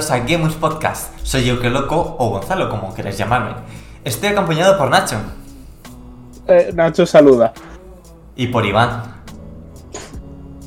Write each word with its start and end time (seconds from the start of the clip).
bienvenidos 0.00 0.10
a 0.10 0.18
Gamus 0.20 0.54
Podcast. 0.54 1.18
Soy 1.22 1.44
yo 1.44 1.60
que 1.60 1.68
loco 1.68 2.16
o 2.18 2.30
Gonzalo, 2.30 2.70
como 2.70 2.94
queréis 2.94 3.18
llamarme. 3.18 3.52
Estoy 4.02 4.30
acompañado 4.30 4.78
por 4.78 4.88
Nacho 4.88 5.16
Eh, 6.48 6.70
Nacho 6.74 7.04
saluda. 7.04 7.52
y 8.34 8.46
por 8.46 8.64
Iván. 8.64 9.02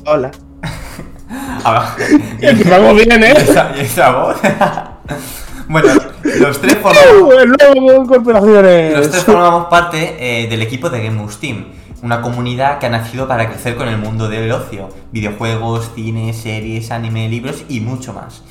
Hola. 0.06 0.30
Empezamos 2.40 2.94
bien, 2.94 3.10
¿Y 3.20 3.24
¿eh? 3.24 3.34
esa, 3.36 3.72
y 3.76 3.80
esa 3.80 4.10
voz? 4.12 4.36
bueno, 5.68 5.88
los 6.40 6.60
tres 6.60 6.76
formamos, 6.76 7.34
los 8.94 9.10
tres 9.10 9.24
formamos 9.24 9.66
parte 9.66 10.16
eh, 10.20 10.48
del 10.48 10.62
equipo 10.62 10.90
de 10.90 11.02
Gamus 11.02 11.40
Team, 11.40 11.72
una 12.02 12.20
comunidad 12.20 12.78
que 12.78 12.86
ha 12.86 12.90
nacido 12.90 13.26
para 13.26 13.48
crecer 13.48 13.74
con 13.74 13.88
el 13.88 13.98
mundo 13.98 14.28
del 14.28 14.52
ocio, 14.52 14.90
videojuegos, 15.10 15.90
cine, 15.96 16.32
series, 16.34 16.92
anime, 16.92 17.28
libros 17.28 17.64
y 17.68 17.80
mucho 17.80 18.12
más. 18.12 18.42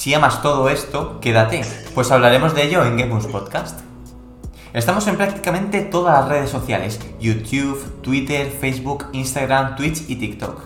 Si 0.00 0.14
amas 0.14 0.40
todo 0.40 0.70
esto, 0.70 1.20
quédate, 1.20 1.60
pues 1.94 2.10
hablaremos 2.10 2.54
de 2.54 2.64
ello 2.64 2.86
en 2.86 2.96
Gamus 2.96 3.26
Podcast. 3.26 3.80
Estamos 4.72 5.06
en 5.08 5.16
prácticamente 5.18 5.82
todas 5.82 6.18
las 6.18 6.26
redes 6.26 6.48
sociales, 6.48 6.98
YouTube, 7.20 8.00
Twitter, 8.00 8.50
Facebook, 8.50 9.08
Instagram, 9.12 9.76
Twitch 9.76 10.08
y 10.08 10.16
TikTok. 10.16 10.58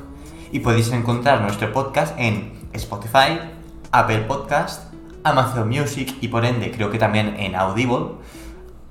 Y 0.52 0.60
podéis 0.60 0.92
encontrar 0.92 1.40
nuestro 1.40 1.72
podcast 1.72 2.16
en 2.16 2.52
Spotify, 2.74 3.40
Apple 3.90 4.20
Podcast, 4.20 4.92
Amazon 5.24 5.68
Music 5.68 6.14
y 6.20 6.28
por 6.28 6.44
ende 6.44 6.70
creo 6.70 6.92
que 6.92 6.98
también 6.98 7.34
en 7.36 7.56
Audible, 7.56 8.10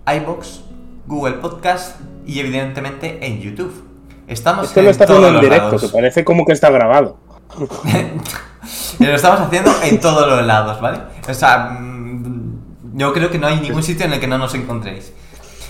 iBox, 0.06 0.60
Google 1.08 1.36
Podcast 1.36 2.02
y 2.28 2.42
evidentemente 2.42 3.26
en 3.26 3.40
YouTube. 3.40 3.86
Estamos 4.28 4.66
Esto 4.66 4.82
lo 4.82 4.90
está 4.90 5.06
haciendo 5.06 5.30
en 5.30 5.40
directo, 5.40 5.78
que 5.78 5.88
parece 5.88 6.26
como 6.26 6.46
que 6.46 6.52
está 6.52 6.70
grabado. 6.70 7.16
Y 9.00 9.06
lo 9.06 9.16
estamos 9.16 9.40
haciendo 9.40 9.72
en 9.84 10.00
todos 10.00 10.28
los 10.28 10.46
lados, 10.46 10.80
¿vale? 10.82 11.00
O 11.28 11.34
sea, 11.34 11.78
mm, 11.80 12.94
yo 12.96 13.14
creo 13.14 13.30
que 13.30 13.40
no 13.40 13.48
hay 13.48 13.60
ningún 13.60 13.84
sitio 13.84 14.06
en 14.06 14.14
el 14.14 14.20
que 14.20 14.28
no 14.28 14.38
nos 14.38 14.54
encontréis. 14.56 15.14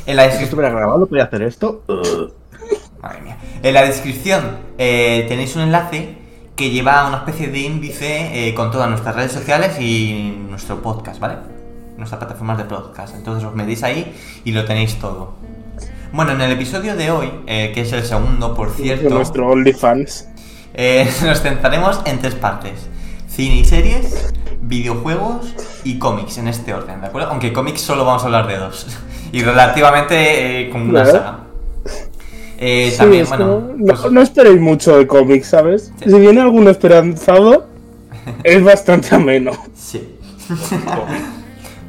En 0.05 0.17
la 0.17 0.23
Si 0.23 0.29
descripción... 0.29 0.43
estuviera 0.43 0.69
grabado, 0.75 1.05
podría 1.05 1.25
hacer 1.25 1.43
esto. 1.43 1.83
Madre 3.01 3.21
mía. 3.21 3.37
En 3.61 3.73
la 3.73 3.83
descripción 3.83 4.57
eh, 4.77 5.25
tenéis 5.27 5.55
un 5.55 5.63
enlace 5.63 6.17
que 6.55 6.69
lleva 6.69 7.07
una 7.07 7.17
especie 7.17 7.47
de 7.47 7.59
índice 7.59 8.47
eh, 8.49 8.53
con 8.53 8.71
todas 8.71 8.89
nuestras 8.89 9.15
redes 9.15 9.31
sociales 9.31 9.79
y 9.79 10.37
nuestro 10.49 10.81
podcast, 10.81 11.19
¿vale? 11.19 11.35
Nuestras 11.97 12.19
plataformas 12.19 12.57
de 12.57 12.65
podcast. 12.65 13.15
Entonces 13.15 13.43
os 13.43 13.55
medís 13.55 13.83
ahí 13.83 14.13
y 14.43 14.51
lo 14.51 14.65
tenéis 14.65 14.99
todo. 14.99 15.33
Bueno, 16.11 16.33
en 16.33 16.41
el 16.41 16.51
episodio 16.51 16.95
de 16.95 17.09
hoy, 17.09 17.31
eh, 17.47 17.71
que 17.73 17.81
es 17.81 17.91
el 17.91 18.03
segundo, 18.03 18.53
por 18.53 18.75
De 18.75 18.83
cierto, 18.83 19.09
nuestro 19.09 19.47
OnlyFans. 19.49 20.29
Eh, 20.73 21.09
nos 21.23 21.41
centraremos 21.41 22.01
en 22.05 22.19
tres 22.19 22.35
partes. 22.35 22.87
Cine 23.27 23.57
y 23.57 23.65
series, 23.65 24.33
videojuegos 24.61 25.53
y 25.83 25.97
cómics, 25.99 26.37
en 26.37 26.47
este 26.47 26.73
orden, 26.73 27.01
¿de 27.01 27.07
acuerdo? 27.07 27.29
Aunque 27.29 27.51
cómics 27.51 27.81
solo 27.81 28.05
vamos 28.05 28.21
a 28.23 28.25
hablar 28.25 28.47
de 28.47 28.57
dos. 28.57 28.87
Y 29.33 29.41
relativamente 29.41 30.67
eh, 30.67 30.69
como 30.69 30.85
una 30.91 31.05
saga. 31.07 31.39
Eh, 32.59 32.89
Sí, 32.91 32.97
también, 32.97 33.23
es 33.23 33.29
bueno, 33.29 33.45
como- 33.45 33.73
no, 33.77 33.95
pues- 33.99 34.11
no 34.11 34.21
esperéis 34.21 34.61
mucho 34.61 34.95
de 34.95 35.07
cómics, 35.07 35.47
¿sabes? 35.47 35.91
Sí. 36.03 36.11
Si 36.11 36.19
viene 36.19 36.39
alguno 36.41 36.69
esperanzado, 36.69 37.65
es 38.43 38.63
bastante 38.63 39.15
ameno. 39.15 39.51
Sí. 39.75 40.07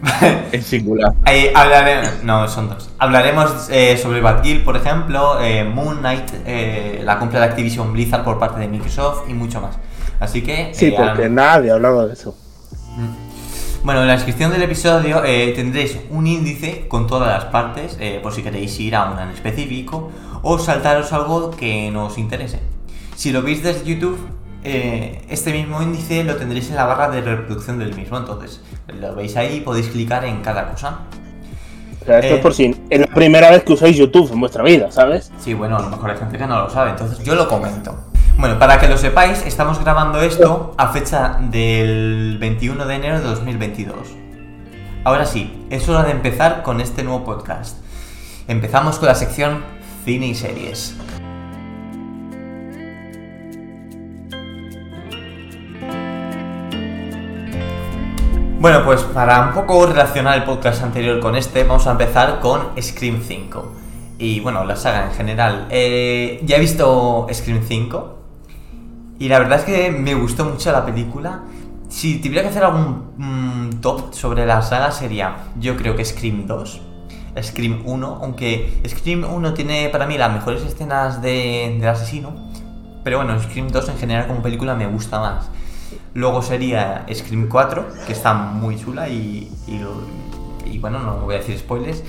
En 0.52 0.62
singular. 0.62 1.12
Eh, 1.26 1.52
hablaré- 1.54 2.22
no, 2.22 2.46
son 2.48 2.68
dos. 2.68 2.90
Hablaremos 2.98 3.68
eh, 3.70 3.96
sobre 4.00 4.20
Batgirl, 4.20 4.62
por 4.62 4.76
ejemplo, 4.76 5.40
eh, 5.40 5.64
Moon 5.64 5.98
Knight, 5.98 6.30
eh, 6.46 7.02
la 7.04 7.18
compra 7.18 7.40
de 7.40 7.46
Activision 7.46 7.92
Blizzard 7.92 8.22
por 8.24 8.38
parte 8.38 8.60
de 8.60 8.68
Microsoft 8.68 9.28
y 9.28 9.34
mucho 9.34 9.60
más. 9.60 9.76
Así 10.20 10.42
que... 10.42 10.70
Sí, 10.74 10.86
eh, 10.86 10.94
porque 10.96 11.10
ahora- 11.24 11.28
nadie 11.28 11.70
ha 11.70 11.74
hablado 11.74 12.06
de 12.06 12.12
eso. 12.14 12.36
Bueno, 13.82 14.00
en 14.00 14.06
la 14.06 14.14
descripción 14.14 14.50
del 14.50 14.62
episodio 14.62 15.22
eh, 15.24 15.52
tendréis 15.54 15.98
un 16.10 16.26
índice 16.26 16.86
con 16.88 17.06
todas 17.06 17.28
las 17.28 17.44
partes, 17.50 17.98
eh, 18.00 18.18
por 18.22 18.32
si 18.32 18.42
queréis 18.42 18.78
ir 18.80 18.96
a 18.96 19.10
una 19.10 19.24
en 19.24 19.30
específico 19.30 20.10
o 20.42 20.58
saltaros 20.58 21.12
algo 21.12 21.50
que 21.50 21.90
nos 21.90 22.16
interese. 22.16 22.60
Si 23.14 23.30
lo 23.30 23.42
veis 23.42 23.62
desde 23.62 23.84
YouTube, 23.84 24.18
eh, 24.64 25.20
este 25.28 25.52
mismo 25.52 25.82
índice 25.82 26.24
lo 26.24 26.36
tendréis 26.36 26.70
en 26.70 26.76
la 26.76 26.86
barra 26.86 27.10
de 27.10 27.20
reproducción 27.20 27.78
del 27.78 27.94
mismo, 27.94 28.16
entonces 28.16 28.62
lo 28.88 29.14
veis 29.14 29.36
ahí 29.36 29.56
y 29.56 29.60
podéis 29.60 29.88
clicar 29.88 30.24
en 30.24 30.40
cada 30.42 30.70
cosa. 30.70 30.98
O 32.02 32.04
sea, 32.04 32.18
esto 32.18 32.34
Eh. 32.34 32.36
es 32.36 32.42
por 32.42 32.52
si 32.54 32.74
es 32.90 33.00
la 33.00 33.06
primera 33.06 33.50
vez 33.50 33.62
que 33.64 33.72
usáis 33.72 33.96
YouTube 33.96 34.30
en 34.32 34.40
vuestra 34.40 34.62
vida, 34.62 34.90
¿sabes? 34.90 35.32
Sí, 35.38 35.54
bueno, 35.54 35.76
a 35.78 35.82
lo 35.82 35.88
mejor 35.90 36.10
hay 36.10 36.18
gente 36.18 36.36
que 36.36 36.46
no 36.46 36.60
lo 36.62 36.70
sabe, 36.70 36.90
entonces 36.90 37.24
yo 37.24 37.34
lo 37.34 37.48
comento. 37.48 37.98
Bueno, 38.36 38.58
para 38.58 38.78
que 38.80 38.88
lo 38.88 38.98
sepáis, 38.98 39.44
estamos 39.46 39.78
grabando 39.82 40.20
esto 40.20 40.74
a 40.76 40.88
fecha 40.88 41.38
del 41.40 42.36
21 42.40 42.84
de 42.84 42.94
enero 42.94 43.20
de 43.20 43.24
2022. 43.24 43.94
Ahora 45.04 45.24
sí, 45.24 45.64
es 45.70 45.88
hora 45.88 46.02
de 46.02 46.10
empezar 46.10 46.62
con 46.62 46.80
este 46.80 47.04
nuevo 47.04 47.24
podcast. 47.24 47.78
Empezamos 48.48 48.98
con 48.98 49.08
la 49.08 49.14
sección 49.14 49.62
cine 50.04 50.26
y 50.26 50.34
series. 50.34 50.96
Bueno, 58.64 58.82
pues 58.82 59.02
para 59.02 59.48
un 59.48 59.52
poco 59.52 59.84
relacionar 59.84 60.38
el 60.38 60.44
podcast 60.44 60.82
anterior 60.82 61.20
con 61.20 61.36
este, 61.36 61.64
vamos 61.64 61.86
a 61.86 61.90
empezar 61.90 62.40
con 62.40 62.70
Scream 62.80 63.20
5. 63.22 63.72
Y 64.18 64.40
bueno, 64.40 64.64
la 64.64 64.74
saga 64.74 65.04
en 65.04 65.12
general. 65.12 65.66
Eh, 65.68 66.40
ya 66.46 66.56
he 66.56 66.60
visto 66.60 67.26
Scream 67.30 67.60
5 67.62 68.18
y 69.18 69.28
la 69.28 69.40
verdad 69.40 69.58
es 69.58 69.64
que 69.66 69.90
me 69.90 70.14
gustó 70.14 70.46
mucho 70.46 70.72
la 70.72 70.82
película. 70.86 71.42
Si 71.90 72.22
tuviera 72.22 72.40
que 72.40 72.48
hacer 72.48 72.64
algún 72.64 73.12
mm, 73.18 73.80
top 73.82 74.14
sobre 74.14 74.46
la 74.46 74.62
saga 74.62 74.90
sería, 74.92 75.36
yo 75.60 75.76
creo 75.76 75.94
que 75.94 76.02
Scream 76.02 76.46
2, 76.46 76.80
Scream 77.42 77.82
1, 77.84 78.18
aunque 78.22 78.80
Scream 78.88 79.26
1 79.30 79.52
tiene 79.52 79.90
para 79.90 80.06
mí 80.06 80.16
las 80.16 80.32
mejores 80.32 80.62
escenas 80.62 81.20
de, 81.20 81.86
asesino, 81.86 82.50
pero 83.04 83.18
bueno, 83.18 83.38
Scream 83.42 83.68
2 83.68 83.90
en 83.90 83.98
general 83.98 84.26
como 84.26 84.40
película 84.40 84.74
me 84.74 84.86
gusta 84.86 85.20
más. 85.20 85.50
Luego 86.14 86.42
sería 86.42 87.04
Scream 87.12 87.48
4, 87.48 87.84
que 88.06 88.12
está 88.12 88.32
muy 88.34 88.76
chula 88.78 89.08
y, 89.08 89.50
y, 89.66 90.78
bueno, 90.78 91.00
no 91.00 91.16
voy 91.18 91.34
a 91.34 91.38
decir 91.38 91.58
spoilers. 91.58 92.02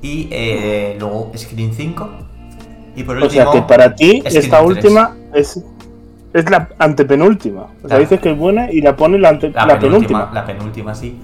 Y 0.00 0.28
eh, 0.32 0.96
luego 0.98 1.30
Scream 1.36 1.70
5. 1.72 2.10
Y 2.96 3.04
por 3.04 3.16
O 3.18 3.22
último, 3.22 3.30
sea 3.44 3.52
que 3.52 3.62
para 3.62 3.94
ti 3.94 4.18
Scream 4.18 4.36
esta 4.36 4.58
3. 4.58 4.68
última 4.68 5.16
es, 5.32 5.62
es 6.34 6.50
la 6.50 6.68
antepenúltima. 6.78 7.62
O 7.62 7.66
sea, 7.80 7.88
Claro. 7.88 8.02
dices 8.02 8.20
que 8.20 8.32
es 8.32 8.36
buena 8.38 8.70
y 8.70 8.80
la 8.80 8.96
pones 8.96 9.20
la, 9.20 9.28
ante- 9.28 9.50
La, 9.50 9.64
la 9.66 9.78
penúltima, 9.78 10.18
penúltima. 10.28 10.30
La 10.32 10.44
penúltima, 10.46 10.94
sí. 10.94 11.16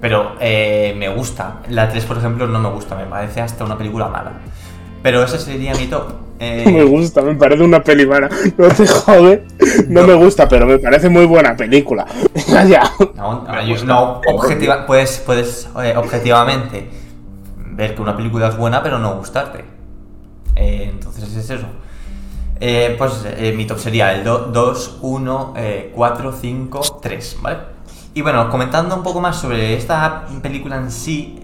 Pero 0.00 0.32
eh, 0.40 0.94
me 0.96 1.08
gusta. 1.08 1.60
La 1.70 1.88
3, 1.88 2.04
por 2.04 2.18
ejemplo, 2.18 2.46
no 2.46 2.58
me 2.60 2.68
gusta. 2.70 2.94
Me 2.96 3.06
parece 3.06 3.40
hasta 3.40 3.64
una 3.64 3.78
película 3.78 4.08
mala. 4.08 4.32
Pero 5.02 5.22
ese 5.24 5.38
sería 5.38 5.74
mi 5.74 5.86
top. 5.86 6.12
Eh, 6.40 6.64
Me 6.70 6.84
gusta, 6.84 7.20
me 7.22 7.34
parece 7.34 7.62
una 7.64 7.82
peli 7.82 8.06
mala. 8.06 8.28
No 8.56 8.68
te 8.68 8.86
jode. 8.86 9.44
No, 9.88 10.02
No. 10.02 10.06
me 10.06 10.14
gusta, 10.14 10.48
pero 10.48 10.66
me 10.66 10.78
parece 10.78 11.08
muy 11.08 11.26
buena 11.26 11.56
película. 11.56 12.06
Ya, 12.48 12.64
ya. 12.64 12.92
No, 13.16 13.44
no, 13.44 13.84
no, 13.84 14.20
objetiva- 14.26 14.86
puedes, 14.86 15.18
puedes 15.18 15.68
eh, 15.82 15.94
objetivamente 15.96 16.88
ver 17.72 17.94
que 17.94 18.02
una 18.02 18.16
película 18.16 18.48
es 18.48 18.56
buena, 18.56 18.82
pero 18.82 18.98
no 18.98 19.16
gustarte. 19.16 19.64
Eh, 20.56 20.88
entonces 20.92 21.34
es 21.34 21.50
eso. 21.50 21.66
Eh, 22.60 22.94
pues 22.98 23.24
eh, 23.36 23.52
mi 23.56 23.66
top 23.66 23.78
sería 23.78 24.12
el 24.14 24.24
2, 24.24 24.98
1, 25.02 25.54
4, 25.94 26.32
5, 26.40 26.80
3, 27.02 27.36
¿vale? 27.42 27.58
Y 28.14 28.22
bueno, 28.22 28.48
comentando 28.50 28.96
un 28.96 29.02
poco 29.04 29.20
más 29.20 29.36
sobre 29.36 29.74
esta 29.74 30.26
película 30.42 30.76
en 30.76 30.90
sí, 30.90 31.37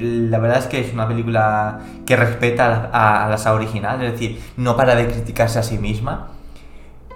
la 0.00 0.38
verdad 0.38 0.58
es 0.58 0.66
que 0.66 0.80
es 0.80 0.92
una 0.92 1.06
película 1.08 1.80
que 2.06 2.16
respeta 2.16 2.90
a 2.92 3.26
a- 3.26 3.28
la 3.28 3.38
saga 3.38 3.56
original, 3.56 4.02
es 4.02 4.12
decir, 4.12 4.40
no 4.56 4.76
para 4.76 4.94
de 4.94 5.06
criticarse 5.06 5.58
a 5.58 5.62
sí 5.62 5.78
misma 5.78 6.28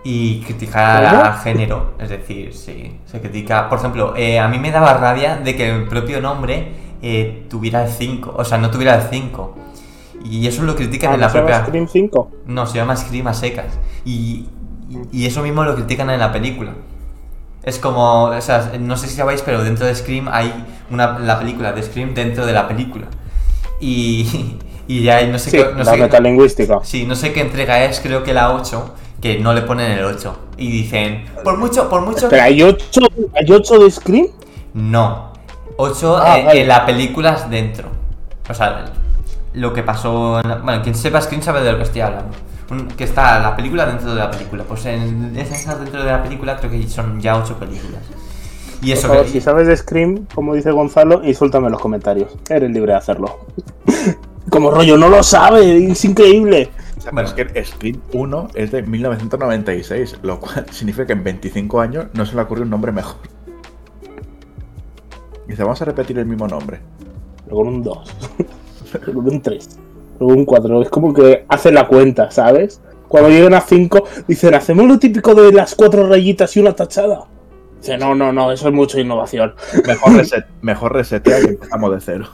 y 0.05 0.41
criticar 0.43 1.11
¿Cómo? 1.11 1.25
al 1.25 1.35
género, 1.39 1.95
es 1.99 2.09
decir, 2.11 2.53
sí, 2.55 2.99
se 3.07 3.21
critica. 3.21 3.69
Por 3.69 3.79
ejemplo, 3.79 4.15
eh, 4.17 4.39
a 4.41 4.49
mí 4.49 4.59
me 4.59 4.71
daba 4.73 4.95
rabia 4.95 5.37
de 5.37 5.55
que 5.57 5.71
el 5.71 5.87
propio 5.89 6.21
nombre 6.21 6.73
eh, 7.03 7.47
tuviera 7.49 7.85
el 7.85 7.91
5, 7.91 8.35
o 8.37 8.45
sea, 8.45 8.59
no 8.59 8.71
tuviera 8.71 8.97
el 8.97 9.03
5. 9.11 9.57
Y 10.25 10.47
eso 10.47 10.63
lo 10.63 10.77
critican 10.77 11.13
Ah, 11.13 11.15
en 11.15 11.21
la 11.21 11.27
¿no 11.27 11.33
se 11.33 11.39
llama 11.39 11.49
propia. 11.49 11.67
Scream 11.67 11.89
5. 11.89 12.31
No, 12.47 12.67
se 12.67 12.77
llama 12.79 12.97
Scream 12.97 13.27
a 13.29 13.35
secas. 13.35 13.79
Y, 14.05 14.47
y- 14.89 15.09
y 15.23 15.27
eso 15.27 15.43
mismo 15.43 15.65
lo 15.65 15.75
critican 15.75 16.11
en 16.11 16.21
la 16.21 16.31
película. 16.33 16.75
Es 17.63 17.79
como, 17.79 18.25
o 18.25 18.41
sea, 18.41 18.73
no 18.81 18.97
sé 18.97 19.07
si 19.09 19.15
sabéis, 19.17 19.43
pero 19.43 19.63
dentro 19.63 19.87
de 19.87 19.95
Scream 19.95 20.29
hay 20.31 20.53
una, 20.91 21.19
la 21.21 21.39
película 21.39 21.73
de 21.73 21.83
Scream 21.83 22.13
dentro 22.15 22.45
de 22.45 22.53
la 22.53 22.67
película. 22.67 23.07
Y, 23.81 24.57
y 24.89 25.03
ya 25.03 25.17
hay 25.19 25.29
no 25.29 25.39
sé 25.39 25.51
Sí, 25.51 25.57
qué. 25.59 25.65
No 25.73 25.79
la 25.79 25.85
sé 25.85 25.97
qué- 25.97 26.03
metalingüística. 26.03 26.81
Sí, 26.83 27.05
no 27.07 27.15
sé 27.15 27.33
qué 27.33 27.41
entrega 27.41 27.85
es, 27.85 28.01
creo 28.01 28.23
que 28.25 28.35
la 28.35 28.53
8, 28.53 28.95
que 29.21 29.39
no 29.39 29.53
le 29.55 29.63
ponen 29.63 29.93
el 29.93 30.05
8. 30.05 30.37
Y 30.59 30.71
dicen, 30.71 31.25
por 31.45 31.57
mucho, 31.57 31.89
por 31.89 32.01
mucho. 32.03 32.29
Pero 32.29 32.43
hay 32.43 32.63
8, 32.63 33.01
hay 33.35 33.53
ocho 33.53 33.79
de 33.79 33.91
Scream. 33.91 34.27
No. 34.75 35.33
8 35.77 36.17
Ah, 36.21 36.39
en, 36.41 36.51
en 36.59 36.69
la 36.69 36.85
película 36.85 37.33
es 37.35 37.49
dentro. 37.49 37.89
O 38.49 38.55
sea, 38.55 38.87
lo 39.55 39.73
que 39.73 39.83
pasó. 39.83 40.41
en 40.41 40.49
la- 40.49 40.57
bueno, 40.57 40.83
quien 40.83 40.95
sepa 40.97 41.21
Scream 41.21 41.43
sabe 41.43 41.63
de 41.63 41.71
lo 41.73 41.79
que 41.79 41.85
estoy 41.85 42.01
hablando. 42.01 42.37
Un- 42.71 42.89
que 42.89 43.05
está 43.05 43.41
la 43.41 43.55
película 43.57 43.87
dentro 43.87 44.11
de 44.15 44.17
la 44.21 44.31
película. 44.31 44.65
Pues 44.65 44.85
en 44.87 45.37
esas 45.37 45.79
dentro 45.81 46.03
de 46.03 46.11
la 46.11 46.23
película 46.23 46.57
creo 46.59 46.71
que 46.71 46.87
son 46.89 47.21
ya 47.21 47.37
ocho 47.37 47.57
películas. 47.59 48.03
Y 48.81 48.89
Por 48.91 48.99
eso 48.99 49.09
favor, 49.09 49.25
que- 49.25 49.31
si 49.31 49.41
sabes 49.41 49.67
de 49.69 49.77
Scream, 49.77 50.27
como 50.35 50.55
dice 50.55 50.71
Gonzalo, 50.73 51.23
insúltame 51.25 51.67
en 51.67 51.73
los 51.73 51.81
comentarios. 51.81 52.31
Eres 52.49 52.71
libre 52.71 52.93
de 52.93 52.99
hacerlo. 52.99 53.47
como 54.51 54.71
rollo, 54.71 54.97
no 54.97 55.09
lo 55.09 55.23
sabe, 55.23 55.87
es 55.91 56.05
increíble. 56.05 56.71
Bueno. 57.13 57.29
Es 57.29 57.35
que 57.35 57.65
Scream 57.65 58.01
1 58.13 58.49
es 58.55 58.71
de 58.73 58.83
1996, 58.83 60.19
lo 60.23 60.39
cual 60.41 60.67
significa 60.71 61.07
que 61.07 61.13
en 61.15 61.25
25 61.25 61.81
años 61.81 62.07
no 62.15 62.25
se 62.27 62.35
le 62.37 62.43
ocurrió 62.43 62.65
un 62.65 62.71
nombre 62.71 62.93
mejor. 62.93 63.17
Dice, 65.47 65.63
vamos 65.63 65.83
a 65.83 65.85
repetir 65.85 66.19
el 66.19 66.27
mismo 66.27 66.47
nombre. 66.49 66.81
Pero 67.45 67.57
con 67.57 67.67
un 67.69 67.83
2. 67.83 68.17
Pero 68.93 69.07
con 69.15 69.29
un 69.29 69.43
3. 69.43 69.79
Luego 70.23 70.39
un 70.39 70.45
4. 70.45 70.83
Es 70.83 70.89
como 70.89 71.13
que 71.13 71.45
hace 71.49 71.73
la 71.73 71.87
cuenta, 71.89 72.31
¿sabes? 72.31 72.81
Cuando 73.09 73.29
llegan 73.29 73.55
a 73.55 73.61
5, 73.61 74.05
dicen, 74.27 74.55
hacemos 74.55 74.87
lo 74.87 74.99
típico 74.99 75.35
de 75.35 75.53
las 75.53 75.75
cuatro 75.75 76.09
rayitas 76.09 76.57
y 76.57 76.61
una 76.61 76.73
tachada. 76.73 77.25
Dice, 77.79 77.99
no, 77.99 78.15
no, 78.15 78.33
no, 78.33 78.53
eso 78.53 78.69
es 78.69 78.75
mucha 78.75 79.01
innovación. 79.01 79.55
Mejor, 79.87 80.13
reset, 80.17 80.47
mejor 80.63 80.93
resetea 80.95 81.41
y 81.41 81.45
empezamos 81.45 81.93
de 81.93 82.01
cero. 82.01 82.29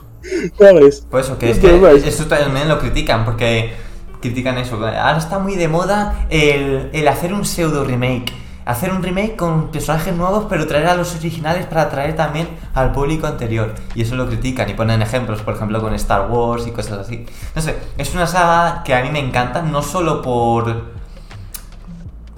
¿Sabes? 0.57 1.01
Por 1.09 1.21
eso, 1.21 1.37
que 1.37 1.49
es 1.49 1.59
que 1.59 1.71
ves. 1.71 2.05
eso 2.05 2.27
también 2.27 2.69
lo 2.69 2.79
critican, 2.79 3.25
porque 3.25 3.73
critican 4.21 4.57
eso. 4.57 4.79
que 4.79 4.85
Ahora 4.85 5.17
está 5.17 5.39
muy 5.39 5.55
de 5.55 5.67
moda 5.67 6.27
el, 6.29 6.89
el 6.93 7.07
hacer 7.07 7.33
un 7.33 7.45
pseudo 7.45 7.83
remake. 7.83 8.31
Hacer 8.69 8.93
un 8.93 9.01
remake 9.01 9.35
con 9.35 9.69
personajes 9.69 10.15
nuevos, 10.15 10.45
pero 10.47 10.67
traer 10.67 10.85
a 10.85 10.93
los 10.93 11.15
originales 11.15 11.65
para 11.65 11.81
atraer 11.81 12.15
también 12.15 12.47
al 12.75 12.91
público 12.91 13.25
anterior. 13.25 13.73
Y 13.95 14.03
eso 14.03 14.15
lo 14.15 14.27
critican 14.27 14.69
y 14.69 14.75
ponen 14.75 15.01
ejemplos, 15.01 15.41
por 15.41 15.55
ejemplo, 15.55 15.81
con 15.81 15.95
Star 15.95 16.29
Wars 16.29 16.67
y 16.67 16.69
cosas 16.69 16.99
así. 16.99 17.25
No 17.55 17.63
sé, 17.63 17.75
es 17.97 18.13
una 18.13 18.27
saga 18.27 18.83
que 18.83 18.93
a 18.93 19.01
mí 19.01 19.09
me 19.09 19.17
encanta, 19.17 19.63
no 19.63 19.81
solo 19.81 20.21
por. 20.21 20.83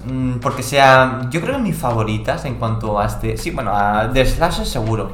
mm, 0.06 0.36
Porque 0.40 0.62
sea, 0.62 1.28
yo 1.30 1.42
creo 1.42 1.56
que 1.56 1.62
mis 1.62 1.76
favoritas 1.76 2.46
en 2.46 2.54
cuanto 2.54 2.98
a 2.98 3.04
este. 3.04 3.36
Sí, 3.36 3.50
bueno, 3.50 3.72
a 3.74 4.10
The 4.10 4.24
Slasher 4.24 4.64
seguro. 4.64 5.12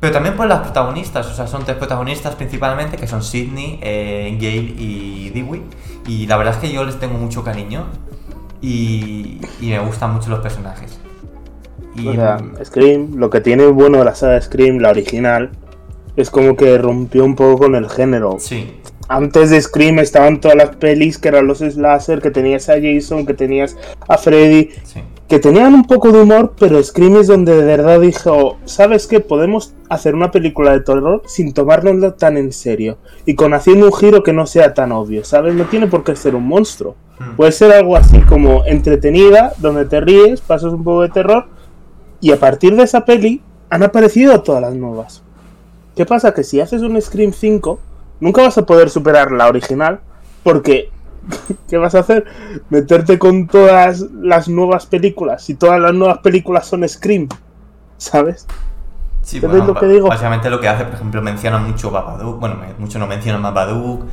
Pero 0.00 0.12
también 0.12 0.34
por 0.34 0.48
las 0.48 0.58
protagonistas, 0.58 1.28
o 1.28 1.34
sea, 1.34 1.46
son 1.46 1.64
tres 1.64 1.76
protagonistas 1.76 2.34
principalmente, 2.34 2.96
que 2.96 3.06
son 3.06 3.22
Sidney, 3.22 3.78
eh, 3.80 4.36
Gale 4.40 4.74
y 4.76 5.30
Dewey. 5.30 5.62
Y 6.08 6.26
la 6.26 6.36
verdad 6.36 6.54
es 6.54 6.60
que 6.60 6.72
yo 6.72 6.84
les 6.84 6.98
tengo 6.98 7.16
mucho 7.16 7.44
cariño 7.44 7.84
y, 8.60 9.40
y 9.60 9.70
me 9.70 9.78
gustan 9.80 10.14
mucho 10.14 10.30
los 10.30 10.40
personajes. 10.40 11.00
Y, 11.94 12.08
O 12.08 12.14
sea, 12.14 12.38
Scream, 12.64 13.16
lo 13.16 13.30
que 13.30 13.40
tiene 13.40 13.66
bueno 13.68 13.98
de 13.98 14.04
la 14.04 14.14
saga 14.14 14.40
Scream, 14.40 14.78
la 14.78 14.90
original, 14.90 15.50
es 16.16 16.30
como 16.30 16.56
que 16.56 16.78
rompió 16.78 17.24
un 17.24 17.34
poco 17.36 17.58
con 17.58 17.74
el 17.74 17.88
género. 17.90 18.38
sí, 18.38 18.80
Antes 19.08 19.50
de 19.50 19.60
Scream 19.60 19.98
estaban 19.98 20.40
todas 20.40 20.56
las 20.56 20.76
pelis 20.76 21.18
que 21.18 21.28
eran 21.28 21.46
los 21.46 21.58
slasher, 21.58 22.20
que 22.22 22.30
tenías 22.30 22.68
a 22.68 22.74
Jason, 22.80 23.26
que 23.26 23.34
tenías 23.34 23.76
a 24.06 24.18
Freddy, 24.18 24.70
sí. 24.84 25.00
que 25.28 25.40
tenían 25.40 25.74
un 25.74 25.84
poco 25.84 26.12
de 26.12 26.22
humor, 26.22 26.54
pero 26.58 26.82
Scream 26.82 27.16
es 27.16 27.26
donde 27.26 27.56
de 27.56 27.64
verdad 27.64 28.00
dijo, 28.00 28.58
¿sabes 28.66 29.06
qué? 29.08 29.20
Podemos 29.20 29.74
hacer 29.88 30.14
una 30.14 30.30
película 30.30 30.72
de 30.72 30.80
terror 30.80 31.22
sin 31.26 31.52
tomárnoslo 31.54 32.14
tan 32.14 32.36
en 32.36 32.52
serio 32.52 32.98
y 33.26 33.34
con 33.34 33.52
haciendo 33.54 33.86
un 33.86 33.92
giro 33.92 34.22
que 34.22 34.32
no 34.32 34.46
sea 34.46 34.74
tan 34.74 34.92
obvio, 34.92 35.24
¿sabes? 35.24 35.54
No 35.54 35.64
tiene 35.66 35.88
por 35.88 36.04
qué 36.04 36.14
ser 36.16 36.36
un 36.36 36.46
monstruo. 36.46 36.96
Mm. 37.20 37.36
Puede 37.36 37.52
ser 37.52 37.72
algo 37.72 37.96
así 37.96 38.20
como 38.22 38.64
entretenida, 38.64 39.52
donde 39.58 39.84
te 39.84 40.00
ríes, 40.00 40.40
pasas 40.40 40.72
un 40.72 40.82
poco 40.82 41.02
de 41.02 41.10
terror 41.10 41.46
y 42.20 42.32
a 42.32 42.38
partir 42.38 42.74
de 42.74 42.82
esa 42.82 43.04
peli 43.04 43.42
han 43.68 43.82
aparecido 43.82 44.42
todas 44.42 44.62
las 44.62 44.74
nuevas. 44.74 45.22
¿Qué 45.94 46.06
pasa? 46.06 46.32
Que 46.32 46.42
si 46.42 46.60
haces 46.60 46.82
un 46.82 47.00
Scream 47.00 47.32
5, 47.32 47.78
nunca 48.20 48.42
vas 48.42 48.56
a 48.56 48.64
poder 48.64 48.88
superar 48.88 49.32
la 49.32 49.48
original 49.48 50.00
porque 50.42 50.90
¿qué 51.68 51.76
vas 51.76 51.94
a 51.94 52.00
hacer? 52.00 52.24
Meterte 52.70 53.18
con 53.18 53.46
todas 53.46 54.00
las 54.00 54.48
nuevas 54.48 54.86
películas 54.86 55.48
y 55.50 55.54
todas 55.54 55.78
las 55.78 55.92
nuevas 55.92 56.18
películas 56.18 56.66
son 56.66 56.88
Scream, 56.88 57.28
¿sabes? 57.98 58.46
Sí, 59.22 59.36
¿Entendéis 59.36 59.66
lo 59.66 59.74
que 59.74 59.86
digo? 59.86 60.08
Básicamente 60.08 60.48
lo 60.48 60.58
que 60.58 60.68
hace, 60.68 60.84
por 60.84 60.94
ejemplo, 60.94 61.20
mencionan 61.20 61.68
mucho 61.68 61.90
Babadook. 61.90 62.40
Bueno, 62.40 62.56
mucho 62.78 62.98
no 62.98 63.06
mencionan 63.06 63.42
Babadook. 63.42 64.06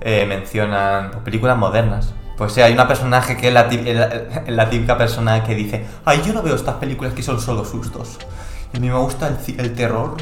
eh, 0.00 0.24
mencionan 0.26 1.10
pues, 1.10 1.22
películas 1.24 1.58
modernas. 1.58 2.14
Pues 2.36 2.52
sí, 2.52 2.60
hay 2.60 2.72
una 2.72 2.88
personaje 2.88 3.36
que 3.36 3.48
es 3.48 3.54
la, 3.54 3.68
tí- 3.68 3.82
la- 3.92 4.42
la 4.48 4.70
típica 4.70 4.98
persona 4.98 5.42
que 5.44 5.54
dice: 5.54 5.84
Ay, 6.04 6.20
yo 6.26 6.32
no 6.32 6.42
veo 6.42 6.54
estas 6.56 6.74
películas 6.76 7.12
que 7.14 7.22
son 7.22 7.40
solo 7.40 7.64
sustos. 7.64 8.18
Y 8.72 8.78
a 8.78 8.80
mí 8.80 8.88
me 8.88 8.98
gusta 8.98 9.28
el, 9.28 9.60
el 9.60 9.74
terror 9.74 10.16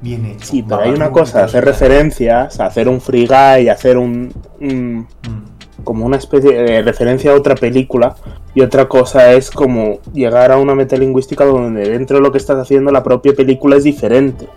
bien 0.00 0.24
hecho. 0.26 0.46
Sí, 0.46 0.62
pero 0.62 0.80
hay 0.82 0.90
una 0.90 1.10
cosa, 1.10 1.44
hacer 1.44 1.64
referencias, 1.64 2.58
hacer 2.60 2.88
un 2.88 3.00
free 3.00 3.26
guy, 3.26 3.68
hacer 3.68 3.98
un, 3.98 4.32
un- 4.60 5.06
Mm. 5.28 5.84
como 5.84 6.06
una 6.06 6.16
especie 6.16 6.52
de 6.62 6.82
referencia 6.82 7.32
a 7.32 7.34
otra 7.34 7.54
película 7.54 8.16
y 8.54 8.62
otra 8.62 8.88
cosa 8.88 9.32
es 9.32 9.50
como 9.50 9.98
llegar 10.12 10.50
a 10.52 10.56
una 10.56 10.74
metalingüística 10.74 11.44
donde 11.44 11.88
dentro 11.88 12.16
de 12.16 12.22
lo 12.22 12.32
que 12.32 12.38
estás 12.38 12.56
haciendo 12.58 12.90
la 12.90 13.02
propia 13.02 13.32
película 13.34 13.76
es 13.76 13.84
diferente. 13.84 14.48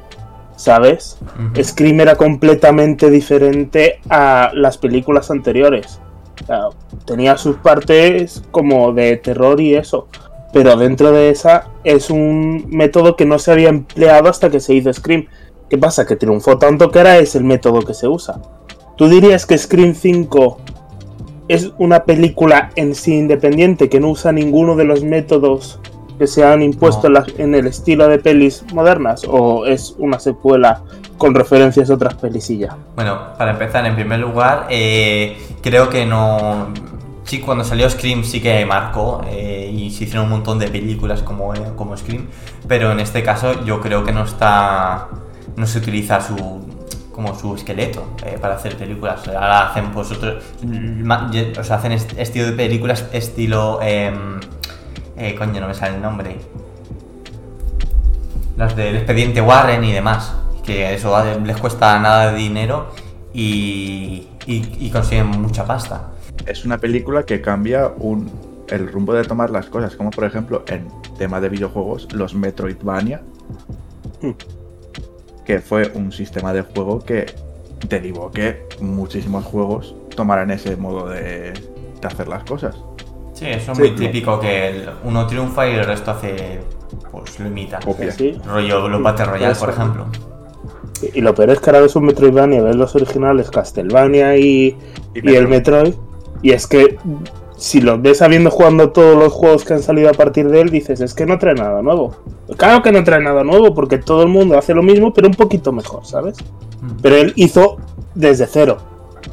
¿Sabes? 0.56 1.18
Scream 1.62 2.00
era 2.02 2.16
completamente 2.16 3.10
diferente 3.10 4.00
a 4.10 4.52
las 4.54 4.78
películas 4.78 5.30
anteriores. 5.32 6.00
O 6.44 6.46
sea, 6.46 6.60
tenía 7.06 7.38
sus 7.38 7.58
partes 7.58 8.44
como 8.52 8.92
de 8.94 9.18
terror 9.18 9.60
y 9.62 9.76
eso. 9.76 10.08
Pero 10.54 10.76
dentro 10.76 11.12
de 11.12 11.30
esa 11.30 11.70
es 11.84 12.10
un 12.10 12.66
método 12.70 13.16
que 13.16 13.26
no 13.26 13.40
se 13.40 13.52
había 13.52 13.70
empleado 13.70 14.30
hasta 14.30 14.50
que 14.50 14.60
se 14.60 14.74
hizo 14.74 14.92
Scream. 14.92 15.28
¿Qué 15.70 15.78
pasa? 15.78 16.06
Que 16.06 16.18
triunfó 16.18 16.58
tanto 16.58 16.92
que 16.92 17.00
ahora 17.00 17.18
es 17.18 17.36
el 17.36 17.46
método 17.46 17.82
que 17.84 17.94
se 17.94 18.08
usa. 18.08 18.42
¿Tú 18.98 19.08
dirías 19.08 19.46
que 19.46 19.58
Scream 19.58 19.96
5 19.96 20.58
es 21.48 21.72
una 21.78 22.04
película 22.04 22.70
en 22.76 22.94
sí 22.96 23.18
independiente 23.18 23.90
que 23.90 24.00
no 24.00 24.10
usa 24.10 24.32
ninguno 24.34 24.76
de 24.76 24.84
los 24.84 25.04
métodos 25.04 25.80
que 26.20 26.28
se 26.28 26.44
han 26.44 26.62
impuesto 26.62 27.10
No. 27.10 27.20
en, 27.20 27.26
la- 27.38 27.44
en 27.44 27.56
el 27.56 27.68
estilo 27.68 28.08
de 28.10 28.20
pelis 28.20 28.64
modernas? 28.74 29.24
¿O 29.28 29.66
es 29.66 29.96
una 29.98 30.20
secuela 30.20 30.82
con 31.18 31.34
referencias 31.34 31.90
a 31.90 31.94
otras 31.94 32.14
pelis 32.16 32.50
y 32.50 32.60
ya? 32.60 32.76
Bueno, 32.96 33.18
para 33.38 33.52
empezar, 33.52 33.86
en 33.86 33.96
primer 33.96 34.20
lugar, 34.20 34.68
eh, 34.70 35.38
creo 35.62 35.90
que 35.90 36.06
no. 36.06 36.68
Sí, 37.24 37.40
cuando 37.40 37.64
salió 37.64 37.90
Scream 37.90 38.24
sí 38.24 38.42
que 38.42 38.66
marcó 38.66 39.22
eh, 39.28 39.72
y 39.74 39.92
se 39.92 40.04
hicieron 40.06 40.26
un 40.26 40.32
montón 40.32 40.58
de 40.60 40.68
películas 40.68 41.22
como, 41.22 41.54
eh, 41.54 41.62
como 41.76 41.96
Scream, 41.96 42.28
pero 42.68 42.92
en 42.92 43.00
este 43.00 43.24
caso 43.24 43.64
yo 43.64 43.80
creo 43.80 44.04
que 44.04 44.12
no 44.12 44.24
está. 44.26 45.08
No 45.56 45.66
se 45.68 45.78
utiliza 45.80 46.20
su. 46.22 46.36
como 47.14 47.38
su 47.38 47.56
esqueleto 47.56 48.06
eh, 48.26 48.38
para 48.42 48.56
hacer 48.56 48.76
películas. 48.78 49.28
Ahora 49.28 49.68
hacen 49.70 49.92
pues 49.92 50.12
otro. 50.12 50.40
O 51.60 51.64
sea, 51.64 51.76
hacen 51.78 51.92
est- 51.92 52.18
estilo 52.18 52.46
de 52.48 52.52
películas 52.54 53.06
estilo. 53.14 53.80
em, 53.82 54.40
coño, 55.38 55.62
no 55.62 55.68
me 55.68 55.74
sale 55.74 55.96
el 55.96 56.02
nombre. 56.02 56.38
Las 58.58 58.76
del 58.76 58.96
expediente 58.96 59.42
Warren 59.42 59.84
y 59.84 59.92
demás. 59.92 60.34
Que 60.66 60.94
eso 60.94 61.16
les 61.44 61.58
cuesta 61.58 61.98
nada 62.00 62.32
de 62.32 62.38
dinero 62.38 62.90
y- 63.34 64.28
y 64.48 64.90
consiguen 64.90 65.28
mucha 65.28 65.66
pasta. 65.66 66.11
Es 66.46 66.66
una 66.66 66.78
película 66.78 67.24
que 67.24 67.42
cambia 67.42 67.92
un, 67.98 68.30
el 68.70 68.92
rumbo 68.92 69.14
de 69.14 69.24
tomar 69.24 69.50
las 69.50 69.68
cosas, 69.68 69.96
como 69.96 70.10
por 70.12 70.24
ejemplo 70.26 70.64
en 70.68 70.88
tema 71.18 71.40
de 71.42 71.50
videojuegos, 71.50 72.08
los 72.14 72.34
Metroidvania, 72.36 73.22
Hmm. 74.22 74.32
que 75.46 75.60
fue 75.60 75.92
un 75.96 76.12
sistema 76.12 76.54
de 76.54 76.62
juego 76.62 77.00
que 77.00 77.26
derivó 77.90 78.30
que 78.32 78.68
muchísimos 78.80 79.44
juegos 79.46 79.96
tomaran 80.16 80.52
ese 80.52 80.76
modo 80.76 81.08
de, 81.10 81.54
de 81.54 82.08
hacer 82.08 82.28
las 82.28 82.44
cosas. 82.44 82.76
Sí, 83.34 83.46
eso 83.48 83.72
es 83.72 83.78
Sí, 83.78 83.84
muy 83.84 83.92
típico 83.96 84.40
que 84.40 84.68
el- 84.70 84.90
uno 85.04 85.26
triunfa 85.26 85.68
y 85.68 85.74
el 85.74 85.86
resto 85.86 86.12
hace. 86.12 86.60
Pues 87.12 87.40
lo 87.40 87.48
imita. 87.48 87.80
Copia. 87.80 88.12
Sí. 88.12 88.40
Rollo 88.46 88.88
los 88.88 89.02
Battle 89.02 89.26
Royale, 89.26 89.56
por 89.56 89.70
ejemplo. 89.70 90.06
Y 91.02 91.18
y 91.18 91.22
lo 91.22 91.34
peor 91.34 91.50
es 91.50 91.60
que 91.60 91.70
ahora 91.72 91.82
ves 91.82 91.96
un 91.96 92.06
Metroidvania, 92.06 92.62
ves 92.62 92.76
los 92.76 92.94
originales 92.96 93.50
Castlevania 93.50 94.38
y, 94.38 94.78
y 95.16 95.34
el 95.36 95.48
Metroid, 95.48 95.96
y 96.42 96.52
es 96.52 96.68
que 96.68 96.98
si 97.58 97.80
los 97.82 98.02
ves 98.02 98.22
habiendo 98.22 98.50
jugando 98.50 98.92
todos 98.92 99.16
los 99.18 99.32
juegos 99.32 99.64
que 99.66 99.74
han 99.76 99.84
salido 99.84 100.10
a 100.10 100.14
partir 100.14 100.50
de 100.50 100.62
él, 100.62 100.70
dices, 100.70 101.00
es 101.02 101.14
que 101.14 101.26
no 101.28 101.38
trae 101.38 101.54
nada 101.54 101.82
nuevo. 101.82 102.16
Claro 102.58 102.82
que 102.82 102.92
no 102.92 103.04
trae 103.04 103.22
nada 103.22 103.44
nuevo, 103.44 103.74
porque 103.76 103.98
todo 104.00 104.24
el 104.24 104.30
mundo 104.30 104.58
hace 104.58 104.74
lo 104.74 104.82
mismo, 104.82 105.14
pero 105.14 105.28
un 105.28 105.36
poquito 105.36 105.72
mejor, 105.72 106.06
¿sabes? 106.06 106.38
Mm. 106.82 107.02
Pero 107.02 107.16
él 107.18 107.34
hizo 107.36 107.78
desde 108.16 108.48
cero, 108.48 108.78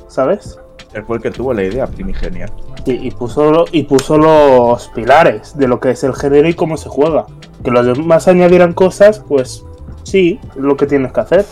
¿sabes? 0.09 0.59
Él 0.93 1.05
fue 1.07 1.17
el 1.17 1.23
que 1.23 1.31
tuvo 1.31 1.53
la 1.55 1.63
idea 1.65 1.87
primigenia. 1.87 2.51
Y, 2.85 3.09
y 3.09 3.11
puso, 3.11 3.51
lo- 3.51 3.65
y 3.73 3.83
puso 3.85 4.19
los 4.19 4.89
pilares 4.89 5.57
de 5.57 5.67
lo 5.69 5.81
que 5.81 5.91
es 5.91 6.05
el 6.05 6.15
género 6.15 6.49
y 6.49 6.55
cómo 6.55 6.77
se 6.77 6.89
juega. 6.89 7.27
Que 7.65 7.71
los 7.71 7.85
demás 7.87 8.29
añadieran 8.29 8.73
cosas, 8.73 9.23
pues 9.27 9.65
sí, 10.03 10.39
es 10.51 10.63
lo 10.63 10.77
que 10.77 10.87
tienes 10.87 11.13
que 11.13 11.21
hacer. 11.21 11.45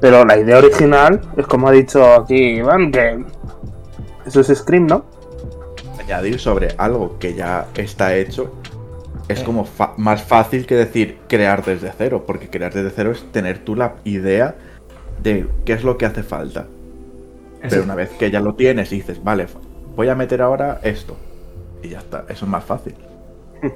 Pero 0.00 0.24
la 0.24 0.38
idea 0.38 0.58
original 0.58 1.20
es 1.36 1.46
como 1.46 1.68
ha 1.68 1.72
dicho 1.72 2.04
aquí 2.04 2.34
Iván, 2.36 2.90
que 2.92 3.24
eso 4.26 4.40
es 4.40 4.48
Scream, 4.48 4.86
¿no? 4.86 5.04
Añadir 6.00 6.38
sobre 6.38 6.74
algo 6.78 7.18
que 7.18 7.34
ya 7.34 7.66
está 7.74 8.14
hecho 8.16 8.52
es 9.28 9.40
Eh. 9.40 9.44
como 9.44 9.66
más 9.96 10.22
fácil 10.22 10.66
que 10.66 10.74
decir 10.74 11.18
crear 11.28 11.64
desde 11.64 11.92
cero, 11.96 12.24
porque 12.26 12.50
crear 12.50 12.72
desde 12.72 12.90
cero 12.90 13.12
es 13.12 13.30
tener 13.32 13.58
tú 13.60 13.76
la 13.76 13.94
idea 14.04 14.56
de 15.22 15.46
qué 15.64 15.72
es 15.74 15.84
lo 15.84 15.96
que 15.96 16.06
hace 16.06 16.22
falta. 16.22 16.66
Pero 17.68 17.84
una 17.84 17.94
vez 17.94 18.10
que 18.18 18.30
ya 18.30 18.40
lo 18.40 18.54
tienes 18.54 18.90
y 18.92 18.96
dices, 18.96 19.22
vale, 19.22 19.46
voy 19.94 20.08
a 20.08 20.16
meter 20.16 20.42
ahora 20.42 20.80
esto. 20.82 21.16
Y 21.82 21.90
ya 21.90 21.98
está, 21.98 22.24
eso 22.28 22.44
es 22.44 22.50
más 22.50 22.64
fácil. 22.64 22.94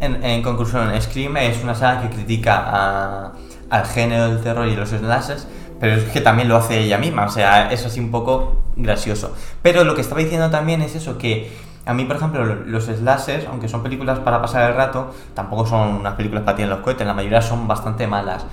En, 0.00 0.24
en 0.24 0.42
conclusión, 0.42 0.90
Scream 0.98 1.36
es 1.36 1.62
una 1.62 1.74
saga 1.74 2.00
que 2.08 2.08
critica 2.16 2.54
a- 2.66 3.32
al 3.68 3.84
género 3.84 4.28
del 4.30 4.40
terror 4.42 4.66
y 4.66 4.74
los 4.74 4.88
slashers, 4.88 5.46
pero 5.80 5.94
es 5.94 6.04
que 6.04 6.20
también 6.20 6.48
lo 6.48 6.56
hace 6.56 6.78
ella 6.80 6.98
misma, 6.98 7.24
o 7.26 7.30
sea, 7.30 7.72
es 7.72 7.84
así 7.86 7.98
un 8.00 8.10
poco 8.10 8.56
gracioso. 8.76 9.34
Pero 9.62 9.84
lo 9.84 9.94
que 9.94 10.02
estaba 10.02 10.20
diciendo 10.20 10.50
también 10.50 10.82
es 10.82 10.94
eso, 10.94 11.18
que 11.18 11.50
a 11.86 11.94
mí, 11.94 12.04
por 12.04 12.16
ejemplo, 12.16 12.44
lo- 12.44 12.54
los 12.66 12.84
slashers, 12.84 13.46
aunque 13.46 13.68
son 13.68 13.82
películas 13.82 14.18
para 14.20 14.40
pasar 14.42 14.70
el 14.70 14.76
rato, 14.76 15.12
tampoco 15.34 15.66
son 15.66 15.96
unas 15.96 16.14
películas 16.14 16.44
para 16.44 16.56
tirar 16.56 16.70
los 16.70 16.80
cohetes, 16.80 17.06
la 17.06 17.14
mayoría 17.14 17.42
son 17.42 17.66
bastante 17.66 18.06
malas. 18.06 18.44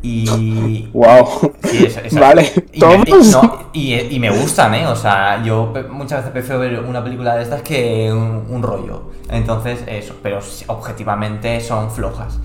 Y, 0.00 0.88
Wow. 0.92 1.52
Sí, 1.64 1.84
es- 1.84 1.96
es- 1.96 2.14
Vale, 2.14 2.52
y 2.72 2.78
me, 2.84 2.96
y- 3.10 3.30
no, 3.32 3.58
y, 3.72 3.94
y 3.94 4.18
me 4.20 4.30
gustan, 4.30 4.72
¿eh? 4.74 4.86
O 4.86 4.94
sea, 4.94 5.42
yo 5.42 5.72
muchas 5.90 6.18
veces 6.20 6.30
prefiero 6.32 6.60
ver 6.60 6.80
una 6.80 7.02
película 7.02 7.34
de 7.34 7.42
estas 7.42 7.62
que 7.62 8.08
un, 8.12 8.46
un 8.48 8.62
rollo. 8.62 9.10
Entonces, 9.28 9.82
eso, 9.88 10.14
pero 10.22 10.38
objetivamente 10.68 11.60
son 11.60 11.90
flojas. 11.90 12.38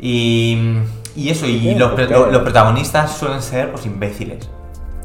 Y, 0.00 0.78
y 1.18 1.30
eso, 1.30 1.46
y 1.46 1.74
los, 1.74 1.92
pre- 1.92 2.08
lo- 2.08 2.30
los 2.30 2.42
protagonistas 2.42 3.16
suelen 3.16 3.42
ser, 3.42 3.70
pues, 3.72 3.86
imbéciles. 3.86 4.48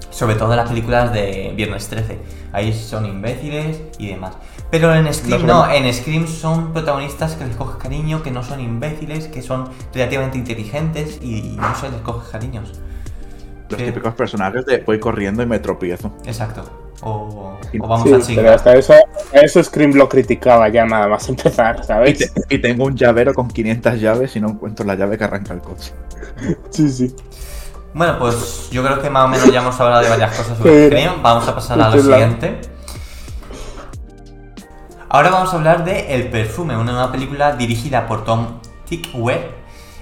Sobre 0.09 0.35
todo 0.35 0.51
en 0.51 0.57
las 0.57 0.69
películas 0.69 1.11
de 1.11 1.53
Viernes 1.55 1.87
13. 1.87 2.19
Ahí 2.51 2.71
son 2.71 3.05
imbéciles 3.07 3.81
y 3.97 4.09
demás. 4.09 4.33
Pero 4.69 4.93
en 4.93 5.11
Scream 5.11 5.45
No, 5.47 5.65
no, 5.65 5.71
en 5.73 5.91
Scream 5.91 6.27
son 6.27 6.71
protagonistas 6.71 7.33
que 7.33 7.45
les 7.45 7.55
coges 7.55 7.77
cariño, 7.77 8.21
que 8.21 8.29
no 8.29 8.43
son 8.43 8.59
imbéciles, 8.59 9.27
que 9.27 9.41
son 9.41 9.69
relativamente 9.93 10.37
inteligentes 10.37 11.17
y, 11.21 11.53
y 11.53 11.55
no 11.57 11.73
sé, 11.75 11.89
les 11.89 12.01
coges 12.01 12.29
cariños. 12.29 12.73
Los 13.73 13.81
Sí. 13.81 13.87
típicos 13.87 14.13
personajes 14.13 14.65
de 14.65 14.77
voy 14.79 14.99
corriendo 14.99 15.43
y 15.43 15.45
me 15.45 15.59
tropiezo. 15.59 16.11
Exacto. 16.25 16.63
O, 17.01 17.57
vamos 17.79 18.01
Sí, 18.03 18.07
a 18.07 18.11
pero 18.11 18.25
chingar. 18.25 18.45
hasta 18.53 18.73
eso, 18.75 18.93
eso 19.33 19.61
Scream 19.63 19.91
lo 19.93 20.07
criticaba 20.07 20.69
ya 20.69 20.85
nada 20.85 21.07
más 21.07 21.27
empezar, 21.29 21.81
te- 21.85 22.31
y 22.49 22.59
tengo 22.59 22.85
un 22.85 22.95
llavero 22.95 23.33
con 23.33 23.49
500 23.49 23.99
llaves 23.99 24.35
y 24.35 24.39
no 24.39 24.49
encuentro 24.49 24.85
la 24.85 24.95
llave 24.95 25.17
que 25.17 25.23
arranca 25.25 25.53
el 25.53 25.59
coche. 25.59 25.91
Sí, 26.69 26.89
sí. 26.89 27.15
Bueno, 27.93 28.17
pues 28.19 28.69
yo 28.71 28.83
creo 28.83 29.01
que 29.01 29.09
más 29.09 29.25
o 29.25 29.27
menos 29.27 29.51
ya 29.51 29.59
hemos 29.61 29.79
hablado 29.79 30.01
de 30.03 30.09
varias 30.09 30.35
cosas 30.35 30.57
sobre 30.57 30.87
Scream. 30.87 31.21
Vamos 31.21 31.47
a 31.47 31.53
pasar 31.53 31.79
a 31.81 31.89
lo 31.89 32.01
siguiente. 32.01 32.59
Ahora 35.09 35.29
vamos 35.29 35.53
a 35.53 35.57
hablar 35.57 35.85
de 35.85 36.15
El 36.15 36.29
Perfume, 36.29 36.75
una 36.75 36.91
nueva 36.91 37.11
película 37.11 37.55
dirigida 37.55 38.07
por 38.07 38.23
Tom 38.23 38.59
Tickwell, 38.87 39.41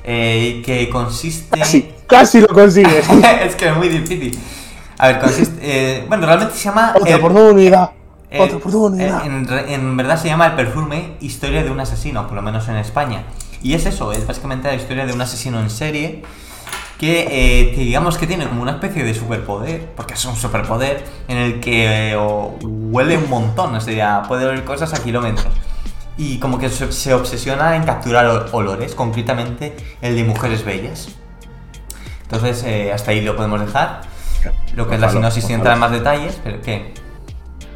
eh, 0.03 0.61
que 0.65 0.89
consiste... 0.89 1.59
Casi, 1.59 1.89
casi 2.07 2.41
lo 2.41 2.47
consigues. 2.47 3.05
es 3.45 3.55
que 3.55 3.67
es 3.69 3.75
muy 3.77 3.89
difícil. 3.89 4.37
A 4.97 5.07
ver, 5.07 5.19
consiste... 5.19 5.57
eh, 5.61 6.05
bueno, 6.07 6.25
realmente 6.25 6.55
se 6.55 6.63
llama... 6.65 6.93
Otra 6.95 7.09
El- 7.15 7.19
oportunidad. 7.23 7.91
Eh, 8.29 8.39
Otra 8.39 8.57
oportunidad. 8.57 9.25
En, 9.25 9.47
en 9.67 9.97
verdad 9.97 10.21
se 10.21 10.27
llama 10.29 10.45
El 10.47 10.53
perfume, 10.53 11.15
historia 11.19 11.63
de 11.63 11.69
un 11.71 11.79
asesino, 11.79 12.27
por 12.27 12.35
lo 12.35 12.41
menos 12.41 12.67
en 12.69 12.77
España. 12.77 13.23
Y 13.61 13.73
es 13.73 13.85
eso, 13.85 14.11
es 14.13 14.25
básicamente 14.25 14.67
la 14.69 14.75
historia 14.75 15.05
de 15.05 15.13
un 15.13 15.21
asesino 15.21 15.59
en 15.59 15.69
serie 15.69 16.23
que, 16.97 17.27
eh, 17.29 17.71
que 17.75 17.81
digamos 17.81 18.17
que 18.17 18.27
tiene 18.27 18.47
como 18.47 18.61
una 18.61 18.71
especie 18.71 19.03
de 19.03 19.13
superpoder, 19.13 19.87
porque 19.97 20.13
es 20.13 20.23
un 20.25 20.35
superpoder 20.35 21.03
en 21.27 21.37
el 21.37 21.59
que 21.59 22.11
eh, 22.11 22.15
o- 22.15 22.57
huele 22.61 23.17
un 23.17 23.29
montón, 23.29 23.75
o 23.75 23.81
sea, 23.81 24.23
puede 24.27 24.45
oler 24.45 24.63
cosas 24.63 24.93
a 24.93 25.03
kilómetros. 25.03 25.47
Y 26.23 26.37
como 26.37 26.59
que 26.59 26.69
se, 26.69 26.91
se 26.91 27.15
obsesiona 27.15 27.75
en 27.75 27.83
capturar 27.83 28.27
ol- 28.27 28.45
olores, 28.51 28.93
concretamente 28.93 29.75
el 30.03 30.15
de 30.15 30.23
mujeres 30.23 30.63
bellas. 30.63 31.09
Entonces, 32.23 32.63
eh, 32.63 32.91
hasta 32.93 33.09
ahí 33.09 33.21
lo 33.21 33.35
podemos 33.35 33.59
dejar. 33.59 34.01
Lo 34.75 34.87
que 34.87 34.95
es 34.95 35.01
la 35.01 35.09
sinopsis 35.09 35.43
sin 35.45 35.55
entrar 35.55 35.73
en 35.73 35.79
más 35.79 35.91
detalles, 35.91 36.39
pero 36.43 36.61
¿qué? 36.61 36.93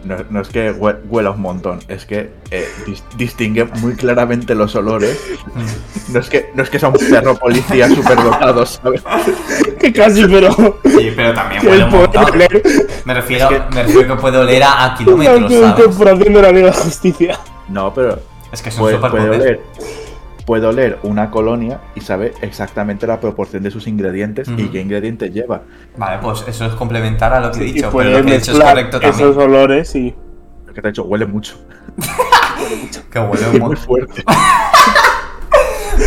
No, 0.04 0.18
no 0.30 0.42
es 0.42 0.48
que 0.50 0.72
hue- 0.76 1.00
huela 1.10 1.32
un 1.32 1.42
montón, 1.42 1.80
es 1.88 2.06
que 2.06 2.32
eh, 2.52 2.68
dis- 2.86 3.02
distingue 3.18 3.66
muy 3.66 3.96
claramente 3.96 4.54
los 4.54 4.76
olores. 4.76 5.20
Mm. 5.56 6.14
No 6.14 6.20
es 6.20 6.30
que, 6.30 6.52
no 6.54 6.62
es 6.62 6.70
que 6.70 6.78
sea 6.78 6.90
un 6.90 6.96
perro 7.10 7.36
policía 7.36 7.90
superdotados, 7.90 8.80
¿sabes? 8.84 9.02
Que 9.80 9.92
casi, 9.92 10.26
pero. 10.28 10.52
Sí, 10.84 11.12
pero 11.16 11.34
también 11.34 11.68
huele 11.68 11.84
un 11.86 11.90
montón. 11.92 12.26
oler. 12.26 12.62
Me 13.06 13.14
refiero, 13.16 13.50
Es 13.50 13.60
que- 13.64 13.76
me 13.76 13.84
refiero 13.84 14.16
que 14.16 14.22
puede 14.22 14.38
oler 14.38 14.62
a, 14.64 14.86
a 14.94 14.96
kilómetros, 14.96 15.52
¿sabes? 15.52 15.86
corporación 15.86 16.34
de 16.34 16.42
la 16.44 16.52
Liga 16.52 16.68
de 16.68 16.74
Justicia. 16.74 17.40
No, 17.68 17.92
pero 17.92 18.20
Es 18.56 18.62
que 18.62 18.70
es 18.70 18.76
un 18.76 18.82
puede, 18.84 18.98
puede 19.00 19.12
superpoder. 19.12 19.42
oler. 19.42 19.60
Puede 20.46 20.66
oler 20.66 21.00
una 21.04 21.30
colonia 21.30 21.82
y 21.94 22.00
sabe 22.02 22.34
exactamente 22.42 23.06
la 23.06 23.20
proporción 23.20 23.64
de 23.64 23.72
sus 23.72 23.86
ingredientes 23.86 24.48
y 24.56 24.70
qué 24.70 24.80
ingredientes 24.80 25.34
lleva. 25.34 25.64
Vale, 25.98 26.20
pues 26.22 26.46
eso 26.48 26.66
es 26.66 26.72
complementar 26.74 27.34
a 27.34 27.42
lo 27.42 27.52
que 27.52 27.60
he 27.60 27.68
y 27.68 27.72
dicho, 27.74 27.90
pero 27.92 28.12
lo 28.12 28.24
que 28.26 28.36
he 28.36 28.38
dicho 28.38 28.54
es 28.54 28.60
correcto 28.60 29.00
también. 29.02 29.30
esos 29.30 29.44
olores 29.44 29.94
y. 29.96 30.16
Lo 30.66 30.74
que 30.74 30.82
te 30.82 30.88
ha 30.88 30.92
dicho, 30.92 31.04
huele 31.04 31.26
mucho. 31.26 31.56
Que 33.12 33.20
huele 33.20 33.60
Muy 33.60 33.76
fuerte. 33.76 34.24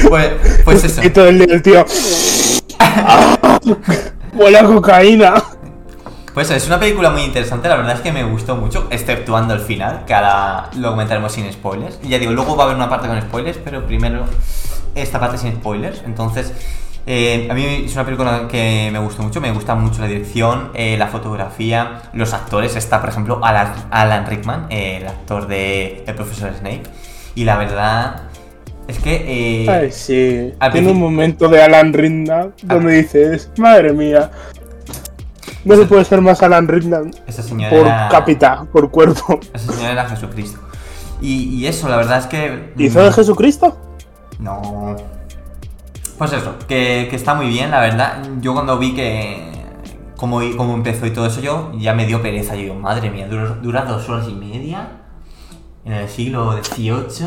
Pues, 0.07 0.31
pues 0.65 0.85
eso. 0.85 1.03
Y 1.03 1.09
todo 1.11 1.29
el 1.29 1.39
día 1.39 1.55
el 1.55 1.63
tío. 1.63 1.85
Huele 4.35 4.59
a 4.59 4.65
cocaína. 4.65 5.35
Pues 6.39 6.53
es 6.53 6.69
una 6.69 6.79
película 6.79 7.11
muy 7.11 7.23
interesante, 7.23 7.69
la 7.69 7.75
verdad 7.75 7.97
es 7.97 8.01
que 8.01 8.13
me 8.13 8.23
gustó 8.23 8.55
mucho, 8.55 8.87
exceptuando 8.93 9.55
el 9.55 9.59
final, 9.59 10.05
que 10.07 10.15
ahora 10.15 10.71
lo 10.77 10.91
comentaremos 10.91 11.33
sin 11.33 11.53
spoilers. 11.53 11.99
Y 12.01 12.11
ya 12.11 12.21
digo, 12.21 12.31
luego 12.31 12.55
va 12.55 12.63
a 12.63 12.67
haber 12.67 12.77
una 12.77 12.89
parte 12.89 13.09
con 13.09 13.21
spoilers, 13.21 13.59
pero 13.59 13.85
primero 13.85 14.23
esta 14.95 15.19
parte 15.19 15.37
sin 15.37 15.55
spoilers. 15.55 16.05
Entonces, 16.07 16.53
eh, 17.09 17.49
a 17.51 17.55
mí 17.55 17.83
es 17.87 17.93
una 17.95 18.05
película 18.05 18.47
que 18.49 18.89
me 18.93 19.01
gustó 19.01 19.25
mucho, 19.25 19.41
me 19.41 19.51
gusta 19.51 19.75
mucho 19.75 20.01
la 20.01 20.07
dirección, 20.07 20.71
eh, 20.75 20.97
la 20.97 21.09
fotografía, 21.09 22.03
los 22.13 22.33
actores. 22.33 22.77
Está, 22.77 23.01
por 23.01 23.11
ejemplo, 23.11 23.41
Alan, 23.43 23.75
Alan 23.91 24.25
Rickman, 24.25 24.69
eh, 24.71 24.99
el 25.01 25.09
actor 25.09 25.49
de 25.49 26.05
El 26.07 26.15
Profesor 26.15 26.53
Snape. 26.57 26.85
Y 27.35 27.47
la 27.47 27.57
verdad 27.57 28.23
es 28.87 29.01
que... 29.01 29.65
eh, 29.65 29.69
Ay, 29.69 29.91
sí. 29.91 30.55
Tiene 30.71 30.93
un 30.93 31.01
momento 31.01 31.49
de 31.49 31.65
Alan 31.65 31.93
Rickman 31.93 32.55
donde 32.63 33.03
dices, 33.03 33.51
madre 33.57 33.93
mía. 33.93 34.31
No 35.69 35.77
se 35.77 35.87
puede 35.87 36.05
ser 36.05 36.21
más 36.21 36.43
Alan 36.43 36.67
Rickman 36.69 37.11
esa 37.27 37.43
señora 37.43 37.71
por 37.71 37.87
era- 37.87 38.09
cápita, 38.11 38.65
por 38.73 38.91
cuerpo. 38.91 39.39
Esa 39.53 39.73
señora 39.73 39.93
era 39.93 40.09
Jesucristo. 40.09 40.59
Y, 41.21 41.45
y 41.57 41.67
eso, 41.67 41.89
la 41.89 41.97
verdad 41.97 42.19
es 42.19 42.27
que... 42.27 42.73
¿Hizo 42.77 43.03
de 43.03 43.13
Jesucristo? 43.13 43.77
No. 44.39 44.97
Pues 46.17 46.33
eso, 46.33 46.55
que, 46.67 47.07
que 47.11 47.17
está 47.17 47.35
muy 47.35 47.47
bien, 47.49 47.71
la 47.71 47.81
verdad. 47.81 48.23
Yo 48.41 48.53
cuando 48.53 48.79
vi 48.79 48.95
que. 48.95 49.53
Cómo, 50.17 50.41
cómo 50.57 50.75
empezó 50.75 51.07
y 51.07 51.11
todo 51.13 51.27
eso, 51.27 51.41
yo 51.41 51.71
ya 51.79 51.95
me 51.95 52.05
dio 52.07 52.21
pereza. 52.21 52.55
Yo 52.57 52.63
digo, 52.63 52.75
madre 52.75 53.09
mía, 53.11 53.29
dura, 53.29 53.57
dura 53.63 53.85
dos 53.85 54.09
horas 54.09 54.27
y 54.29 54.35
media. 54.35 54.89
En 55.85 55.93
el 55.93 56.09
siglo 56.09 56.53
XVIII. 56.63 57.27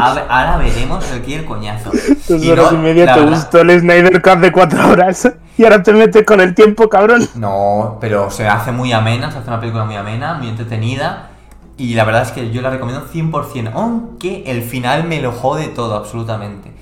Ahora, 0.00 0.26
ahora 0.28 0.56
veremos 0.58 1.10
aquí 1.12 1.34
el 1.34 1.44
coñazo. 1.46 1.90
Dos 2.28 2.42
Y 2.42 2.50
horas 2.50 2.72
no, 2.72 2.78
y 2.78 2.82
media 2.82 3.06
te 3.14 3.20
verdad- 3.20 3.34
gustó 3.34 3.60
el 3.60 3.80
Snyder 3.80 4.20
Cut 4.20 4.38
de 4.40 4.52
cuatro 4.52 4.88
horas. 4.90 5.32
Y 5.56 5.64
ahora 5.64 5.82
te 5.82 5.92
metes 5.94 6.24
con 6.26 6.40
el 6.42 6.54
tiempo, 6.54 6.88
cabrón. 6.90 7.26
No, 7.34 7.96
pero 7.98 8.30
se 8.30 8.46
hace 8.46 8.72
muy 8.72 8.92
amena, 8.92 9.30
se 9.30 9.38
hace 9.38 9.48
una 9.48 9.58
película 9.58 9.84
muy 9.86 9.96
amena, 9.96 10.34
muy 10.34 10.48
entretenida. 10.48 11.30
Y 11.78 11.94
la 11.94 12.04
verdad 12.04 12.22
es 12.22 12.30
que 12.32 12.50
yo 12.50 12.60
la 12.60 12.68
recomiendo 12.70 13.06
100%, 13.10 13.70
aunque 13.74 14.44
el 14.46 14.62
final 14.62 15.04
me 15.04 15.20
lo 15.22 15.32
jode 15.32 15.68
todo, 15.68 15.94
absolutamente. 15.94 16.72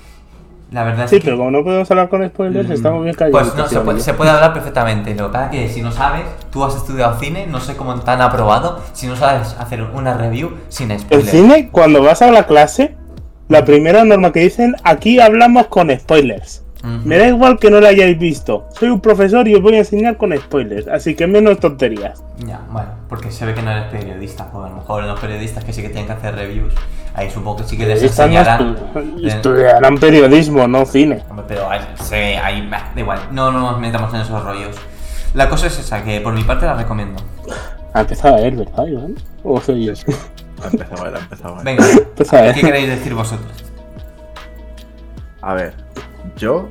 La 0.71 0.83
verdad 0.83 1.05
es 1.05 1.11
Sí, 1.11 1.19
que... 1.19 1.25
pero 1.25 1.37
como 1.37 1.51
no 1.51 1.63
podemos 1.63 1.89
hablar 1.91 2.09
con 2.09 2.27
spoilers, 2.27 2.67
Mm, 2.67 2.71
estamos 2.73 3.03
bien 3.03 3.15
callados. 3.15 3.49
Pues 3.49 3.55
no, 3.55 3.67
se 3.67 3.79
puede, 3.81 3.99
se 3.99 4.13
puede 4.13 4.31
hablar 4.31 4.53
perfectamente. 4.53 5.13
Lo 5.15 5.27
que 5.27 5.33
pasa 5.33 5.45
es 5.45 5.51
que 5.51 5.69
si 5.73 5.81
no 5.81 5.91
sabes, 5.91 6.23
tú 6.51 6.63
has 6.65 6.75
estudiado 6.75 7.17
cine, 7.19 7.45
no 7.47 7.59
sé 7.61 7.75
cómo 7.77 7.95
te 7.99 8.11
han 8.11 8.21
aprobado, 8.21 8.81
si 8.93 9.07
no 9.07 9.15
sabes 9.15 9.55
hacer 9.59 9.83
una 9.83 10.15
review 10.15 10.51
sin 10.69 10.91
El 10.91 10.99
spoilers. 10.99 11.29
cine, 11.31 11.69
cuando 11.71 12.01
vas 12.01 12.21
a 12.23 12.31
la 12.31 12.47
clase, 12.47 12.95
la 13.47 13.63
primera 13.63 14.03
norma 14.03 14.31
que 14.31 14.39
dicen, 14.41 14.75
aquí 14.83 15.19
hablamos 15.19 15.67
con 15.67 15.89
spoilers. 15.97 16.64
Me 17.03 17.17
da 17.17 17.27
igual 17.27 17.57
que 17.59 17.69
no 17.71 17.79
la 17.81 17.89
hayáis 17.89 18.17
visto. 18.19 18.67
Soy 18.77 18.89
un 18.89 18.99
profesor 19.01 19.47
y 19.47 19.55
os 19.55 19.61
voy 19.61 19.75
a 19.75 19.79
enseñar 19.79 20.17
con 20.17 20.35
spoilers, 20.37 20.87
así 20.87 21.15
que 21.15 21.25
menos 21.27 21.59
tonterías. 21.59 22.21
Ya, 22.45 22.61
bueno, 22.69 22.89
porque 23.09 23.31
se 23.31 23.45
ve 23.45 23.53
que 23.53 23.61
no 23.61 23.71
eres 23.71 23.85
periodista, 23.91 24.49
pues 24.51 24.65
a 24.65 24.69
lo 24.69 24.75
mejor 24.75 25.03
los 25.03 25.19
periodistas 25.19 25.63
que 25.63 25.73
sí 25.73 25.81
que 25.81 25.87
tienen 25.89 26.05
que 26.07 26.13
hacer 26.13 26.35
reviews, 26.35 26.73
ahí 27.15 27.29
supongo 27.31 27.57
que 27.57 27.63
sí 27.63 27.77
que 27.77 27.85
les 27.87 28.03
enseñarán. 28.03 28.75
estu- 28.93 29.27
estudiarán 29.27 29.97
periodismo, 29.97 30.67
no 30.67 30.85
cine. 30.85 31.23
Hombre, 31.29 31.45
pero 31.47 31.69
ahí, 31.69 32.67
bah, 32.69 32.91
da 32.93 33.01
igual, 33.01 33.19
no, 33.31 33.51
no 33.51 33.59
nos 33.71 33.79
metamos 33.79 34.13
en 34.13 34.21
esos 34.21 34.43
rollos. 34.43 34.75
La 35.33 35.49
cosa 35.49 35.67
es 35.67 35.79
esa, 35.79 36.03
que 36.03 36.21
por 36.21 36.33
mi 36.33 36.43
parte 36.43 36.65
la 36.65 36.75
recomiendo. 36.75 37.21
Ha 37.93 38.01
empezado 38.01 38.35
a 38.35 38.41
ver, 38.41 38.55
¿verdad, 38.55 38.85
Iván? 38.85 39.15
¿O 39.43 39.59
soy 39.61 39.85
yo? 39.85 39.93
Ha 40.63 40.67
empezado 40.67 41.05
él, 41.07 41.15
ha 41.15 41.19
empezado. 41.19 41.57
Venga, 41.63 41.83
a 42.31 42.41
ver. 42.41 42.53
¿qué 42.55 42.61
queréis 42.61 42.87
decir 42.89 43.13
vosotros? 43.13 43.51
A 45.41 45.53
ver, 45.53 45.73
yo, 46.37 46.69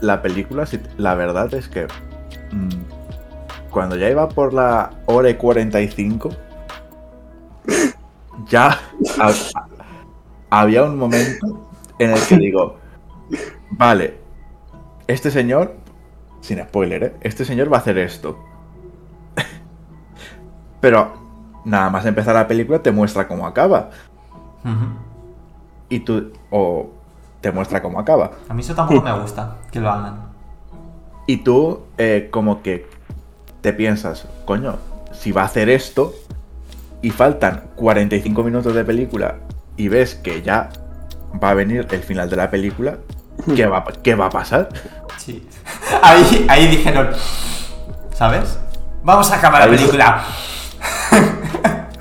la 0.00 0.22
película, 0.22 0.66
la 0.96 1.14
verdad 1.14 1.52
es 1.54 1.68
que 1.68 1.86
mm, 2.52 3.70
cuando 3.70 3.96
ya 3.96 4.08
iba 4.10 4.28
por 4.28 4.52
la 4.54 4.90
hora 5.06 5.30
y 5.30 5.34
45, 5.34 6.30
ya 8.48 8.78
ha- 9.20 9.32
había 10.50 10.84
un 10.84 10.96
momento 10.98 11.68
en 11.98 12.10
el 12.10 12.20
que 12.26 12.36
digo, 12.36 12.76
vale, 13.70 14.18
este 15.06 15.30
señor, 15.30 15.74
sin 16.40 16.58
spoiler, 16.62 17.02
¿eh? 17.04 17.14
este 17.22 17.44
señor 17.44 17.72
va 17.72 17.78
a 17.78 17.80
hacer 17.80 17.98
esto. 17.98 18.38
Pero 20.80 21.12
nada 21.64 21.90
más 21.90 22.06
empezar 22.06 22.34
la 22.34 22.46
película 22.48 22.82
te 22.82 22.92
muestra 22.92 23.26
cómo 23.26 23.46
acaba. 23.46 23.90
Y 25.88 26.00
tú, 26.00 26.32
o 26.50 26.90
te 27.40 27.52
muestra 27.52 27.82
cómo 27.82 28.00
acaba. 28.00 28.32
A 28.48 28.54
mí 28.54 28.60
eso 28.62 28.74
tampoco 28.74 29.00
me 29.02 29.12
gusta, 29.20 29.56
que 29.70 29.80
lo 29.80 29.90
hagan. 29.90 30.28
Y 31.26 31.38
tú, 31.38 31.80
eh, 31.98 32.28
como 32.30 32.62
que 32.62 32.86
te 33.60 33.72
piensas, 33.72 34.26
coño, 34.44 34.76
si 35.12 35.32
va 35.32 35.42
a 35.42 35.44
hacer 35.44 35.68
esto 35.68 36.14
y 37.02 37.10
faltan 37.10 37.64
45 37.76 38.42
minutos 38.42 38.74
de 38.74 38.84
película 38.84 39.36
y 39.76 39.88
ves 39.88 40.14
que 40.14 40.42
ya 40.42 40.70
va 41.42 41.50
a 41.50 41.54
venir 41.54 41.86
el 41.90 42.02
final 42.02 42.30
de 42.30 42.36
la 42.36 42.50
película, 42.50 42.98
¿qué 43.54 43.66
va, 43.66 43.78
a- 43.78 43.84
qué 44.02 44.14
va 44.14 44.26
a 44.26 44.30
pasar? 44.30 44.68
Sí. 45.18 45.46
Ahí, 46.02 46.46
ahí 46.48 46.66
dijeron, 46.68 47.08
¿sabes? 48.14 48.58
Vamos 49.02 49.30
a 49.30 49.36
acabar 49.36 49.62
la 49.68 49.76
película. 49.76 50.22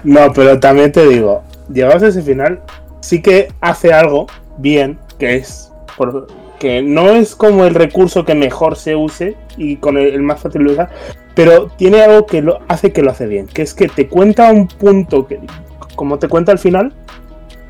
No, 0.03 0.32
pero 0.34 0.60
también 0.60 0.91
te 0.91 1.06
digo, 1.08 1.44
llegados 1.72 2.03
a 2.03 2.08
ese 2.08 2.22
final, 2.22 2.62
sí 3.01 3.22
que 3.22 3.51
hace 3.62 3.94
algo 3.94 4.27
bien, 4.58 5.00
que 5.19 5.36
es 5.36 5.71
por- 5.97 6.27
que 6.59 6.81
no 6.81 7.09
es 7.12 7.36
como 7.36 7.65
el 7.65 7.75
recurso 7.75 8.25
que 8.25 8.33
mejor 8.36 8.75
se 8.77 8.95
use 8.95 9.36
y 9.57 9.77
con 9.77 9.97
el, 9.97 10.07
el 10.13 10.21
más 10.24 10.41
fácil 10.41 10.65
de 10.65 10.74
usar, 10.74 10.89
pero 11.36 11.67
tiene 11.77 12.01
algo 12.01 12.25
que 12.25 12.41
lo 12.41 12.59
hace 12.67 12.91
que 12.91 13.03
lo 13.03 13.12
hace 13.12 13.27
bien, 13.27 13.45
que 13.47 13.62
es 13.62 13.74
que 13.75 13.88
te 13.88 14.07
cuenta 14.07 14.51
un 14.51 14.67
punto 14.67 15.27
que 15.27 15.39
como 15.95 16.17
te 16.19 16.27
cuenta 16.27 16.51
al 16.51 16.59
final, 16.59 16.93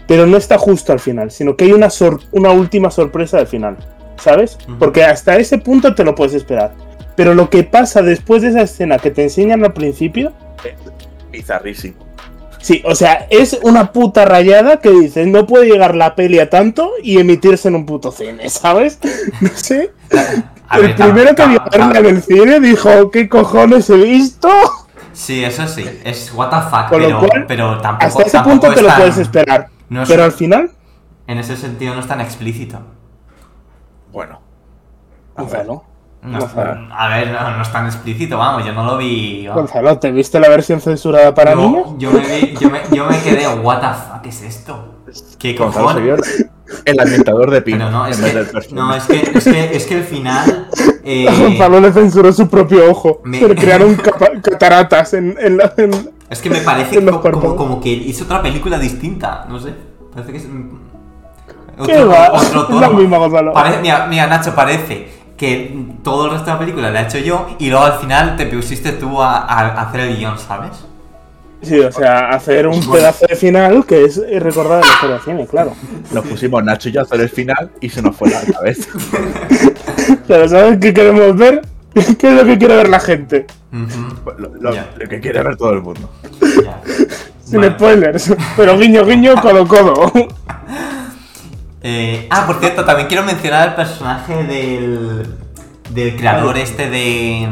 pero 0.08 0.26
no 0.26 0.38
está 0.38 0.58
justo 0.58 0.94
al 0.94 1.00
final, 1.02 1.32
sino 1.32 1.56
que 1.58 1.66
hay 1.66 1.74
una 1.74 1.90
sor- 1.90 2.22
una 2.32 2.52
última 2.52 2.92
sorpresa 2.92 3.40
al 3.40 3.48
final, 3.48 3.76
¿sabes? 4.18 4.58
Porque 4.80 5.04
hasta 5.04 5.36
ese 5.38 5.58
punto 5.58 5.94
te 5.96 6.04
lo 6.06 6.16
puedes 6.16 6.34
esperar. 6.34 6.74
Pero 7.18 7.34
lo 7.34 7.50
que 7.50 7.64
pasa 7.64 8.02
después 8.02 8.42
de 8.44 8.50
esa 8.50 8.62
escena 8.62 9.00
que 9.00 9.12
te 9.12 9.24
enseñan 9.24 9.66
al 9.66 9.74
principio, 9.74 10.32
Bizarrísimo. 11.32 11.96
Sí, 12.60 12.82
o 12.86 12.96
sea, 12.96 13.28
es 13.30 13.58
una 13.64 13.92
puta 13.92 14.26
rayada 14.26 14.78
que 14.80 14.90
dices, 14.90 15.28
no 15.28 15.46
puede 15.46 15.68
llegar 15.68 15.96
la 15.96 16.16
peli 16.16 16.40
a 16.40 16.50
tanto 16.50 16.92
y 17.04 17.20
emitirse 17.20 17.68
en 17.68 17.76
un 17.76 17.86
puto 17.86 18.12
cine, 18.12 18.50
¿sabes? 18.50 19.00
No 19.42 19.50
sé. 19.54 19.94
A 20.70 20.80
el 20.80 20.96
primero 20.96 21.34
que 21.34 21.46
vio 21.48 21.64
verla 21.72 22.00
en 22.00 22.06
el 22.08 22.22
cine 22.24 22.60
dijo, 22.60 23.10
¿qué 23.12 23.30
cojones 23.30 23.90
he 23.90 23.96
visto? 23.98 24.50
Sí, 25.14 25.44
eso 25.44 25.68
sí, 25.68 25.84
es 26.04 26.32
what 26.34 26.50
the 26.50 26.70
fuck, 26.70 26.90
Con 26.90 27.02
pero, 27.02 27.20
cual, 27.20 27.46
pero 27.48 27.78
tampoco. 27.82 28.06
Hasta 28.06 28.22
ese 28.24 28.32
tampoco 28.32 28.60
punto 28.60 28.76
te 28.76 28.82
lo 28.82 28.88
tan- 28.90 28.98
puedes 29.00 29.18
esperar. 29.18 29.68
no 29.90 30.04
es- 30.04 30.10
Pero 30.10 30.24
al 30.24 30.32
final, 30.32 30.72
En 31.28 31.38
ese 31.40 31.56
sentido 31.58 31.94
no 31.94 32.02
es 32.02 32.08
tan 32.08 32.22
explícito. 32.22 32.80
Bueno, 34.12 34.40
Gonzalo, 35.36 35.84
No, 36.28 36.40
a 36.92 37.08
ver, 37.08 37.32
no, 37.32 37.56
no 37.58 37.62
es 37.62 37.72
tan 37.72 37.86
explícito, 37.86 38.38
vamos, 38.38 38.66
yo 38.66 38.74
no 38.74 38.84
lo 38.84 38.98
vi. 38.98 39.48
vamos. 39.48 39.64
Gonzalo, 39.64 39.98
¿te 40.00 40.12
viste 40.12 40.40
la 40.40 40.50
versión 40.50 40.82
censurada 40.82 41.34
para 41.34 41.54
yo, 41.54 41.62
niños? 41.62 41.88
yo 41.98 42.12
me 42.12 42.20
vi- 42.20 42.56
yo, 42.60 42.70
me, 42.70 42.82
yo 42.92 43.06
me 43.06 43.20
quedé, 43.20 43.48
what 43.48 43.80
the 43.80 43.88
fuck 43.88 44.26
es 44.26 44.42
esto? 44.42 44.94
¿Qué 45.40 45.56
cojones? 45.56 46.46
el 46.84 47.00
ambientador 47.00 47.50
de 47.50 47.62
Pino 47.62 47.90
no, 47.90 48.06
es 48.08 48.18
que, 48.20 48.46
no, 48.74 48.94
es 48.94 49.06
que, 49.06 49.32
es 49.36 49.44
que, 49.46 49.76
es 49.78 49.86
que 49.86 49.96
el 49.96 50.04
final. 50.04 50.68
eh, 51.06 51.26
Gonzalo 51.40 51.80
le 51.80 51.94
censuró 51.94 52.34
su 52.34 52.50
propio 52.50 52.92
ojo. 52.92 53.22
Me- 53.24 53.40
Se 53.40 53.48
le 53.48 53.56
crearon 53.56 53.96
cataratas 54.44 55.14
en, 55.14 55.38
en 55.40 55.58
la... 55.58 55.74
en- 55.78 56.12
es 56.30 56.42
que 56.42 56.50
me 56.50 56.60
parece 56.60 57.02
como, 57.06 57.80
que 57.80 57.90
hizo 57.90 58.26
otra 58.26 58.42
película 58.42 58.78
distinta, 58.78 59.46
no 59.48 59.58
sé. 59.60 59.74
Parece 60.14 60.32
que 60.34 60.38
es. 60.40 60.46
mm, 60.50 61.86
¿Qué 61.86 62.04
va? 62.04 62.32
otro 62.34 62.64
Es 62.70 62.76
la 62.82 62.88
tono. 62.88 63.00
misma, 63.00 63.18
Gonzalo. 63.18 63.54
Parece- 63.54 63.80
mira, 63.82 64.08
mira, 64.08 64.28
Nacho, 64.28 64.54
parece 64.54 65.10
que 65.38 65.86
todo 66.04 66.26
el 66.26 66.32
resto 66.32 66.48
de 66.48 66.52
la 66.54 66.60
película 66.60 66.92
la 66.92 67.02
he 67.02 67.04
hecho 67.06 67.20
yo 67.20 67.48
y 67.60 67.70
luego 67.70 67.86
al 67.86 68.00
final 68.00 68.36
te 68.36 68.48
pusiste 68.48 68.92
tú 68.94 69.22
a, 69.22 69.38
a 69.38 69.82
hacer 69.82 70.00
el 70.02 70.18
guion, 70.18 70.38
¿sabes? 70.40 70.72
Sí, 71.62 71.80
o 71.80 71.92
sea, 71.92 72.30
hacer 72.30 72.68
un 72.68 72.80
pedazo 72.92 73.26
de 73.28 73.36
final 73.36 73.84
que 73.86 74.06
es 74.06 74.22
recordar 74.42 74.82
la 74.84 74.88
historia 74.92 75.16
del 75.16 75.24
cine, 75.24 75.48
claro. 75.48 75.74
Nos 76.12 76.26
pusimos 76.28 76.64
Nacho 76.64 76.90
y 76.90 76.92
yo 76.92 77.00
a 77.00 77.04
hacer 77.04 77.20
el 77.22 77.30
final 77.30 77.72
y 77.82 77.90
se 77.90 78.02
nos 78.02 78.16
fue 78.16 78.30
la 78.30 78.42
cabeza. 78.42 78.90
Pero 80.28 80.48
¿sabes 80.48 80.78
qué 80.80 80.94
queremos 80.94 81.36
ver? 81.36 81.62
¿Qué 82.20 82.28
es 82.30 82.34
lo 82.36 82.46
que 82.46 82.58
quiere 82.60 82.76
ver 82.76 82.90
la 82.90 83.00
gente? 83.00 83.48
Ujú, 83.74 84.32
Lo, 84.40 84.50
lo- 84.62 84.74
Ya. 84.74 84.88
lo 84.98 85.10
que 85.10 85.20
quiere 85.20 85.42
ver 85.42 85.58
todo 85.58 85.72
el 85.74 85.82
mundo. 85.82 86.10
ya. 86.64 86.80
Sin 87.44 87.60
Vale. 87.62 87.72
spoilers. 87.74 88.34
Pero 88.56 88.78
guiño, 88.78 89.04
guiño, 89.06 89.34
codo, 89.42 89.68
codo. 89.68 90.12
Eh, 91.82 92.28
ah, 92.32 92.44
por 92.48 92.60
cierto, 92.60 92.84
también 92.86 93.08
quiero 93.08 93.24
mencionar 93.24 93.70
el 93.70 93.76
personaje 93.76 94.44
del, 94.44 95.28
del 95.92 96.16
creador 96.18 96.58
este 96.58 96.90
de, 96.90 97.48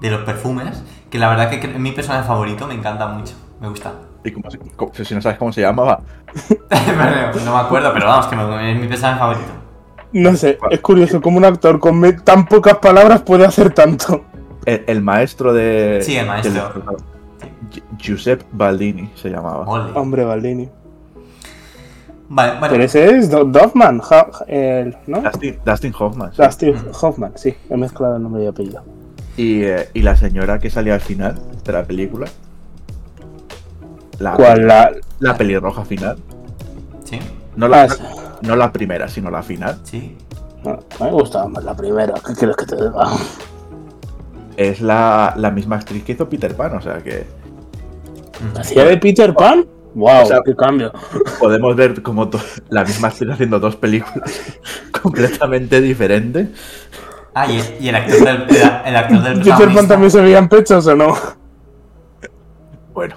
de 0.00 0.10
los 0.10 0.22
perfumes, 0.22 0.82
que 1.10 1.18
la 1.18 1.28
verdad 1.28 1.50
que 1.50 1.56
es 1.66 1.78
mi 1.78 1.92
personaje 1.92 2.26
favorito, 2.26 2.66
me 2.66 2.74
encanta 2.74 3.06
mucho, 3.06 3.34
me 3.60 3.68
gusta. 3.68 3.92
Y 4.24 4.32
como 4.32 4.50
si, 4.50 5.14
no 5.14 5.20
sabes 5.20 5.38
cómo 5.38 5.52
se 5.52 5.60
llamaba, 5.60 6.00
no 7.44 7.52
me 7.52 7.58
acuerdo, 7.60 7.92
pero 7.92 8.06
vamos, 8.06 8.26
que 8.26 8.36
me- 8.36 8.72
es 8.72 8.78
mi 8.80 8.88
personaje 8.88 9.18
favorito. 9.18 9.46
No 10.12 10.34
sé, 10.36 10.58
es 10.70 10.80
curioso 10.80 11.20
cómo 11.20 11.38
un 11.38 11.44
actor 11.44 11.78
con 11.80 12.00
tan 12.24 12.46
pocas 12.46 12.78
palabras 12.78 13.22
puede 13.22 13.44
hacer 13.44 13.70
tanto. 13.74 14.24
el, 14.64 14.84
el 14.86 15.02
maestro 15.02 15.52
de. 15.52 16.00
Sí, 16.02 16.16
el 16.16 16.26
maestro. 16.26 16.72
Giuseppe 17.98 18.44
Baldini 18.52 19.10
se 19.16 19.30
llamaba. 19.30 19.64
Ole. 19.66 19.92
Hombre, 19.98 20.24
Baldini. 20.24 20.68
Vale, 22.28 22.52
bueno, 22.58 22.72
Pero 22.72 22.84
ese 22.84 23.16
es 23.16 23.30
Do- 23.30 23.44
Doffman, 23.44 24.00
¿no? 25.06 25.20
Dustin, 25.22 25.58
Dustin 25.64 25.94
Hoffman. 25.98 26.32
sí. 26.34 26.42
Dustin 26.42 26.76
Hoffman, 27.00 27.32
sí. 27.36 27.54
He 27.68 27.76
mezclado 27.76 28.16
el 28.16 28.22
nombre 28.22 28.44
y 28.44 28.46
apellido. 28.46 28.82
Y, 29.36 29.62
eh, 29.64 29.88
y 29.94 30.02
la 30.02 30.16
señora 30.16 30.58
que 30.58 30.70
salía 30.70 30.94
al 30.94 31.00
final 31.00 31.38
de 31.64 31.72
la 31.72 31.84
película. 31.84 32.26
La, 34.18 34.32
¿Cuál? 34.34 34.66
La... 34.66 34.92
la 35.18 35.36
pelirroja 35.36 35.84
final. 35.84 36.16
sí, 37.04 37.18
No 37.56 37.68
la, 37.68 37.82
Ah, 37.82 37.88
sí. 37.88 38.02
no 38.42 38.56
la 38.56 38.72
primera, 38.72 39.08
sino 39.08 39.30
la 39.30 39.42
final. 39.42 39.78
sí. 39.84 40.16
No, 40.64 40.78
me 40.98 41.10
gustaba 41.10 41.46
más 41.46 41.62
la 41.62 41.76
primera. 41.76 42.14
¿Qué 42.26 42.32
quieres 42.32 42.56
que 42.56 42.64
te 42.64 42.76
diga? 42.76 43.06
Es 44.56 44.80
la, 44.80 45.34
la 45.36 45.50
misma 45.50 45.76
actriz 45.76 46.02
que 46.04 46.12
hizo 46.12 46.26
Peter 46.26 46.56
Pan, 46.56 46.74
o 46.76 46.80
sea 46.80 47.02
que. 47.02 47.26
¿Hacía 48.58 48.84
de 48.86 48.96
Peter 48.96 49.34
Pan? 49.34 49.66
¡Wow! 49.94 50.22
O 50.22 50.26
sea- 50.26 50.40
¡Qué 50.44 50.54
cambio! 50.56 50.92
podemos 51.38 51.74
ver 51.76 52.02
como 52.02 52.28
la 52.68 52.84
misma 52.84 53.08
actriz 53.08 53.30
haciendo 53.30 53.60
dos 53.60 53.76
películas 53.76 54.52
completamente 55.02 55.80
diferentes. 55.80 56.48
Ah, 57.34 57.46
y 57.50 57.58
el, 57.58 57.64
y 57.80 57.88
el 57.88 57.94
actor 57.96 58.18
del, 58.24 58.42
el, 58.48 58.56
el 58.86 58.96
actor 58.96 59.22
del 59.22 59.38
¿Peter 59.38 59.44
Pan 59.50 59.56
protagonista. 59.56 59.88
también 59.88 60.10
se 60.10 60.20
veían 60.20 60.48
pechos 60.48 60.86
o 60.86 60.94
no? 60.96 61.16
Bueno, 62.92 63.16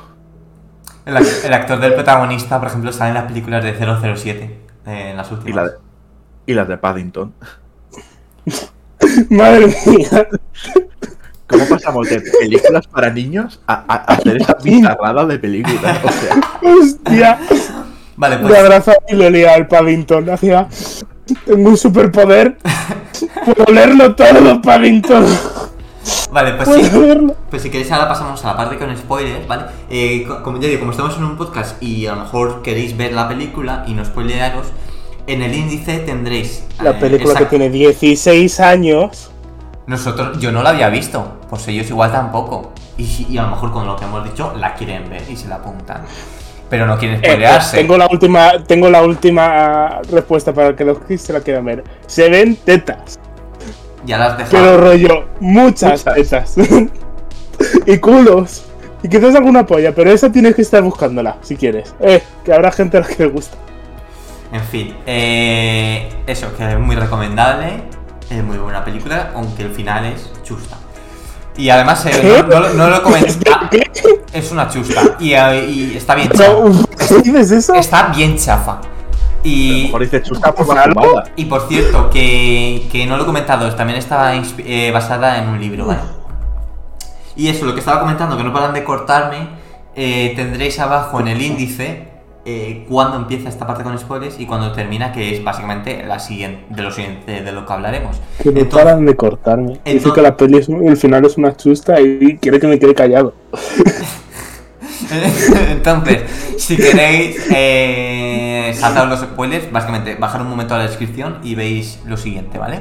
El, 1.06 1.16
ac- 1.18 1.46
el 1.46 1.54
actor 1.54 1.80
del 1.80 1.94
protagonista, 1.94 2.58
por 2.60 2.68
ejemplo, 2.70 2.92
sale 2.92 3.10
en 3.10 3.16
las 3.16 3.26
películas 3.26 3.64
de 3.64 3.74
007, 3.76 4.60
eh, 4.88 5.10
en 5.12 5.18
las 5.18 5.30
y, 5.30 5.34
últimas. 5.36 5.56
la 5.66 5.72
de, 5.72 5.78
y 6.48 6.54
las 6.54 6.68
de 6.68 6.78
Paddington. 6.78 7.34
Madre 9.30 9.68
mía. 9.86 10.28
¿Cómo 11.48 11.66
pasamos 11.68 12.10
de 12.10 12.22
películas 12.40 12.88
para 12.88 13.10
niños 13.10 13.60
a, 13.68 13.74
a- 13.88 13.96
a 14.12 14.16
hacer 14.16 14.38
esa 14.38 14.56
bizarrada 14.64 15.26
de 15.26 15.40
películas? 15.40 15.98
O 16.04 16.10
sea, 16.12 16.42
¡Hostia! 16.62 17.40
Vale, 18.18 18.38
pues 18.40 18.58
abrazo 18.58 18.94
y 19.10 19.16
le 19.16 19.28
olía 19.28 19.54
al 19.54 19.68
Paddington. 19.68 20.30
Hacía. 20.30 20.68
Tengo 21.46 21.70
un 21.70 21.78
superpoder. 21.78 22.58
Puedo 23.46 23.72
leerlo 23.72 24.16
todo, 24.16 24.62
Paddington. 24.62 25.26
Vale, 26.32 26.54
pues 26.54 26.68
Puedo 26.68 26.84
sí. 26.84 27.00
leerlo. 27.00 27.36
Pues 27.50 27.62
si 27.62 27.70
queréis 27.70 27.92
ahora 27.92 28.08
pasamos 28.10 28.44
a 28.44 28.48
la 28.50 28.58
parte 28.58 28.78
con 28.78 28.96
spoilers, 28.98 29.48
¿vale? 29.48 29.64
Eh, 29.90 30.26
co- 30.28 30.42
como 30.44 30.60
ya 30.60 30.68
digo, 30.68 30.80
como 30.80 30.92
estamos 30.92 31.16
en 31.18 31.24
un 31.26 31.38
podcast 31.38 31.82
y 31.82 32.08
a 32.08 32.16
lo 32.16 32.22
mejor 32.24 32.62
queréis 32.62 32.96
ver 32.98 33.14
la 33.14 33.28
película 33.28 33.84
y 33.88 33.94
no 33.94 34.04
spoilearos, 34.04 34.68
en 35.28 35.42
el 35.42 35.54
índice 35.54 36.00
tendréis... 36.00 36.64
La 36.82 36.92
eh, 36.92 36.98
película 37.00 37.36
que 37.36 37.46
tiene 37.46 37.70
16 37.70 38.60
años. 38.62 39.32
Nosotros, 39.88 40.38
yo 40.40 40.52
no 40.52 40.62
la 40.64 40.72
había 40.72 40.90
visto, 40.90 41.38
pues 41.50 41.68
ellos 41.70 41.90
igual 41.90 42.12
tampoco. 42.12 42.74
Y, 42.98 43.26
y 43.30 43.38
a 43.38 43.44
lo 43.44 43.50
mejor 43.50 43.72
con 43.72 43.88
lo 43.88 43.96
que 43.96 44.06
hemos 44.06 44.24
dicho 44.24 44.54
la 44.58 44.74
quieren 44.74 45.10
ver 45.10 45.24
y 45.30 45.36
se 45.36 45.48
la 45.48 45.56
apuntan. 45.56 46.02
Pero 46.70 46.86
no 46.86 46.98
quieren 46.98 47.18
Eh, 47.18 47.22
pues, 47.22 47.32
spoilearse. 47.34 47.78
tengo 47.78 47.98
la 47.98 48.08
última, 48.12 48.52
tengo 48.66 48.90
la 48.90 49.02
última 49.02 50.02
respuesta 50.12 50.54
para 50.54 50.76
que 50.76 50.84
los 50.84 51.00
que 51.00 51.18
se 51.18 51.32
la 51.32 51.40
quieran 51.40 51.64
ver. 51.66 51.84
Se 52.06 52.30
ven 52.30 52.58
tetas, 52.58 53.18
Ya 54.06 54.18
las 54.18 54.38
dejado. 54.38 54.52
pero 54.52 54.78
rollo, 54.78 55.26
muchas 55.40 56.06
Muchas. 56.06 56.56
tetas. 56.56 56.56
y 57.86 57.98
culos. 58.00 58.66
Y 59.04 59.08
quizás 59.10 59.36
alguna 59.36 59.66
polla, 59.66 59.94
pero 59.96 60.12
esa 60.12 60.30
tienes 60.32 60.56
que 60.56 60.64
estar 60.64 60.82
buscándola, 60.82 61.38
si 61.42 61.56
quieres. 61.56 61.96
Eh, 62.02 62.22
que 62.44 62.52
habrá 62.54 62.72
gente 62.72 62.98
a 62.98 63.02
la 63.02 63.08
que 63.08 63.24
le 63.24 63.30
gusta. 63.30 63.56
En 64.52 64.62
fin, 64.64 64.96
eh, 65.06 66.10
eso, 66.26 66.48
que 66.58 66.70
es 66.74 66.80
muy 66.80 66.96
recomendable, 66.96 67.84
es 68.30 68.44
muy 68.44 68.58
buena 68.58 68.84
película, 68.84 69.32
aunque 69.36 69.64
el 69.64 69.72
final 69.72 70.06
es 70.06 70.32
chusta. 70.44 70.78
Y 71.56 71.70
además, 71.70 72.06
eh, 72.06 72.12
¿Qué? 72.22 72.44
no, 72.48 72.60
no- 72.60 72.70
no 72.74 72.88
lo 72.90 73.02
comenté, 73.02 73.34
¿Qué? 73.72 73.84
es 74.34 74.52
una 74.52 74.70
chusta. 74.70 75.02
Y, 75.20 75.34
eh, 75.34 75.66
y 75.70 75.98
está 75.98 76.14
bien 76.16 76.30
No, 76.30 76.36
chafa. 76.36 76.86
¿Qué 77.08 77.22
dices 77.22 77.52
eso? 77.52 77.74
Está 77.74 78.08
bien 78.10 78.38
chafa. 78.38 78.80
Y, 79.44 79.84
mejor 79.86 80.02
dice 80.02 80.22
chusta 80.24 80.54
por 80.54 80.68
y 81.36 81.46
por 81.46 81.68
cierto, 81.68 82.10
que, 82.10 82.88
que 82.92 83.06
no 83.06 83.16
lo 83.18 83.24
he 83.24 83.26
comentado, 83.26 83.74
también 83.76 84.00
inspi- 84.00 84.64
eh, 84.66 84.92
basada 84.92 85.38
en 85.42 85.48
un 85.50 85.60
libro, 85.62 85.86
¿vale? 85.86 86.02
Y 87.36 87.48
eso, 87.48 87.66
lo 87.66 87.74
que 87.74 87.80
estaba 87.80 88.00
comentando, 88.02 88.36
que 88.36 88.44
no 88.44 88.52
paran 88.52 88.74
de 88.74 88.84
cortarme, 88.84 89.48
eh, 89.96 90.34
tendréis 90.36 90.80
abajo 90.80 91.20
en 91.22 91.30
el 91.30 91.42
índice 91.42 92.08
eh, 92.50 92.86
cuándo 92.88 93.18
empieza 93.18 93.50
esta 93.50 93.68
parte 93.68 93.84
con 93.84 93.98
spoilers 94.00 94.40
y 94.40 94.46
cuándo 94.46 94.72
termina, 94.72 95.12
que 95.12 95.36
es 95.36 95.44
básicamente 95.44 96.06
la 96.06 96.18
siguiente, 96.18 96.64
de 96.74 96.82
lo 96.82 96.92
siguiente 96.92 97.42
de 97.44 97.52
lo 97.52 97.66
que 97.66 97.74
hablaremos. 97.74 98.22
Que 98.42 98.52
no 98.52 98.60
Entonces- 98.62 98.86
paran 98.86 99.06
de 99.06 99.16
cortarme. 99.18 99.80
Dice 99.84 100.14
que 100.14 100.22
la 100.22 100.38
peli 100.38 100.60
es, 100.60 100.70
el 100.70 100.96
final 100.96 101.26
es 101.26 101.38
una 101.38 101.58
chusta 101.58 102.00
y 102.00 102.38
quiere 102.38 102.58
que 102.62 102.68
me 102.68 102.80
quede 102.80 102.96
callado. 102.96 103.34
Entonces, 105.70 106.22
si 106.58 106.78
queréis 106.78 107.46
eh, 107.54 108.72
saltaros 108.76 109.10
los 109.10 109.20
spoilers, 109.30 109.70
básicamente 109.72 110.16
bajar 110.16 110.42
un 110.42 110.48
momento 110.50 110.74
a 110.74 110.78
la 110.78 110.84
descripción 110.86 111.40
y 111.44 111.56
veis 111.56 112.00
lo 112.06 112.16
siguiente, 112.16 112.58
¿vale? 112.58 112.80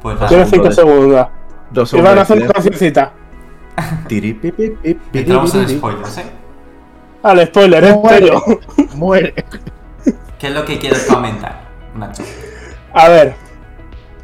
Pues 0.00 0.16
Tiene 0.28 0.44
5 0.46 0.56
joder. 0.58 0.72
segundos. 0.74 1.26
Dos 1.72 1.92
Y 1.94 2.00
van 2.00 2.18
a 2.18 2.22
hacer 2.22 2.46
cancioncita. 2.46 3.12
Tiripipipip, 4.06 4.98
entramos 5.12 5.52
en 5.56 5.68
spoilers, 5.68 6.18
¿eh? 6.18 6.24
Al 7.22 7.46
spoiler, 7.46 7.84
es 7.84 7.96
Muere. 7.96 8.18
serio. 8.18 8.42
Muere. 8.94 9.34
¿Qué 10.38 10.46
es 10.46 10.52
lo 10.52 10.64
que 10.64 10.78
quieres 10.78 11.04
comentar, 11.04 11.60
Nacho? 11.94 12.22
A 12.92 13.08
ver, 13.08 13.34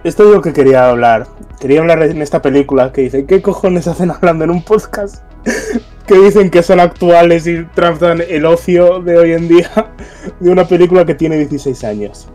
esto 0.04 0.24
es 0.24 0.30
lo 0.30 0.40
que 0.40 0.52
quería 0.52 0.88
hablar. 0.88 1.26
Quería 1.60 1.80
hablar 1.80 2.02
en 2.02 2.22
esta 2.22 2.40
película 2.40 2.92
que 2.92 3.02
dice, 3.02 3.26
¿qué 3.26 3.42
cojones 3.42 3.88
hacen 3.88 4.10
hablando 4.10 4.44
en 4.44 4.50
un 4.50 4.62
podcast? 4.62 5.22
que 6.06 6.14
dicen 6.18 6.50
que 6.50 6.62
son 6.62 6.80
actuales 6.80 7.46
y 7.46 7.64
tratan 7.64 8.22
el 8.28 8.44
ocio 8.46 9.00
de 9.00 9.18
hoy 9.18 9.32
en 9.32 9.48
día 9.48 9.70
de 10.40 10.50
una 10.50 10.66
película 10.66 11.04
que 11.04 11.14
tiene 11.14 11.36
16 11.38 11.84
años. 11.84 12.28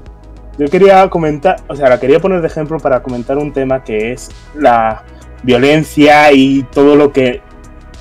Yo 0.57 0.67
quería 0.67 1.09
comentar, 1.09 1.57
o 1.69 1.75
sea, 1.75 1.87
la 1.87 1.99
quería 1.99 2.19
poner 2.19 2.41
de 2.41 2.47
ejemplo 2.47 2.79
para 2.79 3.01
comentar 3.01 3.37
un 3.37 3.53
tema 3.53 3.83
que 3.83 4.11
es 4.11 4.29
la 4.55 5.03
violencia 5.43 6.33
y 6.33 6.63
todo 6.63 6.95
lo 6.97 7.13
que 7.13 7.41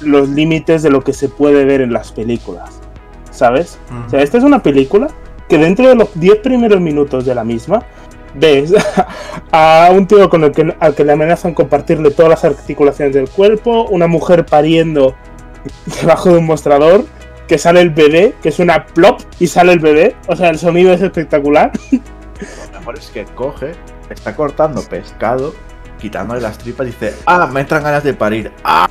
los 0.00 0.28
límites 0.28 0.82
de 0.82 0.90
lo 0.90 1.02
que 1.02 1.12
se 1.12 1.28
puede 1.28 1.64
ver 1.64 1.80
en 1.80 1.92
las 1.92 2.12
películas. 2.12 2.80
¿Sabes? 3.30 3.78
O 4.06 4.10
sea, 4.10 4.22
esta 4.22 4.38
es 4.38 4.44
una 4.44 4.62
película 4.62 5.08
que 5.48 5.58
dentro 5.58 5.88
de 5.88 5.94
los 5.94 6.08
10 6.18 6.38
primeros 6.38 6.80
minutos 6.80 7.24
de 7.24 7.34
la 7.34 7.44
misma 7.44 7.84
ves 8.34 8.72
a 9.52 9.88
un 9.92 10.06
tío 10.06 10.28
con 10.28 10.44
el 10.44 10.52
que, 10.52 10.74
al 10.80 10.94
que 10.94 11.04
le 11.04 11.12
amenazan 11.12 11.54
compartirle 11.54 12.10
todas 12.10 12.30
las 12.30 12.44
articulaciones 12.44 13.14
del 13.14 13.28
cuerpo, 13.28 13.86
una 13.90 14.06
mujer 14.06 14.44
pariendo 14.44 15.14
debajo 16.00 16.30
de 16.30 16.38
un 16.38 16.46
mostrador, 16.46 17.04
que 17.46 17.58
sale 17.58 17.80
el 17.80 17.90
bebé, 17.90 18.34
que 18.42 18.52
suena 18.52 18.84
plop 18.86 19.20
y 19.38 19.46
sale 19.46 19.72
el 19.72 19.78
bebé, 19.78 20.16
o 20.26 20.36
sea, 20.36 20.50
el 20.50 20.58
sonido 20.58 20.92
es 20.92 21.00
espectacular. 21.00 21.72
Lo 21.90 22.78
mejor 22.78 22.98
es 22.98 23.08
que 23.08 23.24
coge, 23.24 23.72
está 24.10 24.36
cortando 24.36 24.82
pescado, 24.82 25.54
quitándole 25.98 26.40
las 26.40 26.58
tripas 26.58 26.86
y 26.86 26.90
dice, 26.90 27.14
ah, 27.26 27.48
me 27.50 27.60
entran 27.60 27.82
ganas 27.82 28.04
de 28.04 28.14
parir. 28.14 28.52
Ah, 28.62 28.88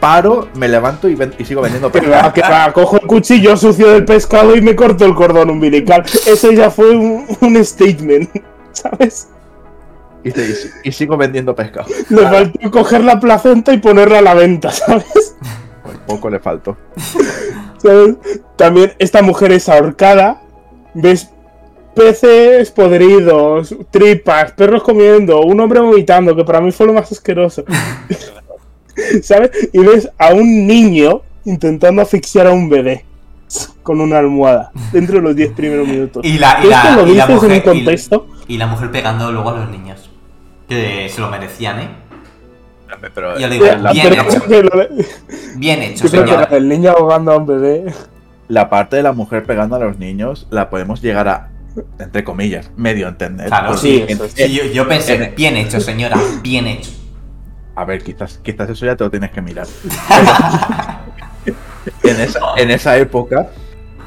paro, 0.00 0.48
me 0.54 0.66
levanto 0.68 1.08
y, 1.08 1.14
ven- 1.14 1.34
y 1.38 1.44
sigo 1.44 1.60
vendiendo 1.60 1.92
pescado. 1.92 2.32
que 2.32 2.40
va, 2.40 2.72
cojo 2.72 2.96
el 3.00 3.06
cuchillo 3.06 3.56
sucio 3.56 3.88
del 3.90 4.04
pescado 4.04 4.56
y 4.56 4.62
me 4.62 4.74
corto 4.74 5.04
el 5.04 5.14
cordón 5.14 5.50
umbilical. 5.50 6.02
Ese 6.26 6.56
ya 6.56 6.70
fue 6.70 6.90
un, 6.96 7.26
un 7.40 7.64
statement, 7.64 8.30
¿sabes? 8.72 9.28
Y, 10.84 10.92
sigo 10.92 11.16
vendiendo 11.16 11.54
pescado. 11.54 11.88
Le 12.10 12.22
faltó 12.28 12.70
coger 12.70 13.02
la 13.04 13.18
placenta 13.18 13.72
y 13.72 13.78
ponerla 13.78 14.18
a 14.18 14.22
la 14.22 14.34
venta, 14.34 14.70
¿sabes? 14.72 15.36
Pues 15.82 15.96
poco 16.06 16.28
le 16.28 16.38
faltó. 16.40 16.76
¿Sabes? 17.78 18.16
También 18.56 18.92
esta 18.98 19.22
mujer 19.22 19.52
es 19.52 19.68
ahorcada. 19.68 20.42
Ves 20.92 21.30
peces 21.94 22.70
podridos, 22.70 23.74
tripas, 23.90 24.52
perros 24.52 24.82
comiendo, 24.82 25.40
un 25.40 25.58
hombre 25.60 25.80
vomitando, 25.80 26.36
que 26.36 26.44
para 26.44 26.60
mí 26.60 26.70
fue 26.70 26.86
lo 26.86 26.92
más 26.92 27.10
asqueroso. 27.10 27.64
¿Sabes? 29.22 29.50
Y 29.72 29.78
ves 29.78 30.10
a 30.18 30.32
un 30.34 30.66
niño 30.66 31.22
intentando 31.44 32.02
asfixiar 32.02 32.46
a 32.46 32.50
un 32.52 32.68
bebé 32.68 33.04
con 33.82 34.00
una 34.00 34.18
almohada 34.18 34.70
dentro 34.92 35.16
de 35.16 35.22
los 35.22 35.34
10 35.36 35.52
primeros 35.52 35.86
minutos. 35.88 36.24
Y 36.24 36.38
la, 36.38 36.58
y 36.62 36.68
Esto 36.68 36.70
la, 36.90 36.96
lo 36.96 37.06
y 37.08 37.14
la 37.14 37.26
dices 37.26 37.28
en 37.28 37.32
un 37.32 37.34
mujer, 37.44 37.56
y- 37.56 37.62
contexto. 37.62 38.26
y 38.48 38.56
la 38.58 38.66
mujer 38.66 38.90
pegando 38.90 39.32
luego 39.32 39.50
a 39.50 39.58
los 39.58 39.70
niños. 39.70 40.10
Que 40.68 41.08
se 41.12 41.20
lo 41.20 41.28
merecían, 41.30 41.80
¿eh? 41.80 41.88
Pero, 43.14 43.38
Yo 43.38 43.48
digo, 43.48 43.66
la, 43.80 43.92
bien 43.92 44.08
Pero 44.08 44.22
hecho. 44.22 44.40
de- 44.48 45.04
Bien 45.56 45.82
hecho, 45.82 46.04
yo 46.04 46.10
creo 46.10 46.22
que 46.24 46.28
señora. 46.30 46.48
la 46.50 46.54
del 46.54 46.68
niño 46.68 46.90
ahogando 46.90 47.32
a 47.32 47.36
un 47.38 47.46
bebé. 47.46 47.84
la 48.48 48.68
parte 48.68 48.96
de 48.96 49.02
la 49.02 49.12
mujer 49.12 49.44
pegando 49.44 49.76
a 49.76 49.78
los 49.78 49.98
niños 49.98 50.46
la 50.50 50.70
podemos 50.70 51.00
llegar 51.00 51.28
a, 51.28 51.50
entre 52.00 52.24
comillas, 52.24 52.70
medio 52.76 53.06
entender. 53.08 53.46
Claro, 53.46 53.76
sí, 53.76 54.04
yo, 54.36 54.64
yo 54.72 54.88
pensé, 54.88 55.14
en- 55.14 55.34
bien 55.36 55.56
hecho, 55.56 55.80
señora, 55.80 56.18
bien 56.42 56.66
hecho. 56.66 56.90
A 57.80 57.84
ver, 57.86 58.04
quizás, 58.04 58.38
quizás 58.42 58.68
eso 58.68 58.84
ya 58.84 58.94
te 58.94 59.04
lo 59.04 59.10
tienes 59.10 59.30
que 59.30 59.40
mirar. 59.40 59.66
Pero 61.44 61.56
en, 62.02 62.20
esa, 62.20 62.40
en 62.58 62.70
esa 62.70 62.98
época, 62.98 63.48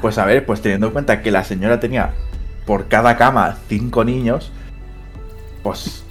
pues 0.00 0.16
a 0.16 0.24
ver, 0.24 0.46
pues 0.46 0.62
teniendo 0.62 0.86
en 0.86 0.92
cuenta 0.92 1.22
que 1.22 1.32
la 1.32 1.42
señora 1.42 1.80
tenía 1.80 2.12
por 2.66 2.86
cada 2.86 3.16
cama 3.16 3.56
cinco 3.66 4.04
niños, 4.04 4.52
pues 5.64 6.04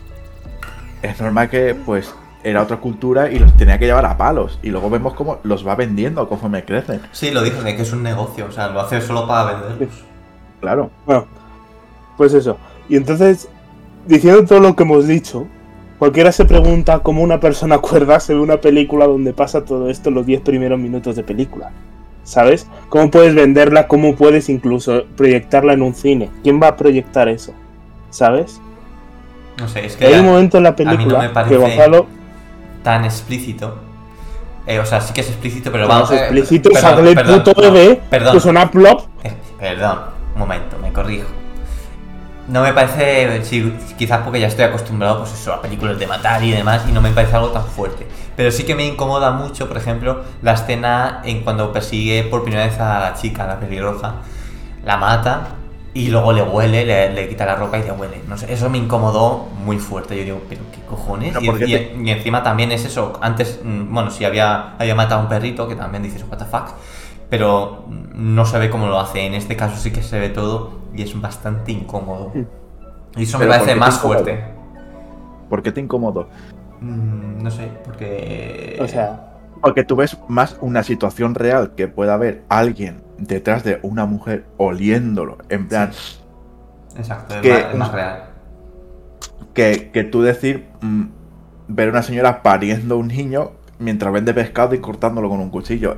es 1.04 1.22
normal 1.22 1.50
que 1.50 1.74
pues 1.74 2.14
era 2.44 2.62
otra 2.62 2.82
cultura 2.82 3.32
y 3.32 3.40
los 3.40 3.56
tenía 3.56 3.80
que 3.80 3.86
llevar 3.86 4.08
a 4.08 4.18
palos. 4.18 4.60
Y 4.62 4.70
luego 4.70 4.90
vemos 4.90 5.14
cómo 5.14 5.40
los 5.44 5.66
va 5.66 5.76
vendiendo 5.76 6.28
conforme 6.28 6.66
crecen. 6.66 7.00
Sí, 7.14 7.32
lo 7.32 7.44
dijo, 7.44 7.62
de 7.62 7.78
que 7.78 7.84
es 7.84 7.94
un 7.94 8.04
negocio, 8.04 8.48
o 8.48 8.52
sea, 8.52 8.68
lo 8.68 8.82
hace 8.82 9.00
solo 9.00 9.26
para 9.26 9.54
venderlos. 9.54 10.04
Claro. 10.60 10.92
Bueno, 11.06 11.28
pues 12.18 12.34
eso. 12.34 12.58
Y 12.90 12.98
entonces, 12.98 13.48
diciendo 14.06 14.44
todo 14.44 14.60
lo 14.60 14.76
que 14.76 14.84
hemos 14.84 15.08
dicho, 15.08 15.48
cualquiera 16.00 16.32
se 16.32 16.46
pregunta 16.46 17.00
cómo 17.00 17.22
una 17.22 17.40
persona 17.40 17.78
cuerda 17.80 18.20
se 18.20 18.34
ve 18.34 18.40
una 18.40 18.58
película 18.58 19.06
donde 19.06 19.34
pasa 19.34 19.66
todo 19.66 19.90
esto 19.90 20.10
en 20.10 20.16
los 20.16 20.26
10 20.26 20.42
primeros 20.42 20.80
minutos 20.80 21.16
de 21.16 21.24
película. 21.24 21.72
¿Sabes? 22.24 22.68
¿Cómo 22.88 23.12
puedes 23.12 23.36
venderla? 23.36 23.88
¿Cómo 23.88 24.16
puedes 24.16 24.48
incluso 24.48 25.04
proyectarla 25.18 25.74
en 25.74 25.82
un 25.82 25.94
cine? 25.94 26.30
¿Quién 26.42 26.62
va 26.62 26.70
a 26.70 26.78
proyectar 26.78 27.28
eso? 27.28 27.54
¿Sabes? 28.12 28.62
No 29.60 29.68
sé, 29.68 29.86
es 29.86 29.98
que 29.98 30.06
Hay 30.06 30.20
un 30.22 30.26
momento 30.28 30.58
en 30.58 30.64
la 30.64 30.72
no 30.72 30.78
me 30.78 30.86
película 30.86 31.46
que 31.48 31.58
Gonzalo 31.58 32.08
tan 32.84 33.06
explícito. 33.06 33.78
Eh, 34.68 34.80
o 34.80 34.86
sea, 34.86 35.02
sí 35.02 35.14
que 35.14 35.22
es 35.22 35.30
explícito, 35.30 35.72
pero 35.72 35.88
vamos 35.88 36.12
eh, 36.12 36.16
explícito, 36.16 36.70
perdón, 36.70 36.96
sale 36.96 37.12
el 37.12 37.22
puto 37.22 37.54
no, 37.56 37.62
bebé 37.62 38.02
Perdón, 38.10 38.34
que 38.34 38.40
suena 38.40 38.72
plop. 38.72 39.02
eh, 39.24 39.34
perdón, 39.60 40.00
un 40.36 40.40
momento, 40.40 40.78
me 40.82 40.94
corrijo. 40.94 41.28
No 42.46 42.62
me 42.62 42.74
parece, 42.74 43.42
sí, 43.46 43.74
quizás 43.98 44.22
porque 44.22 44.38
ya 44.40 44.48
estoy 44.48 44.66
acostumbrado 44.66 45.20
pues 45.20 45.34
eso, 45.34 45.54
a 45.54 45.62
películas 45.62 45.98
de 45.98 46.08
matar 46.08 46.44
y 46.44 46.52
demás, 46.52 46.84
y 46.90 46.92
no 46.92 47.00
me 47.00 47.12
parece 47.12 47.36
algo 47.38 47.52
tan 47.52 47.66
fuerte. 47.66 48.06
Pero 48.36 48.52
sí 48.52 48.66
que 48.66 48.76
me 48.76 48.86
incomoda 48.86 49.32
mucho, 49.32 49.68
por 49.70 49.78
ejemplo, 49.78 50.24
la 50.42 50.54
escena 50.54 51.22
en 51.24 51.44
cuando 51.44 51.72
persigue 51.72 52.24
por 52.24 52.44
primera 52.44 52.66
vez 52.66 52.78
a 52.82 53.00
la 53.00 53.14
chica, 53.14 53.48
la 53.48 53.60
pelirroja, 53.62 54.24
la 54.84 54.98
mata 54.98 55.60
y 55.94 56.10
luego 56.10 56.34
le 56.34 56.42
huele, 56.44 56.86
le, 56.86 57.14
le 57.14 57.30
quita 57.30 57.46
la 57.46 57.56
ropa 57.56 57.78
y 57.78 57.84
le 57.84 57.92
huele. 57.94 58.24
No 58.28 58.38
sé, 58.38 58.52
eso 58.52 58.70
me 58.70 58.78
incomodó 58.80 59.48
muy 59.64 59.78
fuerte. 59.80 60.18
Yo 60.18 60.24
digo, 60.26 60.42
pero 60.50 60.62
qué 60.74 60.82
cojones. 60.82 61.40
Y, 61.40 61.46
¿por 61.46 61.60
qué 61.60 61.68
y- 61.68 61.72
te- 61.72 61.96
y 62.04 62.10
encima 62.10 62.44
también 62.44 62.72
es 62.74 62.84
eso. 62.86 63.20
Antes, 63.22 63.62
mm, 63.64 63.94
bueno, 63.94 64.12
si 64.12 64.26
había, 64.26 64.76
había 64.78 64.96
matado 64.96 65.22
a 65.22 65.24
un 65.24 65.30
perrito, 65.30 65.68
que 65.68 65.76
también 65.76 66.04
dices, 66.04 66.26
what 66.30 66.40
the 66.40 66.46
fuck. 66.46 66.72
Pero 67.30 67.86
no 67.90 68.46
se 68.46 68.60
ve 68.60 68.70
cómo 68.70 68.88
lo 68.88 69.00
hace. 69.00 69.26
En 69.26 69.34
este 69.34 69.56
caso 69.56 69.78
sí 69.78 69.92
que 69.92 70.04
se 70.04 70.20
ve 70.20 70.30
todo 70.30 70.83
y 70.94 71.02
es 71.02 71.20
bastante 71.20 71.72
incómodo. 71.72 72.32
Y 73.16 73.24
eso 73.24 73.38
me 73.38 73.46
Pero 73.46 73.52
¿por 73.58 73.60
parece 73.60 73.80
más 73.80 74.00
fuerte. 74.00 74.44
¿Por 75.50 75.62
qué 75.62 75.72
te 75.72 75.82
incomodó? 75.82 76.28
Mm, 76.82 77.44
no 77.44 77.52
sé, 77.52 77.70
porque. 77.86 78.78
O 78.82 78.88
sea, 78.88 79.30
Porque 79.62 79.84
tú 79.84 79.96
ves 79.96 80.18
más 80.28 80.58
una 80.62 80.84
situación 80.84 81.36
real 81.36 81.72
que 81.76 81.88
pueda 81.88 82.16
haber 82.16 82.44
alguien 82.50 83.02
detrás 83.18 83.64
de 83.64 83.80
una 83.84 84.06
mujer 84.06 84.46
oliéndolo, 84.58 85.38
en 85.50 85.68
plan, 85.70 85.92
Exacto, 86.98 87.36
es, 87.36 87.42
que- 87.42 87.50
más, 87.54 87.66
es 87.72 87.76
más 87.78 87.92
real. 87.94 88.24
que, 89.54 89.92
que 89.94 90.04
tú 90.04 90.22
decir, 90.22 90.68
mm, 90.82 91.04
ver 91.70 91.88
a 91.88 91.92
una 91.92 92.02
señora 92.04 92.42
pariendo 92.44 92.98
un 92.98 93.08
niño 93.08 93.52
mientras 93.80 94.12
vende 94.12 94.34
pescado 94.34 94.76
y 94.76 94.80
cortándolo 94.80 95.30
con 95.30 95.40
un 95.40 95.50
cuchillo. 95.50 95.98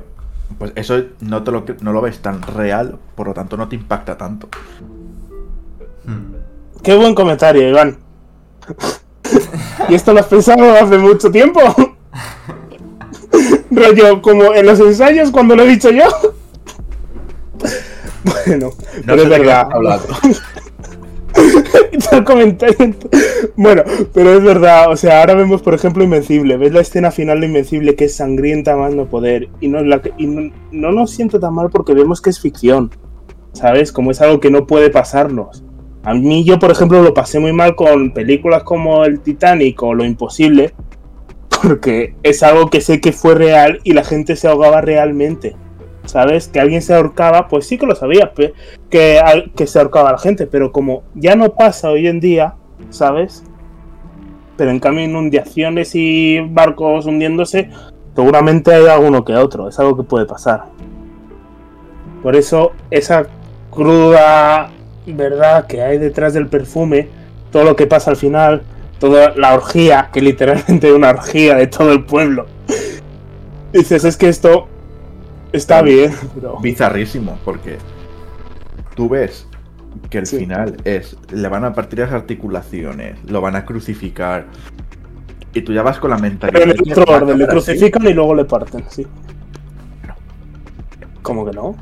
Pues 0.58 0.72
eso 0.74 1.02
no, 1.20 1.42
te 1.42 1.50
lo, 1.50 1.64
no 1.80 1.92
lo 1.92 2.00
ves 2.00 2.20
tan 2.20 2.42
real, 2.42 2.98
por 3.14 3.28
lo 3.28 3.34
tanto 3.34 3.56
no 3.56 3.68
te 3.68 3.76
impacta 3.76 4.16
tanto. 4.16 4.48
Mm. 6.04 6.82
qué 6.82 6.94
buen 6.94 7.14
comentario, 7.14 7.68
Iván. 7.68 7.98
y 9.88 9.94
esto 9.94 10.12
lo 10.12 10.20
has 10.20 10.26
pensado 10.26 10.74
hace 10.74 10.98
mucho 10.98 11.30
tiempo. 11.30 11.60
Rollo, 13.70 14.22
como 14.22 14.54
en 14.54 14.66
los 14.66 14.80
ensayos 14.80 15.30
cuando 15.30 15.56
lo 15.56 15.64
he 15.64 15.68
dicho 15.68 15.90
yo. 15.90 16.04
bueno, 18.24 18.70
No 19.04 19.14
pero 19.14 19.22
es 19.22 19.28
verdad. 19.28 19.68
El 22.12 22.24
comentario. 22.24 22.94
Bueno, 23.56 23.82
pero 24.12 24.34
es 24.34 24.42
verdad, 24.42 24.90
o 24.90 24.96
sea, 24.96 25.20
ahora 25.20 25.34
vemos, 25.34 25.62
por 25.62 25.74
ejemplo, 25.74 26.04
Invencible. 26.04 26.56
¿Ves 26.56 26.72
la 26.72 26.80
escena 26.80 27.10
final 27.10 27.40
de 27.40 27.46
Invencible 27.46 27.94
que 27.94 28.06
es 28.06 28.16
sangrienta 28.16 28.76
más 28.76 28.94
no 28.94 29.06
poder? 29.06 29.48
Y 29.60 29.68
no, 29.68 29.82
la, 29.82 30.00
y 30.18 30.26
no, 30.26 30.52
no 30.72 30.92
nos 30.92 31.10
siento 31.10 31.40
tan 31.40 31.54
mal 31.54 31.70
porque 31.70 31.94
vemos 31.94 32.20
que 32.20 32.30
es 32.30 32.40
ficción, 32.40 32.90
¿sabes? 33.52 33.92
Como 33.92 34.10
es 34.10 34.20
algo 34.20 34.40
que 34.40 34.50
no 34.50 34.66
puede 34.66 34.90
pasarnos. 34.90 35.64
A 36.02 36.14
mí 36.14 36.44
yo, 36.44 36.58
por 36.58 36.70
ejemplo, 36.70 37.02
lo 37.02 37.14
pasé 37.14 37.40
muy 37.40 37.52
mal 37.52 37.74
con 37.74 38.12
películas 38.12 38.62
como 38.62 39.04
El 39.04 39.20
Titanic 39.20 39.82
o 39.82 39.94
Lo 39.94 40.04
Imposible, 40.04 40.72
porque 41.62 42.14
es 42.22 42.42
algo 42.42 42.70
que 42.70 42.80
sé 42.80 43.00
que 43.00 43.12
fue 43.12 43.34
real 43.34 43.80
y 43.82 43.92
la 43.92 44.04
gente 44.04 44.36
se 44.36 44.46
ahogaba 44.48 44.80
realmente. 44.80 45.56
¿Sabes? 46.06 46.48
Que 46.48 46.60
alguien 46.60 46.82
se 46.82 46.94
ahorcaba, 46.94 47.48
pues 47.48 47.66
sí 47.66 47.78
que 47.78 47.86
lo 47.86 47.94
sabía, 47.94 48.32
que, 48.90 49.20
que 49.54 49.66
se 49.66 49.78
ahorcaba 49.78 50.08
a 50.08 50.12
la 50.12 50.18
gente, 50.18 50.46
pero 50.46 50.72
como 50.72 51.02
ya 51.14 51.36
no 51.36 51.52
pasa 51.54 51.90
hoy 51.90 52.06
en 52.06 52.20
día, 52.20 52.54
¿sabes? 52.90 53.44
Pero 54.56 54.70
en 54.70 54.80
cambio 54.80 55.04
inundaciones 55.04 55.94
y 55.94 56.40
barcos 56.40 57.06
hundiéndose, 57.06 57.70
seguramente 58.14 58.72
hay 58.72 58.86
alguno 58.86 59.24
que 59.24 59.34
otro, 59.34 59.68
es 59.68 59.78
algo 59.78 59.96
que 59.96 60.02
puede 60.02 60.24
pasar. 60.26 60.64
Por 62.22 62.34
eso 62.34 62.72
esa 62.90 63.26
cruda 63.70 64.70
verdad 65.06 65.66
que 65.66 65.82
hay 65.82 65.98
detrás 65.98 66.34
del 66.34 66.48
perfume, 66.48 67.08
todo 67.52 67.64
lo 67.64 67.76
que 67.76 67.86
pasa 67.86 68.10
al 68.10 68.16
final, 68.16 68.62
toda 68.98 69.34
la 69.36 69.54
orgía, 69.54 70.10
que 70.12 70.20
literalmente 70.20 70.88
es 70.88 70.94
una 70.94 71.10
orgía 71.10 71.54
de 71.54 71.66
todo 71.66 71.92
el 71.92 72.04
pueblo. 72.04 72.46
Dices, 73.72 74.04
es 74.04 74.16
que 74.16 74.28
esto 74.28 74.68
está 75.56 75.82
bien, 75.82 76.12
pero... 76.34 76.58
bizarrísimo, 76.60 77.38
porque 77.44 77.78
tú 78.94 79.08
ves 79.08 79.46
que 80.10 80.18
el 80.18 80.26
Sí. 80.26 80.38
final 80.38 80.76
es, 80.84 81.16
le 81.32 81.48
van 81.48 81.64
a 81.64 81.72
partir 81.72 82.00
las 82.00 82.12
articulaciones, 82.12 83.18
lo 83.30 83.40
van 83.40 83.56
a 83.56 83.64
crucificar, 83.64 84.46
y 85.54 85.62
tú 85.62 85.72
ya 85.72 85.82
vas 85.82 85.98
con 85.98 86.10
la 86.10 86.18
mentalidad... 86.18 86.60
Pero 86.60 86.72
en 86.72 86.78
el 86.86 86.92
otro 86.92 87.14
orden, 87.14 87.38
le 87.38 87.44
así. 87.44 87.50
crucifican 87.50 88.06
y 88.06 88.12
luego 88.12 88.34
le 88.34 88.44
parten, 88.44 88.84
sí. 88.90 89.06
¿Cómo 91.22 91.44
que 91.46 91.52
no? 91.52 91.74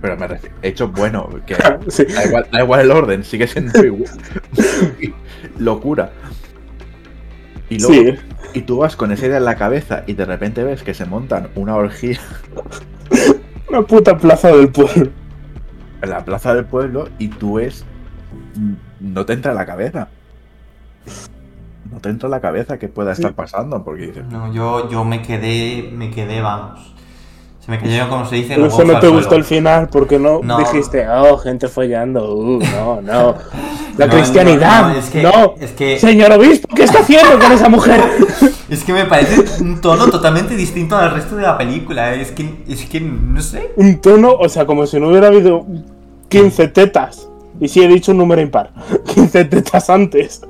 Pero 0.00 0.16
me 0.16 0.28
refiero, 0.28 0.54
hecho 0.62 0.88
bueno, 0.88 1.28
que 1.46 1.54
Sí. 1.88 2.04
da 2.04 2.24
igual, 2.26 2.46
da 2.52 2.62
igual 2.62 2.80
el 2.80 2.90
orden, 2.90 3.24
sigue 3.24 3.46
siendo 3.46 3.78
igual. 3.84 4.10
locura. 5.58 6.10
Y 7.70 7.78
luego, 7.80 8.16
Sí. 8.18 8.18
y 8.54 8.62
tú 8.62 8.78
vas 8.78 8.96
con 8.96 9.12
esa 9.12 9.26
idea 9.26 9.38
en 9.38 9.44
la 9.44 9.56
cabeza 9.56 10.04
y 10.06 10.14
de 10.14 10.24
repente 10.24 10.64
ves 10.64 10.82
que 10.82 10.94
se 10.94 11.04
montan 11.04 11.48
una 11.54 11.76
orgía 11.76 12.18
Una 13.68 13.82
puta 13.82 14.16
plaza 14.16 14.48
del 14.48 14.68
pueblo. 14.70 15.10
en 16.00 16.10
la 16.10 16.24
plaza 16.24 16.54
del 16.54 16.64
pueblo 16.64 17.08
y 17.18 17.28
tú 17.28 17.54
ves. 17.54 17.84
No 19.00 19.26
te 19.26 19.34
entra 19.34 19.50
en 19.52 19.58
la 19.58 19.66
cabeza. 19.66 20.08
No 21.90 22.00
te 22.00 22.08
entra 22.10 22.26
en 22.26 22.30
la 22.32 22.40
cabeza 22.40 22.78
que 22.78 22.88
pueda 22.88 23.12
estar 23.12 23.34
pasando, 23.34 23.82
porque 23.84 24.06
dices, 24.08 24.24
No, 24.30 24.52
yo, 24.52 24.90
yo 24.90 25.04
me 25.04 25.22
quedé, 25.22 25.90
me 25.92 26.10
quedé, 26.10 26.40
vamos. 26.40 26.94
Se 27.68 27.72
me 27.72 27.80
cayeron, 27.80 28.08
como 28.08 28.24
se 28.24 28.36
dice, 28.36 28.56
los 28.56 28.72
eso 28.72 28.82
no 28.84 28.98
te 28.98 29.08
gustó 29.08 29.34
el 29.34 29.44
final 29.44 29.90
porque 29.92 30.18
no, 30.18 30.40
No. 30.42 30.56
dijiste, 30.56 31.06
oh, 31.06 31.36
gente 31.36 31.68
follando, 31.68 32.34
uh, 32.34 32.60
no, 32.60 33.02
no. 33.02 33.34
La 33.98 34.06
No, 34.06 34.12
cristianidad, 34.14 34.88
no, 34.94 34.98
es 34.98 35.10
que- 35.10 35.28
es 35.60 35.72
que- 35.72 35.98
Señor 35.98 36.32
obispo, 36.32 36.66
¿qué 36.74 36.84
está 36.84 37.00
haciendo 37.00 37.38
con 37.38 37.52
esa 37.52 37.68
mujer? 37.68 38.00
Es 38.70 38.84
que 38.84 38.92
me 38.94 39.04
parece 39.04 39.62
un 39.62 39.80
tono 39.82 40.08
totalmente 40.08 40.54
distinto 40.56 40.96
al 40.96 41.10
resto 41.12 41.36
de 41.36 41.42
la 41.42 41.56
película. 41.58 42.14
Es 42.14 42.30
que, 42.32 42.64
es 42.68 42.84
que 42.86 43.00
no 43.00 43.40
sé. 43.42 43.72
Un 43.76 43.98
tono, 44.00 44.32
o 44.32 44.48
sea, 44.48 44.64
como 44.66 44.86
si 44.86 44.98
no 45.00 45.08
hubiera 45.08 45.26
habido 45.28 45.64
15 46.28 46.68
tetas. 46.68 47.28
Y 47.60 47.68
sí 47.68 47.82
he 47.82 47.88
dicho 47.88 48.12
un 48.12 48.18
número 48.18 48.40
impar. 48.42 48.70
15 49.14 49.44
tetas 49.46 49.88
antes. 49.90 50.42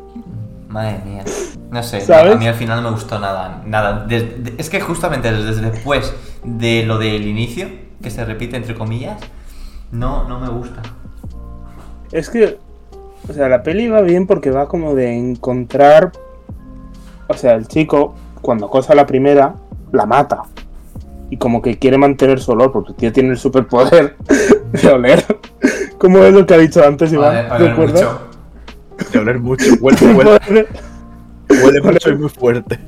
Madre 0.69 1.01
mía. 1.05 1.25
No 1.71 1.83
sé, 1.83 2.01
¿Sabes? 2.01 2.35
a 2.35 2.39
mí 2.39 2.47
al 2.47 2.55
final 2.55 2.83
no 2.83 2.91
me 2.91 2.95
gustó 2.95 3.19
nada. 3.19 3.63
Nada. 3.67 4.07
Es 4.59 4.69
que 4.71 4.81
justamente 4.81 5.31
desde 5.33 5.71
después 5.71 6.15
de 6.45 6.85
lo 6.85 6.99
del 6.99 7.27
inicio, 7.27 7.69
que 8.03 8.11
se 8.11 8.25
repite 8.25 8.57
entre 8.57 8.75
comillas, 8.75 9.19
no, 9.93 10.29
no 10.29 10.39
me 10.39 10.49
gusta. 10.49 10.83
Es 12.13 12.31
que, 12.31 12.59
o 13.29 13.33
sea, 13.33 13.49
la 13.49 13.63
peli 13.63 13.89
va 13.89 14.01
bien 14.03 14.27
porque 14.27 14.51
va 14.51 14.69
como 14.69 14.95
de 14.95 15.15
encontrar. 15.17 16.13
O 17.29 17.35
sea, 17.35 17.55
el 17.55 17.67
chico, 17.69 18.15
cuando 18.41 18.69
cosa 18.71 18.95
la 18.95 19.07
primera, 19.07 19.55
la 19.93 20.07
mata. 20.07 20.43
Y 21.31 21.37
como 21.37 21.61
que 21.61 21.79
quiere 21.79 21.99
mantener 21.99 22.41
su 22.41 22.53
olor, 22.53 22.73
porque 22.73 22.93
el 22.93 22.97
tío 22.97 23.13
tiene 23.13 23.31
el 23.31 23.39
superpoder 23.39 24.17
de 24.73 24.89
oler. 24.89 25.25
Como 25.99 26.19
es 26.25 26.33
lo 26.33 26.47
que 26.47 26.55
ha 26.55 26.59
dicho 26.59 26.83
antes, 26.83 27.13
Iván. 27.13 27.49
Oler- 27.51 27.53
oler 27.53 27.77
mucho. 27.77 28.21
De 29.13 29.19
oler 29.19 29.39
mucho, 29.39 29.65
huele, 29.81 29.99
El 30.01 30.15
huele, 30.17 30.69
huele 31.51 31.81
mucho 31.83 32.11
y 32.11 32.17
muy 32.17 32.29
fuerte. 32.29 32.79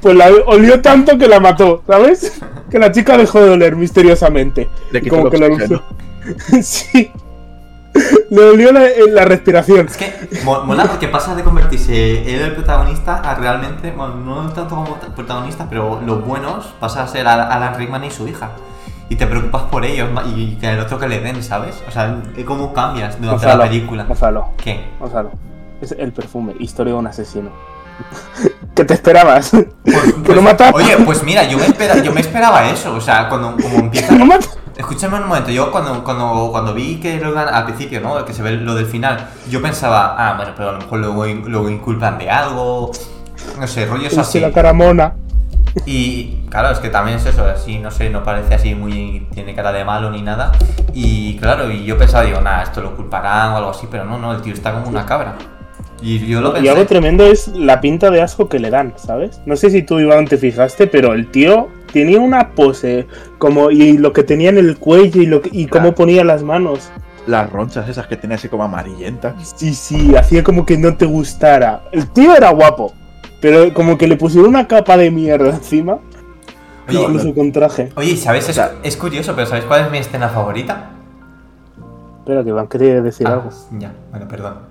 Pues 0.00 0.14
la 0.16 0.28
olió 0.46 0.80
tanto 0.80 1.16
que 1.18 1.28
la 1.28 1.40
mató, 1.40 1.82
¿sabes? 1.86 2.40
Que 2.70 2.78
la 2.78 2.92
chica 2.92 3.16
dejó 3.16 3.40
de 3.40 3.50
oler 3.50 3.76
misteriosamente. 3.76 4.68
Le 4.92 4.98
Y 4.98 5.02
quitó 5.02 5.16
como 5.16 5.30
que 5.30 5.38
la 5.38 5.46
oxígeno. 5.46 5.82
Sí. 6.62 7.10
Le 8.30 8.42
olió 8.44 8.70
la, 8.72 8.82
la 9.08 9.24
respiración. 9.24 9.86
Es 9.86 9.96
que 9.96 10.12
mo- 10.44 10.62
mola 10.62 10.84
porque 10.84 11.08
pasa 11.08 11.34
de 11.34 11.42
convertirse 11.42 12.32
él 12.32 12.40
el 12.42 12.52
protagonista 12.54 13.16
a 13.16 13.34
realmente, 13.34 13.90
bueno, 13.90 14.14
no 14.14 14.48
tanto 14.52 14.76
como 14.76 14.94
ta- 14.94 15.12
protagonista, 15.14 15.66
pero 15.68 16.00
los 16.06 16.24
buenos 16.24 16.66
pasa 16.78 17.02
a 17.02 17.08
ser 17.08 17.26
Al- 17.26 17.40
Alan 17.50 17.74
Rickman 17.76 18.04
y 18.04 18.10
su 18.12 18.28
hija. 18.28 18.52
Y 19.08 19.16
te 19.16 19.26
preocupas 19.26 19.62
por 19.62 19.84
ellos 19.84 20.08
y 20.36 20.54
que 20.56 20.68
el 20.70 20.78
otro 20.78 21.00
que 21.00 21.08
le 21.08 21.18
den, 21.18 21.42
¿sabes? 21.42 21.82
O 21.88 21.90
sea, 21.90 22.16
cómo 22.46 22.72
cambias 22.72 23.16
durante 23.20 23.44
Gonzalo, 23.46 23.64
la 23.64 23.68
película. 23.70 24.04
Gonzalo, 24.04 24.48
¿Qué? 24.56 24.84
Gonzalo. 25.00 25.32
Es 25.80 25.92
el 25.92 26.12
perfume, 26.12 26.54
historia 26.58 26.92
de 26.94 26.98
un 26.98 27.06
asesino. 27.06 27.50
¿Qué 28.74 28.84
te 28.84 28.94
esperabas? 28.94 29.50
Pues- 29.50 29.64
que 30.24 30.32
pues- 30.34 30.42
no. 30.42 30.76
Oye, 30.76 30.96
pues 31.04 31.22
mira, 31.22 31.44
yo 31.44 31.58
me, 31.58 31.66
espera- 31.66 32.02
yo 32.02 32.12
me 32.12 32.20
esperaba 32.20 32.70
eso. 32.70 32.94
O 32.94 33.00
sea, 33.00 33.28
cuando 33.28 33.56
como 33.60 33.78
empieza. 33.78 34.14
no. 34.14 34.26
Escúchame 34.76 35.18
un 35.18 35.28
momento, 35.28 35.50
yo 35.50 35.70
cuando, 35.70 36.02
cuando, 36.02 36.48
cuando 36.50 36.72
vi 36.72 36.98
que 37.00 37.18
lo 37.20 37.30
iban 37.30 37.46
al 37.52 37.64
principio, 37.66 38.00
¿no? 38.00 38.24
Que 38.24 38.32
se 38.32 38.40
ve 38.42 38.52
lo 38.52 38.74
del 38.74 38.86
final, 38.86 39.28
yo 39.50 39.60
pensaba, 39.60 40.14
ah, 40.16 40.36
bueno, 40.38 40.52
pero 40.56 40.70
a 40.70 40.72
lo 40.72 40.78
mejor 40.78 40.98
luego, 41.00 41.26
luego 41.26 41.68
inculpan 41.68 42.16
de 42.16 42.30
algo, 42.30 42.90
no 43.58 43.66
sé, 43.66 43.84
rollos 43.84 44.14
Sí, 44.14 44.20
así. 44.20 44.40
la 44.40 44.50
cara 44.52 44.72
mona. 44.72 45.12
Y 45.84 46.46
claro, 46.48 46.70
es 46.70 46.78
que 46.78 46.88
también 46.88 47.18
es 47.18 47.26
eso, 47.26 47.44
así, 47.44 47.78
no 47.78 47.90
sé, 47.90 48.08
no 48.08 48.24
parece 48.24 48.54
así 48.54 48.74
muy, 48.74 49.28
tiene 49.34 49.54
cara 49.54 49.70
de 49.70 49.84
malo 49.84 50.10
ni 50.10 50.22
nada. 50.22 50.50
Y 50.94 51.36
claro, 51.36 51.70
y 51.70 51.84
yo 51.84 51.98
pensaba, 51.98 52.24
digo, 52.24 52.40
nada, 52.40 52.62
esto 52.62 52.80
lo 52.80 52.96
culparán 52.96 53.50
o 53.52 53.56
algo 53.58 53.70
así, 53.70 53.86
pero 53.90 54.06
no, 54.06 54.18
no, 54.18 54.32
el 54.32 54.40
tío 54.40 54.54
está 54.54 54.72
como 54.72 54.88
una 54.88 55.04
cabra. 55.04 55.34
Y 56.02 56.18
yo 56.26 56.40
lo 56.40 56.58
Y 56.60 56.68
algo 56.68 56.86
tremendo 56.86 57.24
es 57.26 57.48
la 57.48 57.80
pinta 57.80 58.10
de 58.10 58.22
asco 58.22 58.48
que 58.48 58.58
le 58.58 58.70
dan, 58.70 58.94
¿sabes? 58.96 59.40
No 59.46 59.56
sé 59.56 59.70
si 59.70 59.82
tú, 59.82 59.98
Iván, 60.00 60.26
te 60.26 60.38
fijaste, 60.38 60.86
pero 60.86 61.12
el 61.12 61.30
tío 61.30 61.68
tenía 61.92 62.20
una 62.20 62.50
pose 62.52 63.06
como 63.38 63.70
y 63.70 63.98
lo 63.98 64.12
que 64.12 64.22
tenía 64.22 64.48
en 64.50 64.58
el 64.58 64.78
cuello 64.78 65.20
y, 65.20 65.26
lo 65.26 65.42
que- 65.42 65.50
y 65.52 65.66
cómo 65.66 65.94
ponía 65.94 66.24
las 66.24 66.42
manos. 66.42 66.90
Las 67.26 67.50
ronchas 67.52 67.88
esas 67.88 68.06
que 68.06 68.16
tiene 68.16 68.36
así 68.36 68.48
como 68.48 68.64
amarillentas. 68.64 69.52
Sí, 69.56 69.74
sí, 69.74 70.16
hacía 70.16 70.42
como 70.42 70.64
que 70.64 70.78
no 70.78 70.96
te 70.96 71.04
gustara. 71.04 71.82
El 71.92 72.08
tío 72.10 72.34
era 72.34 72.50
guapo, 72.50 72.92
pero 73.42 73.72
como 73.74 73.98
que 73.98 74.08
le 74.08 74.16
pusieron 74.16 74.48
una 74.48 74.66
capa 74.66 74.96
de 74.96 75.10
mierda 75.10 75.50
encima, 75.50 75.98
Oye, 76.88 77.02
incluso 77.02 77.34
con 77.34 77.52
traje. 77.52 77.90
Oye, 77.94 78.16
¿sabes? 78.16 78.48
Es, 78.48 78.60
es 78.82 78.96
curioso, 78.96 79.34
pero 79.34 79.46
¿sabes 79.46 79.64
cuál 79.64 79.84
es 79.84 79.90
mi 79.90 79.98
escena 79.98 80.28
favorita? 80.30 80.90
Espera, 82.20 82.42
que 82.42 82.48
Iván 82.48 82.68
quería 82.68 83.02
decir 83.02 83.26
Ah, 83.26 83.34
algo. 83.34 83.50
ya, 83.78 83.92
bueno, 84.10 84.26
perdón. 84.28 84.69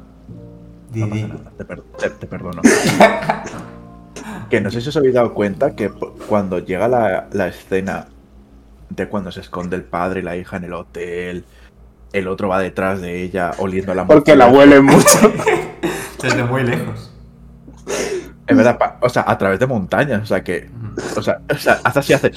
Di, 0.92 1.02
No 1.02 1.08
di. 1.08 1.22
pasa 1.24 1.34
nada, 1.34 1.52
te, 1.58 1.66
per- 1.66 1.82
te- 2.00 2.10
te 2.10 2.28
perdono. 2.28 2.62
que 4.50 4.62
no 4.62 4.72
sé 4.72 4.82
si 4.82 4.90
os 4.90 4.98
habéis 4.98 5.14
dado 5.14 5.34
cuenta 5.34 5.76
que 5.76 5.90
cuando 6.28 6.60
llega 6.60 6.88
la, 6.88 7.28
la 7.32 7.48
escena 7.48 8.08
de 8.90 9.08
cuando 9.08 9.32
se 9.32 9.42
esconde 9.42 9.76
el 9.76 9.84
padre 9.84 10.22
y 10.22 10.24
la 10.24 10.36
hija 10.36 10.58
en 10.58 10.64
el 10.64 10.74
hotel, 10.74 11.46
el 12.12 12.28
otro 12.28 12.48
va 12.50 12.60
detrás 12.60 13.02
de 13.02 13.22
ella 13.22 13.52
oliendo 13.60 13.94
la 13.94 14.08
Porque 14.08 14.36
la 14.36 14.48
huele 14.48 14.82
mucho. 14.82 15.32
Desde 16.22 16.44
muy 16.44 16.64
lejos. 16.64 17.12
Es 18.48 18.58
verdad, 18.58 18.80
o 19.02 19.10
sea, 19.10 19.24
a 19.28 19.38
través 19.38 19.60
de 19.60 19.68
montañas, 19.68 20.24
o 20.24 20.26
sea 20.26 20.44
que, 20.44 20.72
o 21.16 21.22
sea, 21.22 21.40
o 21.52 21.56
sea 21.56 21.80
hace 21.84 22.00
así, 22.00 22.14
hace, 22.14 22.32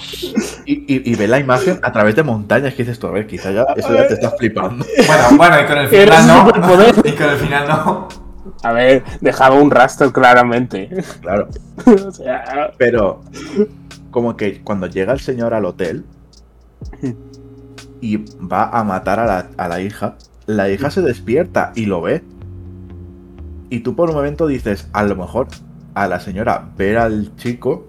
y, 0.66 0.74
y, 0.94 1.10
y 1.10 1.14
ve 1.14 1.26
la 1.26 1.38
imagen 1.38 1.80
a 1.82 1.90
través 1.90 2.14
de 2.14 2.22
montañas, 2.22 2.74
que 2.74 2.82
dices 2.82 2.98
tú, 2.98 3.06
a 3.06 3.12
ver, 3.12 3.26
quizá 3.26 3.50
ya, 3.50 3.64
eso 3.74 3.94
ya 3.94 4.06
te 4.06 4.12
estás 4.14 4.34
flipando. 4.38 4.84
Bueno, 5.06 5.24
bueno, 5.38 5.56
y 5.62 5.64
con 5.64 5.78
el 5.78 5.88
final 5.88 6.26
no. 6.26 6.48
Y 7.04 7.12
con 7.12 7.30
el 7.30 7.36
final 7.38 7.66
no. 7.66 8.08
A 8.62 8.72
ver, 8.72 9.02
dejaba 9.20 9.56
un 9.56 9.70
rastro 9.70 10.12
claramente. 10.12 10.88
Claro, 11.20 11.48
o 12.06 12.10
sea, 12.12 12.72
pero 12.78 13.22
como 14.10 14.36
que 14.36 14.62
cuando 14.62 14.86
llega 14.86 15.12
el 15.12 15.20
señor 15.20 15.54
al 15.54 15.64
hotel 15.64 16.04
y 18.00 18.18
va 18.38 18.68
a 18.68 18.84
matar 18.84 19.18
a 19.18 19.26
la, 19.26 19.48
a 19.56 19.68
la 19.68 19.80
hija, 19.80 20.16
la 20.46 20.70
hija 20.70 20.90
se 20.90 21.02
despierta 21.02 21.72
y 21.74 21.86
lo 21.86 22.02
ve. 22.02 22.22
Y 23.70 23.80
tú 23.80 23.96
por 23.96 24.10
un 24.10 24.16
momento 24.16 24.46
dices, 24.46 24.88
a 24.92 25.02
lo 25.02 25.16
mejor 25.16 25.48
a 25.94 26.06
la 26.06 26.20
señora 26.20 26.68
ver 26.76 26.98
al 26.98 27.34
chico 27.36 27.88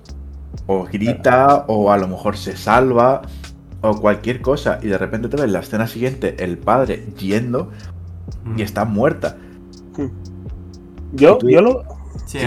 o 0.68 0.86
grita 0.86 1.66
o 1.68 1.92
a 1.92 1.98
lo 1.98 2.08
mejor 2.08 2.38
se 2.38 2.56
salva 2.56 3.22
o 3.82 4.00
cualquier 4.00 4.42
cosa 4.42 4.80
y 4.82 4.88
de 4.88 4.98
repente 4.98 5.28
te 5.28 5.38
ves 5.38 5.52
la 5.52 5.60
escena 5.60 5.88
siguiente 5.88 6.44
el 6.44 6.58
padre 6.58 7.06
yendo 7.18 7.72
y 8.56 8.62
está 8.62 8.86
muerta. 8.86 9.38
Yo, 11.14 11.38
tú- 11.38 11.50
yo 11.50 11.62
lo. 11.62 11.84
Sí, 12.26 12.40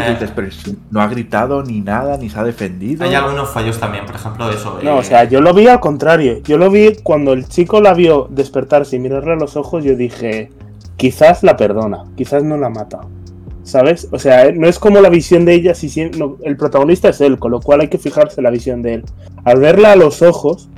no 0.91 1.01
ha 1.01 1.07
gritado 1.07 1.63
ni 1.63 1.81
nada, 1.81 2.17
ni 2.17 2.29
se 2.31 2.39
ha 2.39 2.45
defendido. 2.45 3.05
hay 3.05 3.15
algunos 3.15 3.49
fallos 3.51 3.79
también, 3.79 4.05
por 4.07 4.15
ejemplo, 4.17 4.51
eso. 4.51 4.79
No, 4.83 4.97
eh, 4.97 4.99
o 5.01 5.03
sea, 5.03 5.25
yo 5.25 5.41
lo 5.41 5.55
vi 5.55 5.69
al 5.69 5.81
contrario. 5.81 6.39
Yo 6.43 6.59
lo 6.59 6.71
vi 6.71 6.97
cuando 7.03 7.33
el 7.33 7.47
chico 7.47 7.81
la 7.81 7.95
vio 7.95 8.27
despertarse 8.31 8.97
y 8.97 8.99
mirarle 8.99 9.33
a 9.35 9.37
los 9.37 9.57
ojos, 9.57 9.85
yo 9.85 9.95
dije, 9.95 10.51
quizás 10.97 11.43
la 11.43 11.57
perdona, 11.57 12.05
quizás 12.17 12.43
no 12.43 12.57
la 12.57 12.69
mata. 12.69 13.01
¿Sabes? 13.63 14.09
O 14.13 14.19
sea, 14.19 14.51
no 14.53 14.67
es 14.69 14.79
como 14.79 15.01
la 15.01 15.09
visión 15.09 15.45
de 15.45 15.55
ella, 15.55 15.75
si 15.75 15.89
no, 16.17 16.37
el 16.45 16.57
protagonista 16.57 17.09
es 17.09 17.21
él, 17.21 17.39
con 17.39 17.51
lo 17.51 17.61
cual 17.61 17.81
hay 17.81 17.89
que 17.89 17.99
fijarse 17.99 18.41
en 18.41 18.45
la 18.45 18.51
visión 18.51 18.81
de 18.83 18.95
él. 18.95 19.05
Al 19.45 19.59
verla 19.59 19.93
a 19.93 19.97
los 19.97 20.23
ojos, 20.23 20.69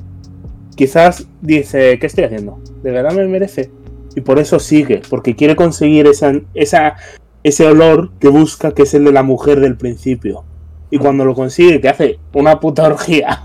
quizás 0.75 1.27
dice, 1.41 1.99
¿qué 1.99 2.07
estoy 2.07 2.23
haciendo? 2.23 2.59
¿De 2.83 2.91
verdad 2.91 3.11
me 3.13 3.27
merece? 3.27 3.69
Y 4.15 4.21
por 4.21 4.39
eso 4.39 4.59
sigue, 4.59 5.01
porque 5.09 5.35
quiere 5.35 5.55
conseguir 5.55 6.07
esa, 6.07 6.33
esa, 6.55 6.95
ese 7.43 7.67
olor 7.67 8.11
que 8.19 8.29
busca, 8.29 8.71
que 8.73 8.83
es 8.83 8.93
el 8.93 9.05
de 9.05 9.11
la 9.11 9.23
mujer 9.23 9.59
del 9.59 9.77
principio. 9.77 10.43
Y 10.91 10.97
cuando 10.97 11.23
lo 11.25 11.35
consigue, 11.35 11.79
que 11.81 11.89
hace 11.89 12.19
una 12.33 12.59
puta 12.59 12.83
orgía, 12.87 13.41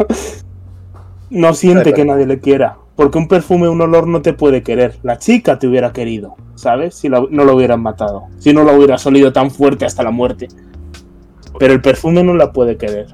no 1.30 1.54
siente 1.54 1.92
que 1.92 2.04
nadie 2.04 2.26
le 2.26 2.40
quiera. 2.40 2.78
Porque 2.96 3.18
un 3.18 3.26
perfume, 3.28 3.68
un 3.68 3.80
olor 3.80 4.07
no 4.07 4.22
te 4.22 4.33
puede 4.35 4.62
querer. 4.62 4.98
La 5.02 5.18
chica 5.18 5.59
te 5.59 5.66
hubiera 5.66 5.92
querido, 5.92 6.37
¿sabes? 6.54 6.94
Si 6.94 7.09
lo- 7.09 7.28
no 7.30 7.44
lo 7.44 7.57
hubieran 7.57 7.83
matado. 7.83 8.24
Si 8.38 8.52
no 8.52 8.62
lo 8.62 8.72
hubiera 8.76 8.96
olido 9.04 9.33
tan 9.33 9.50
fuerte 9.50 9.85
hasta 9.85 10.04
la 10.04 10.12
muerte. 10.12 10.48
Pero 11.59 11.72
el 11.72 11.83
perfume 11.83 12.22
no 12.22 12.35
la 12.35 12.52
puede 12.52 12.76
querer. 12.76 13.09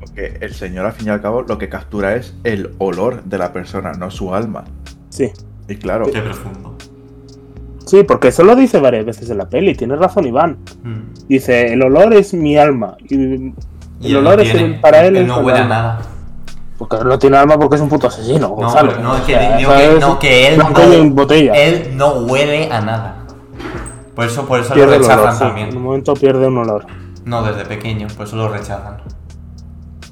Porque 0.00 0.38
el 0.40 0.54
señor, 0.54 0.86
al 0.86 0.92
fin 0.92 1.08
y 1.08 1.10
al 1.10 1.20
cabo, 1.20 1.42
lo 1.42 1.58
que 1.58 1.68
captura 1.68 2.16
es 2.16 2.34
el 2.44 2.70
olor 2.78 3.22
de 3.24 3.36
la 3.38 3.52
persona, 3.52 3.92
no 3.92 4.10
su 4.10 4.34
alma. 4.34 4.64
Sí. 5.10 5.30
Y 5.68 5.76
claro, 5.76 6.06
Qué 6.10 6.20
profundo. 6.20 6.76
Sí, 7.86 8.02
porque 8.04 8.28
eso 8.28 8.44
lo 8.44 8.54
dice 8.56 8.78
varias 8.80 9.04
veces 9.04 9.28
en 9.30 9.38
la 9.38 9.48
peli. 9.48 9.74
Tienes 9.74 9.98
razón, 9.98 10.26
Iván. 10.26 10.58
Mm. 10.82 11.26
Dice, 11.28 11.72
el 11.72 11.82
olor 11.82 12.12
es 12.14 12.32
mi 12.34 12.56
alma. 12.56 12.96
Y 13.08 13.14
el 13.14 13.54
él 14.02 14.16
olor 14.16 14.36
no 14.36 14.42
es 14.42 14.50
tiene- 14.52 14.66
el, 14.74 14.80
para 14.80 15.04
él. 15.04 15.16
es 15.16 15.26
no 15.26 15.38
el 15.40 15.44
huele 15.44 15.58
a 15.58 15.64
nada. 15.66 16.00
Porque 16.78 16.96
no 17.04 17.18
tiene 17.18 17.36
alma 17.36 17.58
porque 17.58 17.76
es 17.76 17.82
un 17.82 17.88
puto 17.88 18.06
asesino. 18.08 18.48
No, 18.48 18.54
Gonzalo. 18.56 18.90
pero 18.92 19.02
no, 19.02 19.12
O 19.14 19.24
que, 19.26 19.32
sea, 19.34 19.56
digo 19.56 19.70
que, 19.72 19.84
es 19.94 20.00
no, 20.00 20.18
que 20.18 20.48
él, 20.48 20.58
no, 21.08 21.14
botella. 21.14 21.52
él 21.54 21.92
no 21.96 22.12
huele 22.24 22.70
a 22.72 22.80
nada. 22.80 23.16
Por 24.14 24.26
eso, 24.26 24.46
por 24.46 24.60
eso 24.60 24.70
lo 24.70 24.74
pierde 24.74 24.98
rechazan 24.98 25.18
olor, 25.20 25.32
sí. 25.34 25.38
En 25.44 25.46
un 25.46 25.54
también. 25.60 25.82
momento 25.82 26.14
pierde 26.14 26.46
un 26.46 26.58
olor. 26.58 26.86
No, 27.24 27.42
desde 27.44 27.64
pequeño, 27.64 28.08
por 28.16 28.26
eso 28.26 28.36
lo 28.36 28.48
rechazan. 28.48 28.98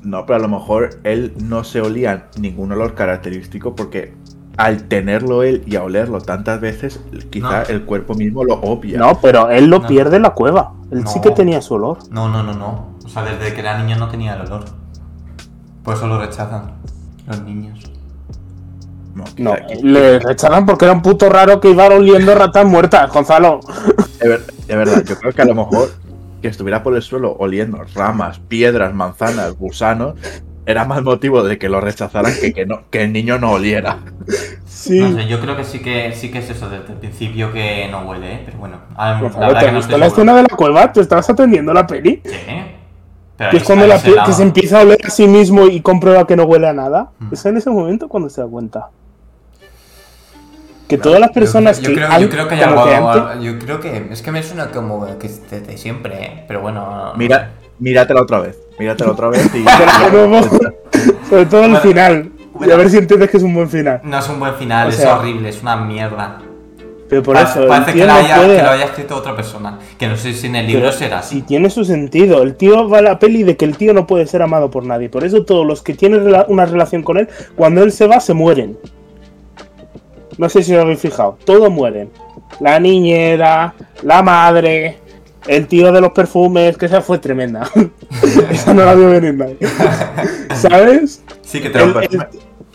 no, 0.02 0.24
pero 0.26 0.36
a 0.36 0.42
lo 0.42 0.48
mejor 0.48 0.90
él 1.04 1.34
no 1.42 1.64
se 1.64 1.80
olía 1.80 2.28
ningún 2.38 2.72
olor 2.72 2.94
característico 2.94 3.74
porque 3.74 4.14
al 4.56 4.84
tenerlo 4.88 5.42
él 5.42 5.62
y 5.66 5.76
a 5.76 5.82
olerlo 5.82 6.20
tantas 6.20 6.60
veces, 6.60 7.00
quizá 7.30 7.62
No. 7.62 7.68
el 7.68 7.84
cuerpo 7.84 8.14
mismo 8.14 8.44
lo 8.44 8.54
obvia. 8.54 8.98
No, 8.98 9.18
pero 9.20 9.48
él 9.50 9.66
lo 9.66 9.78
No. 9.80 9.86
pierde 9.88 10.16
en 10.16 10.22
la 10.22 10.30
cueva. 10.30 10.74
Él 10.90 11.06
sí 11.06 11.20
que 11.20 11.30
tenía 11.30 11.62
su 11.62 11.74
olor. 11.74 11.98
No, 12.10 12.28
no, 12.28 12.42
no, 12.42 12.52
no. 12.54 12.96
O 13.04 13.08
sea, 13.08 13.22
desde 13.22 13.54
que 13.54 13.60
era 13.60 13.82
niño 13.82 13.96
no 13.96 14.08
tenía 14.08 14.34
el 14.34 14.42
olor. 14.42 14.64
Por 15.82 15.94
eso 15.94 16.06
lo 16.06 16.18
rechazan 16.20 16.72
los 17.26 17.42
niños. 17.42 17.80
No, 19.14 19.24
quizá 19.24 19.42
No, 19.42 19.54
le 19.82 20.18
rechazan 20.18 20.66
porque 20.66 20.84
era 20.84 20.94
un 20.94 21.02
puto 21.02 21.28
raro 21.28 21.60
que 21.60 21.70
iba 21.70 21.86
oliendo 21.86 22.34
ratas 22.34 22.64
muertas, 22.66 23.10
Gonzalo. 23.12 23.60
De, 24.20 24.28
ver- 24.28 24.46
de 24.66 24.76
verdad, 24.76 25.02
yo 25.04 25.18
creo 25.18 25.32
que 25.32 25.42
a 25.42 25.46
lo 25.46 25.54
mejor 25.54 25.88
que 26.42 26.48
estuviera 26.48 26.82
por 26.82 26.94
el 26.94 27.02
suelo 27.02 27.34
oliendo 27.38 27.78
ramas, 27.94 28.38
piedras, 28.40 28.94
manzanas, 28.94 29.56
gusanos, 29.56 30.14
era 30.70 30.84
más 30.84 31.02
motivo 31.02 31.42
de 31.42 31.58
que 31.58 31.68
lo 31.68 31.80
rechazaran 31.80 32.32
que 32.40 32.52
que, 32.52 32.66
no, 32.66 32.82
que 32.90 33.02
el 33.04 33.12
niño 33.12 33.38
no 33.38 33.52
oliera. 33.52 33.98
Sí. 34.66 34.98
No 35.00 35.14
sé, 35.16 35.26
yo 35.28 35.40
creo 35.40 35.56
que 35.56 35.64
sí 35.64 35.80
que 35.80 36.12
sí 36.14 36.30
que 36.30 36.38
es 36.38 36.48
eso 36.50 36.70
desde 36.70 36.92
el 36.92 36.98
principio 36.98 37.52
que 37.52 37.86
no 37.90 38.00
huele, 38.08 38.32
¿eh? 38.34 38.42
Pero 38.46 38.58
bueno, 38.58 38.78
ah, 38.96 39.20
la 39.20 39.48
verdad 39.48 39.60
¿te 39.60 39.66
que 39.66 39.72
no 39.72 39.78
la 39.78 39.82
seguro. 39.86 40.04
escena 40.06 40.34
de 40.36 40.42
la 40.42 40.48
cueva? 40.56 40.92
¿Te 40.92 41.00
estabas 41.00 41.28
atendiendo 41.28 41.72
la 41.74 41.86
peli? 41.86 42.18
¿Qué? 42.18 42.76
Pero 43.36 43.50
Que 43.50 43.56
es 43.58 43.62
cuando 43.64 43.86
la 43.86 43.98
se 43.98 44.14
que 44.26 44.32
se 44.32 44.42
empieza 44.42 44.80
a 44.80 44.82
oler 44.82 44.98
a 45.04 45.10
sí 45.10 45.26
mismo 45.26 45.66
y 45.66 45.80
comprueba 45.80 46.26
que 46.26 46.36
no 46.36 46.44
huele 46.44 46.68
a 46.68 46.72
nada. 46.72 47.10
Mm. 47.18 47.32
Es 47.32 47.44
en 47.46 47.56
ese 47.56 47.70
momento 47.70 48.08
cuando 48.08 48.28
se 48.30 48.40
da 48.42 48.46
cuenta. 48.46 48.88
Que 50.88 50.98
todas 50.98 51.20
las 51.20 51.30
Yo- 51.30 51.34
personas 51.34 51.80
yo, 51.80 51.88
que. 51.90 51.94
creo, 51.94 52.08
han- 52.10 52.20
yo 52.22 52.28
creo 52.30 52.48
que 52.48 52.54
hay 52.56 52.62
algo, 52.62 53.40
yo 53.40 53.58
creo 53.60 53.80
que 53.80 54.08
es 54.10 54.22
que 54.22 54.32
me 54.32 54.42
suena 54.42 54.70
como 54.72 55.06
que 55.18 55.26
es 55.28 55.48
desde 55.48 55.78
siempre, 55.78 56.24
¿eh? 56.24 56.44
pero 56.48 56.60
bueno. 56.62 57.12
no 57.12 57.14
Mira, 57.14 57.50
míratela 57.80 58.22
otra 58.22 58.38
vez. 58.40 58.58
Míratela 58.78 59.10
otra 59.12 59.28
vez 59.28 59.46
y. 59.54 59.58
de 59.58 60.10
nuevo, 60.12 60.42
sobre 61.28 61.46
todo 61.46 61.64
el 61.64 61.70
Bueno, 61.72 61.80
final. 61.80 62.32
Y 62.66 62.70
a 62.70 62.76
ver 62.76 62.90
si 62.90 62.98
entiendes 62.98 63.30
que 63.30 63.38
es 63.38 63.42
un 63.42 63.54
buen 63.54 63.68
final. 63.70 64.00
No 64.04 64.18
es 64.18 64.28
un 64.28 64.38
buen 64.38 64.54
final, 64.54 64.88
O 64.88 64.90
es 64.90 65.04
horrible, 65.04 65.48
es 65.48 65.62
una 65.62 65.76
mierda. 65.76 66.38
Pero 67.08 67.22
por 67.24 67.34
Pa- 67.34 67.42
eso, 67.42 67.66
Parece 67.66 67.92
que 67.94 68.00
lo, 68.00 68.06
no 68.06 68.12
haya, 68.12 68.36
puede- 68.36 68.56
que 68.56 68.62
lo 68.62 68.70
haya 68.70 68.84
escrito 68.84 69.16
otra 69.16 69.34
persona. 69.34 69.78
Que 69.98 70.06
no 70.06 70.16
sé 70.16 70.32
si 70.32 70.46
en 70.46 70.56
el 70.56 70.66
libro 70.66 70.82
Pero 70.82 70.92
será 70.92 71.22
Si 71.22 71.38
así. 71.38 71.42
tiene 71.42 71.68
su 71.70 71.84
sentido. 71.84 72.42
El 72.42 72.54
tío 72.54 72.88
va 72.88 72.98
a 72.98 73.02
la 73.02 73.18
peli 73.18 73.42
de 73.42 73.56
que 73.56 73.64
el 73.64 73.76
tío 73.76 73.92
no 73.94 74.06
puede 74.06 74.26
ser 74.26 74.42
amado 74.42 74.70
por 74.70 74.84
nadie. 74.84 75.08
Por 75.08 75.24
eso 75.24 75.44
todos 75.44 75.66
los 75.66 75.82
que 75.82 75.94
tienen 75.94 76.32
una 76.48 76.66
relación 76.66 77.02
con 77.02 77.16
él, 77.18 77.28
cuando 77.56 77.82
él 77.82 77.90
se 77.92 78.06
va, 78.06 78.20
se 78.20 78.34
mueren. 78.34 78.78
No 80.38 80.48
sé 80.48 80.62
si 80.62 80.74
os 80.74 80.82
habéis 80.82 81.00
fijado. 81.00 81.36
Todos 81.44 81.70
mueren. 81.70 82.10
La 82.60 82.78
niñera, 82.78 83.74
la 84.02 84.22
madre, 84.22 84.98
el 85.46 85.66
tío 85.66 85.90
de 85.92 86.00
los 86.00 86.12
perfumes, 86.12 86.76
que 86.76 86.86
esa 86.86 87.00
fue 87.00 87.18
tremenda. 87.18 87.68
esa 88.50 88.74
no 88.74 88.84
la 88.84 88.94
vio 88.94 89.10
venir 89.10 89.34
nadie. 89.34 89.56
¿Sabes? 90.54 91.22
Sí 91.42 91.60
que 91.60 91.70
te 91.70 91.82
El, 91.82 91.90
lo 91.92 92.00
el- 92.00 92.08
El, 92.12 92.20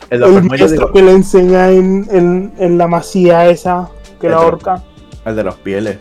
el 0.09 0.19
de 0.19 0.27
los 0.27 0.43
maestro 0.43 0.91
que 0.91 1.01
le 1.01 1.11
enseña 1.11 1.69
en, 1.71 2.07
en- 2.11 2.53
en 2.57 2.77
la 2.77 2.87
masía 2.87 3.47
esa, 3.49 3.89
que 4.19 4.27
El 4.27 4.33
la 4.33 4.39
de- 4.39 4.43
ahorca. 4.45 4.83
el 5.25 5.35
de 5.35 5.43
los 5.43 5.55
pieles. 5.55 5.97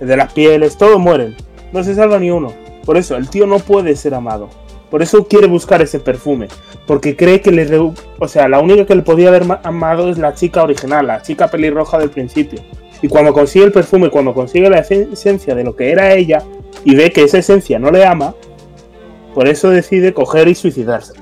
El 0.00 0.08
de 0.08 0.16
las 0.16 0.32
pieles, 0.32 0.76
todos 0.76 0.98
mueren. 0.98 1.36
No 1.72 1.82
se 1.84 1.94
salva 1.94 2.18
ni 2.18 2.30
uno. 2.30 2.52
Por 2.84 2.96
eso, 2.96 3.16
el 3.16 3.28
tío 3.28 3.46
no 3.46 3.58
puede 3.58 3.94
ser 3.96 4.14
amado. 4.14 4.48
Por 4.90 5.02
eso 5.02 5.26
quiere 5.28 5.46
buscar 5.46 5.82
ese 5.82 6.00
perfume. 6.00 6.48
Porque 6.86 7.14
cree 7.16 7.40
que 7.42 7.50
le... 7.52 7.92
O 8.18 8.28
sea, 8.28 8.48
la 8.48 8.60
única 8.60 8.86
que 8.86 8.94
le 8.94 9.02
podía 9.02 9.28
haber 9.28 9.44
ma- 9.44 9.60
amado 9.62 10.08
es 10.08 10.16
la 10.16 10.32
chica 10.34 10.62
original, 10.62 11.06
la 11.06 11.20
chica 11.20 11.48
pelirroja 11.48 11.98
del 11.98 12.08
principio. 12.10 12.60
Y 13.02 13.08
cuando 13.08 13.32
consigue 13.32 13.64
el 13.64 13.72
perfume, 13.72 14.10
cuando 14.10 14.34
consigue 14.34 14.68
la 14.68 14.82
esen- 14.82 15.12
esencia 15.12 15.54
de 15.54 15.64
lo 15.64 15.76
que 15.76 15.90
era 15.92 16.12
ella, 16.14 16.42
y 16.84 16.94
ve 16.94 17.12
que 17.12 17.22
esa 17.24 17.38
esencia 17.38 17.78
no 17.78 17.90
le 17.90 18.04
ama, 18.04 18.34
por 19.34 19.46
eso 19.48 19.70
decide 19.70 20.12
coger 20.12 20.48
y 20.48 20.54
suicidarse. 20.54 21.12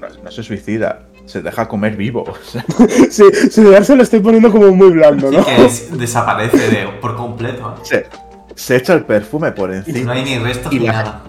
No, 0.00 0.06
no 0.22 0.30
se 0.30 0.42
suicida, 0.42 1.06
se 1.26 1.42
deja 1.42 1.66
comer 1.66 1.96
vivo. 1.96 2.24
Sí, 3.10 3.24
suicidarse 3.50 3.96
lo 3.96 4.02
estoy 4.04 4.20
poniendo 4.20 4.50
como 4.52 4.70
muy 4.72 4.90
blando, 4.90 5.30
Sí 5.30 5.36
¿no? 5.36 5.44
que 5.44 5.64
es- 5.66 5.98
desaparece 5.98 6.56
de, 6.70 6.86
por 7.00 7.16
completo. 7.16 7.74
¿eh? 7.76 7.80
se, 7.82 8.06
se 8.54 8.76
echa 8.76 8.94
el 8.94 9.04
perfume 9.04 9.50
por 9.52 9.70
No 9.70 9.76
encima. 9.76 10.12
hay 10.12 10.24
ni 10.24 10.38
restos 10.38 10.72
Y 10.72 10.78
ni 10.78 10.86
nada. 10.86 11.22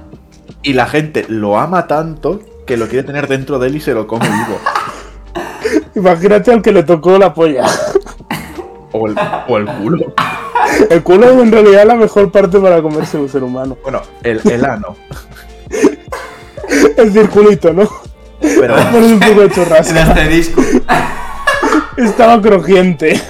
Y 0.61 0.73
la 0.73 0.85
gente 0.87 1.25
lo 1.29 1.57
ama 1.57 1.87
tanto 1.87 2.41
que 2.67 2.77
lo 2.77 2.87
quiere 2.87 3.03
tener 3.03 3.27
dentro 3.27 3.57
de 3.59 3.67
él 3.69 3.77
y 3.77 3.79
se 3.81 3.93
lo 3.93 4.05
come 4.07 4.25
vivo. 4.27 4.59
Imagínate 5.95 6.51
al 6.51 6.61
que 6.61 6.71
le 6.71 6.83
tocó 6.83 7.17
la 7.17 7.33
polla. 7.33 7.65
O 8.91 9.07
el, 9.07 9.15
o 9.47 9.57
el 9.57 9.65
culo. 9.65 10.13
El 10.89 11.01
culo 11.03 11.25
es 11.29 11.37
en 11.41 11.51
realidad 11.51 11.85
la 11.85 11.95
mejor 11.95 12.31
parte 12.31 12.59
para 12.59 12.81
comerse 12.81 13.17
un 13.17 13.27
ser 13.29 13.43
humano. 13.43 13.77
Bueno, 13.81 14.01
el, 14.23 14.39
el 14.51 14.63
ano. 14.65 14.95
El 16.97 17.11
circulito, 17.11 17.73
¿no? 17.73 17.89
Pero 18.39 18.75
Pones 18.91 19.11
un 19.11 19.19
poco 19.19 19.39
de 19.39 19.45
El 19.45 19.51
chorrasco. 19.53 19.99
asterisco. 19.99 20.61
Estaba 21.97 22.41
crujiente. 22.41 23.21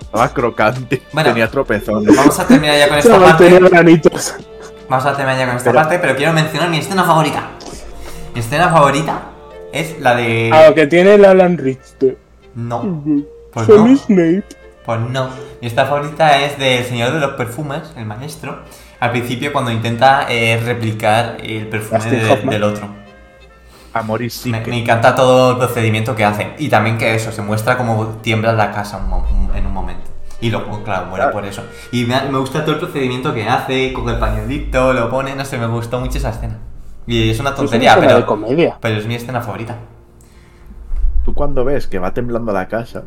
estaba 0.00 0.28
crocante. 0.32 1.02
Bueno. 1.12 1.30
tenía 1.30 1.48
tropezones. 1.50 2.16
Vamos 2.16 2.38
a 2.38 2.46
terminar 2.46 2.78
ya 2.78 2.88
con 2.88 2.98
esta 2.98 3.18
parte. 3.18 3.44
tenía 3.44 3.68
granitos. 3.68 4.34
Vamos 4.88 5.06
a 5.06 5.16
terminar 5.16 5.38
ya 5.38 5.46
con 5.46 5.56
esta 5.56 5.70
Pero- 5.70 5.82
parte, 5.82 5.98
pero 6.00 6.16
quiero 6.16 6.32
mencionar 6.32 6.70
mi 6.70 6.78
escena 6.78 7.04
favorita. 7.04 7.50
Mi 8.34 8.40
escena 8.40 8.68
favorita 8.70 9.22
es 9.72 10.00
la 10.00 10.14
de. 10.16 10.50
Ah, 10.52 10.72
que 10.74 10.86
tiene 10.86 11.14
el 11.14 11.24
Alan 11.24 11.58
Richter. 11.58 12.16
No, 12.54 13.02
pues 13.52 13.68
no. 13.68 13.96
Snape. 13.96 14.42
Pues 14.98 15.08
no. 15.08 15.28
Mi 15.60 15.68
escena 15.68 15.84
favorita 15.86 16.36
es 16.40 16.58
del 16.58 16.84
Señor 16.84 17.12
de 17.12 17.20
los 17.20 17.34
Perfumes, 17.34 17.92
el 17.96 18.06
maestro. 18.06 18.58
Al 18.98 19.12
principio, 19.12 19.52
cuando 19.52 19.70
intenta 19.70 20.26
eh, 20.28 20.60
replicar 20.64 21.36
el 21.44 21.68
perfume 21.68 22.04
de- 22.10 22.36
del 22.36 22.62
otro. 22.64 22.88
Amor 23.92 24.20
y 24.20 24.28
Me, 24.46 24.78
encanta 24.80 25.14
todo 25.14 25.52
el 25.52 25.58
procedimiento 25.58 26.16
que 26.16 26.24
hace. 26.24 26.54
Y 26.58 26.68
también 26.68 26.98
que 26.98 27.14
eso, 27.14 27.30
se 27.30 27.40
muestra 27.40 27.76
como 27.76 28.04
tiembla 28.20 28.52
la 28.52 28.72
casa 28.72 28.96
un 28.98 29.54
en 29.54 29.64
un 29.64 29.72
momento. 29.72 30.10
Y 30.40 30.50
luego, 30.50 30.82
claro, 30.82 31.06
muere 31.06 31.22
Claro. 31.22 31.32
por 31.34 31.44
eso. 31.44 31.62
Y 31.92 32.04
me, 32.04 32.20
me 32.28 32.38
gusta 32.38 32.62
todo 32.64 32.72
el 32.74 32.80
procedimiento 32.80 33.32
que 33.32 33.48
hace, 33.48 33.92
con 33.92 34.08
el 34.08 34.18
pañuelito, 34.18 34.92
lo 34.92 35.08
pone, 35.08 35.36
no 35.36 35.44
sé, 35.44 35.56
me 35.56 35.68
gustó 35.68 36.00
mucho 36.00 36.18
esa 36.18 36.30
escena. 36.30 36.58
Y 37.06 37.30
es 37.30 37.38
una 37.38 37.50
Es 37.50 37.56
una 37.58 37.64
tontería, 37.68 37.94
de 37.94 38.08
pero, 38.08 38.26
comedia. 38.26 38.76
pero 38.80 38.98
es 38.98 39.06
mi 39.06 39.14
escena 39.14 39.40
favorita. 39.40 39.76
Tú 41.24 41.32
cuando 41.32 41.64
ves 41.64 41.86
que 41.86 42.00
va 42.00 42.12
temblando 42.12 42.52
la 42.52 42.66
casa, 42.66 43.04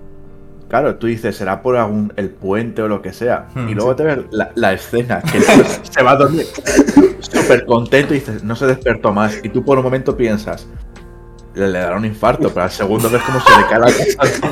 claro, 0.74 0.96
tú 0.96 1.06
dices, 1.06 1.38
será 1.38 1.62
por 1.62 1.78
algún 1.78 2.12
el 2.16 2.32
puente 2.32 2.82
o 2.82 2.88
lo 2.88 3.00
que 3.00 3.14
sea. 3.14 3.46
Hmm, 3.54 3.70
y 3.70 3.76
luego 3.76 3.92
sí. 3.92 3.98
te 3.98 4.04
ves 4.06 4.20
la, 4.32 4.52
la 4.56 4.74
escena, 4.74 5.22
que 5.22 5.40
se 5.40 6.02
va 6.02 6.14
a 6.14 6.16
dormir 6.16 6.48
súper 7.20 7.68
contento 7.68 8.16
y 8.16 8.18
dices, 8.18 8.44
no 8.44 8.56
se 8.56 8.66
despertó 8.66 9.14
más. 9.14 9.38
Y 9.44 9.50
tú 9.50 9.64
por 9.64 9.78
un 9.78 9.84
momento 9.84 10.18
piensas, 10.18 10.68
le, 11.54 11.70
le 11.70 11.78
dará 11.78 11.96
un 11.96 12.06
infarto, 12.06 12.50
pero 12.50 12.64
al 12.64 12.72
segundo 12.72 13.08
ves 13.08 13.22
cómo 13.22 13.40
se 13.40 13.62
le 13.62 13.68
cae 13.68 13.80
la 13.82 13.86
casa. 13.86 14.52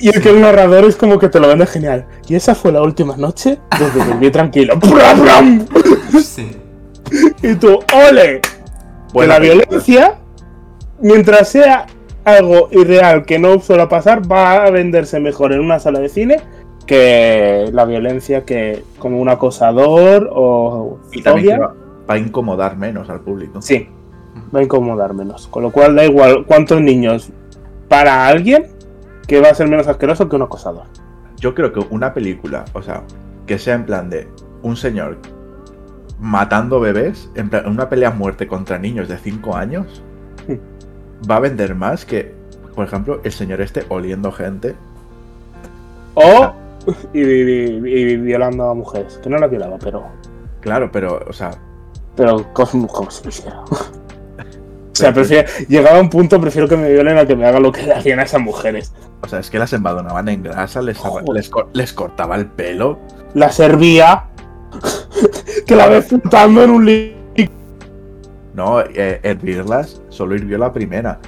Y 0.00 0.10
es 0.10 0.20
que 0.20 0.30
el 0.30 0.40
narrador 0.40 0.84
es 0.84 0.94
como 0.94 1.18
que 1.18 1.28
te 1.28 1.40
lo 1.40 1.48
vende 1.48 1.66
genial. 1.66 2.06
Y 2.28 2.36
esa 2.36 2.54
fue 2.54 2.70
la 2.70 2.80
última 2.80 3.16
noche 3.16 3.58
donde 3.80 4.04
dormí 4.04 4.30
tranquilo. 4.30 4.78
Sí. 6.22 6.56
Y 7.42 7.54
tú, 7.56 7.80
¡ole! 7.92 8.40
Buena 9.12 9.40
que 9.40 9.40
la 9.40 9.54
violencia, 9.54 10.18
mientras 11.00 11.48
sea 11.48 11.86
algo 12.24 12.68
irreal 12.72 13.24
que 13.24 13.38
no 13.38 13.58
suele 13.60 13.86
pasar, 13.86 14.30
va 14.30 14.64
a 14.64 14.70
venderse 14.70 15.20
mejor 15.20 15.52
en 15.52 15.60
una 15.60 15.78
sala 15.78 16.00
de 16.00 16.08
cine 16.08 16.40
que 16.86 17.68
la 17.72 17.84
violencia 17.84 18.44
que 18.44 18.82
como 18.98 19.20
un 19.20 19.28
acosador 19.28 20.30
o 20.32 20.98
Y 21.12 21.22
también 21.22 21.60
va 21.60 22.14
a 22.14 22.18
incomodar 22.18 22.76
menos 22.76 23.10
al 23.10 23.20
público. 23.20 23.60
Sí, 23.60 23.88
va 24.54 24.60
a 24.60 24.62
incomodar 24.62 25.14
menos. 25.14 25.46
Con 25.48 25.62
lo 25.62 25.70
cual 25.70 25.94
da 25.94 26.04
igual 26.04 26.46
cuántos 26.46 26.80
niños 26.80 27.30
para 27.88 28.26
alguien 28.26 28.66
que 29.26 29.40
va 29.40 29.50
a 29.50 29.54
ser 29.54 29.68
menos 29.68 29.86
asqueroso 29.86 30.28
que 30.28 30.36
un 30.36 30.42
acosador. 30.42 30.84
Yo 31.38 31.54
creo 31.54 31.72
que 31.72 31.80
una 31.90 32.14
película, 32.14 32.64
o 32.72 32.82
sea, 32.82 33.02
que 33.46 33.58
sea 33.58 33.74
en 33.74 33.84
plan 33.84 34.10
de 34.10 34.26
un 34.62 34.76
señor 34.76 35.18
matando 36.18 36.80
bebés, 36.80 37.30
en 37.34 37.50
plan, 37.50 37.68
una 37.68 37.88
pelea 37.88 38.08
a 38.08 38.12
muerte 38.12 38.48
contra 38.48 38.78
niños 38.78 39.08
de 39.08 39.18
5 39.18 39.54
años, 39.54 40.02
va 41.28 41.36
a 41.36 41.40
vender 41.40 41.74
más 41.74 42.04
que, 42.04 42.34
por 42.74 42.86
ejemplo, 42.86 43.20
el 43.24 43.32
señor 43.32 43.60
este 43.60 43.84
oliendo 43.88 44.32
gente. 44.32 44.74
O 46.14 46.52
y, 47.12 47.20
y- 47.20 48.16
violando 48.16 48.68
a 48.70 48.74
mujeres, 48.74 49.18
que 49.22 49.28
no 49.28 49.38
la 49.38 49.46
violaba, 49.46 49.78
pero 49.78 50.04
Claro, 50.60 50.90
pero, 50.90 51.20
o 51.28 51.32
sea, 51.32 51.50
pero 52.16 52.52
como, 52.52 52.86
como 52.88 53.10
si 53.10 53.22
lo 53.24 53.28
hiciera. 53.30 53.62
O 54.90 55.00
sea, 55.00 55.14
prefiero, 55.14 55.48
llegaba 55.68 55.98
a 55.98 56.00
un 56.00 56.10
punto, 56.10 56.40
prefiero 56.40 56.66
que 56.66 56.76
me 56.76 56.92
violen 56.92 57.18
a 57.18 57.24
que 57.24 57.36
me 57.36 57.46
hagan 57.46 57.62
lo 57.62 57.70
que 57.70 57.84
le 57.84 57.92
hacían 57.94 58.18
a 58.18 58.24
esas 58.24 58.40
mujeres. 58.40 58.92
o 59.22 59.28
sea, 59.28 59.38
es 59.38 59.48
que 59.48 59.56
las 59.60 59.72
embadonaban 59.72 60.28
en 60.28 60.42
grasa, 60.42 60.82
les, 60.82 60.98
les, 61.32 61.52
les 61.72 61.92
cortaba 61.92 62.34
el 62.34 62.46
pelo. 62.46 62.98
La 63.34 63.52
servía, 63.52 64.24
que 65.68 65.76
la 65.76 65.86
ves 65.86 66.06
flotando 66.06 66.64
en 66.64 66.70
un 66.70 66.84
líquido. 66.84 67.17
No, 68.58 68.80
eh, 68.80 69.20
hervirlas, 69.22 70.02
solo 70.08 70.34
hirvió 70.34 70.58
la 70.58 70.72
primera. 70.72 71.20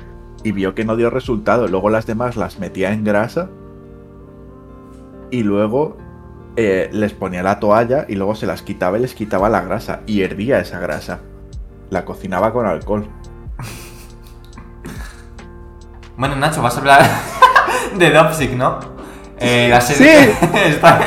Y 0.43 0.51
vio 0.51 0.75
que 0.75 0.85
no 0.85 0.97
dio 0.97 1.11
resultado. 1.11 1.69
Luego 1.69 1.89
las 1.89 2.05
demás 2.05 2.37
las 2.37 2.59
metía 2.59 2.93
en 2.93 3.05
grasa. 3.05 3.49
Y 5.31 5.45
luego 5.45 5.97
eh, 6.57 6.91
les 6.93 7.13
ponía 7.13 7.45
la 7.45 7.61
toalla 7.61 8.05
y 8.09 8.17
luego 8.17 8.35
se 8.35 8.47
las 8.47 8.63
quitaba 8.63 8.99
y 8.99 9.03
les 9.03 9.15
quitaba 9.15 9.49
la 9.49 9.61
grasa. 9.61 10.01
Y 10.07 10.23
hervía 10.23 10.59
esa 10.59 10.81
grasa. 10.81 11.21
La 11.89 12.05
cocinaba 12.05 12.53
con 12.53 12.67
alcohol. 12.67 13.07
Bueno, 16.17 16.35
Nacho, 16.35 16.63
vas 16.63 16.75
a 16.75 16.81
hablar 16.81 17.03
de 17.97 18.11
Dopsic, 18.11 18.57
¿no? 18.57 18.81
Eh, 19.39 19.69
la 19.71 19.81
serie 19.81 20.35
Sí. 20.35 20.47
que 20.53 20.69
está 20.69 21.01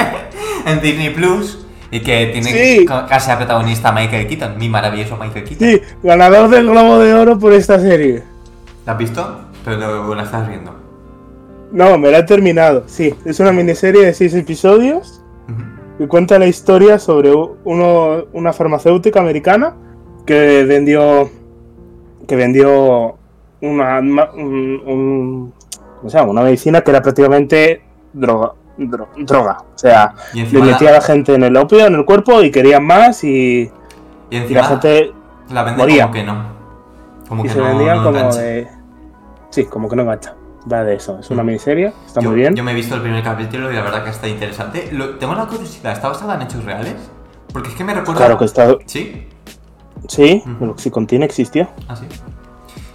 en 0.66 0.80
Disney 0.80 1.10
Plus 1.10 1.63
y 1.96 2.00
que 2.02 2.28
tiene 2.34 2.50
Sí. 2.52 2.86
casi 2.86 3.30
a 3.32 3.38
protagonista 3.38 3.92
Michael 3.92 4.28
Keaton, 4.28 4.58
mi 4.58 4.68
maravilloso 4.70 5.16
Michael 5.18 5.46
Keaton. 5.46 5.68
Sí, 5.68 5.82
ganador 6.02 6.50
del 6.50 6.68
Globo 6.70 6.98
de 7.00 7.14
Oro 7.14 7.38
por 7.38 7.54
esta 7.54 7.80
serie. 7.80 8.24
¿La 8.86 8.94
has 8.94 8.98
visto? 8.98 9.40
Pero 9.64 10.14
la 10.16 10.24
estás 10.24 10.48
viendo. 10.50 10.74
No, 11.72 11.98
me 11.98 12.12
la 12.12 12.20
he 12.20 12.24
terminado. 12.24 12.84
Sí, 12.88 13.14
es 13.26 13.40
una 13.40 13.52
miniserie 13.52 14.06
de 14.06 14.14
seis 14.14 14.34
episodios 14.34 15.22
que 15.98 16.08
cuenta 16.08 16.40
la 16.40 16.48
historia 16.48 16.98
sobre 17.00 17.32
uno, 17.64 18.24
una 18.34 18.52
farmacéutica 18.54 19.20
americana 19.20 19.76
que 20.26 20.64
vendió 20.66 21.30
que 22.28 22.36
vendió 22.36 23.18
una 23.62 24.02
ma- 24.02 24.32
un, 24.34 24.82
un- 24.86 25.54
¿cómo 25.98 26.10
se 26.10 26.18
llama? 26.18 26.32
una 26.32 26.42
medicina 26.42 26.82
que 26.82 26.92
era 26.92 27.02
prácticamente 27.02 27.82
droga 28.14 28.54
dro- 28.78 29.08
droga 29.18 29.58
o 29.74 29.78
sea 29.78 30.14
le 30.34 30.44
metía 30.62 30.90
a 30.90 30.92
la, 30.94 30.98
la 31.00 31.02
gente 31.02 31.36
en 31.36 31.44
el 31.44 31.56
opio 31.58 31.86
en 31.86 31.96
el 31.96 32.06
cuerpo 32.06 32.42
y 32.42 32.52
querían 32.52 32.84
más 32.86 33.24
y, 33.24 33.28
y 33.30 33.72
y 34.32 34.36
encima 34.38 34.62
la 34.62 34.68
gente 34.68 35.12
la 35.50 35.64
moría. 35.74 36.04
como 36.04 36.14
que 36.14 36.24
no. 36.24 36.44
Como 37.30 37.46
y 37.46 37.48
que 37.48 37.54
se 37.54 37.60
no, 37.60 37.66
vendían 37.66 37.98
no 37.98 38.04
como 38.04 38.18
engancha. 38.18 38.40
de 38.40 38.68
sí 39.52 39.66
como 39.66 39.90
que 39.90 39.96
no 39.96 40.02
engancha 40.04 40.36
va 40.72 40.84
de 40.84 40.96
eso 40.96 41.20
es 41.20 41.30
una 41.30 41.44
Mm. 41.44 41.46
miniserie 41.48 41.94
está 42.06 42.22
yo, 42.22 42.30
muy 42.30 42.40
bien 42.40 42.56
Yo 42.56 42.64
me 42.64 42.72
he 42.72 42.76
visto 42.76 42.96
el 42.96 43.02
primer 43.02 43.24
capítulo 43.24 43.72
y 43.72 43.76
la 43.76 43.82
verdad 43.82 44.04
que 44.06 44.10
está 44.12 44.28
interesante. 44.28 44.90
Lo- 44.94 45.18
tengo 45.18 45.36
la 45.36 45.46
curiosidad, 45.46 45.92
¿está 45.92 46.08
basada 46.08 46.36
en 46.36 46.44
hechos 46.44 46.64
reales? 46.64 46.96
Porque 47.52 47.70
es 47.70 47.76
que 47.76 47.84
me 47.84 47.94
recuerda... 47.94 48.18
claro 48.22 48.38
que 48.38 48.46
está 48.46 48.76
¿Sí? 48.86 49.28
sí 50.08 50.42
Ujú. 50.46 50.56
pero 50.60 50.78
si 50.78 50.90
contiene 50.90 51.26
existió 51.26 51.68
¿Ah, 51.88 51.96
sí? 51.96 52.06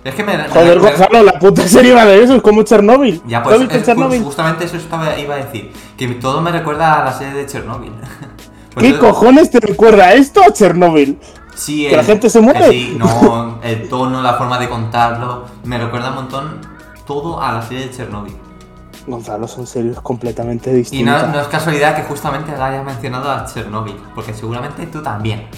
Es 0.05 0.15
que 0.15 0.23
me... 0.25 0.39
Joder, 0.49 0.81
me- 0.81 0.89
Gonzalo, 0.91 1.23
la 1.23 1.39
puta 1.39 1.67
serie 1.67 1.93
va 1.95 2.05
de 2.05 2.23
eso, 2.23 2.35
es 2.37 2.43
como 2.43 2.63
Chernobyl. 2.63 3.21
Ya, 3.27 3.39
¿Lo 3.41 3.45
pues 3.45 3.61
es- 3.71 3.83
Chernobyl? 3.85 4.23
justamente 4.23 4.65
eso 4.65 4.77
estaba, 4.77 5.19
iba 5.19 5.35
a 5.35 5.39
decir. 5.39 5.73
Que 5.97 6.07
todo 6.09 6.41
me 6.41 6.51
recuerda 6.53 7.01
a 7.03 7.05
la 7.05 7.13
serie 7.13 7.35
de 7.35 7.47
Chernobyl. 7.47 7.93
Por 8.75 8.83
¿Qué 8.83 8.99
cojones 8.99 9.51
te 9.51 9.61
recuerda 9.61 10.13
esto 10.13 10.41
a 10.43 10.53
Chernobyl? 10.53 11.19
Sí, 11.55 11.89
¿Que 11.89 11.97
la 11.97 12.05
gente 12.05 12.31
se 12.31 12.41
muere? 12.41 12.69
eh, 12.69 12.71
Sí, 12.71 12.97
no, 12.97 13.59
el 13.65 13.89
tono, 13.89 14.23
la 14.23 14.35
forma 14.35 14.59
de 14.61 14.69
contarlo. 14.69 15.47
Me 15.65 15.77
recuerda 15.79 16.11
un 16.11 16.15
montón 16.15 16.61
todo 17.05 17.43
a 17.43 17.53
la 17.53 17.63
serie 17.63 17.87
de 17.87 17.91
Chernobyl. 17.91 18.37
Gonzalo, 19.09 19.49
son 19.49 19.67
series 19.67 19.99
completamente 20.01 20.69
Y 20.71 20.73
no, 20.73 20.79
distintas. 20.79 21.29
no 21.33 21.41
es 21.41 21.47
casualidad 21.49 21.97
que 21.97 22.03
justamente 22.03 22.53
hayas 22.53 22.85
mencionado 22.85 23.31
a 23.31 23.45
Chernobyl, 23.47 23.97
porque 24.15 24.33
seguramente 24.35 24.87
tú 24.87 25.03
también. 25.03 25.49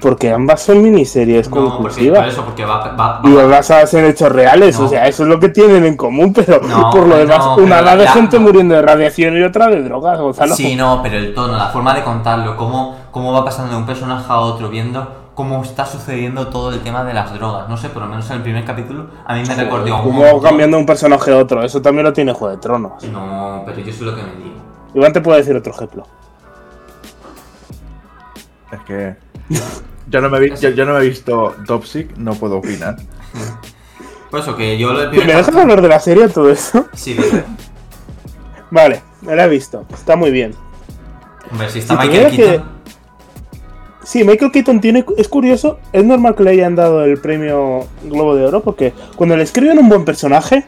Porque 0.00 0.30
ambas 0.32 0.62
son 0.62 0.82
miniseries 0.82 1.48
No, 1.48 1.54
porque, 1.56 1.66
por 1.70 1.76
conclusivas. 1.78 2.28
eso, 2.28 2.44
porque 2.44 2.64
va, 2.64 2.92
va, 2.92 3.20
Y 3.24 3.32
va- 3.32 3.46
basadas 3.46 3.92
en 3.94 4.04
hechos 4.04 4.30
reales, 4.30 4.78
No. 4.78 4.86
o 4.86 4.88
sea, 4.88 5.06
eso 5.08 5.24
es 5.24 5.28
lo 5.28 5.40
que 5.40 5.48
tienen 5.48 5.84
en 5.84 5.96
común, 5.96 6.32
pero 6.32 6.60
No, 6.60 6.90
por 6.90 7.06
lo 7.06 7.16
demás, 7.16 7.38
no, 7.44 7.56
una 7.56 7.80
va 7.82 7.96
de 7.96 8.04
la- 8.04 8.12
gente 8.12 8.38
no. 8.38 8.44
muriendo 8.46 8.74
de 8.76 8.82
radiación 8.82 9.36
y 9.36 9.42
otra 9.42 9.66
de 9.68 9.82
drogas, 9.82 10.20
Gonzalo. 10.20 10.54
Sí, 10.54 10.76
no, 10.76 11.00
pero 11.02 11.16
el 11.16 11.34
tono, 11.34 11.56
la 11.56 11.66
forma 11.68 11.94
de 11.94 12.02
contarlo, 12.04 12.56
cómo, 12.56 12.96
cómo 13.10 13.32
va 13.32 13.44
pasando 13.44 13.72
de 13.72 13.78
un 13.78 13.86
personaje 13.86 14.24
a 14.28 14.36
otro, 14.38 14.68
viendo 14.68 15.14
cómo 15.34 15.62
está 15.62 15.86
sucediendo 15.86 16.48
todo 16.48 16.72
el 16.72 16.80
tema 16.80 17.04
de 17.04 17.14
las 17.14 17.32
drogas. 17.34 17.68
No 17.68 17.76
sé, 17.76 17.88
por 17.88 18.02
lo 18.02 18.08
menos 18.08 18.28
en 18.30 18.36
el 18.38 18.42
primer 18.42 18.64
capítulo 18.64 19.06
a 19.24 19.34
mí 19.34 19.42
me 19.46 19.54
recordó 19.54 19.96
un 19.96 20.02
Como 20.02 20.40
cambiando 20.42 20.76
de 20.76 20.80
un 20.80 20.86
personaje 20.86 21.32
a 21.32 21.36
otro, 21.38 21.62
eso 21.62 21.80
también 21.82 22.04
lo 22.04 22.12
tiene 22.12 22.32
Juego 22.32 22.54
de 22.56 22.60
Tronos. 22.60 23.02
No, 23.04 23.62
pero 23.66 23.78
yo 23.80 23.92
sé 23.92 24.04
lo 24.04 24.14
que 24.16 24.22
me 24.22 24.32
digo. 24.34 24.56
Iván 24.94 25.12
te 25.12 25.20
puede 25.20 25.38
decir 25.38 25.54
otro 25.56 25.72
ejemplo. 25.72 26.04
Es 28.72 28.80
que. 28.80 29.16
Yo 30.10 30.20
no 30.20 30.30
me, 30.30 30.40
vi- 30.40 30.54
yo, 30.60 30.70
yo 30.70 30.84
no 30.86 30.94
me 30.94 31.00
he 31.04 31.08
visto 31.08 31.54
Topsic, 31.66 32.16
no 32.16 32.32
puedo 32.34 32.56
opinar. 32.58 32.96
Por 34.30 34.40
eso 34.40 34.56
que 34.56 34.76
yo 34.78 34.90
el 34.90 35.10
¿Me 35.10 35.24
dejas 35.24 35.46
capítulo- 35.46 35.60
hablar 35.62 35.82
de 35.82 35.88
la 35.88 36.00
serie 36.00 36.28
todo 36.28 36.50
eso? 36.50 36.86
Sí, 36.94 37.14
dime. 37.14 37.44
Vale, 38.70 39.02
me 39.22 39.34
la 39.34 39.44
he 39.44 39.48
visto, 39.48 39.84
está 39.92 40.16
muy 40.16 40.30
bien. 40.30 40.54
Hombre, 41.50 41.70
si 41.70 41.78
está 41.78 42.00
Si 42.02 42.08
Michael 42.08 42.36
Keaton. 42.36 42.78
Sí, 44.04 44.24
Michael 44.24 44.50
Keaton 44.52 44.80
tiene. 44.80 45.04
Es 45.18 45.28
curioso, 45.28 45.78
es 45.92 46.04
normal 46.04 46.34
que 46.34 46.42
le 46.42 46.50
hayan 46.50 46.74
dado 46.74 47.04
el 47.04 47.18
premio 47.20 47.86
Globo 48.04 48.34
de 48.36 48.44
Oro 48.46 48.62
porque 48.62 48.92
cuando 49.16 49.36
le 49.36 49.42
escriben 49.42 49.78
un 49.78 49.88
buen 49.88 50.04
personaje, 50.06 50.66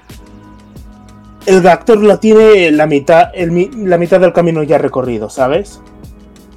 el 1.47 1.67
actor 1.67 1.99
lo 1.99 2.19
tiene 2.19 2.71
la 2.71 2.87
mitad, 2.87 3.31
el 3.35 3.71
la 3.89 3.97
mitad 3.99 4.21
del 4.21 4.33
camino 4.35 4.63
ya 4.63 4.77
recorrido, 4.79 5.29
¿sabes? 5.31 5.81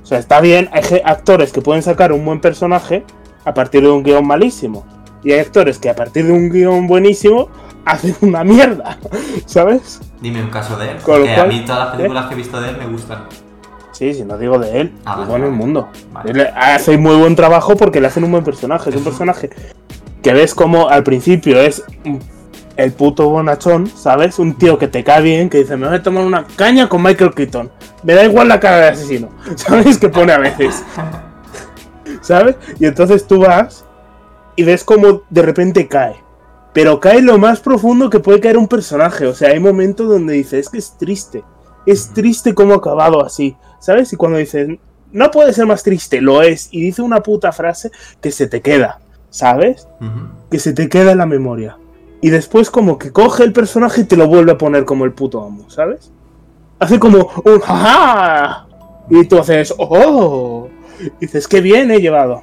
O 0.04 0.06
sea, 0.06 0.20
está 0.20 0.42
bien, 0.42 0.70
hay 0.74 0.84
actores 1.06 1.52
que 1.54 1.62
pueden 1.62 1.82
sacar 1.82 2.12
un 2.12 2.26
buen 2.26 2.42
personaje 2.42 3.04
a 3.46 3.54
partir 3.54 3.82
de 3.84 3.90
un 3.90 4.04
guion 4.04 4.28
malísimo. 4.28 4.86
Y 5.24 5.32
hay 5.32 5.40
actores 5.40 5.80
que 5.80 5.90
a 5.90 5.96
partir 5.96 6.26
de 6.26 6.34
un 6.34 6.50
guion 6.50 6.88
buenísimo 6.88 7.48
hacen 7.86 8.16
una 8.22 8.44
mierda, 8.44 8.98
¿sabes? 9.46 10.02
Dime 10.22 10.42
un 10.42 10.50
caso 10.50 10.78
de 10.78 10.92
él. 10.92 10.98
Con 10.98 11.28
a 11.28 11.46
mí 11.46 11.64
todas 11.66 11.86
las 11.88 11.96
películas 11.96 12.26
que 12.28 12.34
he 12.34 12.38
visto 12.38 12.62
de 12.62 12.70
él 12.70 12.78
me 12.78 12.88
gustan. 12.88 13.24
Sí, 13.92 14.14
si 14.14 14.24
no 14.24 14.38
digo 14.38 14.58
de 14.60 14.82
él, 14.82 14.94
Ah, 15.06 15.18
digo 15.20 15.32
vale, 15.34 15.36
en 15.36 15.44
el 15.44 15.50
vale. 15.52 15.52
mundo. 15.52 15.90
Vale. 16.12 16.32
Él 16.32 16.48
hace 16.56 16.98
muy 16.98 17.16
buen 17.16 17.36
trabajo 17.36 17.76
porque 17.78 18.02
le 18.02 18.08
hacen 18.08 18.24
un 18.24 18.32
buen 18.32 18.44
personaje. 18.44 18.90
Es 18.90 18.96
un 18.96 19.04
personaje 19.10 19.50
que 20.22 20.34
ves 20.34 20.56
como 20.56 20.90
al 20.90 21.04
principio 21.04 21.60
es 21.62 21.84
el 22.78 22.92
puto 22.92 23.30
bonachón, 23.30 23.88
¿sabes? 23.88 24.40
Un 24.40 24.56
tío 24.56 24.78
que 24.78 24.88
te 24.88 25.04
cae 25.04 25.22
bien, 25.22 25.50
que 25.50 25.60
dice, 25.60 25.78
me 25.78 25.88
voy 25.88 25.98
a 25.98 26.04
tomar 26.04 26.26
una 26.26 26.46
caña 26.56 26.90
con 26.90 27.04
Michael 27.04 27.34
Keaton. 27.34 27.72
Me 28.04 28.14
da 28.14 28.26
igual 28.26 28.48
la 28.48 28.60
cara 28.60 28.78
de 28.78 28.88
asesino, 28.90 29.30
¿sabes? 29.56 29.98
Que 29.98 30.10
pone 30.10 30.34
a 30.34 30.40
veces. 30.40 30.84
¿Sabes? 32.22 32.56
Y 32.80 32.86
entonces 32.86 33.28
tú 33.28 33.40
vas 33.40 33.86
y 34.56 34.64
ves 34.64 34.84
como 34.84 35.24
de 35.30 35.42
repente 35.42 35.88
cae. 35.88 36.16
Pero 36.74 37.00
cae 37.00 37.22
lo 37.22 37.38
más 37.38 37.60
profundo 37.60 38.10
que 38.10 38.20
puede 38.20 38.40
caer 38.40 38.58
un 38.58 38.68
personaje. 38.68 39.28
O 39.28 39.36
sea, 39.36 39.50
hay 39.50 39.60
momentos 39.60 40.08
donde 40.10 40.34
dices, 40.34 40.66
es 40.66 40.70
que 40.70 40.78
es 40.80 40.98
triste. 40.98 41.44
Es 41.86 42.12
triste 42.14 42.56
cómo 42.56 42.74
ha 42.74 42.78
acabado 42.78 43.24
así. 43.24 43.56
¿Sabes? 43.80 44.12
Y 44.14 44.16
cuando 44.16 44.40
dices, 44.40 44.68
no 45.12 45.30
puede 45.30 45.54
ser 45.54 45.68
más 45.68 45.84
triste, 45.84 46.20
lo 46.20 46.42
es. 46.42 46.70
Y 46.72 46.82
dice 46.82 47.04
una 47.04 47.22
puta 47.22 47.52
frase 47.52 47.92
que 48.20 48.32
se 48.32 48.48
te 48.48 48.62
queda. 48.62 49.00
¿Sabes? 49.30 49.88
Que 50.50 50.60
se 50.60 50.74
te 50.74 50.90
queda 50.90 51.12
en 51.12 51.20
la 51.20 51.26
memoria. 51.28 51.78
Y 52.24 52.30
después 52.30 52.72
como 52.72 52.98
que 52.98 53.12
coge 53.12 53.44
el 53.44 53.52
personaje 53.52 54.02
y 54.02 54.04
te 54.06 54.16
lo 54.16 54.28
vuelve 54.28 54.54
a 54.54 54.58
poner 54.58 54.86
como 54.86 55.04
el 55.04 55.12
puto 55.12 55.44
amo, 55.44 55.70
¿sabes? 55.70 56.10
Hace 56.80 56.98
como 56.98 57.30
un 57.44 57.60
jaja. 57.60 58.66
Y 59.10 59.26
tú 59.26 59.40
haces, 59.40 59.76
oh. 59.78 60.70
Y 61.20 61.26
dices, 61.26 61.50
qué 61.50 61.60
bien 61.60 61.92
he 61.92 62.00
llevado. 62.00 62.42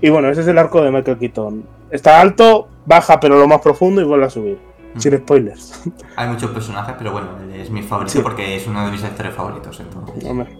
Y 0.00 0.10
bueno, 0.10 0.28
ese 0.28 0.42
es 0.42 0.46
el 0.46 0.56
arco 0.58 0.80
de 0.80 0.92
Michael 0.92 1.18
Keaton. 1.18 1.64
Está 1.90 2.20
alto, 2.20 2.68
baja 2.86 3.18
pero 3.18 3.36
lo 3.36 3.48
más 3.48 3.60
profundo 3.60 4.00
y 4.00 4.04
vuelve 4.04 4.26
a 4.26 4.30
subir. 4.30 4.58
Sin 4.96 5.18
spoilers. 5.18 5.82
Hay 6.16 6.28
muchos 6.28 6.52
personajes, 6.52 6.94
pero 6.96 7.10
bueno, 7.10 7.28
es 7.52 7.68
mi 7.68 7.82
favorito 7.82 8.12
Sí. 8.12 8.20
porque 8.22 8.56
es 8.56 8.66
uno 8.68 8.86
de 8.86 8.92
mis 8.92 9.02
actores 9.02 9.34
favoritos. 9.34 9.80
Entonces. 9.80 10.24
Hombre. 10.24 10.56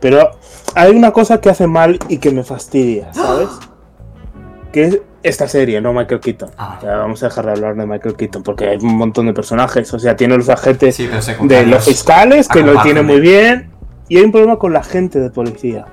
Pero 0.00 0.30
hay 0.74 0.92
una 0.96 1.12
cosa 1.12 1.40
que 1.42 1.50
hace 1.50 1.66
mal 1.66 1.98
y 2.08 2.16
que 2.16 2.30
me 2.30 2.42
fastidia, 2.42 3.12
¿sabes? 3.12 3.50
Que 4.72 4.84
es 4.84 5.02
esta 5.22 5.48
serie, 5.48 5.80
no 5.80 5.92
Michael 5.92 6.20
Keaton. 6.20 6.50
Ah, 6.58 6.78
vamos 6.82 7.22
a 7.22 7.28
dejar 7.28 7.46
de 7.46 7.52
hablar 7.52 7.76
de 7.76 7.86
Michael 7.86 8.16
Keaton 8.16 8.42
porque 8.42 8.68
hay 8.68 8.78
un 8.78 8.96
montón 8.96 9.26
de 9.26 9.32
personajes. 9.32 9.92
O 9.94 9.98
sea, 9.98 10.16
tiene 10.16 10.36
los 10.36 10.48
agentes 10.48 10.96
Sí, 10.96 11.08
de 11.42 11.66
los 11.66 11.84
fiscales 11.84 12.48
que 12.48 12.62
lo 12.62 12.80
tiene 12.82 13.02
muy 13.02 13.20
bien. 13.20 13.70
Y 14.08 14.18
hay 14.18 14.24
un 14.24 14.32
problema 14.32 14.58
con 14.58 14.72
la 14.72 14.82
gente 14.82 15.20
de 15.20 15.30
policía. 15.30 15.86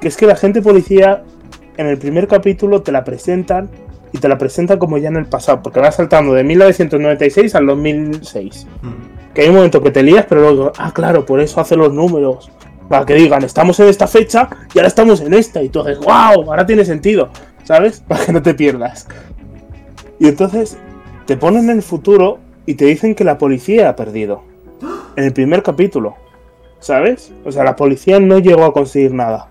Que 0.00 0.08
es 0.08 0.16
que 0.16 0.26
la 0.26 0.36
gente 0.36 0.60
de 0.60 0.64
policía 0.64 1.22
en 1.76 1.86
el 1.86 1.98
primer 1.98 2.26
capítulo 2.26 2.82
te 2.82 2.92
la 2.92 3.04
presentan 3.04 3.70
y 4.12 4.18
te 4.18 4.28
la 4.28 4.38
presenta 4.38 4.78
como 4.78 4.96
ya 4.96 5.08
en 5.08 5.16
el 5.16 5.26
pasado, 5.26 5.60
porque 5.60 5.80
va 5.80 5.90
saltando 5.90 6.34
de 6.34 6.44
1996 6.44 7.54
al 7.56 7.66
2006. 7.66 8.66
Mm. 8.80 9.34
Que 9.34 9.42
hay 9.42 9.48
un 9.48 9.56
momento 9.56 9.82
que 9.82 9.90
te 9.90 10.04
lías, 10.04 10.24
pero 10.28 10.40
luego, 10.40 10.72
ah, 10.78 10.92
claro, 10.94 11.26
por 11.26 11.40
eso 11.40 11.60
hace 11.60 11.76
los 11.76 11.92
números. 11.92 12.50
Para 12.88 13.04
que 13.04 13.14
digan, 13.14 13.42
estamos 13.42 13.80
en 13.80 13.88
esta 13.88 14.06
fecha 14.06 14.48
y 14.72 14.78
ahora 14.78 14.88
estamos 14.88 15.20
en 15.20 15.34
esta. 15.34 15.62
Y 15.62 15.68
tú 15.68 15.82
dices, 15.82 15.98
wow, 15.98 16.48
ahora 16.48 16.64
tiene 16.64 16.84
sentido, 16.84 17.30
¿sabes? 17.64 18.00
Para 18.08 18.24
que 18.24 18.32
no 18.32 18.42
te 18.42 18.54
pierdas. 18.54 19.08
Y 20.18 20.28
entonces 20.28 20.78
te 21.26 21.36
ponen 21.36 21.64
en 21.64 21.76
el 21.76 21.82
futuro 21.82 22.38
y 22.66 22.74
te 22.74 22.86
dicen 22.86 23.14
que 23.14 23.24
la 23.24 23.38
policía 23.38 23.88
ha 23.88 23.96
perdido. 23.96 24.42
En 25.16 25.24
el 25.24 25.32
primer 25.32 25.62
capítulo. 25.62 26.16
¿Sabes? 26.80 27.32
O 27.44 27.52
sea, 27.52 27.64
la 27.64 27.76
policía 27.76 28.20
no 28.20 28.38
llegó 28.38 28.64
a 28.64 28.72
conseguir 28.72 29.12
nada. 29.12 29.48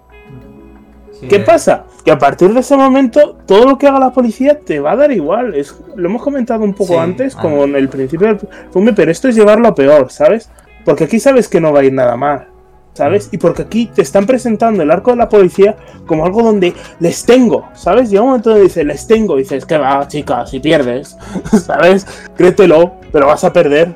Sí, 1.20 1.28
¿Qué 1.28 1.38
eh, 1.38 1.40
pasa? 1.40 1.86
Que 2.06 2.12
a 2.12 2.18
partir 2.20 2.54
de 2.54 2.60
ese 2.60 2.78
momento, 2.78 3.38
todo 3.48 3.66
lo 3.66 3.78
que 3.78 3.88
haga 3.88 4.00
la 4.00 4.14
policía 4.14 4.60
te 4.60 4.80
va 4.80 4.92
a 4.92 4.96
dar 4.96 5.12
igual. 5.12 5.56
Es, 5.56 5.76
lo 5.96 6.10
hemos 6.10 6.22
comentado 6.22 6.64
un 6.64 6.74
poco 6.74 6.94
Sí, 6.94 7.00
antes, 7.00 7.36
ah. 7.36 7.42
como 7.42 7.64
en 7.64 7.76
el 7.76 7.90
principio 7.90 8.28
del 8.28 8.40
filme, 8.72 8.94
pero 8.94 9.10
esto 9.10 9.30
es 9.30 9.36
llevarlo 9.36 9.68
a 9.68 9.74
peor, 9.74 10.12
¿sabes? 10.12 10.50
Porque 10.86 11.06
aquí 11.06 11.20
sabes 11.20 11.48
que 11.48 11.60
no 11.60 11.74
va 11.74 11.80
a 11.80 11.84
ir 11.86 11.94
nada 11.94 12.16
mal, 12.18 12.50
¿sabes? 12.94 13.30
Y 13.32 13.38
porque 13.38 13.64
aquí 13.64 13.88
te 13.88 14.02
están 14.02 14.26
presentando 14.26 14.84
el 14.84 14.92
arco 14.92 15.12
de 15.12 15.18
la 15.18 15.30
policía 15.30 15.76
como 16.06 16.26
algo 16.26 16.44
donde 16.44 16.74
les 17.00 17.26
tengo, 17.26 17.68
¿sabes? 17.74 18.10
Llega 18.10 18.22
un 18.22 18.30
momento 18.30 18.52
donde 18.52 18.66
dice, 18.66 18.84
les 18.84 19.08
tengo, 19.08 19.36
y 19.38 19.44
dices, 19.44 19.66
que 19.66 19.78
va, 19.78 20.08
chica, 20.08 20.46
si 20.46 20.60
pierdes, 20.60 21.18
¿sabes? 21.66 22.06
Créetelo, 22.38 22.94
pero 23.12 23.28
vas 23.28 23.44
a 23.44 23.52
perder. 23.52 23.94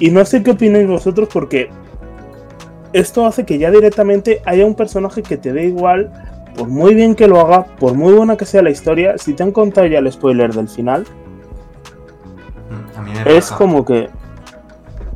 Y 0.00 0.10
no 0.10 0.24
sé 0.24 0.42
qué 0.42 0.52
opináis 0.52 0.88
vosotros 0.88 1.28
porque 1.32 1.70
esto 2.92 3.26
hace 3.26 3.44
que 3.44 3.58
ya 3.58 3.70
directamente 3.70 4.40
haya 4.44 4.64
un 4.64 4.74
personaje 4.74 5.22
que 5.22 5.36
te 5.36 5.52
dé 5.52 5.64
igual, 5.66 6.12
por 6.56 6.68
muy 6.68 6.94
bien 6.94 7.14
que 7.14 7.26
lo 7.26 7.40
haga, 7.40 7.64
por 7.64 7.94
muy 7.94 8.12
buena 8.12 8.36
que 8.36 8.46
sea 8.46 8.62
la 8.62 8.70
historia, 8.70 9.18
si 9.18 9.34
te 9.34 9.42
han 9.42 9.50
contado 9.50 9.86
ya 9.88 9.98
el 9.98 10.10
spoiler 10.10 10.52
del 10.52 10.68
final, 10.68 11.04
mm, 12.70 12.98
A 12.98 13.02
mí 13.02 13.10
me 13.12 13.36
es 13.36 13.46
pasa. 13.46 13.56
como 13.56 13.84
que... 13.84 14.08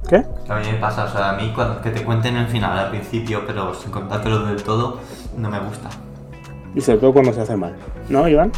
¿Qué? 0.08 0.24
Que 0.46 0.52
a 0.52 0.56
mí 0.56 0.66
me 0.72 0.78
pasa, 0.78 1.04
o 1.04 1.08
sea, 1.08 1.30
a 1.30 1.32
mí 1.34 1.52
cuando, 1.54 1.80
que 1.82 1.90
te 1.90 2.02
cuenten 2.02 2.36
el 2.36 2.46
final 2.48 2.78
al 2.78 2.90
principio, 2.90 3.42
pero 3.46 3.74
sin 3.74 3.90
contártelo 3.90 4.46
del 4.46 4.62
todo, 4.62 5.00
no 5.36 5.50
me 5.50 5.58
gusta. 5.60 5.88
Y 6.74 6.80
sobre 6.80 6.98
todo 6.98 7.12
cuando 7.12 7.32
se 7.32 7.40
hace 7.42 7.56
mal. 7.56 7.74
¿No, 8.08 8.26
Iván? 8.28 8.50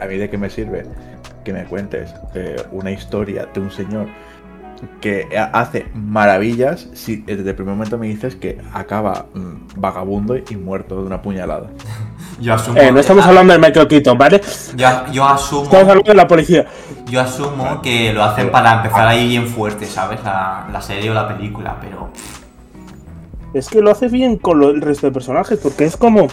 ¿A 0.00 0.06
mí 0.06 0.16
de 0.16 0.30
qué 0.30 0.38
me 0.38 0.48
sirve 0.50 0.86
que 1.44 1.52
me 1.52 1.64
cuentes 1.64 2.14
eh, 2.34 2.56
una 2.72 2.90
historia 2.90 3.46
de 3.52 3.60
un 3.60 3.70
señor 3.70 4.06
que 5.00 5.28
ha- 5.36 5.50
hace 5.60 5.86
maravillas 5.94 6.88
si 6.94 7.16
desde 7.16 7.50
el 7.50 7.54
primer 7.56 7.74
momento 7.74 7.98
me 7.98 8.06
dices 8.06 8.34
que 8.36 8.60
acaba 8.72 9.26
mm, 9.34 9.78
vagabundo 9.80 10.36
y 10.36 10.56
muerto 10.56 10.96
de 11.00 11.06
una 11.06 11.20
puñalada? 11.20 11.68
Yo 12.40 12.54
asumo. 12.54 12.80
Eh, 12.80 12.90
no 12.90 12.98
estamos 12.98 13.24
hablando 13.26 13.52
de 13.52 13.58
Michael 13.58 13.86
Keaton, 13.88 14.18
¿vale? 14.18 14.40
Yo, 14.74 14.88
yo 15.12 15.24
asumo. 15.24 15.62
Estamos 15.64 15.88
hablando 15.88 16.10
de 16.10 16.16
la 16.16 16.26
policía. 16.26 16.66
Yo 17.06 17.20
asumo 17.20 17.80
que 17.82 18.12
lo 18.12 18.22
hacen 18.24 18.50
para 18.50 18.76
empezar 18.76 19.06
ahí 19.06 19.28
bien 19.28 19.46
fuerte, 19.46 19.86
¿sabes? 19.86 20.22
La, 20.24 20.66
la 20.72 20.80
serie 20.80 21.10
o 21.10 21.14
la 21.14 21.28
película, 21.28 21.76
pero. 21.80 22.08
Es 23.52 23.68
que 23.68 23.80
lo 23.82 23.90
hace 23.90 24.08
bien 24.08 24.36
con 24.36 24.58
lo- 24.58 24.70
el 24.70 24.80
resto 24.80 25.06
de 25.06 25.12
personajes, 25.12 25.58
porque 25.62 25.84
es 25.84 25.96
como 25.96 26.26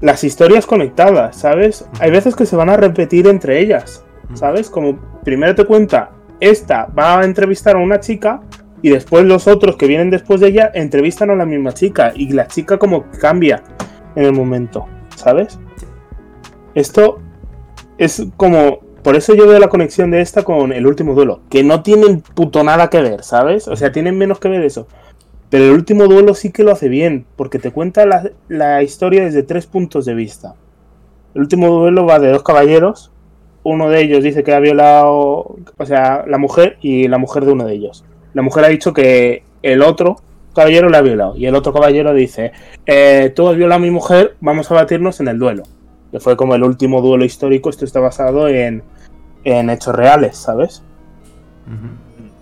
las 0.00 0.22
historias 0.22 0.66
conectadas, 0.66 1.36
¿sabes? 1.36 1.86
Hay 2.00 2.10
veces 2.10 2.36
que 2.36 2.46
se 2.46 2.54
van 2.56 2.68
a 2.68 2.76
repetir 2.76 3.26
entre 3.26 3.58
ellas, 3.60 4.04
¿sabes? 4.34 4.70
Como 4.70 4.98
primero 5.24 5.54
te 5.54 5.64
cuenta, 5.64 6.10
esta 6.38 6.86
va 6.96 7.18
a 7.20 7.24
entrevistar 7.24 7.74
a 7.76 7.78
una 7.78 7.98
chica 7.98 8.40
y 8.82 8.90
después 8.90 9.24
los 9.24 9.48
otros 9.48 9.76
que 9.76 9.86
vienen 9.86 10.10
después 10.10 10.40
de 10.40 10.48
ella 10.48 10.70
entrevistan 10.74 11.30
a 11.30 11.34
la 11.34 11.46
misma 11.46 11.72
chica 11.72 12.12
y 12.14 12.28
la 12.32 12.46
chica 12.46 12.78
como 12.78 13.06
cambia 13.20 13.62
en 14.14 14.24
el 14.26 14.32
momento, 14.32 14.86
¿sabes? 15.16 15.58
Esto 16.74 17.18
es 17.98 18.26
como... 18.36 18.80
Por 19.04 19.16
eso 19.16 19.34
yo 19.34 19.46
veo 19.46 19.58
la 19.58 19.68
conexión 19.68 20.10
de 20.10 20.22
esta 20.22 20.44
con 20.44 20.72
el 20.72 20.86
último 20.86 21.12
duelo, 21.14 21.42
que 21.50 21.62
no 21.62 21.82
tienen 21.82 22.22
puto 22.22 22.64
nada 22.64 22.88
que 22.88 23.02
ver, 23.02 23.22
¿sabes? 23.22 23.68
O 23.68 23.76
sea, 23.76 23.92
tienen 23.92 24.16
menos 24.16 24.40
que 24.40 24.48
ver 24.48 24.64
eso. 24.64 24.88
Pero 25.50 25.66
el 25.66 25.72
último 25.72 26.06
duelo 26.06 26.32
sí 26.32 26.50
que 26.50 26.64
lo 26.64 26.72
hace 26.72 26.88
bien, 26.88 27.26
porque 27.36 27.58
te 27.58 27.70
cuenta 27.70 28.06
la, 28.48 28.82
historia 28.82 29.22
desde 29.22 29.42
tres 29.42 29.66
puntos 29.66 30.06
de 30.06 30.14
vista. 30.14 30.54
El 31.34 31.42
último 31.42 31.68
duelo 31.68 32.06
va 32.06 32.18
de 32.18 32.30
dos 32.30 32.42
caballeros. 32.42 33.12
Uno 33.62 33.90
de 33.90 34.00
ellos 34.00 34.24
dice 34.24 34.42
que 34.42 34.54
ha 34.54 34.58
violado, 34.60 35.54
o 35.76 35.86
sea, 35.86 36.24
la 36.26 36.38
mujer 36.38 36.78
y 36.80 37.06
la 37.06 37.18
mujer 37.18 37.44
de 37.44 37.52
uno 37.52 37.66
de 37.66 37.74
ellos. 37.74 38.06
La 38.32 38.40
mujer 38.40 38.64
ha 38.64 38.68
dicho 38.68 38.94
que 38.94 39.42
el 39.62 39.82
otro 39.82 40.16
caballero 40.54 40.88
la 40.88 40.98
ha 40.98 41.02
violado. 41.02 41.36
Y 41.36 41.44
el 41.44 41.54
otro 41.54 41.74
caballero 41.74 42.14
dice, 42.14 42.52
eh, 42.86 43.30
tú 43.36 43.48
has 43.48 43.56
violado 43.56 43.80
a 43.80 43.82
mi 43.82 43.90
mujer, 43.90 44.36
vamos 44.40 44.70
a 44.70 44.74
batirnos 44.74 45.20
en 45.20 45.28
el 45.28 45.38
duelo. 45.38 45.64
Que 46.10 46.20
fue 46.20 46.38
como 46.38 46.54
el 46.54 46.64
último 46.64 47.02
duelo 47.02 47.26
histórico. 47.26 47.68
Esto 47.68 47.84
está 47.84 48.00
basado 48.00 48.48
en, 48.48 48.82
en 49.44 49.70
hechos 49.70 49.94
reales, 49.94 50.36
¿sabes? 50.36 50.82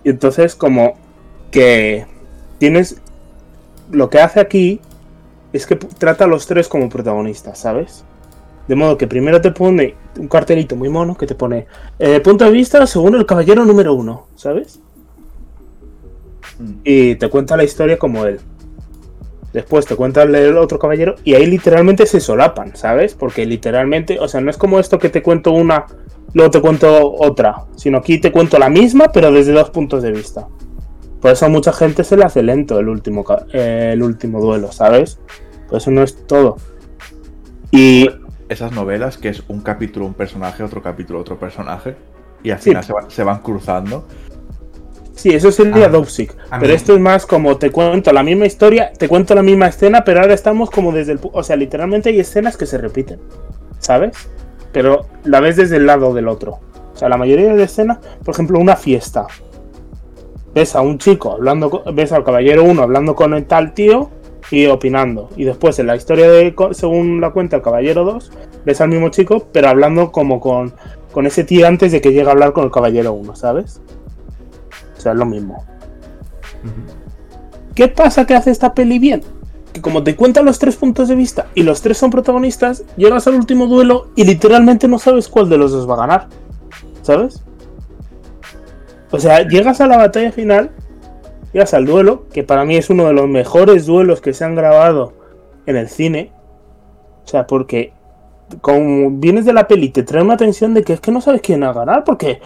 Y 0.03 0.09
entonces 0.09 0.55
como 0.55 0.95
que 1.51 2.05
tienes... 2.57 3.01
Lo 3.91 4.09
que 4.09 4.19
hace 4.19 4.39
aquí 4.39 4.79
es 5.51 5.67
que 5.67 5.75
trata 5.75 6.25
a 6.25 6.27
los 6.27 6.47
tres 6.47 6.67
como 6.67 6.89
protagonistas, 6.89 7.59
¿sabes? 7.59 8.03
De 8.67 8.75
modo 8.75 8.97
que 8.97 9.07
primero 9.07 9.41
te 9.41 9.51
pone 9.51 9.95
un 10.17 10.27
cartelito 10.27 10.75
muy 10.75 10.89
mono 10.89 11.15
que 11.15 11.27
te 11.27 11.35
pone 11.35 11.67
eh, 11.99 12.19
punto 12.21 12.45
de 12.45 12.51
vista 12.51 12.85
según 12.87 13.15
el 13.15 13.25
caballero 13.25 13.65
número 13.65 13.93
uno, 13.93 14.27
¿sabes? 14.35 14.79
Y 16.83 17.15
te 17.15 17.29
cuenta 17.29 17.57
la 17.57 17.63
historia 17.63 17.97
como 17.97 18.25
él. 18.25 18.39
Después 19.53 19.85
te 19.85 19.95
cuenta 19.95 20.23
el 20.23 20.57
otro 20.57 20.79
caballero 20.79 21.15
y 21.23 21.35
ahí 21.35 21.45
literalmente 21.45 22.05
se 22.07 22.19
solapan, 22.19 22.75
¿sabes? 22.75 23.13
Porque 23.13 23.45
literalmente, 23.45 24.19
o 24.19 24.27
sea, 24.27 24.41
no 24.41 24.49
es 24.49 24.57
como 24.57 24.79
esto 24.79 24.97
que 24.97 25.09
te 25.09 25.21
cuento 25.21 25.51
una, 25.51 25.85
luego 26.33 26.49
te 26.51 26.59
cuento 26.59 27.13
otra, 27.13 27.65
sino 27.75 27.99
aquí 27.99 28.17
te 28.19 28.31
cuento 28.31 28.57
la 28.57 28.69
misma, 28.69 29.11
pero 29.13 29.31
desde 29.31 29.51
dos 29.53 29.69
puntos 29.69 30.01
de 30.01 30.11
vista. 30.11 30.47
Por 31.21 31.31
eso 31.31 31.45
a 31.45 31.49
mucha 31.49 31.71
gente 31.71 32.03
se 32.03 32.17
le 32.17 32.23
hace 32.25 32.41
lento 32.41 32.79
el 32.79 32.89
último, 32.89 33.23
eh, 33.53 33.91
el 33.93 34.01
último 34.01 34.41
duelo, 34.41 34.71
¿sabes? 34.71 35.19
Por 35.69 35.77
eso 35.77 35.91
no 35.91 36.01
es 36.01 36.25
todo. 36.25 36.57
Y 37.71 38.09
Esas 38.49 38.71
novelas 38.73 39.17
que 39.17 39.29
es 39.29 39.41
un 39.47 39.61
capítulo 39.61 40.05
un 40.05 40.13
personaje, 40.15 40.63
otro 40.63 40.81
capítulo 40.81 41.19
otro 41.19 41.39
personaje, 41.39 41.95
y 42.43 42.51
al 42.51 42.59
Sí. 42.59 42.69
final 42.71 42.83
se, 42.83 42.93
van- 42.93 43.09
se 43.09 43.23
van 43.23 43.39
cruzando. 43.39 44.05
Sí, 45.15 45.29
eso 45.29 45.51
sería 45.51 45.85
Ah, 45.85 45.89
Dopesick. 45.89 46.35
a 46.49 46.59
Pero 46.59 46.71
mí- 46.71 46.75
esto 46.75 46.93
es 46.93 46.99
más 46.99 47.25
como 47.25 47.57
te 47.57 47.71
cuento 47.71 48.11
la 48.13 48.23
misma 48.23 48.45
historia, 48.45 48.91
te 48.97 49.07
cuento 49.07 49.33
la 49.35 49.43
misma 49.43 49.67
escena, 49.67 50.03
pero 50.03 50.21
ahora 50.21 50.33
estamos 50.33 50.69
como 50.69 50.91
desde 50.91 51.13
el... 51.13 51.19
O 51.31 51.43
sea, 51.43 51.55
literalmente 51.55 52.09
hay 52.09 52.19
escenas 52.19 52.57
que 52.57 52.65
se 52.65 52.77
repiten, 52.77 53.19
¿sabes? 53.79 54.15
Pero 54.71 55.05
la 55.23 55.39
ves 55.39 55.55
desde 55.57 55.77
el 55.77 55.85
lado 55.85 56.13
del 56.13 56.27
otro. 56.27 56.59
O 56.93 56.97
sea, 56.97 57.09
la 57.09 57.17
mayoría 57.17 57.53
de 57.53 57.63
escenas, 57.63 57.99
por 58.23 58.33
ejemplo, 58.33 58.59
una 58.59 58.75
fiesta. 58.75 59.25
Ves 60.53 60.75
a 60.75 60.81
un 60.81 60.97
chico 60.99 61.31
hablando, 61.33 61.69
con- 61.69 61.95
ves 61.95 62.11
al 62.11 62.23
caballero 62.23 62.63
1 62.63 62.81
hablando 62.83 63.15
con 63.15 63.33
el 63.33 63.45
tal 63.45 63.73
tío 63.73 64.09
y 64.51 64.67
opinando. 64.67 65.29
Y 65.35 65.45
después 65.45 65.79
en 65.79 65.87
la 65.87 65.95
historia 65.95 66.29
de, 66.29 66.53
según 66.71 67.21
la 67.21 67.31
cuenta 67.31 67.55
el 67.55 67.61
caballero 67.63 68.03
2, 68.03 68.31
ves 68.65 68.81
al 68.81 68.89
mismo 68.89 69.09
chico, 69.09 69.47
pero 69.51 69.69
hablando 69.69 70.11
como 70.11 70.39
con, 70.39 70.73
con 71.11 71.25
ese 71.25 71.43
tío 71.43 71.65
antes 71.67 71.91
de 71.91 72.01
que 72.01 72.11
llegue 72.13 72.27
a 72.27 72.31
hablar 72.31 72.53
con 72.53 72.65
el 72.65 72.71
caballero 72.71 73.13
1, 73.13 73.35
¿sabes? 73.35 73.81
O 75.03 75.05
sea, 75.05 75.11
es 75.11 75.17
lo 75.17 75.25
mismo. 75.25 75.65
¿Qué 77.75 77.89
pasa 77.89 78.25
que 78.25 78.35
hace 78.35 78.51
esta 78.51 78.73
peli 78.73 78.99
bien? 78.99 79.21
Que 79.73 79.81
como 79.81 80.01
te 80.01 80.15
cuentan 80.15 80.45
los 80.45 80.59
tres 80.59 80.77
puntos 80.77 81.09
de 81.09 81.15
vista 81.15 81.47
y 81.55 81.63
los 81.63 81.81
tres 81.81 81.97
son 81.97 82.09
protagonistas, 82.09 82.85
llegas 82.95 83.27
al 83.27 83.35
último 83.35 83.67
duelo 83.67 84.07
y 84.15 84.23
literalmente 84.23 84.87
no 84.87 84.99
sabes 84.99 85.27
cuál 85.27 85.49
de 85.49 85.57
los 85.57 85.73
dos 85.73 85.89
va 85.89 85.95
a 85.95 86.07
ganar. 86.07 86.27
¿Sabes? 87.01 87.43
O 89.11 89.19
sea, 89.19 89.45
llegas 89.45 89.81
a 89.81 89.87
la 89.87 89.97
batalla 89.97 90.31
final, 90.31 90.71
llegas 91.51 91.73
al 91.73 91.85
duelo, 91.85 92.23
que 92.31 92.43
para 92.43 92.63
mí 92.63 92.77
es 92.77 92.89
uno 92.89 93.05
de 93.05 93.13
los 93.13 93.27
mejores 93.27 93.85
duelos 93.85 94.21
que 94.21 94.31
se 94.31 94.45
han 94.45 94.55
grabado 94.55 95.15
en 95.65 95.75
el 95.75 95.89
cine. 95.89 96.31
O 97.25 97.27
sea, 97.27 97.45
porque 97.45 97.91
como 98.61 99.11
vienes 99.11 99.43
de 99.43 99.51
la 99.51 99.67
peli 99.67 99.89
te 99.89 100.03
trae 100.03 100.23
una 100.23 100.37
tensión 100.37 100.73
de 100.73 100.83
que 100.83 100.93
es 100.93 101.01
que 101.01 101.11
no 101.11 101.19
sabes 101.19 101.41
quién 101.41 101.61
va 101.61 101.71
a 101.71 101.73
ganar, 101.73 102.05
porque 102.05 102.39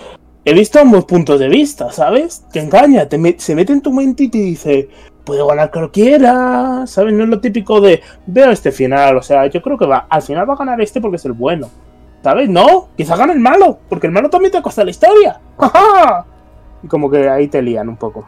he 0.47 0.53
visto 0.53 0.79
ambos 0.79 1.03
puntos 1.03 1.41
de 1.41 1.49
vista, 1.49 1.91
¿sabes? 1.91 2.45
Te 2.53 2.61
engaña, 2.61 3.09
te 3.09 3.35
se 3.37 3.53
mete 3.53 3.73
en 3.73 3.81
tu 3.81 3.91
mente 3.91 4.23
y 4.23 4.29
te 4.29 4.37
dice, 4.37 4.87
puede 5.25 5.45
ganar 5.45 5.69
cualquiera, 5.69 6.87
¿sabes? 6.87 7.13
No 7.13 7.25
es 7.25 7.29
lo 7.29 7.41
típico 7.41 7.81
de, 7.81 8.01
veo 8.25 8.49
este 8.51 8.71
final, 8.71 9.17
o 9.17 9.21
sea, 9.21 9.47
yo 9.47 9.61
creo 9.61 9.77
que 9.77 9.85
va, 9.85 10.07
al 10.09 10.21
final 10.21 10.49
va 10.49 10.53
a 10.53 10.57
ganar 10.57 10.79
este 10.79 11.01
porque 11.01 11.17
es 11.17 11.25
el 11.25 11.33
bueno, 11.33 11.69
¿sabes? 12.23 12.47
No, 12.47 12.87
quizá 12.95 13.17
gane 13.17 13.33
el 13.33 13.41
malo, 13.41 13.79
porque 13.89 14.07
el 14.07 14.13
malo 14.13 14.29
también 14.29 14.53
te 14.53 14.61
costa 14.61 14.85
la 14.85 14.91
historia. 14.91 15.37
¡Ja, 15.59 15.67
ja! 15.67 16.25
Y 16.81 16.87
como 16.87 17.09
que 17.09 17.27
ahí 17.27 17.49
te 17.49 17.61
lían 17.61 17.89
un 17.89 17.97
poco. 17.97 18.25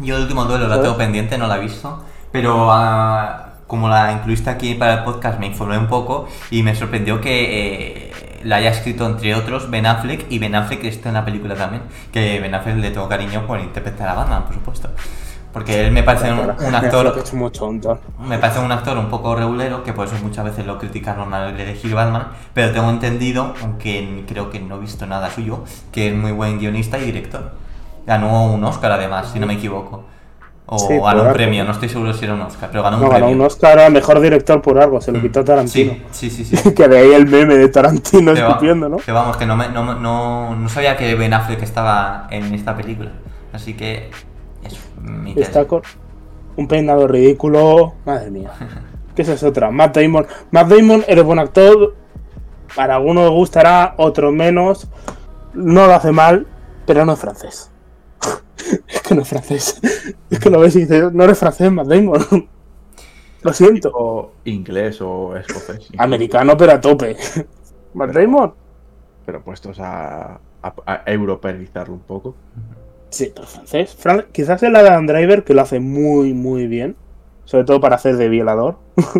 Yo 0.00 0.16
el 0.16 0.24
último 0.24 0.44
duelo 0.44 0.64
la 0.64 0.74
¿Sabes? 0.74 0.82
tengo 0.82 0.98
pendiente, 0.98 1.38
no 1.38 1.46
la 1.46 1.56
he 1.56 1.60
visto, 1.60 2.04
pero 2.30 2.70
ah, 2.70 3.54
como 3.66 3.88
la 3.88 4.12
incluiste 4.12 4.50
aquí 4.50 4.74
para 4.74 4.98
el 4.98 5.04
podcast 5.04 5.40
me 5.40 5.46
informé 5.46 5.78
un 5.78 5.88
poco 5.88 6.28
y 6.50 6.62
me 6.62 6.74
sorprendió 6.74 7.22
que 7.22 8.10
eh, 8.10 8.12
la 8.44 8.56
haya 8.56 8.70
escrito 8.70 9.06
entre 9.06 9.34
otros 9.34 9.70
Ben 9.70 9.86
Affleck 9.86 10.26
y 10.30 10.38
Ben 10.38 10.54
Affleck 10.54 10.84
está 10.84 11.08
en 11.08 11.14
la 11.14 11.24
película 11.24 11.54
también, 11.54 11.82
que 12.12 12.40
Ben 12.40 12.54
Affleck 12.54 12.76
le 12.76 12.90
tengo 12.90 13.08
cariño 13.08 13.46
por 13.46 13.60
interpretar 13.60 14.08
a 14.08 14.14
Batman, 14.14 14.44
por 14.44 14.54
supuesto. 14.54 14.90
Porque 15.52 15.80
él 15.80 15.92
me 15.92 16.02
parece 16.02 16.30
un, 16.30 16.40
un 16.40 16.74
actor. 16.74 17.14
Me 18.20 18.38
parece 18.38 18.60
un 18.60 18.70
actor 18.70 18.98
un 18.98 19.08
poco 19.08 19.34
regulero, 19.34 19.82
que 19.82 19.92
por 19.92 20.06
eso 20.06 20.16
muchas 20.22 20.44
veces 20.44 20.66
lo 20.66 20.78
criticaron 20.78 21.32
al 21.32 21.58
elegir 21.58 21.94
Batman, 21.94 22.28
pero 22.52 22.70
tengo 22.70 22.90
entendido, 22.90 23.54
aunque 23.62 24.24
creo 24.28 24.50
que 24.50 24.60
no 24.60 24.76
he 24.76 24.80
visto 24.80 25.06
nada 25.06 25.30
suyo, 25.30 25.64
que 25.90 26.08
es 26.08 26.14
muy 26.14 26.32
buen 26.32 26.58
guionista 26.58 26.98
y 26.98 27.06
director. 27.06 27.52
Ganó 28.06 28.44
un 28.52 28.62
Oscar 28.64 28.92
además, 28.92 29.30
si 29.32 29.40
no 29.40 29.46
me 29.46 29.54
equivoco. 29.54 30.04
O 30.70 30.78
Sí, 30.78 30.98
ganó 31.02 31.22
un 31.22 31.32
premio, 31.32 31.64
no 31.64 31.72
estoy 31.72 31.88
seguro 31.88 32.12
si 32.12 32.26
era 32.26 32.34
un 32.34 32.42
Oscar, 32.42 32.68
pero 32.70 32.82
ganó 32.82 32.98
un 32.98 33.04
No, 33.04 33.08
premio. 33.08 33.26
ganó 33.28 33.36
un 33.40 33.46
Oscar 33.46 33.78
a 33.78 33.88
mejor 33.88 34.20
director 34.20 34.60
por 34.60 34.78
algo, 34.78 35.00
se 35.00 35.10
lo 35.12 35.20
quitó 35.20 35.42
Tarantino. 35.42 35.94
Sí, 36.10 36.28
sí, 36.28 36.44
sí. 36.44 36.56
sí. 36.56 36.74
que 36.74 36.86
de 36.88 36.98
ahí 36.98 37.12
el 37.14 37.26
meme 37.26 37.56
de 37.56 37.68
Tarantino 37.68 38.34
Que 38.34 38.42
va- 38.42 38.48
escupiendo, 38.50 38.88
¿no? 38.88 38.98
Que 38.98 39.10
vamos, 39.12 39.36
que 39.38 39.46
no, 39.46 39.56
me- 39.56 39.70
no, 39.70 39.94
no, 39.94 40.54
no 40.54 40.68
sabía 40.68 40.96
que 40.98 41.14
Ben 41.14 41.32
Affleck 41.32 41.62
estaba 41.62 42.26
en 42.30 42.52
esta 42.54 42.76
película. 42.76 43.12
Así 43.52 43.72
que 43.74 44.10
es 44.62 44.78
mi 45.00 45.32
Está 45.40 45.64
con 45.66 45.80
un 46.56 46.68
peinado 46.68 47.08
ridículo. 47.08 47.94
Madre 48.04 48.30
mía. 48.30 48.50
Que 49.14 49.22
esa 49.22 49.32
es 49.32 49.42
otra. 49.42 49.70
Matt 49.72 49.96
Damon. 49.96 50.26
Matt 50.52 50.68
Damon 50.68 51.02
eres 51.08 51.24
buen 51.24 51.38
actor. 51.40 51.96
Para 52.76 52.94
algunos 52.96 53.30
gustará, 53.32 53.94
otros 53.96 54.32
menos. 54.32 54.86
No 55.54 55.86
lo 55.88 55.94
hace 55.94 56.12
mal, 56.12 56.46
pero 56.86 57.04
no 57.04 57.14
es 57.14 57.18
francés. 57.18 57.72
Es 58.88 59.02
que 59.02 59.14
no 59.14 59.22
es 59.22 59.28
francés. 59.28 59.80
Es 60.30 60.38
que 60.38 60.50
lo 60.50 60.60
ves 60.60 60.76
y 60.76 60.80
dices, 60.80 61.12
no 61.12 61.24
eres 61.24 61.38
francés, 61.38 61.70
Matt 61.72 61.86
Damon. 61.88 62.20
lo 63.42 63.52
siento. 63.52 63.90
O 63.94 64.32
inglés 64.44 65.00
o 65.00 65.36
escocés. 65.36 65.88
Americano, 65.98 66.56
pero 66.56 66.72
a 66.72 66.80
tope. 66.80 67.16
Matt 67.94 68.10
Damon. 68.12 68.54
Pero 69.26 69.42
puestos 69.42 69.78
a, 69.80 70.40
a, 70.62 70.74
a 70.86 71.02
europeizarlo 71.06 71.94
un 71.94 72.00
poco. 72.00 72.34
Sí, 73.10 73.32
pero 73.34 73.46
francés. 73.46 73.96
Fran- 73.98 74.26
Quizás 74.32 74.62
el 74.62 74.76
Adam 74.76 75.06
Driver, 75.06 75.44
que 75.44 75.54
lo 75.54 75.62
hace 75.62 75.80
muy, 75.80 76.34
muy 76.34 76.66
bien. 76.66 76.96
Sobre 77.44 77.64
todo 77.64 77.80
para 77.80 77.96
hacer 77.96 78.16
de 78.16 78.28
violador. 78.28 78.76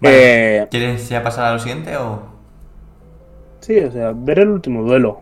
Vale. 0.00 0.56
Eh, 0.62 0.68
¿Quieres 0.70 1.08
ya 1.08 1.22
pasar 1.22 1.44
a 1.46 1.52
lo 1.54 1.58
siguiente 1.58 1.96
o...? 1.96 2.32
sí, 3.60 3.78
o 3.78 3.92
sea, 3.92 4.12
ver 4.14 4.40
el 4.40 4.48
último 4.48 4.82
duelo. 4.82 5.20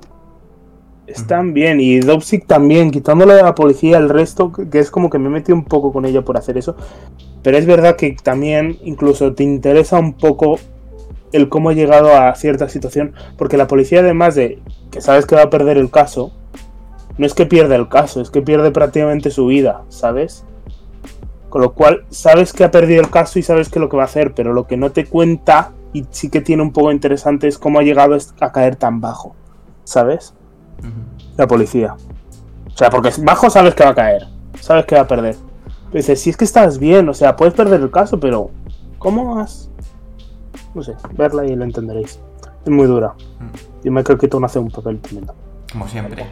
Están 1.11 1.55
bien. 1.55 1.81
Y 1.81 2.01
Dopsic 2.01 2.47
también, 2.47 2.91
quitándole 2.91 3.35
a 3.35 3.43
la 3.43 3.55
policía 3.55 3.99
el 3.99 4.09
resto, 4.09 4.53
que 4.53 4.79
es 4.79 4.91
como 4.91 5.11
que 5.11 5.19
me 5.19 5.29
metí 5.29 5.53
un 5.53 5.65
poco 5.65 5.93
con 5.93 6.05
ella 6.05 6.23
por 6.23 6.37
hacer 6.37 6.59
eso. 6.59 6.77
Pero 7.43 7.57
es 7.57 7.67
verdad 7.67 7.97
que 7.97 8.17
también 8.23 8.79
incluso 8.83 9.33
te 9.35 9.45
interesa 9.45 9.99
un 9.99 10.15
poco 10.15 10.59
el 11.33 11.49
cómo 11.49 11.71
ha 11.71 11.75
llegado 11.75 12.15
a 12.17 12.35
cierta 12.35 12.69
situación. 12.69 13.15
Porque 13.37 13.57
la 13.57 13.67
policía, 13.67 14.01
además 14.01 14.35
de 14.35 14.59
que 14.91 15.01
sabes 15.01 15.27
que 15.27 15.37
va 15.37 15.43
a 15.43 15.51
perder 15.51 15.77
el 15.77 15.91
caso, 15.91 16.33
no 17.19 17.27
es 17.27 17.35
que 17.35 17.47
pierda 17.47 17.77
el 17.77 17.89
caso, 17.89 18.21
es 18.21 18.31
que 18.31 18.43
pierde 18.43 18.71
prácticamente 18.71 19.31
su 19.31 19.47
vida, 19.47 19.83
¿sabes? 19.89 20.45
Con 21.51 21.61
lo 21.61 21.75
cual, 21.75 22.05
sabes 22.11 22.53
que 22.53 22.65
ha 22.65 22.71
perdido 22.71 23.03
el 23.03 23.11
caso 23.11 23.39
y 23.39 23.43
sabes 23.43 23.69
que 23.69 23.81
lo 23.81 23.89
que 23.89 23.97
va 23.97 24.05
a 24.05 24.07
hacer, 24.07 24.33
pero 24.35 24.53
lo 24.53 24.67
que 24.67 24.77
no 24.77 24.91
te 24.91 25.05
cuenta 25.05 25.73
y 25.93 26.07
sí 26.11 26.31
que 26.31 26.41
tiene 26.41 26.63
un 26.63 26.73
poco 26.73 26.93
interesante 26.93 27.49
es 27.49 27.59
cómo 27.59 27.79
ha 27.79 27.83
llegado 27.83 28.17
a 28.41 28.53
caer 28.53 28.77
tan 28.77 29.01
bajo, 29.01 29.35
¿sabes? 29.85 30.35
La 31.37 31.47
policía. 31.47 31.95
O 32.73 32.77
sea, 32.77 32.91
porque 32.91 33.11
bajo 33.23 33.51
sabes 33.51 33.75
que 33.75 33.85
va 33.85 33.91
a 33.91 33.95
caer, 33.95 34.27
sabes 34.61 34.85
que 34.87 34.95
va 34.95 35.03
a 35.03 35.07
perder. 35.09 35.37
Pero 35.91 35.99
dices, 36.03 36.21
si 36.21 36.31
es 36.31 36.37
que 36.37 36.45
estás 36.45 36.79
bien, 36.79 37.09
o 37.09 37.15
sea, 37.15 37.37
puedes 37.37 37.55
perder 37.55 37.81
el 37.81 37.91
caso, 37.91 38.19
pero 38.21 38.51
¿cómo 38.99 39.39
has...? 39.39 39.69
No 40.75 40.83
sé, 40.83 40.95
verla 41.17 41.45
y 41.47 41.57
lo 41.57 41.65
entenderéis. 41.65 42.21
Es 42.65 42.71
muy 42.71 42.87
dura. 42.87 43.15
Mm. 43.41 43.87
Y 43.87 43.91
Michael 43.91 44.19
Keaton 44.19 44.45
hace 44.45 44.59
un 44.59 44.71
papel 44.71 45.01
tremendo. 45.01 45.35
Como 45.73 45.85
lo 45.85 45.91
siempre. 45.91 46.27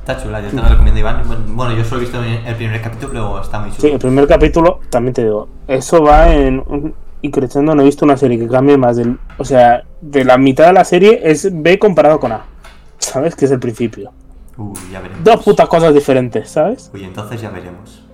Está 0.00 0.16
chula, 0.20 0.40
yo 0.40 0.48
te 0.50 0.56
la 0.56 0.68
recomiendo, 0.68 0.98
Iván. 1.00 1.22
Bueno, 1.54 1.74
yo 1.76 1.84
solo 1.84 2.00
he 2.00 2.04
visto 2.04 2.20
el 2.22 2.56
primer 2.56 2.80
capítulo, 2.82 3.08
pero 3.12 3.40
está 3.40 3.60
muy 3.60 3.70
Sí, 3.70 3.76
chulo. 3.82 3.92
el 3.92 3.98
primer 3.98 4.26
capítulo, 4.26 4.80
también 4.90 5.14
te 5.14 5.24
digo, 5.24 5.48
eso 5.68 6.02
va 6.02 6.32
en... 6.32 6.58
un- 6.66 6.94
Y 7.20 7.30
creciendo 7.30 7.74
no 7.74 7.82
he 7.82 7.84
visto 7.84 8.04
una 8.04 8.16
serie 8.16 8.38
que 8.38 8.48
cambie 8.48 8.76
más 8.76 8.96
del... 8.96 9.18
O 9.38 9.44
sea, 9.44 9.84
de 10.00 10.24
la 10.24 10.38
mitad 10.38 10.66
de 10.66 10.72
la 10.72 10.84
serie 10.84 11.20
es 11.22 11.48
B 11.52 11.78
comparado 11.78 12.18
con 12.18 12.32
A. 12.32 12.46
¿Sabes? 13.02 13.34
Que 13.34 13.44
es 13.44 13.50
el 13.50 13.58
principio. 13.58 14.12
Uy, 14.56 14.78
ya 14.90 15.00
veremos. 15.00 15.24
Dos 15.24 15.42
putas 15.42 15.68
cosas 15.68 15.92
diferentes, 15.92 16.50
¿sabes? 16.50 16.90
Uy, 16.94 17.04
entonces 17.04 17.40
ya 17.40 17.50
veremos. 17.50 18.04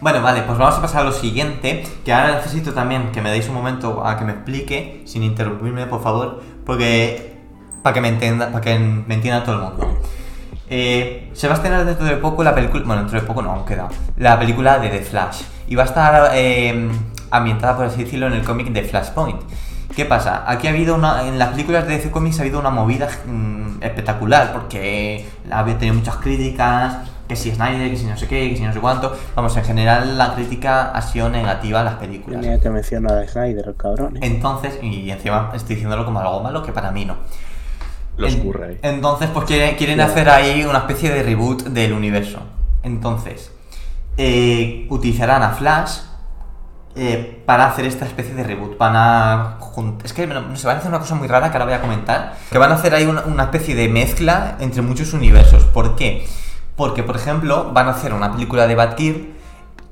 Bueno, 0.00 0.20
vale, 0.20 0.42
pues 0.42 0.58
vamos 0.58 0.74
a 0.74 0.82
pasar 0.82 1.02
a 1.02 1.04
lo 1.04 1.12
siguiente, 1.12 1.84
que 2.04 2.12
ahora 2.12 2.36
necesito 2.36 2.74
también 2.74 3.12
que 3.12 3.22
me 3.22 3.30
deis 3.30 3.48
un 3.48 3.54
momento 3.54 4.06
a 4.06 4.18
que 4.18 4.24
me 4.24 4.32
explique, 4.32 5.02
sin 5.06 5.22
interrumpirme, 5.22 5.86
por 5.86 6.02
favor, 6.02 6.42
porque 6.66 7.38
para 7.82 7.94
que 7.94 8.00
me 8.02 8.08
entienda, 8.08 8.50
para 8.50 8.60
que 8.60 8.78
me 8.78 9.14
entienda 9.14 9.42
todo 9.42 9.54
el 9.54 9.62
mundo. 9.62 10.00
Eh, 10.68 11.30
se 11.32 11.46
va 11.46 11.54
a 11.54 11.56
estrenar 11.56 11.86
dentro 11.86 12.04
de 12.04 12.16
poco 12.16 12.44
la 12.44 12.54
película, 12.54 12.84
bueno, 12.84 13.02
dentro 13.02 13.20
de 13.20 13.26
poco 13.26 13.40
no, 13.40 13.52
aún 13.52 13.64
queda, 13.64 13.88
la 14.16 14.38
película 14.38 14.78
de 14.78 14.88
The 14.90 15.00
Flash, 15.00 15.42
y 15.68 15.76
va 15.76 15.84
a 15.84 15.86
estar 15.86 16.30
eh, 16.34 16.90
ambientada, 17.30 17.76
por 17.76 17.86
así 17.86 18.04
decirlo, 18.04 18.26
en 18.26 18.34
el 18.34 18.44
cómic 18.44 18.68
de 18.68 18.82
Flashpoint. 18.82 19.40
¿Qué 19.96 20.04
pasa? 20.04 20.44
Aquí 20.46 20.66
ha 20.66 20.70
habido 20.70 20.94
una. 20.94 21.26
En 21.26 21.38
las 21.38 21.48
películas 21.48 21.86
de 21.88 21.96
DC 21.96 22.10
Comics 22.10 22.38
ha 22.38 22.42
habido 22.42 22.60
una 22.60 22.68
movida 22.68 23.08
mm, 23.26 23.82
espectacular, 23.82 24.52
porque 24.52 25.26
había 25.50 25.78
tenido 25.78 25.94
muchas 25.96 26.16
críticas, 26.16 26.98
que 27.26 27.34
si 27.34 27.50
Snyder, 27.50 27.90
que 27.90 27.96
si 27.96 28.04
no 28.04 28.14
sé 28.14 28.28
qué, 28.28 28.50
que 28.50 28.56
si 28.58 28.62
no 28.62 28.74
sé 28.74 28.78
cuánto. 28.80 29.16
Vamos, 29.34 29.56
en 29.56 29.64
general 29.64 30.18
la 30.18 30.34
crítica 30.34 30.90
ha 30.90 31.00
sido 31.00 31.30
negativa 31.30 31.80
a 31.80 31.84
las 31.84 31.94
películas. 31.94 32.42
Tenía 32.42 32.60
que 32.60 32.68
mencionar 32.68 33.16
a 33.16 33.26
Snyder, 33.26 33.68
el 33.68 33.74
cabrón. 33.76 34.18
¿eh? 34.18 34.20
Entonces, 34.20 34.78
y 34.82 35.10
encima 35.10 35.50
estoy 35.54 35.76
diciéndolo 35.76 36.04
como 36.04 36.20
algo 36.20 36.42
malo, 36.42 36.62
que 36.62 36.72
para 36.72 36.90
mí 36.90 37.06
no. 37.06 37.16
Los 38.18 38.34
En- 38.34 38.40
curra 38.40 38.66
ahí. 38.66 38.78
Entonces, 38.82 39.30
pues 39.32 39.46
quieren, 39.46 40.00
hacer 40.02 40.28
ahí 40.28 40.62
una 40.66 40.80
especie 40.80 41.10
de 41.10 41.22
reboot 41.22 41.62
del 41.68 41.94
universo. 41.94 42.40
Entonces, 42.82 43.50
eh, 44.18 44.86
utilizarán 44.90 45.42
a 45.42 45.50
Flash 45.52 46.00
eh, 46.96 47.42
para 47.44 47.66
hacer 47.66 47.84
esta 47.84 48.06
especie 48.06 48.34
de 48.34 48.42
reboot. 48.42 48.78
Van 48.78 48.94
a. 48.96 49.58
Es 50.02 50.12
que 50.12 50.26
no, 50.26 50.56
sé, 50.56 50.66
van 50.66 50.76
a 50.76 50.78
hacer 50.78 50.90
una 50.90 50.98
cosa 50.98 51.14
muy 51.14 51.28
rara 51.28 51.50
que 51.50 51.56
ahora 51.56 51.66
voy 51.66 51.74
a 51.74 51.80
comentar. 51.80 52.36
Que 52.50 52.58
van 52.58 52.72
a 52.72 52.76
hacer 52.76 52.94
ahí 52.94 53.04
una, 53.04 53.22
una 53.22 53.44
especie 53.44 53.74
de 53.74 53.88
mezcla 53.88 54.56
entre 54.60 54.82
muchos 54.82 55.12
universos. 55.12 55.64
¿Por 55.64 55.94
qué? 55.96 56.26
Porque, 56.74 57.02
por 57.02 57.16
ejemplo, 57.16 57.70
van 57.72 57.88
a 57.88 57.90
hacer 57.90 58.14
una 58.14 58.32
película 58.32 58.66
de 58.66 58.74
Batgirl. 58.74 59.28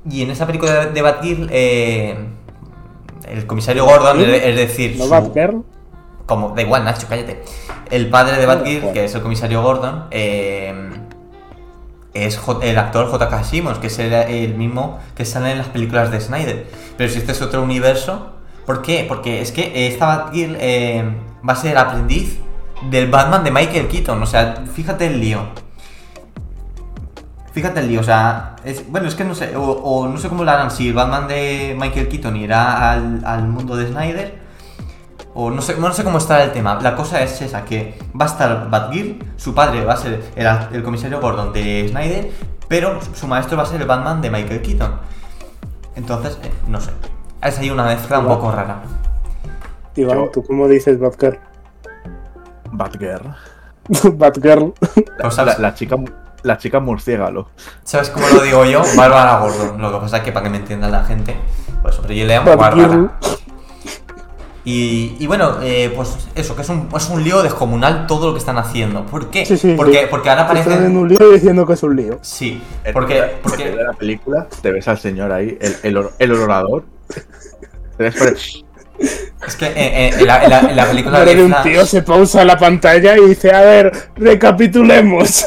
Y 0.09 0.23
en 0.23 0.31
esa 0.31 0.45
película 0.45 0.87
de, 0.87 1.01
Batgirl. 1.01 1.47
eh, 1.51 2.17
el 3.27 3.47
comisario 3.47 3.85
Gordon, 3.85 4.19
es, 4.21 4.43
es 4.43 4.55
decir, 4.55 4.95
¿No 4.97 5.07
Batgirl? 5.07 5.63
como, 6.25 6.49
da 6.49 6.61
igual, 6.61 6.83
Nacho, 6.85 7.07
cállate. 7.07 7.43
El 7.89 8.09
padre 8.09 8.37
de 8.37 8.45
Batgirl, 8.45 8.91
que 8.93 9.05
es 9.05 9.15
el 9.15 9.21
comisario 9.21 9.61
Gordon, 9.61 10.05
eh, 10.11 10.73
es 12.15 12.39
el 12.61 12.77
actor 12.77 13.07
J.K. 13.09 13.43
Simmons, 13.43 13.77
que 13.79 13.87
es 13.87 13.99
el, 13.99 14.13
el 14.13 14.55
mismo 14.55 14.99
que 15.15 15.25
sale 15.25 15.51
en 15.51 15.57
las 15.59 15.67
películas 15.67 16.11
de 16.11 16.19
Snyder. 16.21 16.67
Pero 16.97 17.09
si 17.11 17.19
este 17.19 17.33
es 17.33 17.41
otro 17.41 17.61
universo, 17.61 18.31
¿por 18.65 18.81
qué? 18.81 19.05
Porque 19.07 19.41
es 19.41 19.51
que 19.51 19.87
esta 19.87 20.05
Batgirl 20.07 20.55
eh, 20.59 21.03
va 21.47 21.53
a 21.53 21.55
ser 21.57 21.77
aprendiz 21.77 22.39
del 22.89 23.09
Batman 23.11 23.43
de 23.43 23.51
Michael 23.51 23.87
Keaton. 23.87 24.21
O 24.21 24.25
sea, 24.25 24.63
fíjate 24.73 25.07
el 25.07 25.19
lío. 25.19 25.41
Fíjate 27.53 27.79
el 27.79 27.87
lío, 27.87 28.01
o 28.01 28.03
sea, 28.03 28.57
es- 28.65 28.89
bueno, 28.91 29.07
es 29.07 29.15
que 29.15 29.23
no 29.23 29.33
sé, 29.33 29.55
o, 29.55 29.61
o 29.63 30.07
no 30.09 30.17
sé 30.17 30.27
cómo 30.27 30.43
lo 30.43 30.51
harán, 30.51 30.71
si 30.71 30.89
el 30.89 30.93
Batman 30.93 31.27
de 31.29 31.73
Michael 31.79 32.09
Keaton 32.09 32.35
irá 32.35 32.91
al, 32.91 33.21
al 33.25 33.47
mundo 33.47 33.77
de 33.77 33.87
Snyder, 33.87 34.44
o 35.35 35.51
no 35.51 35.61
sé, 35.61 35.75
no 35.77 35.91
sé 35.93 36.03
cómo 36.03 36.17
estará 36.17 36.45
el 36.45 36.53
tema. 36.53 36.79
La 36.81 36.95
cosa 36.95 37.21
es 37.21 37.41
esa, 37.41 37.65
que 37.65 37.99
va 38.19 38.25
a 38.25 38.29
estar 38.29 38.69
Batgirl, 38.69 39.19
su 39.35 39.53
padre 39.53 39.83
va 39.83 39.93
a 39.93 39.97
ser 39.97 40.23
el, 40.35 40.47
el 40.71 40.81
comisario 40.81 41.19
Gordon 41.19 41.51
de 41.51 41.87
Snyder, 41.89 42.31
pero 42.69 42.99
su 43.13 43.27
maestro 43.27 43.57
va 43.57 43.63
a 43.63 43.65
ser 43.65 43.81
el 43.81 43.87
Batman 43.87 44.21
de 44.21 44.29
Michael 44.31 44.61
Keaton. 44.61 44.93
Entonces, 45.97 46.39
eh, 46.41 46.51
no 46.67 46.79
sé, 46.79 46.91
es 47.43 47.59
ahí 47.59 47.69
una 47.69 47.83
mezcla 47.83 48.19
un 48.19 48.27
poco 48.27 48.49
rara. 48.49 48.79
Iván, 49.95 50.29
¿tú 50.31 50.41
cómo 50.41 50.69
dices 50.69 50.99
Batgirl? 50.99 51.37
Batgirl. 52.71 53.35
Batgirl. 54.13 54.73
Pues, 55.19 55.37
La, 55.59 55.73
chica, 55.73 55.97
la 56.43 56.57
chica 56.57 56.79
murciélago. 56.79 57.49
¿Sabes 57.83 58.09
cómo 58.09 58.27
lo 58.29 58.41
digo 58.41 58.63
yo? 58.63 58.83
Bárbara 58.95 59.39
Gordon. 59.39 59.81
Lo 59.81 59.91
que 59.91 59.99
pasa 59.99 60.17
es 60.17 60.23
que 60.23 60.31
para 60.31 60.45
que 60.45 60.49
me 60.49 60.57
entienda 60.57 60.87
la 60.87 61.03
gente, 61.03 61.35
pues 61.81 61.97
pero 61.97 62.13
yo 62.13 62.25
le 62.25 62.35
llamo. 62.35 62.55
Bárbara. 62.55 63.11
Y, 64.67 65.15
y 65.19 65.27
bueno, 65.27 65.59
eh, 65.61 65.93
pues 65.95 66.17
eso, 66.33 66.55
que 66.55 66.63
es 66.63 66.69
un, 66.69 66.89
es 66.95 67.09
un 67.09 67.23
lío 67.23 67.43
descomunal 67.43 68.07
todo 68.07 68.27
lo 68.29 68.33
que 68.33 68.39
están 68.39 68.57
haciendo. 68.57 69.05
¿Por 69.05 69.29
qué? 69.29 69.45
Sí, 69.45 69.57
sí, 69.57 69.75
porque, 69.77 69.99
sí. 70.01 70.07
porque 70.09 70.29
ahora 70.31 70.41
Están 70.41 70.57
en 70.57 70.63
aparecen... 70.63 70.97
un 70.97 71.07
lío 71.07 71.31
diciendo 71.31 71.67
que 71.67 71.73
es 71.73 71.83
un 71.83 71.95
lío. 71.95 72.17
Sí, 72.23 72.59
porque... 72.91 73.35
porque 73.43 73.69
en 73.69 73.83
la 73.85 73.93
película 73.93 74.47
te 74.63 74.71
ves 74.71 74.87
al 74.87 74.97
señor 74.97 75.31
ahí, 75.31 75.55
el, 75.61 75.75
el, 75.83 75.97
or- 75.97 76.13
el 76.17 76.31
orador. 76.33 76.83
Te 77.95 78.03
ves 78.03 78.15
por 78.15 78.27
el- 78.29 78.37
es 79.45 79.55
que 79.57 79.65
eh, 79.67 79.73
eh, 79.75 80.11
en, 80.17 80.25
la, 80.25 80.43
en 80.43 80.49
la- 80.49 80.59
en 80.61 80.75
la 80.75 80.85
película 80.87 81.19
Pero 81.23 81.39
de 81.41 81.45
un 81.45 81.55
tío 81.61 81.85
se 81.85 82.01
pausa 82.01 82.43
la 82.43 82.57
pantalla 82.57 83.15
y 83.17 83.25
dice, 83.27 83.53
a 83.53 83.61
ver, 83.61 83.91
recapitulemos. 84.15 85.45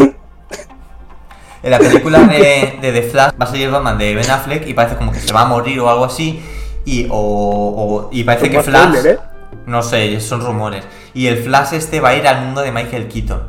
En 1.61 1.73
la 1.73 1.79
película 1.81 2.21
de, 2.21 2.79
de 2.81 2.93
The 2.93 3.03
Flash 3.03 3.33
va 3.33 3.45
a 3.45 3.47
salir 3.47 3.65
el 3.65 3.73
Batman 3.73 3.99
de 3.99 4.15
Ben 4.15 4.31
Affleck 4.31 4.65
y 4.69 4.75
parece 4.75 4.95
como 4.97 5.11
que 5.11 5.19
se 5.19 5.33
va 5.33 5.41
a 5.41 5.45
morir 5.47 5.81
o 5.81 5.91
algo 5.91 6.05
así. 6.05 6.41
Y, 6.89 7.07
o, 7.11 7.17
o- 7.19 8.09
y 8.13 8.25
parece 8.25 8.49
que 8.51 8.63
Flash. 8.63 9.05
¿eh? 9.05 9.19
No 9.67 9.83
sé, 9.83 10.19
son 10.21 10.41
rumores. 10.45 10.85
Y 11.15 11.27
el 11.27 11.37
Flash 11.39 11.75
este 11.75 12.01
va 12.01 12.11
a 12.11 12.17
ir 12.17 12.27
al 12.27 12.45
mundo 12.47 12.63
de 12.63 12.73
Michael 12.73 13.09
Keaton. 13.09 13.43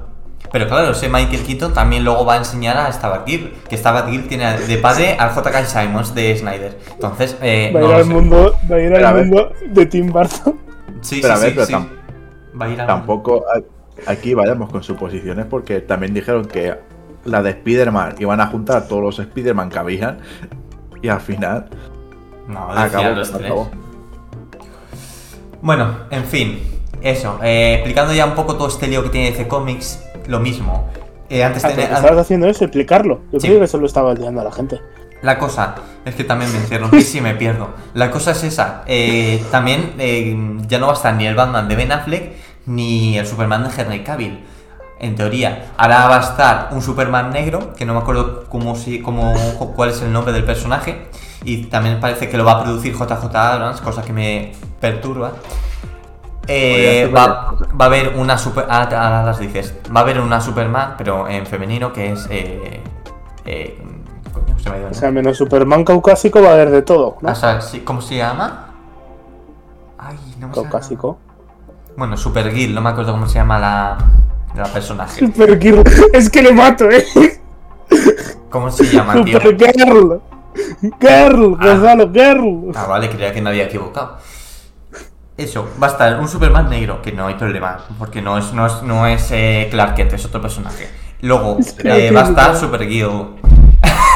Pero 0.52 0.68
claro, 0.68 0.92
ese 0.92 1.08
Michael 1.10 1.44
Keaton 1.44 1.74
también 1.74 2.04
luego 2.04 2.26
va 2.26 2.34
a 2.34 2.38
enseñar 2.38 2.76
a 2.76 2.90
esta 2.90 3.08
Batgirl, 3.08 3.52
que 3.70 3.76
esta 3.76 3.92
Batgirl 3.92 4.28
tiene 4.28 4.58
de 4.60 4.78
padre 4.80 5.16
al 5.20 5.30
J.K. 5.30 5.66
Simons 5.66 6.16
de 6.16 6.36
Snyder. 6.38 6.78
Entonces, 6.92 7.38
eh, 7.42 7.72
Va 7.74 7.80
a 7.80 7.84
no 7.84 7.90
ir 7.90 7.96
al 7.96 8.06
mundo, 8.06 8.56
va 8.70 8.76
a 8.76 8.80
ir 8.82 8.96
a 8.96 9.10
al 9.10 9.16
mundo 9.28 9.52
de 9.70 9.86
Tim 9.86 10.12
Burton. 10.12 10.60
Sí, 11.02 11.20
Pero 11.22 11.34
a 11.36 11.38
sí, 11.38 11.44
ver, 11.44 11.50
sí, 11.52 11.56
pero 11.56 11.66
sí. 11.68 11.74
tam- 11.74 12.60
Va 12.60 12.66
a 12.66 12.70
ir 12.70 12.82
al 12.82 12.88
Tampoco 12.88 13.46
a- 13.48 14.12
aquí 14.12 14.34
vayamos 14.34 14.72
con 14.72 14.82
suposiciones 14.84 15.46
porque 15.46 15.82
también 15.82 16.14
dijeron 16.16 16.46
que 16.46 16.76
la 17.26 17.44
de 17.44 17.52
Spider-Man 17.52 18.16
iban 18.20 18.42
a 18.42 18.48
juntar 18.48 18.88
todos 18.88 19.04
los 19.04 19.20
Spider-Man 19.20 19.70
que 19.70 19.78
habían 19.80 20.18
y 21.02 21.10
al 21.10 21.22
final 21.22 21.70
No, 22.50 22.68
decían 22.70 22.86
acabó. 22.88 23.16
los 23.16 23.32
tres. 23.32 23.46
acabó. 23.46 23.70
Bueno, 25.62 25.96
en 26.10 26.24
fin, 26.26 26.60
eso. 27.02 27.40
eh, 27.44 27.76
explicando 27.76 28.14
ya 28.14 28.26
un 28.26 28.36
poco 28.36 28.56
todo 28.56 28.68
este 28.68 28.88
lío 28.88 29.04
que 29.04 29.10
tiene 29.10 29.32
DC 29.32 29.48
Comics, 29.48 30.04
lo 30.28 30.40
mismo. 30.40 30.90
Eh, 31.30 31.44
antes 31.44 31.64
Ah, 31.66 31.70
estabas 31.70 32.18
haciendo 32.18 32.48
eso, 32.48 32.64
explicarlo. 32.66 33.22
Yo 33.32 33.40
Sí. 33.40 33.48
creo 33.48 33.60
que 33.60 33.66
eso 33.66 33.78
lo 33.78 33.86
estaba 33.86 34.10
olvidando 34.10 34.42
a 34.42 34.46
la 34.46 34.52
gente. 34.52 34.80
La 35.22 35.38
cosa 35.38 35.76
es 36.06 36.16
que 36.16 36.24
también 36.24 36.52
me 36.52 36.60
encierro 36.60 36.90
y 36.96 37.02
sí 37.02 37.20
me 37.22 37.36
pierdo. 37.36 37.70
La 37.94 38.10
cosa 38.10 38.32
es 38.32 38.44
esa. 38.44 38.84
eh, 38.88 39.44
también 39.52 39.94
eh, 40.00 40.36
ya 40.68 40.80
no 40.80 40.88
va 40.88 40.94
a 40.94 40.96
estar 40.96 41.14
ni 41.16 41.28
el 41.28 41.36
Batman 41.36 41.68
de 41.68 41.76
Ben 41.76 41.92
Affleck 41.92 42.34
ni 42.66 43.18
el 43.18 43.28
Superman 43.28 43.64
de 43.64 43.70
Henry 43.82 44.04
Cavill. 44.04 44.40
En 45.02 45.16
teoría, 45.16 45.72
ahora 45.78 46.08
va 46.08 46.18
a 46.18 46.22
estar 46.22 46.70
un 46.72 46.82
Superman 46.82 47.32
negro, 47.32 47.74
que 47.74 47.86
no 47.86 47.94
me 47.94 48.00
acuerdo 48.00 48.46
cómo, 48.50 48.76
si, 48.76 49.02
cómo, 49.02 49.34
cuál 49.76 49.90
es 49.92 50.02
el 50.02 50.12
nombre 50.12 50.34
del 50.34 50.44
personaje. 50.44 51.08
Y 51.44 51.66
también 51.66 52.00
parece 52.00 52.30
que 52.30 52.38
lo 52.38 52.44
va 52.44 52.54
a 52.54 52.64
producir 52.64 52.94
JJ 52.94 53.36
Abrams, 53.36 53.82
cosa 53.82 54.02
que 54.02 54.14
me 54.14 54.52
perturba. 54.80 55.34
Eh, 56.48 57.12
va, 57.16 57.56
va 57.80 57.86
a 57.86 57.88
haber 57.88 58.16
una 58.18 58.38
super. 58.38 58.66
Ahora, 58.68 59.06
ahora 59.06 59.24
las 59.24 59.40
dices. 59.40 59.76
Va 59.96 60.00
a 60.02 60.04
haber 60.04 60.20
una 60.20 60.42
Superman, 60.42 60.96
pero 60.98 61.28
en 61.28 61.46
femenino, 61.46 61.94
que 61.94 62.12
es. 62.14 62.28
Eh, 62.32 62.82
eh, 63.46 63.78
coño, 64.34 64.58
se 64.60 64.70
me 64.70 64.76
ha 64.76 64.80
ido 64.80 64.88
el 64.88 64.94
O 64.94 64.98
sea, 64.98 65.12
menos 65.12 65.38
Superman 65.38 65.86
caucásico 65.86 66.42
va 66.42 66.50
a 66.50 66.54
haber 66.54 66.72
de 66.72 66.82
todo, 66.82 67.18
¿no? 67.22 67.32
o 67.32 67.36
sea, 67.36 67.60
¿cómo 67.86 68.02
se 68.02 68.18
llama? 68.18 68.74
Ay, 69.98 70.18
no 70.40 70.48
me 70.48 70.54
Caucásico. 70.54 71.20
nada. 71.20 71.94
Bueno, 71.98 72.18
Supergirl, 72.18 72.74
no 72.74 72.82
me 72.82 72.90
acuerdo 72.90 73.12
cómo 73.12 73.28
se 73.28 73.36
llama 73.36 73.60
la, 73.60 73.98
la 74.56 74.64
personaje. 74.66 75.20
Super 75.20 75.60
Girl. 75.60 75.84
Es 76.14 76.30
que 76.30 76.42
le 76.42 76.54
mato, 76.54 76.90
eh. 76.90 77.06
¿Cómo 78.50 78.72
se 78.72 78.86
llama, 78.86 79.24
tío? 79.24 79.40
Super 79.40 79.58
Girl. 81.00 81.58
Ah. 81.60 81.66
Gonzalo, 81.66 82.12
Girl. 82.12 82.72
Ah, 82.76 82.86
vale, 82.86 83.10
creía 83.10 83.34
que 83.34 83.42
me 83.42 83.50
había 83.50 83.66
equivocado. 83.66 84.18
Eso, 85.38 85.70
va 85.82 85.88
a 85.88 85.92
estar 85.92 86.20
un 86.20 86.28
Superman 86.28 86.70
negro, 86.70 87.02
que 87.02 87.14
no 87.14 87.28
hay 87.28 87.36
problema, 87.36 87.86
porque 87.98 88.22
no 88.22 88.38
es, 88.38 88.52
no 88.52 88.68
es, 88.68 88.84
no 88.84 89.08
es 89.08 89.30
eh, 89.32 89.70
Clark 89.72 89.96
Kent, 89.96 90.14
es 90.14 90.26
otro 90.26 90.42
personaje. 90.42 90.90
Luego 91.22 91.58
eh, 91.84 92.12
va 92.12 92.22
a 92.22 92.30
estar. 92.30 92.58
Supergirl. 92.58 93.36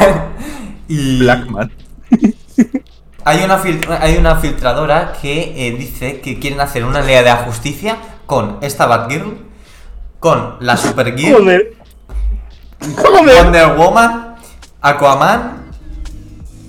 y 0.88 1.20
Blackman. 1.20 1.72
Hay 3.26 3.42
una, 3.42 3.62
hay 4.02 4.18
una 4.18 4.36
filtradora 4.36 5.14
que 5.22 5.54
eh, 5.56 5.72
dice 5.72 6.20
que 6.20 6.40
quieren 6.40 6.60
hacer 6.60 6.84
una 6.84 7.00
Liga 7.00 7.20
de 7.20 7.30
la 7.30 7.38
Justicia 7.38 7.96
con 8.26 8.58
esta 8.60 8.86
Batgirl, 8.86 9.38
con 10.20 10.58
la 10.60 10.76
Supergirl. 10.76 11.78
Wonder 12.82 13.78
Woman, 13.78 14.36
Aquaman 14.82 15.63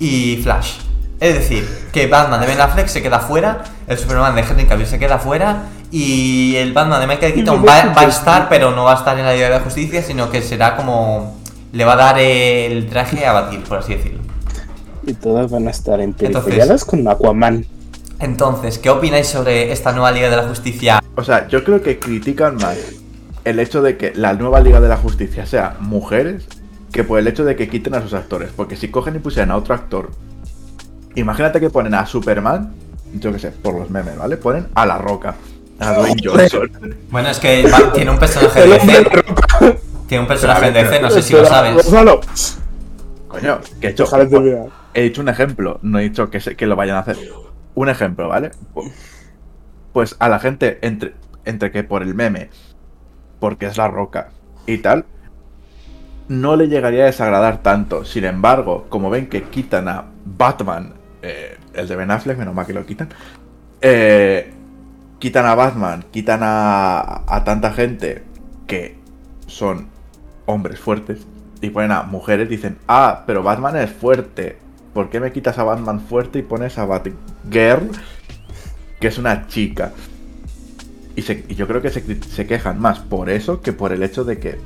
y 0.04 0.36
Flash. 0.42 0.74
Es 1.20 1.34
decir, 1.34 1.66
que 1.92 2.06
Batman 2.06 2.40
de 2.40 2.46
Ben 2.46 2.60
Affleck 2.60 2.88
se 2.88 3.02
queda 3.02 3.20
fuera, 3.20 3.64
el 3.86 3.96
Superman 3.96 4.34
de 4.34 4.42
Henry 4.42 4.66
Cavill 4.66 4.86
se 4.86 4.98
queda 4.98 5.18
fuera 5.18 5.62
y 5.90 6.56
el 6.56 6.72
Batman 6.72 7.00
de 7.00 7.06
Michael 7.06 7.32
Keaton 7.34 7.64
va, 7.66 7.94
va 7.94 8.02
a 8.02 8.04
estar, 8.04 8.48
pero 8.48 8.72
no 8.72 8.84
va 8.84 8.92
a 8.92 8.96
estar 8.96 9.18
en 9.18 9.24
la 9.24 9.32
Liga 9.32 9.46
de 9.48 9.54
la 9.54 9.60
Justicia, 9.60 10.02
sino 10.02 10.30
que 10.30 10.42
será 10.42 10.76
como... 10.76 11.38
Le 11.72 11.84
va 11.84 11.94
a 11.94 11.96
dar 11.96 12.18
el 12.18 12.86
traje 12.88 13.24
a 13.26 13.32
Batgirl, 13.32 13.62
por 13.64 13.78
así 13.78 13.94
decirlo. 13.94 14.20
Y 15.06 15.14
todas 15.14 15.50
van 15.50 15.66
a 15.66 15.70
estar 15.70 16.00
Entonces- 16.00 16.36
emperifolladas 16.36 16.84
con 16.84 17.08
Aquaman. 17.08 17.66
Entonces, 18.20 18.78
¿qué 18.78 18.90
opináis 18.90 19.26
sobre 19.26 19.72
esta 19.72 19.92
nueva 19.92 20.12
Liga 20.12 20.30
de 20.30 20.36
la 20.36 20.44
Justicia? 20.44 21.02
O 21.16 21.24
sea, 21.24 21.48
yo 21.48 21.64
creo 21.64 21.82
que 21.82 21.98
critican 21.98 22.56
más 22.56 22.76
el 23.44 23.58
hecho 23.58 23.82
de 23.82 23.96
que 23.96 24.12
la 24.14 24.34
nueva 24.34 24.60
Liga 24.60 24.80
de 24.80 24.88
la 24.88 24.96
Justicia 24.96 25.46
sea 25.46 25.76
mujeres 25.80 26.46
que 26.94 27.02
por 27.04 27.18
el 27.18 27.26
hecho 27.26 27.44
de 27.44 27.56
que 27.56 27.68
quiten 27.68 27.94
a 27.94 28.00
sus 28.00 28.14
actores. 28.14 28.50
Porque 28.56 28.76
si 28.76 28.88
cogen 28.88 29.16
y 29.16 29.18
pusieran 29.18 29.50
a 29.50 29.56
otro 29.56 29.74
actor, 29.74 30.10
imagínate 31.16 31.58
que 31.60 31.68
ponen 31.68 31.92
a 31.94 32.06
Superman, 32.06 32.72
yo 33.14 33.32
qué 33.32 33.38
sé, 33.40 33.50
por 33.50 33.74
los 33.74 33.90
memes, 33.90 34.16
¿vale? 34.16 34.36
Ponen 34.36 34.68
a 34.76 34.86
La 34.86 34.96
Roca, 34.98 35.34
a 35.80 35.92
Dwayne 35.92 36.22
Johnson. 36.24 36.70
Bueno, 37.10 37.28
es 37.30 37.38
que 37.40 37.66
va- 37.68 37.92
tiene 37.92 38.12
un 38.12 38.18
personaje 38.18 38.60
de 38.60 38.66
DC. 38.68 39.06
Tiene 40.06 40.22
un 40.22 40.28
personaje 40.28 40.70
de 40.70 40.84
DC, 40.84 41.00
no 41.02 41.10
sé 41.10 41.22
si 41.22 41.32
lo 41.32 41.44
sabes. 41.44 41.74
Gonzalo, 41.74 42.20
Coño, 43.26 43.58
que 43.80 43.88
he 43.88 43.90
hecho, 43.90 44.04
he 44.94 45.02
dicho 45.02 45.20
un 45.20 45.28
ejemplo, 45.28 45.80
no 45.82 45.98
he 45.98 46.02
dicho 46.04 46.30
que, 46.30 46.40
se- 46.40 46.54
que 46.54 46.66
lo 46.66 46.76
vayan 46.76 46.96
a 46.96 47.00
hacer. 47.00 47.16
Un 47.74 47.88
ejemplo, 47.88 48.28
¿vale? 48.28 48.52
Pues 49.92 50.14
a 50.20 50.28
la 50.28 50.38
gente, 50.38 50.78
entre, 50.82 51.14
entre 51.44 51.72
que 51.72 51.82
por 51.82 52.02
el 52.02 52.14
meme, 52.14 52.50
porque 53.40 53.66
es 53.66 53.76
la 53.76 53.88
roca 53.88 54.28
y 54.66 54.78
tal, 54.78 55.04
no 56.28 56.56
le 56.56 56.68
llegaría 56.68 57.04
a 57.04 57.06
desagradar 57.06 57.62
tanto. 57.62 58.04
Sin 58.04 58.24
embargo, 58.24 58.86
como 58.88 59.10
ven 59.10 59.28
que 59.28 59.44
quitan 59.44 59.88
a 59.88 60.06
Batman, 60.24 60.94
eh, 61.22 61.58
el 61.74 61.88
de 61.88 61.96
Ben 61.96 62.10
Affleck, 62.10 62.38
menos 62.38 62.54
mal 62.54 62.66
que 62.66 62.72
lo 62.72 62.86
quitan, 62.86 63.08
eh, 63.80 64.52
quitan 65.18 65.46
a 65.46 65.54
Batman, 65.54 66.04
quitan 66.10 66.40
a, 66.42 67.22
a 67.26 67.44
tanta 67.44 67.72
gente 67.72 68.22
que 68.66 68.96
son 69.46 69.88
hombres 70.46 70.78
fuertes 70.78 71.26
y 71.60 71.70
ponen 71.70 71.92
a 71.92 72.02
mujeres, 72.02 72.48
dicen, 72.48 72.78
ah, 72.88 73.24
pero 73.26 73.42
Batman 73.42 73.76
es 73.76 73.90
fuerte. 73.90 74.58
¿Por 74.92 75.10
qué 75.10 75.18
me 75.18 75.32
quitas 75.32 75.58
a 75.58 75.64
Batman 75.64 76.00
fuerte 76.00 76.38
y 76.38 76.42
pones 76.42 76.78
a 76.78 76.84
Batgirl, 76.84 77.90
que 79.00 79.08
es 79.08 79.18
una 79.18 79.46
chica? 79.48 79.92
Y, 81.16 81.22
yo 81.54 81.66
creo 81.66 81.80
que 81.82 81.90
se 81.90 82.46
quejan 82.46 82.80
más 82.80 82.98
por 83.00 83.30
eso 83.30 83.60
que 83.60 83.72
por 83.72 83.92
el 83.92 84.02
hecho 84.02 84.24
de 84.24 84.38
que 84.38 84.58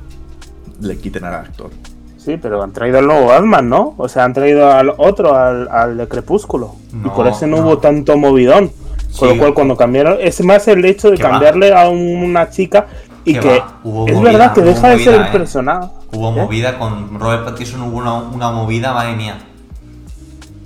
le 0.80 0.98
quiten 0.98 1.24
al 1.24 1.34
actor. 1.34 1.70
Sí, 2.16 2.36
pero 2.36 2.62
han 2.62 2.72
traído 2.72 2.98
al 2.98 3.06
nuevo 3.06 3.26
Batman, 3.26 3.68
¿no? 3.68 3.94
O 3.96 4.08
sea, 4.08 4.24
han 4.24 4.34
traído 4.34 4.70
al 4.70 4.92
otro, 4.98 5.34
al, 5.34 5.68
al 5.68 5.96
de 5.96 6.08
Crepúsculo. 6.08 6.74
y 7.04 7.08
por 7.08 7.26
ese 7.26 7.46
no, 7.46 7.56
no. 7.58 7.62
hubo 7.64 7.78
tanto 7.78 8.16
movidón. 8.16 8.70
Con 9.18 9.28
Sí. 9.30 9.34
lo 9.34 9.38
cual, 9.40 9.54
cuando 9.54 9.76
cambiaron, 9.76 10.18
es 10.20 10.44
más 10.44 10.68
el 10.68 10.84
hecho 10.84 11.10
de 11.10 11.16
va. 11.16 11.30
cambiarle 11.30 11.72
a 11.72 11.88
una 11.88 12.50
chica 12.50 12.86
y 13.24 13.32
Que 13.38 13.62
hubo 13.82 14.06
es 14.06 14.14
movida, 14.14 14.30
verdad 14.32 14.52
que 14.52 14.60
deja 14.60 14.88
de 14.90 14.98
ser 14.98 15.14
el 15.14 15.22
¿eh? 15.22 15.28
personaje. 15.32 15.88
Hubo 16.12 16.28
¿Eh? 16.30 16.32
movida 16.36 16.78
con 16.78 17.18
Robert 17.18 17.44
Pattinson, 17.46 17.82
hubo 17.82 17.96
una, 17.96 18.14
una 18.14 18.50
movida, 18.50 18.92
madre 18.92 19.16
mía. 19.16 19.38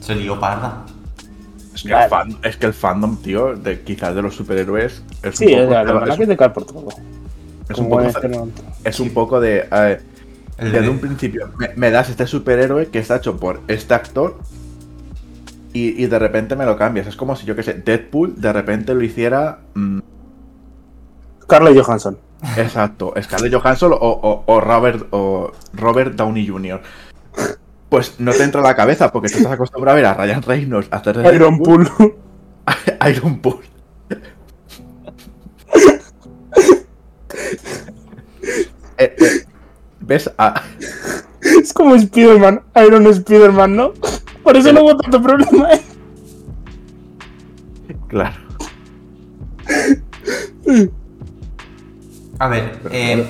Se 0.00 0.14
lió 0.16 0.40
parda. 0.40 0.82
Es 1.74 1.82
que, 1.84 1.92
Vale. 1.92 2.04
el, 2.04 2.10
fan- 2.10 2.38
es 2.42 2.56
que 2.56 2.66
el 2.66 2.74
fandom, 2.74 3.16
tío, 3.18 3.54
de 3.54 3.80
quizás 3.82 4.14
de 4.14 4.22
los 4.22 4.34
superhéroes 4.34 5.02
es 5.22 5.36
Sí, 5.38 5.46
un 5.46 5.60
es 5.60 5.68
la 5.70 5.82
verdad 5.84 6.08
es, 6.10 6.16
que 6.16 6.26
te 6.26 6.36
cae 6.36 6.50
por 6.50 6.64
todo. 6.64 6.88
Es 7.68 7.78
un 7.78 7.88
poco, 7.88 8.00
este 8.02 8.30
es 8.84 9.00
un 9.00 9.10
poco 9.10 9.40
de... 9.40 9.68
eh, 9.70 10.00
desde 10.58 10.80
de- 10.82 10.88
un 10.88 10.98
principio 10.98 11.50
me, 11.58 11.70
me 11.76 11.90
das 11.90 12.10
este 12.10 12.26
superhéroe 12.26 12.88
que 12.88 12.98
está 12.98 13.16
hecho 13.16 13.36
por 13.36 13.60
este 13.68 13.94
actor 13.94 14.38
y, 15.72 16.02
y 16.02 16.06
de 16.06 16.18
repente 16.18 16.54
me 16.56 16.66
lo 16.66 16.76
cambias. 16.76 17.06
Es 17.06 17.16
como 17.16 17.34
si 17.36 17.46
yo 17.46 17.56
que 17.56 17.62
sé, 17.62 17.74
Deadpool 17.74 18.40
de 18.40 18.52
repente 18.52 18.94
lo 18.94 19.02
hiciera... 19.02 19.60
mm, 19.74 20.00
Scarlett 21.44 21.78
Johansson. 21.82 22.18
exacto, 22.56 23.14
Scarlett 23.22 23.54
Johansson 23.54 23.92
o, 23.92 23.96
o- 23.96 24.44
o 24.46 24.60
Robert, 24.60 25.06
o 25.10 25.52
Robert 25.72 26.14
Downey 26.14 26.46
Jr. 26.46 26.80
Pues 27.88 28.18
no 28.20 28.32
te 28.32 28.42
entra 28.42 28.60
a 28.60 28.64
la 28.64 28.74
cabeza 28.76 29.12
porque 29.12 29.28
tú 29.28 29.36
estás 29.38 29.52
acostumbrado 29.52 29.94
a 29.98 30.00
ver 30.00 30.06
a 30.06 30.14
Ryan 30.14 30.42
Reynolds 30.42 30.88
hacer 30.90 31.20
Iron. 31.34 31.58
Pool. 31.58 31.88
Iron 33.08 33.40
Pool. 33.40 33.60
Eh, 39.02 39.16
eh, 39.18 39.44
¿Ves? 40.00 40.30
A, 40.38 40.62
es 41.40 41.72
como 41.72 41.94
Spider-Man. 41.94 42.62
Iron 42.86 43.06
Spider-Man, 43.06 43.76
¿no? 43.76 43.92
Por 44.42 44.56
eso 44.56 44.72
no 44.72 44.82
hubo 44.82 44.96
tanto 44.96 45.22
problema. 45.22 45.74
¿eh? 45.74 45.82
claro. 48.08 48.36
A 52.38 52.48
ver, 52.48 52.78
eh, 52.90 53.26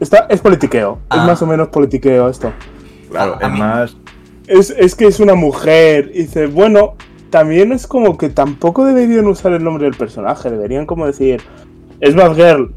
Está, 0.00 0.26
es 0.30 0.40
politiqueo. 0.40 0.98
Ah. 1.10 1.18
Es 1.18 1.24
más 1.24 1.42
o 1.42 1.46
menos 1.46 1.68
politiqueo 1.68 2.28
esto. 2.28 2.52
Claro, 3.10 3.38
es 3.40 3.50
más. 3.50 3.96
Es, 4.46 4.70
es 4.70 4.94
que 4.94 5.06
es 5.06 5.20
una 5.20 5.34
mujer. 5.34 6.10
Y 6.14 6.22
dice, 6.22 6.46
bueno, 6.46 6.94
también 7.30 7.72
es 7.72 7.86
como 7.86 8.16
que 8.16 8.28
tampoco 8.28 8.84
deberían 8.84 9.26
usar 9.26 9.52
el 9.52 9.64
nombre 9.64 9.84
del 9.84 9.96
personaje. 9.96 10.50
Deberían 10.50 10.86
como 10.86 11.06
decir, 11.06 11.40
es 12.00 12.14
Batgirl. 12.14 12.72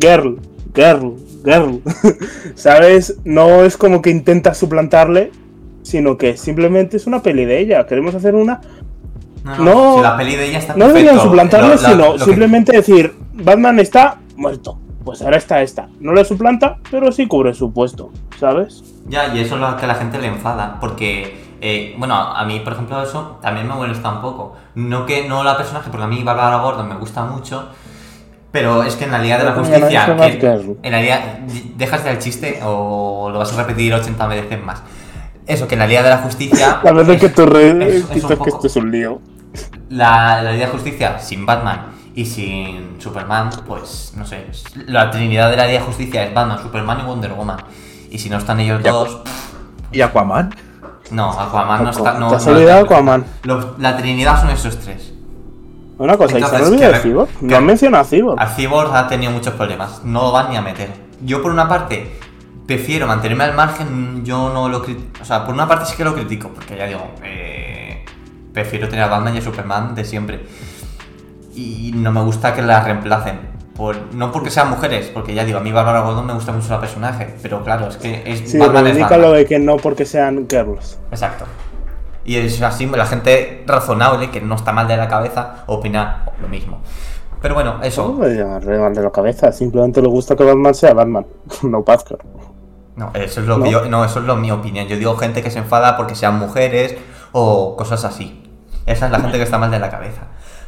Girl, 0.00 0.40
girl, 0.40 0.40
girl. 0.74 1.14
¿Sabes? 2.54 3.16
No 3.24 3.64
es 3.64 3.76
como 3.76 4.00
que 4.02 4.10
intenta 4.10 4.54
suplantarle, 4.54 5.32
sino 5.82 6.16
que 6.16 6.36
simplemente 6.36 6.96
es 6.96 7.06
una 7.06 7.22
peli 7.22 7.44
de 7.44 7.58
ella. 7.58 7.86
Queremos 7.86 8.14
hacer 8.14 8.34
una. 8.34 8.60
no, 9.44 9.56
no, 9.58 9.96
si 9.96 10.02
la 10.02 10.16
peli 10.16 10.36
de 10.36 10.48
ella 10.48 10.58
está 10.58 10.74
No 10.76 10.86
deberían 10.88 11.18
suplantarle, 11.20 11.74
Lo- 11.76 11.82
la- 11.82 11.88
sino 11.88 12.06
lo 12.12 12.12
que- 12.18 12.24
simplemente 12.24 12.72
decir, 12.76 13.14
Batman 13.34 13.80
está 13.80 14.18
muerto. 14.36 14.78
pues 15.04 15.20
ahora 15.22 15.36
está 15.36 15.62
esta. 15.62 15.88
No 16.00 16.12
le 16.12 16.24
suplanta, 16.24 16.78
pero 16.90 17.10
sí 17.10 17.26
cubre 17.26 17.54
su 17.54 17.72
puesto, 17.72 18.10
¿sabes? 18.38 18.84
Ya, 19.08 19.34
y 19.34 19.40
eso 19.40 19.56
es 19.56 19.60
lo 19.60 19.76
que 19.76 19.84
a 19.84 19.88
la 19.88 19.96
gente 19.96 20.18
le 20.18 20.28
enfada, 20.28 20.78
porque, 20.80 21.36
eh, 21.60 21.96
bueno, 21.98 22.14
a 22.14 22.44
mí, 22.44 22.60
por 22.60 22.74
ejemplo, 22.74 23.02
eso 23.02 23.38
también 23.42 23.66
me 23.66 23.74
molesta 23.74 24.10
un 24.12 24.20
poco. 24.20 24.54
No 24.76 25.04
que 25.06 25.26
no 25.28 25.42
la 25.42 25.56
personaje, 25.56 25.90
porque 25.90 26.04
a 26.04 26.06
mí 26.06 26.22
Bárbara 26.22 26.58
Gordon 26.58 26.88
me 26.88 26.94
gusta 26.94 27.24
mucho, 27.24 27.68
pero 28.52 28.82
es 28.84 28.94
que 28.96 29.04
en 29.04 29.10
la 29.12 29.18
Liga 29.18 29.38
de 29.38 29.44
la 29.44 29.52
Justicia, 29.52 30.06
que- 30.16 30.38
que- 30.38 30.76
en 30.82 30.92
la 30.92 31.00
Liga, 31.00 31.20
dejas 31.76 32.04
el 32.06 32.18
chiste 32.18 32.60
o 32.64 33.30
lo 33.32 33.38
vas 33.38 33.52
a 33.52 33.56
repetir 33.56 33.92
80 33.94 34.26
veces 34.28 34.62
más. 34.62 34.82
Eso, 35.46 35.66
que 35.66 35.74
en 35.74 35.80
la 35.80 35.86
Liga 35.88 36.02
de 36.02 36.10
la 36.10 36.18
Justicia... 36.18 36.78
La 36.84 36.92
verdad 36.92 37.14
es 37.16 37.20
que 37.20 37.28
tú 37.30 37.46
re- 37.46 37.70
es- 37.88 38.10
es 38.10 38.24
que 38.24 38.34
esto 38.34 38.66
es 38.66 38.76
un 38.76 38.90
lío. 38.92 39.20
La, 39.90 40.40
la 40.42 40.52
Liga 40.52 40.66
de 40.66 40.72
Justicia 40.72 41.18
sin 41.18 41.44
Batman 41.44 41.86
y 42.14 42.24
sin 42.26 42.96
Superman, 43.00 43.50
pues 43.66 44.12
no 44.16 44.24
sé. 44.24 44.46
La 44.86 45.10
trinidad 45.10 45.50
de 45.50 45.56
la 45.56 45.66
Liga 45.66 45.80
de 45.80 45.84
Justicia 45.86 46.22
es 46.24 46.32
Batman, 46.32 46.60
Superman 46.62 47.00
y 47.00 47.06
Wonder 47.06 47.32
Woman. 47.32 47.56
Y 48.10 48.18
si 48.18 48.30
no 48.30 48.36
están 48.38 48.60
ellos 48.60 48.82
dos, 48.82 49.20
¿Y 49.90 50.00
Aquaman? 50.02 50.54
no, 51.10 51.30
Aquaman 51.32 51.84
no 51.84 51.90
está. 51.90 52.14
No, 52.18 52.28
¿Te 52.30 52.36
has 52.36 52.46
no 52.46 52.52
olvidado 52.52 52.82
está- 52.82 52.94
Aquaman? 52.94 53.24
La 53.78 53.96
trinidad 53.96 54.40
son 54.40 54.50
esos 54.50 54.78
tres. 54.78 55.11
Una 56.02 56.16
cosa, 56.16 56.36
¿y 56.36 56.40
se 56.40 56.46
han 56.46 56.54
Entonces, 56.54 56.68
olvidado 56.72 56.92
de 56.94 56.98
Cyborg? 56.98 57.28
No 57.42 57.56
han 57.56 57.64
mencionado 57.64 58.02
a 58.02 58.06
Cyborg. 58.06 58.40
A 58.40 58.46
Cyborg 58.48 58.96
ha 58.96 59.06
tenido 59.06 59.30
muchos 59.30 59.54
problemas, 59.54 60.02
no 60.04 60.22
lo 60.22 60.32
van 60.32 60.50
ni 60.50 60.56
a 60.56 60.60
meter. 60.60 60.90
Yo 61.24 61.40
por 61.40 61.52
una 61.52 61.68
parte 61.68 62.10
prefiero 62.66 63.06
mantenerme 63.06 63.44
al 63.44 63.54
margen, 63.54 64.24
yo 64.24 64.50
no 64.52 64.68
lo 64.68 64.82
critico. 64.82 65.22
O 65.22 65.24
sea, 65.24 65.44
por 65.44 65.54
una 65.54 65.68
parte 65.68 65.86
sí 65.86 65.96
que 65.96 66.02
lo 66.02 66.12
critico, 66.12 66.48
porque 66.48 66.76
ya 66.76 66.86
digo, 66.86 67.02
eh, 67.22 68.04
prefiero 68.52 68.88
tener 68.88 69.04
a 69.04 69.08
Batman 69.08 69.36
y 69.36 69.38
a 69.38 69.42
Superman 69.42 69.94
de 69.94 70.04
siempre. 70.04 70.40
Y 71.54 71.92
no 71.94 72.10
me 72.10 72.22
gusta 72.22 72.52
que 72.52 72.62
la 72.62 72.82
reemplacen. 72.82 73.52
Por, 73.76 73.96
no 74.12 74.32
porque 74.32 74.50
sean 74.50 74.70
mujeres, 74.70 75.06
porque 75.14 75.34
ya 75.34 75.44
digo, 75.44 75.58
a 75.58 75.62
mí 75.62 75.70
Bárbara 75.70 76.00
Gordon 76.00 76.26
me 76.26 76.34
gusta 76.34 76.50
mucho 76.50 76.68
la 76.68 76.80
personaje, 76.80 77.32
pero 77.40 77.62
claro, 77.62 77.88
es 77.88 77.96
que 77.96 78.22
es 78.26 78.50
Sí, 78.50 78.58
Batman 78.58 78.84
reivindica 78.84 79.16
lo 79.16 79.32
de 79.32 79.46
que 79.46 79.60
no 79.60 79.76
porque 79.76 80.04
sean 80.04 80.46
girls. 80.50 80.98
Exacto. 81.12 81.46
Y 82.24 82.36
es 82.36 82.60
así, 82.62 82.86
la 82.86 83.06
gente 83.06 83.64
razonable, 83.66 84.30
que 84.30 84.40
no 84.40 84.54
está 84.54 84.72
mal 84.72 84.86
de 84.88 84.96
la 84.96 85.08
cabeza, 85.08 85.64
opina 85.66 86.24
lo 86.40 86.48
mismo. 86.48 86.80
Pero 87.40 87.54
bueno, 87.54 87.78
No 87.78 87.82
eso. 87.82 88.12
me 88.12 88.28
digas 88.28 88.64
mal 88.64 88.94
de 88.94 89.02
la 89.02 89.10
cabeza, 89.10 89.50
simplemente 89.50 90.00
le 90.00 90.08
gusta 90.08 90.36
que 90.36 90.44
Batman 90.44 90.74
sea 90.74 90.94
Batman, 90.94 91.26
no 91.62 91.82
Batgirl. 91.82 92.20
No, 92.94 93.10
eso 93.14 93.40
es 93.40 93.46
lo 93.46 93.58
¿No? 93.58 93.64
que 93.64 93.70
yo- 93.70 93.84
no, 93.86 94.04
eso 94.04 94.20
es 94.20 94.26
lo 94.26 94.36
mi 94.36 94.50
opinión. 94.52 94.86
Yo 94.86 94.96
digo 94.96 95.16
gente 95.16 95.42
que 95.42 95.50
se 95.50 95.58
enfada 95.58 95.96
porque 95.96 96.14
sean 96.14 96.38
mujeres 96.38 96.94
o 97.32 97.74
cosas 97.76 98.04
así. 98.04 98.38
Esa 98.86 99.06
es 99.06 99.12
la 99.12 99.18
gente 99.20 99.38
que 99.38 99.44
está 99.44 99.58
mal 99.58 99.70
de 99.70 99.78
la 99.80 99.90
cabeza. 99.90 100.22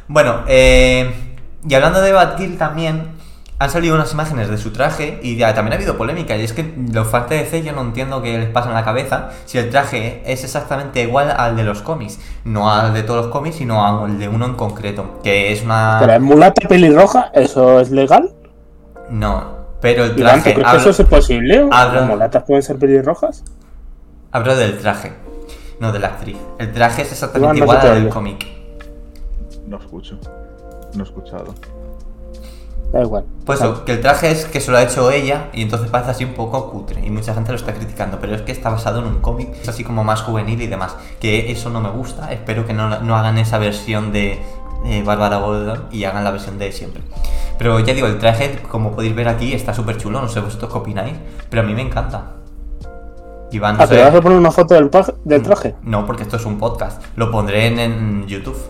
Bueno, 0.07 0.41
eh, 0.47 1.35
y 1.67 1.73
hablando 1.73 2.01
de 2.01 2.11
Batgirl 2.11 2.57
también, 2.57 3.14
han 3.57 3.69
salido 3.69 3.95
unas 3.95 4.11
imágenes 4.11 4.49
de 4.49 4.57
su 4.57 4.71
traje 4.71 5.19
y 5.23 5.37
ya, 5.37 5.53
también 5.53 5.73
ha 5.73 5.75
habido 5.77 5.97
polémica. 5.97 6.35
Y 6.35 6.43
es 6.43 6.51
que 6.51 6.73
los 6.91 7.07
fans 7.07 7.29
de 7.29 7.37
DC 7.37 7.63
yo 7.63 7.71
no 7.71 7.81
entiendo 7.81 8.21
qué 8.21 8.37
les 8.37 8.49
pasa 8.49 8.67
en 8.67 8.75
la 8.75 8.83
cabeza 8.83 9.29
si 9.45 9.57
el 9.57 9.69
traje 9.69 10.21
es 10.25 10.43
exactamente 10.43 11.01
igual 11.01 11.31
al 11.31 11.55
de 11.55 11.63
los 11.63 11.81
cómics. 11.81 12.19
No 12.43 12.69
al 12.71 12.93
de 12.93 13.03
todos 13.03 13.25
los 13.25 13.31
cómics, 13.31 13.55
sino 13.55 13.85
al 13.85 14.19
de 14.19 14.27
uno 14.27 14.45
en 14.45 14.55
concreto. 14.55 15.19
Que 15.23 15.53
es 15.53 15.63
una... 15.63 15.97
Pero 16.01 16.13
es 16.13 16.21
mulata 16.21 16.67
pelirroja, 16.67 17.31
¿eso 17.33 17.79
es 17.79 17.91
legal? 17.91 18.33
No, 19.09 19.55
pero 19.79 20.03
el 20.03 20.19
Iván, 20.19 20.37
¿tú 20.37 20.41
traje... 20.43 20.53
crees 20.55 20.67
hablo- 20.67 20.83
que 20.83 20.89
eso 20.89 21.01
es 21.03 21.07
posible? 21.07 21.65
¿Las 21.69 22.07
mulatas 22.07 22.43
pueden 22.43 22.63
ser 22.63 22.77
pelirrojas? 22.77 23.43
Hablo 24.31 24.55
del 24.57 24.77
traje, 24.79 25.13
no 25.79 25.93
de 25.93 25.99
la 25.99 26.07
actriz. 26.07 26.37
El 26.59 26.73
traje 26.73 27.03
es 27.03 27.11
exactamente 27.13 27.57
Iván, 27.57 27.67
no 27.67 27.73
igual 27.73 27.87
al 27.87 28.03
del 28.03 28.11
cómic. 28.11 28.45
No 29.67 29.77
escucho. 29.77 30.19
No 30.93 31.03
he 31.03 31.05
escuchado. 31.05 31.55
Da 32.95 33.01
igual. 33.01 33.25
Pues 33.45 33.59
eso, 33.59 33.83
que 33.83 33.91
el 33.91 33.99
traje 34.01 34.31
es 34.31 34.45
que 34.45 34.61
se 34.61 34.71
lo 34.71 34.77
ha 34.77 34.83
hecho 34.83 35.11
ella 35.11 35.49
y 35.51 35.61
entonces 35.63 35.89
parece 35.89 36.11
así 36.11 36.23
un 36.23 36.33
poco 36.33 36.71
cutre 36.71 37.05
y 37.05 37.11
mucha 37.11 37.33
gente 37.33 37.51
lo 37.51 37.57
está 37.57 37.73
criticando, 37.73 38.19
pero 38.21 38.33
es 38.35 38.41
que 38.43 38.53
está 38.53 38.69
basado 38.69 38.99
en 38.99 39.05
un 39.07 39.19
cómic, 39.19 39.49
es 39.61 39.67
así 39.67 39.83
como 39.83 40.05
más 40.05 40.21
juvenil 40.21 40.61
y 40.61 40.67
demás, 40.67 40.95
que 41.19 41.51
eso 41.51 41.69
no 41.69 41.81
me 41.81 41.89
gusta, 41.89 42.31
espero 42.31 42.65
que 42.65 42.71
no, 42.73 43.01
no 43.01 43.17
hagan 43.17 43.37
esa 43.37 43.57
versión 43.57 44.13
de 44.13 44.39
eh, 44.85 45.03
Bárbara 45.05 45.37
Gordon 45.39 45.87
y 45.91 46.05
hagan 46.05 46.23
la 46.23 46.31
versión 46.31 46.57
de 46.57 46.71
siempre. 46.71 47.01
Pero 47.57 47.77
ya 47.81 47.93
digo, 47.93 48.07
el 48.07 48.17
traje, 48.17 48.59
como 48.71 48.91
podéis 48.93 49.13
ver 49.13 49.27
aquí, 49.27 49.53
está 49.53 49.73
súper 49.73 49.97
chulo, 49.97 50.21
no 50.21 50.29
sé 50.29 50.39
vosotros 50.39 50.71
qué 50.71 50.77
opináis, 50.77 51.15
pero 51.49 51.63
a 51.63 51.65
mí 51.65 51.73
me 51.73 51.81
encanta. 51.81 52.31
Iván, 53.51 53.75
no 53.77 53.83
Ah, 53.83 53.87
sé- 53.87 53.95
¿te 53.95 54.01
vas 54.03 54.15
a 54.15 54.21
poner 54.21 54.37
una 54.37 54.51
foto 54.51 54.73
del, 54.73 54.89
del 55.25 55.43
traje? 55.43 55.75
No, 55.83 56.05
porque 56.05 56.23
esto 56.23 56.37
es 56.37 56.45
un 56.45 56.57
podcast, 56.57 57.01
lo 57.17 57.29
pondré 57.29 57.67
en, 57.67 57.79
en 57.79 58.25
YouTube. 58.25 58.57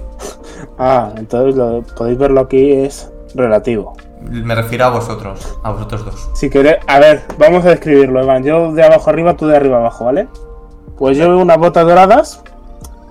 Ah, 0.79 1.11
entonces 1.15 1.55
lo, 1.55 1.83
podéis 1.95 2.17
verlo 2.17 2.41
aquí, 2.41 2.71
es 2.71 3.09
relativo. 3.35 3.95
Me 4.29 4.55
refiero 4.55 4.85
a 4.85 4.89
vosotros, 4.89 5.57
a 5.63 5.71
vosotros 5.71 6.05
dos. 6.05 6.29
Si 6.33 6.49
queréis, 6.49 6.77
a 6.87 6.99
ver, 6.99 7.23
vamos 7.37 7.65
a 7.65 7.69
describirlo, 7.69 8.23
Iván. 8.23 8.43
Yo 8.43 8.71
de 8.73 8.83
abajo 8.83 9.09
arriba, 9.09 9.35
tú 9.35 9.47
de 9.47 9.55
arriba 9.55 9.77
abajo, 9.77 10.05
¿vale? 10.05 10.27
Pues 10.97 11.17
yo 11.17 11.29
veo 11.29 11.39
unas 11.39 11.57
botas 11.57 11.85
doradas, 11.85 12.43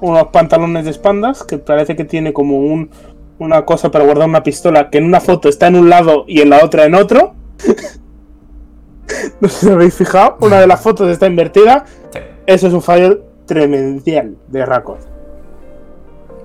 unos 0.00 0.28
pantalones 0.28 0.84
de 0.84 0.90
espandas, 0.90 1.44
que 1.44 1.58
parece 1.58 1.96
que 1.96 2.04
tiene 2.04 2.32
como 2.32 2.58
un, 2.58 2.90
una 3.38 3.64
cosa 3.64 3.90
para 3.90 4.04
guardar 4.04 4.28
una 4.28 4.42
pistola, 4.42 4.90
que 4.90 4.98
en 4.98 5.04
una 5.04 5.20
foto 5.20 5.48
está 5.48 5.68
en 5.68 5.76
un 5.76 5.88
lado 5.88 6.24
y 6.26 6.40
en 6.40 6.50
la 6.50 6.64
otra 6.64 6.84
en 6.84 6.94
otro. 6.94 7.34
no 9.40 9.48
sé 9.48 9.66
si 9.66 9.72
habéis 9.72 9.94
fijado, 9.94 10.36
una 10.40 10.60
de 10.60 10.66
las 10.66 10.80
fotos 10.80 11.08
está 11.08 11.26
invertida. 11.26 11.84
Sí. 12.12 12.20
Eso 12.46 12.66
es 12.66 12.72
un 12.72 12.82
fallo 12.82 13.22
tremendial 13.46 14.36
de 14.48 14.66
Raccord. 14.66 15.00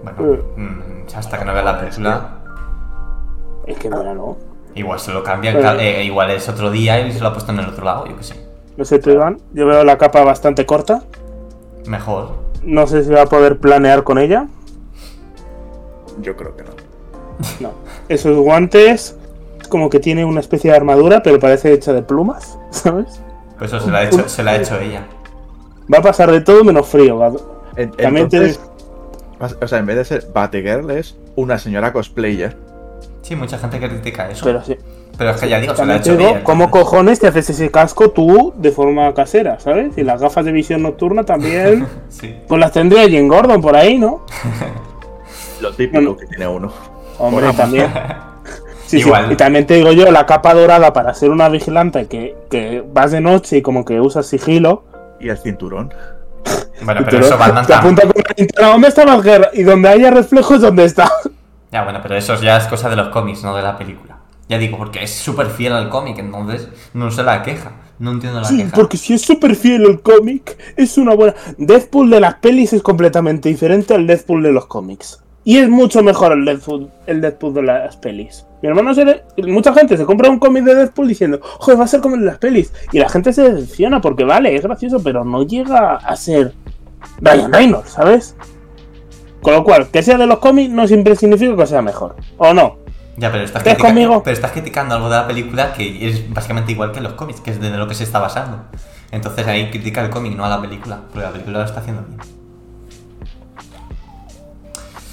Bueno, 0.04 0.44
mm, 0.56 0.80
hasta 1.16 1.40
que 1.40 1.46
no 1.46 1.54
vea 1.54 1.64
la 1.64 1.80
película, 1.80 2.40
Es 3.66 3.78
que 3.78 3.90
no, 3.90 4.04
no. 4.14 4.49
Igual 4.76 5.00
se 5.00 5.12
lo 5.12 5.24
cambian, 5.24 5.56
Pero- 5.56 5.80
eh, 5.80 6.04
igual 6.04 6.32
es 6.32 6.48
otro 6.50 6.72
día 6.72 7.00
y 7.06 7.12
se 7.12 7.20
lo 7.20 7.28
ha 7.28 7.34
puesto 7.34 7.52
en 7.52 7.60
el 7.60 7.68
otro 7.70 7.84
lado, 7.86 8.06
yo 8.08 8.16
qué 8.18 8.24
sé. 8.24 8.36
No 8.78 8.86
sé 8.86 9.00
tú, 9.00 9.10
Iván. 9.10 9.40
Yo 9.54 9.66
veo 9.66 9.84
la 9.84 9.98
capa 9.98 10.24
bastante 10.24 10.66
corta. 10.66 11.04
Mejor. 11.86 12.32
No 12.64 12.88
sé 12.88 13.04
si 13.04 13.10
va 13.12 13.24
a 13.24 13.26
poder 13.26 13.60
planear 13.60 14.04
con 14.04 14.18
ella. 14.20 14.48
Yo 16.22 16.36
creo 16.36 16.56
que 16.56 16.64
no. 16.64 16.70
No. 17.60 17.72
Esos 18.10 18.36
guantes, 18.38 19.16
es 19.62 19.68
como 19.68 19.90
que 19.90 20.00
tiene 20.00 20.26
una 20.26 20.40
especie 20.42 20.72
de 20.72 20.78
armadura, 20.78 21.22
pero 21.24 21.40
parece 21.40 21.72
hecha 21.74 21.94
de 21.94 22.02
plumas, 22.02 22.58
¿sabes? 22.72 23.22
Pues 23.58 23.72
eso 23.74 23.84
se 23.86 23.92
la 23.92 24.00
ha 24.00 24.04
hecho, 24.06 24.28
se 24.30 24.44
la 24.44 24.52
ha 24.52 24.56
hecho 24.58 24.80
ella. 24.80 25.06
Va 25.94 26.00
a 26.00 26.02
pasar 26.02 26.32
de 26.32 26.42
todo 26.42 26.64
menos 26.64 26.88
frío. 26.88 27.18
va- 27.18 27.32
También 27.98 28.30
te- 28.30 28.38
entonces, 28.38 28.60
o 29.62 29.68
sea, 29.68 29.80
en 29.80 29.86
vez 29.86 29.96
de 29.98 30.06
ser 30.06 30.28
Batgirl 30.34 30.90
es 30.92 31.18
una 31.36 31.58
señora 31.58 31.92
cosplayer. 31.94 32.58
Sí, 33.22 33.36
mucha 33.36 33.58
gente 33.58 33.80
critica 33.80 34.30
eso. 34.30 34.46
Pero 34.46 34.64
sí. 34.64 34.76
Pero 35.18 35.32
es 35.32 35.42
que 35.42 35.50
ya 35.50 35.60
digo, 35.60 35.76
se 35.76 35.84
ha 35.84 35.96
hecho 35.98 36.16
digo. 36.16 36.38
¿cómo 36.44 36.72
cojones 36.72 37.20
te 37.20 37.28
haces 37.28 37.50
ese 37.50 37.70
casco 37.70 38.12
tú 38.12 38.54
de 38.58 38.72
forma 38.72 39.14
casera, 39.14 39.60
¿sabes? 39.60 39.98
Y 39.98 40.04
las 40.04 40.22
gafas 40.22 40.46
de 40.46 40.52
visión 40.54 40.82
nocturna 40.82 41.24
también, 41.26 41.86
Sí. 42.10 42.34
pues 42.48 42.60
las 42.60 42.72
tendría 42.72 43.08
Jim 43.10 43.28
Gordon 43.28 43.62
por 43.62 43.76
ahí, 43.76 43.98
¿no? 43.98 44.26
Lo 45.62 45.72
típico 45.74 45.98
Bueno. 46.02 46.18
que 46.18 46.26
tiene 46.28 46.48
uno. 46.48 46.72
Hombre, 47.18 47.46
Bueno, 47.48 47.54
también. 47.54 47.92
Sí, 48.86 49.02
sí. 49.02 49.06
Igual. 49.08 49.32
Y 49.32 49.36
también 49.36 49.68
te 49.68 49.76
digo 49.76 49.92
yo, 49.92 50.10
la 50.12 50.26
capa 50.26 50.56
dorada 50.56 50.94
para 50.94 51.14
ser 51.14 51.30
una 51.30 51.48
vigilante 51.48 52.08
que, 52.08 52.36
que 52.50 52.84
vas 52.92 53.12
de 53.12 53.22
noche 53.22 53.58
y 53.58 53.62
como 53.62 53.86
que 53.86 54.00
usas 54.02 54.26
sigilo. 54.26 54.84
Y 55.20 55.30
el 55.30 55.38
cinturón. 55.38 55.94
Bueno, 56.82 57.02
pero 57.06 57.20
eso 57.24 57.38
Batman 57.38 57.68
te 57.68 57.74
apunta 57.76 58.02
con 58.02 58.14
la 58.16 58.34
linterna, 58.36 58.68
¿dónde 58.70 58.88
está 58.88 59.06
la 59.06 59.18
guerra? 59.22 59.50
Y 59.54 59.62
donde 59.62 59.90
haya 59.90 60.10
reflejos, 60.10 60.62
¿dónde 60.62 60.86
está? 60.86 61.08
Ya, 61.72 61.84
bueno, 61.84 62.00
pero 62.02 62.16
eso 62.16 62.36
ya 62.42 62.58
es 62.58 62.66
cosa 62.68 62.90
de 62.90 62.96
los 62.96 63.10
cómics, 63.10 63.44
no 63.44 63.56
de 63.56 63.62
la 63.62 63.78
película. 63.78 64.18
Ya 64.48 64.58
digo, 64.58 64.78
porque 64.78 65.04
es 65.04 65.12
súper 65.14 65.48
fiel 65.48 65.74
al 65.74 65.90
cómic, 65.90 66.18
entonces 66.18 66.68
no 66.94 67.12
se 67.12 67.22
la 67.24 67.44
queja. 67.44 67.74
No 68.00 68.12
entiendo 68.12 68.40
la 68.40 68.48
Sí, 68.48 68.58
queja. 68.58 68.72
porque 68.76 68.98
si 68.98 69.14
es 69.14 69.22
súper 69.22 69.56
fiel 69.56 69.84
el 69.86 70.02
cómic, 70.02 70.58
es 70.78 70.98
una 70.98 71.14
buena. 71.14 71.36
Deadpool 71.58 72.10
de 72.10 72.20
las 72.20 72.36
pelis 72.36 72.74
es 72.74 72.82
completamente 72.82 73.50
diferente 73.50 73.94
al 73.94 74.08
Deadpool 74.08 74.42
de 74.42 74.52
los 74.52 74.66
cómics. 74.66 75.22
Y 75.44 75.58
es 75.58 75.70
mucho 75.70 76.02
mejor 76.02 76.32
el 76.32 76.46
Deadpool, 76.46 76.90
el 77.08 77.22
Deadpool 77.22 77.54
de 77.54 77.62
las 77.64 77.98
pelis. 77.98 78.46
Mi 78.62 78.70
hermano 78.70 78.94
se 78.94 79.06
le- 79.06 79.24
Mucha 79.48 79.74
gente 79.74 79.96
se 79.98 80.06
compra 80.06 80.30
un 80.30 80.40
cómic 80.40 80.64
de 80.64 80.76
Deadpool 80.76 81.08
diciendo, 81.08 81.40
joder, 81.42 81.80
va 81.80 81.84
a 81.86 81.88
ser 81.88 82.02
como 82.02 82.16
el 82.16 82.22
de 82.22 82.28
las 82.28 82.38
pelis. 82.40 82.74
Y 82.92 83.00
la 83.00 83.10
gente 83.10 83.32
se 83.34 83.50
decepciona 83.54 84.02
porque 84.02 84.24
vale, 84.24 84.56
es 84.56 84.64
gracioso, 84.64 85.02
pero 85.04 85.24
no 85.24 85.44
llega 85.44 85.96
a 85.98 86.16
ser 86.16 86.54
Ryan 87.22 87.54
Reynolds, 87.54 87.90
¿sabes? 87.92 88.36
Con 89.42 89.54
lo 89.54 89.64
cual, 89.64 89.88
que 89.90 90.04
sea 90.04 90.18
de 90.18 90.28
los 90.28 90.40
cómics 90.40 90.70
no 90.72 90.88
siempre 90.88 91.16
significa 91.16 91.56
que 91.56 91.66
sea 91.68 91.82
mejor. 91.82 92.16
¿O 92.38 92.54
no? 92.54 92.78
Ya, 93.18 93.32
pero 93.32 93.44
estás, 93.44 93.62
¿Estás 93.62 93.74
critica- 93.76 93.88
conmigo? 93.90 94.24
pero 94.24 94.34
estás 94.34 94.52
criticando 94.52 94.96
algo 94.96 95.10
de 95.10 95.16
la 95.18 95.28
película 95.28 95.74
que 95.74 96.08
es 96.10 96.30
básicamente 96.34 96.72
igual 96.72 96.92
que 96.92 97.02
los 97.02 97.14
cómics, 97.14 97.42
que 97.42 97.52
es 97.52 97.60
de 97.60 97.70
lo 97.70 97.88
que 97.88 97.96
se 97.96 98.04
está 98.04 98.20
basando. 98.20 98.64
Entonces 99.12 99.46
ahí 99.48 99.70
critica 99.72 100.02
el 100.04 100.10
cómic, 100.10 100.36
no 100.36 100.46
a 100.46 100.50
la 100.50 100.62
película, 100.62 101.02
porque 101.12 101.20
la 101.26 101.32
película 101.32 101.60
lo 101.60 101.66
está 101.66 101.80
haciendo 101.82 102.04
bien. 102.08 102.20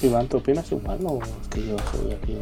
Iván, 0.01 0.27
¿tú 0.27 0.37
opinas 0.37 0.71
igual 0.71 0.99
o 1.05 1.19
es 1.23 1.47
que 1.49 1.65
yo 1.67 1.75
soy 1.91 2.11
aquí 2.13 2.37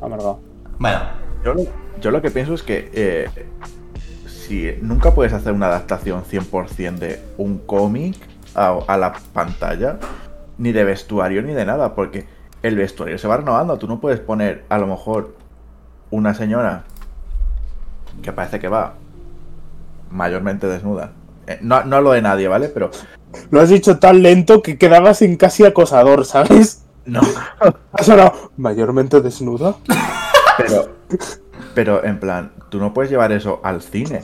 amargado? 0.00 0.38
Bueno, 0.78 1.00
Yo 1.44 1.54
lo, 1.54 1.62
yo 2.00 2.10
lo 2.10 2.22
que 2.22 2.30
pienso 2.30 2.54
es 2.54 2.62
que 2.62 2.90
eh, 2.92 3.28
si 4.26 4.70
nunca 4.82 5.12
puedes 5.12 5.32
hacer 5.32 5.52
una 5.52 5.66
adaptación 5.66 6.22
100% 6.24 6.94
de 6.98 7.20
un 7.38 7.58
cómic 7.58 8.16
a, 8.54 8.78
a 8.86 8.96
la 8.96 9.12
pantalla, 9.32 9.98
ni 10.58 10.72
de 10.72 10.84
vestuario 10.84 11.42
ni 11.42 11.52
de 11.52 11.64
nada, 11.64 11.94
porque 11.94 12.26
el 12.62 12.76
vestuario 12.76 13.18
se 13.18 13.28
va 13.28 13.38
renovando. 13.38 13.78
Tú 13.78 13.86
no 13.86 14.00
puedes 14.00 14.20
poner 14.20 14.64
a 14.68 14.78
lo 14.78 14.86
mejor 14.86 15.34
una 16.10 16.34
señora 16.34 16.84
que 18.22 18.32
parece 18.32 18.58
que 18.58 18.68
va 18.68 18.94
mayormente 20.10 20.66
desnuda. 20.66 21.12
Eh, 21.46 21.58
no, 21.62 21.84
no 21.84 22.00
lo 22.00 22.12
de 22.12 22.22
nadie, 22.22 22.48
¿vale? 22.48 22.68
Pero 22.68 22.90
Lo 23.50 23.60
has 23.60 23.68
dicho 23.68 23.98
tan 23.98 24.22
lento 24.22 24.62
que 24.62 24.78
quedabas 24.78 25.22
en 25.22 25.36
casi 25.36 25.64
acosador, 25.64 26.24
¿sabes? 26.24 26.84
no. 27.04 27.20
Ha 27.92 28.02
sonado 28.02 28.50
mayormente 28.56 29.20
desnuda. 29.20 29.76
Pero, 30.58 30.88
pero 31.74 32.04
en 32.04 32.18
plan, 32.18 32.52
tú 32.68 32.78
no 32.78 32.92
puedes 32.92 33.10
llevar 33.10 33.32
eso 33.32 33.60
al 33.62 33.80
cine. 33.80 34.22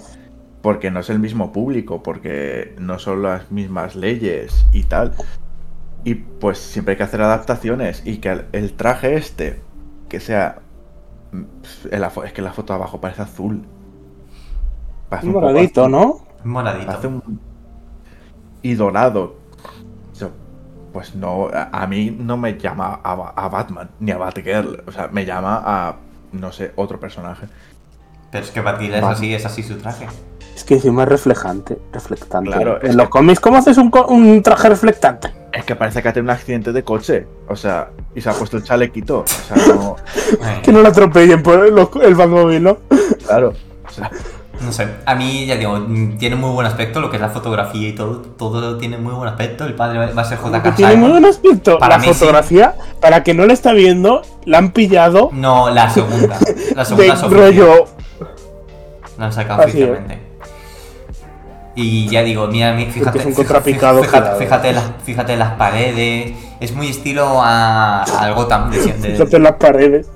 Porque 0.60 0.90
no 0.90 1.00
es 1.00 1.10
el 1.10 1.18
mismo 1.18 1.52
público, 1.52 2.02
porque 2.02 2.74
no 2.78 2.98
son 2.98 3.22
las 3.22 3.50
mismas 3.50 3.96
leyes 3.96 4.64
y 4.72 4.84
tal. 4.84 5.12
Y 6.04 6.14
pues 6.14 6.58
siempre 6.58 6.92
hay 6.92 6.96
que 6.98 7.04
hacer 7.04 7.22
adaptaciones. 7.22 8.02
Y 8.04 8.18
que 8.18 8.30
el, 8.30 8.46
el 8.52 8.72
traje 8.74 9.14
este, 9.16 9.60
que 10.08 10.18
sea. 10.20 10.58
mm, 11.32 11.42
es 12.24 12.32
que 12.32 12.42
la 12.42 12.52
foto 12.52 12.72
de 12.72 12.78
abajo 12.78 13.00
parece 13.00 13.22
azul. 13.22 13.62
Parece 15.08 15.28
Un 15.28 15.34
moradito, 15.34 15.82
azul. 15.82 15.92
¿no? 15.92 16.20
Moradito. 16.44 16.86
Parece 16.86 17.06
un. 17.06 17.40
Y 18.62 18.74
dorado. 18.74 19.36
Yo, 20.18 20.30
pues 20.92 21.14
no, 21.14 21.48
a, 21.52 21.68
a 21.72 21.86
mí 21.86 22.10
no 22.18 22.36
me 22.36 22.58
llama 22.58 23.00
a, 23.02 23.14
Ba- 23.14 23.32
a 23.36 23.48
Batman 23.48 23.90
ni 24.00 24.10
a 24.10 24.18
Batgirl. 24.18 24.82
O 24.86 24.92
sea, 24.92 25.08
me 25.08 25.24
llama 25.24 25.62
a. 25.64 25.96
No 26.32 26.50
sé, 26.50 26.72
otro 26.76 26.98
personaje. 26.98 27.46
Pero 28.30 28.44
es 28.44 28.50
que 28.50 28.60
Batgirl 28.62 28.94
es 28.94 29.02
así, 29.04 29.34
es 29.34 29.44
así 29.44 29.62
su 29.62 29.76
traje. 29.76 30.06
Es 30.56 30.64
que 30.64 30.74
encima 30.74 31.02
es 31.02 31.08
reflejante, 31.10 31.78
reflectante. 31.92 32.50
Claro, 32.50 32.82
en 32.82 32.96
los 32.96 33.06
que- 33.06 33.10
cómics, 33.10 33.40
¿cómo 33.40 33.58
haces 33.58 33.76
un, 33.78 33.90
co- 33.90 34.06
un 34.06 34.42
traje 34.42 34.68
reflectante? 34.70 35.30
Es 35.52 35.64
que 35.64 35.76
parece 35.76 36.02
que 36.02 36.08
ha 36.08 36.12
tenido 36.12 36.32
un 36.32 36.36
accidente 36.38 36.72
de 36.72 36.82
coche. 36.82 37.26
O 37.48 37.56
sea, 37.56 37.90
y 38.14 38.20
se 38.20 38.30
ha 38.30 38.32
puesto 38.32 38.56
el 38.56 38.64
chalequito. 38.64 39.20
O 39.20 39.26
sea, 39.26 39.56
no. 39.74 39.96
Que 40.62 40.72
no 40.72 40.80
lo 40.80 40.88
atropellen 40.88 41.42
por 41.42 41.66
el, 41.66 41.76
el 42.02 42.14
Batmóvil, 42.14 42.62
¿no? 42.62 42.78
Claro. 43.26 43.52
O 43.86 43.90
sea, 43.90 44.10
No 44.62 44.72
sé, 44.72 44.86
a 45.04 45.14
mí 45.14 45.44
ya 45.44 45.56
digo, 45.56 45.78
tiene 46.18 46.36
muy 46.36 46.50
buen 46.50 46.66
aspecto, 46.66 47.00
lo 47.00 47.10
que 47.10 47.16
es 47.16 47.22
la 47.22 47.28
fotografía 47.30 47.88
y 47.88 47.92
todo, 47.94 48.20
todo 48.20 48.78
tiene 48.78 48.96
muy 48.96 49.12
buen 49.12 49.28
aspecto. 49.28 49.64
El 49.64 49.74
padre 49.74 49.98
va- 50.12 50.22
a 50.22 50.24
ser 50.24 50.38
JK 50.38 50.74
tiene 50.74 50.96
muy 50.96 51.10
buen 51.10 51.24
aspecto. 51.26 51.78
Para 51.78 51.96
la 51.96 51.98
mí 51.98 52.06
sí. 52.08 52.14
fotografía, 52.14 52.74
para 53.00 53.22
que 53.22 53.34
no 53.34 53.44
le 53.44 53.52
está 53.52 53.72
viendo, 53.72 54.22
la 54.46 54.58
han 54.58 54.70
pillado 54.72 55.28
No, 55.32 55.68
la 55.68 55.90
segunda. 55.90 56.38
La 56.74 56.84
de 56.84 56.84
segunda 56.86 57.12
oficial. 57.14 57.30
rollo. 57.30 57.84
La 59.18 59.26
han 59.26 59.32
sacado 59.32 59.62
oficialmente. 59.64 60.18
Y 61.74 62.06
ya 62.08 62.22
digo, 62.22 62.48
mira, 62.48 62.72
mi- 62.74 62.86
fíjate, 62.86 63.18
es 63.20 63.24
un 63.26 63.32
fíjate, 63.32 63.46
contrapicado 63.48 64.02
fíjate, 64.38 64.72
las, 64.72 64.84
fíjate 65.04 65.36
las 65.36 65.52
paredes. 65.54 66.32
Es 66.60 66.74
muy 66.74 66.88
estilo 66.88 67.40
a, 67.42 68.02
al 68.02 68.34
Gotham 68.34 68.70
de, 68.70 68.78
de- 68.78 69.12
Fíjate 69.12 69.36
en 69.36 69.42
las 69.42 69.52
paredes. 69.56 70.08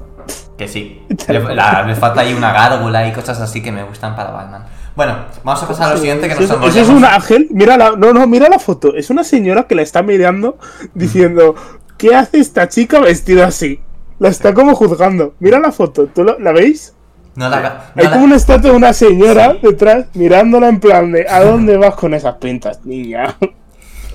que 0.58 0.68
sí. 0.68 1.02
Le, 1.28 1.54
la- 1.54 1.82
le 1.82 1.94
falta 1.94 2.20
ahí 2.20 2.34
una 2.34 2.52
gárgola 2.52 3.06
y 3.08 3.12
cosas 3.12 3.40
así 3.40 3.62
que 3.62 3.72
me 3.72 3.82
gustan 3.84 4.14
para 4.14 4.30
Batman. 4.32 4.64
Bueno, 4.94 5.14
vamos 5.44 5.62
a 5.62 5.68
pasar 5.68 5.90
a 5.90 5.94
lo 5.94 5.98
siguiente 6.00 6.26
que 6.28 6.34
nos 6.34 6.44
Eso, 6.44 6.66
eso 6.66 6.80
es 6.80 6.88
un 6.88 7.04
ángel. 7.04 7.48
Mira 7.50 7.76
la, 7.76 7.92
no, 7.96 8.12
no, 8.14 8.26
mira 8.26 8.48
la 8.48 8.58
foto. 8.58 8.94
Es 8.94 9.10
una 9.10 9.24
señora 9.24 9.64
que 9.64 9.74
la 9.74 9.82
está 9.82 10.02
mirando 10.02 10.58
diciendo: 10.94 11.54
¿Qué 11.98 12.14
hace 12.14 12.38
esta 12.38 12.68
chica 12.68 13.00
vestida 13.00 13.46
así? 13.46 13.80
La 14.18 14.28
está 14.30 14.54
como 14.54 14.74
juzgando. 14.74 15.34
Mira 15.38 15.58
la 15.58 15.70
foto. 15.72 16.06
¿Tú 16.06 16.24
lo- 16.24 16.38
la 16.38 16.52
veis? 16.52 16.94
No 17.36 17.48
la, 17.48 17.60
no 17.94 18.00
Hay 18.02 18.04
la- 18.04 18.12
como 18.12 18.24
una 18.24 18.36
estatua 18.36 18.70
de 18.70 18.76
una 18.76 18.92
señora 18.92 19.52
Sí. 19.52 19.58
detrás 19.62 20.06
mirándola 20.14 20.68
en 20.68 20.80
plan 20.80 21.12
de 21.12 21.28
¿A 21.28 21.44
dónde 21.44 21.76
vas 21.76 21.94
con 21.94 22.14
esas 22.14 22.34
pintas, 22.36 22.80
niña? 22.84 23.36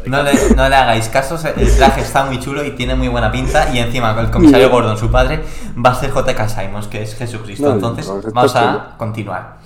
No 0.08 0.24
le, 0.24 0.32
no 0.56 0.68
le 0.68 0.76
hagáis 0.76 1.08
caso, 1.10 1.38
el 1.56 1.76
traje 1.78 2.02
está 2.02 2.26
muy 2.26 2.40
chulo 2.40 2.66
y 2.66 2.72
tiene 2.72 2.96
muy 2.96 3.08
buena 3.08 3.32
pinta. 3.32 3.70
Y 3.72 3.78
encima, 3.78 4.16
el 4.20 4.32
comisario. 4.32 4.72
Gordon, 4.72 4.98
su 4.98 5.12
padre, 5.12 5.42
va 5.78 5.92
a 5.92 5.96
ser 5.96 6.10
JK 6.12 6.50
Simons, 6.50 6.88
que 6.88 7.04
es 7.04 7.14
Jesucristo. 7.16 7.72
Entonces, 7.72 8.12
vamos 8.34 8.56
a 8.56 8.96
continuar. 8.98 9.58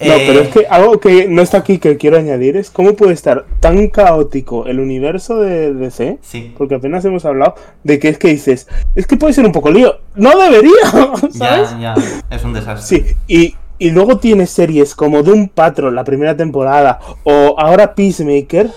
No, 0.00 0.14
Eh, 0.14 0.24
pero 0.26 0.40
es 0.40 0.48
que 0.48 0.66
algo 0.68 0.98
que 0.98 1.28
no 1.28 1.42
está 1.42 1.58
aquí 1.58 1.78
que 1.78 1.96
quiero 1.96 2.16
añadir 2.16 2.56
es 2.56 2.70
cómo 2.70 2.94
puede 2.94 3.12
estar 3.12 3.44
tan 3.60 3.88
caótico 3.88 4.66
el 4.66 4.80
universo 4.80 5.38
de 5.38 5.74
DC. 5.74 6.18
Sí, 6.22 6.54
Porque 6.56 6.76
apenas 6.76 7.04
hemos 7.04 7.24
hablado 7.24 7.54
de 7.84 7.98
que 7.98 8.08
es 8.08 8.18
que 8.18 8.28
dices, 8.28 8.66
es 8.94 9.06
que 9.06 9.16
puede 9.16 9.34
ser 9.34 9.44
un 9.44 9.52
poco 9.52 9.70
lío. 9.70 9.98
No 10.14 10.38
debería, 10.38 10.72
¿sabes? 11.32 11.70
ya, 11.80 11.94
ya, 11.94 11.94
es 12.30 12.44
un 12.44 12.52
desastre. 12.54 13.02
Sí, 13.04 13.16
y, 13.28 13.54
y 13.78 13.90
luego 13.90 14.18
tienes 14.18 14.50
series 14.50 14.94
como 14.94 15.22
Doom 15.22 15.48
Patrol, 15.48 15.94
la 15.94 16.04
primera 16.04 16.36
temporada, 16.36 16.98
o 17.24 17.54
ahora 17.58 17.94
Peacemaker, 17.94 18.70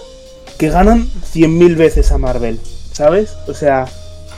que 0.57 0.69
ganan 0.69 1.05
100.000 1.33 1.75
veces 1.75 2.11
a 2.11 2.17
Marvel, 2.17 2.59
¿sabes? 2.91 3.35
O 3.47 3.53
sea, 3.53 3.85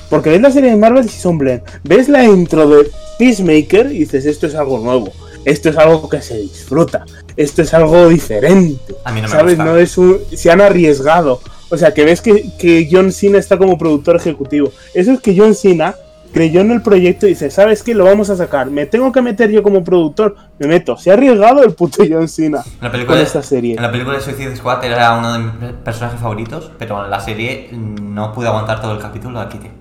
porque 0.10 0.30
ves 0.30 0.42
la 0.42 0.52
serie 0.52 0.70
de 0.72 0.76
Marvel 0.78 1.06
y 1.06 1.10
son 1.10 1.38
blend. 1.38 1.62
Ves 1.84 2.10
la 2.10 2.24
intro 2.24 2.68
de 2.70 2.90
Peacemaker 3.20 3.88
y 3.88 4.00
dices, 4.00 4.26
esto 4.26 4.48
es 4.48 4.56
algo 4.56 4.80
nuevo, 4.80 5.12
esto 5.46 5.70
es 5.70 5.78
algo 5.78 6.10
que 6.10 6.22
se 6.22 6.38
disfruta, 6.38 7.06
esto 7.38 7.62
es 7.62 7.74
algo 7.74 8.10
diferente. 8.10 8.96
A 9.04 9.12
mí 9.12 9.22
no 9.22 9.28
me 9.28 9.34
¿Sabes? 9.34 9.56
gusta. 9.56 9.66
No 9.66 9.78
es 9.78 9.98
un, 9.98 10.20
se 10.34 10.52
han 10.52 10.62
arriesgado. 10.62 11.40
O 11.70 11.78
sea, 11.78 11.94
que 11.94 12.04
ves 12.06 12.22
que, 12.22 12.52
que 12.60 12.88
John 12.92 13.12
Cena 13.12 13.38
está 13.38 13.58
como 13.58 13.78
productor 13.78 14.16
ejecutivo. 14.16 14.72
Eso 14.94 15.12
es 15.12 15.20
que 15.20 15.36
John 15.38 15.56
Cena 15.56 15.96
creyó 16.32 16.60
en 16.60 16.72
el 16.72 16.82
proyecto 16.82 17.26
y 17.26 17.30
dice, 17.30 17.50
¿sabes 17.50 17.82
qué? 17.82 17.96
Lo 17.96 18.04
vamos 18.04 18.30
a 18.30 18.36
sacar. 18.36 18.70
Me 18.70 18.86
tengo 18.86 19.12
que 19.12 19.22
meter 19.22 19.50
yo 19.52 19.64
como 19.64 19.84
productor. 19.84 20.36
Me 20.60 20.68
meto. 20.68 20.98
Se 20.98 21.10
ha 21.10 21.14
arriesgado 21.14 21.64
el 21.64 21.74
puto 21.74 22.04
John 22.08 22.28
Cena 22.28 22.62
En 22.66 22.82
la 22.82 22.92
película, 22.92 23.16
con 23.16 23.18
de, 23.20 23.24
esta 23.24 23.42
serie. 23.42 23.76
en 23.76 23.82
la 23.82 23.92
película 23.92 24.18
de 24.18 24.22
Suicide 24.22 24.56
Squad 24.56 24.84
era 24.84 25.18
uno 25.18 25.34
de 25.34 25.40
mis 25.40 25.74
personajes 25.84 26.20
favoritos, 26.20 26.72
pero 26.78 27.06
en 27.06 27.10
la 27.10 27.20
serie 27.22 27.70
no 27.72 28.34
pude 28.34 28.48
aguantar 28.48 28.82
todo 28.82 28.92
el 28.92 29.00
capítulo, 29.00 29.40
la 29.40 29.48
quité. 29.48 29.72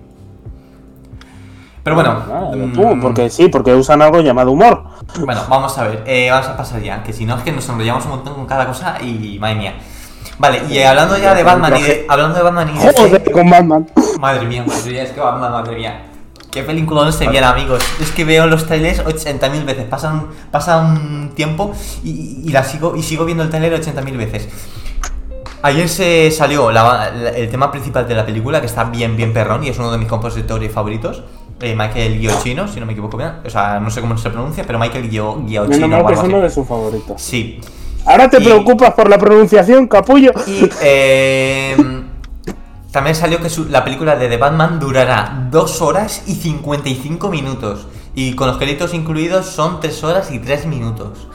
Pero 1.85 1.95
bueno, 1.97 2.17
Ah, 2.33 2.49
mm, 2.51 2.73
tú, 2.73 2.99
porque 2.99 3.29
sí, 3.29 3.47
porque 3.47 3.73
usan 3.75 4.01
algo 4.01 4.19
llamado 4.19 4.51
humor. 4.51 4.85
bueno, 5.23 5.41
vamos 5.47 5.77
a 5.77 5.83
ver, 5.83 6.03
eh, 6.07 6.29
vamos 6.31 6.47
a 6.47 6.57
pasar 6.57 6.81
ya, 6.81 7.03
que 7.03 7.13
si 7.13 7.25
no 7.27 7.35
es 7.37 7.43
que 7.43 7.51
nos 7.51 7.69
enrollamos 7.69 8.03
un 8.05 8.09
montón 8.09 8.33
con 8.33 8.47
cada 8.47 8.65
cosa 8.65 8.97
y 9.03 9.37
madre 9.39 9.55
mía. 9.55 9.75
Vale, 10.39 10.63
y 10.67 10.79
eh, 10.79 10.87
hablando 10.87 11.15
ya 11.17 11.35
de 11.35 11.43
Batman 11.43 11.77
y 11.77 11.83
de, 11.83 12.05
hablando 12.09 12.35
de 12.37 12.43
Batman 12.43 12.71
y 12.75 12.79
de 12.79 12.91
Joder, 12.91 13.31
con 13.31 13.49
Batman. 13.51 13.87
Madre 14.19 14.47
mía, 14.47 14.65
madre 14.67 14.91
mía, 14.91 15.03
es 15.03 15.11
que 15.11 15.19
Batman, 15.19 15.51
madre 15.51 15.75
mía. 15.75 16.01
Qué 16.51 16.63
película 16.63 17.03
no 17.03 17.11
se 17.11 17.27
viene, 17.27 17.45
amigos. 17.45 17.83
Es 18.01 18.09
que 18.11 18.25
veo 18.25 18.47
los 18.47 18.65
trailers 18.65 19.03
80.000 19.05 19.63
veces. 19.65 19.85
Pasa 19.85 20.11
un, 20.11 20.27
pasa 20.51 20.77
un 20.79 21.33
tiempo 21.35 21.71
y, 22.03 22.41
y 22.45 22.49
la 22.51 22.63
sigo, 22.63 22.95
y 22.95 23.03
sigo 23.03 23.25
viendo 23.25 23.43
el 23.43 23.49
trailer 23.51 23.79
80.000 23.79 24.17
veces. 24.17 24.49
Ayer 25.61 25.87
se 25.89 26.31
salió 26.31 26.71
la- 26.71 27.11
la- 27.11 27.29
el 27.29 27.49
tema 27.49 27.71
principal 27.71 28.07
de 28.07 28.15
la 28.15 28.25
película, 28.25 28.59
que 28.59 28.67
está 28.67 28.85
bien, 28.85 29.15
bien 29.15 29.33
perrón, 29.33 29.63
y 29.63 29.69
es 29.69 29.77
uno 29.79 29.91
de 29.91 29.97
mis 29.97 30.07
compositores 30.07 30.71
favoritos. 30.71 31.23
Eh, 31.65 31.75
Michael 31.75 32.19
Giacchino, 32.19 32.67
si 32.67 32.79
no 32.79 32.85
me 32.85 32.93
equivoco 32.93 33.17
bien. 33.17 33.31
O 33.45 33.49
sea, 33.49 33.79
no 33.79 33.89
sé 33.89 34.01
cómo 34.01 34.17
se 34.17 34.29
pronuncia, 34.29 34.63
pero 34.65 34.79
Michael 34.79 35.09
Gio- 35.09 35.45
Giacchino. 35.47 35.87
Menos 35.87 35.99
o 36.01 36.03
mal 36.03 36.13
que 36.13 36.19
es 36.19 36.25
uno 36.25 36.39
de 36.41 36.49
sus 36.49 36.67
favoritos. 36.67 37.21
Sí. 37.21 37.59
Ahora 38.05 38.29
te 38.29 38.41
Y- 38.41 38.45
preocupas 38.45 38.93
por 38.93 39.09
la 39.09 39.17
pronunciación, 39.17 39.87
capullo. 39.87 40.31
Y 40.47 40.69
eh, 40.81 41.75
también 42.91 43.15
salió 43.15 43.41
que 43.41 43.49
su- 43.49 43.65
la 43.65 43.83
película 43.83 44.15
de 44.15 44.27
The 44.29 44.37
Batman 44.37 44.79
durará 44.79 45.47
2 45.51 45.81
horas 45.81 46.23
y 46.27 46.35
55 46.35 47.29
minutos. 47.29 47.87
Y 48.13 48.33
con 48.35 48.47
los 48.47 48.57
créditos 48.57 48.93
incluidos 48.93 49.47
son 49.47 49.79
3 49.79 50.03
horas 50.03 50.31
y 50.31 50.39
3 50.39 50.65
minutos. 50.67 51.27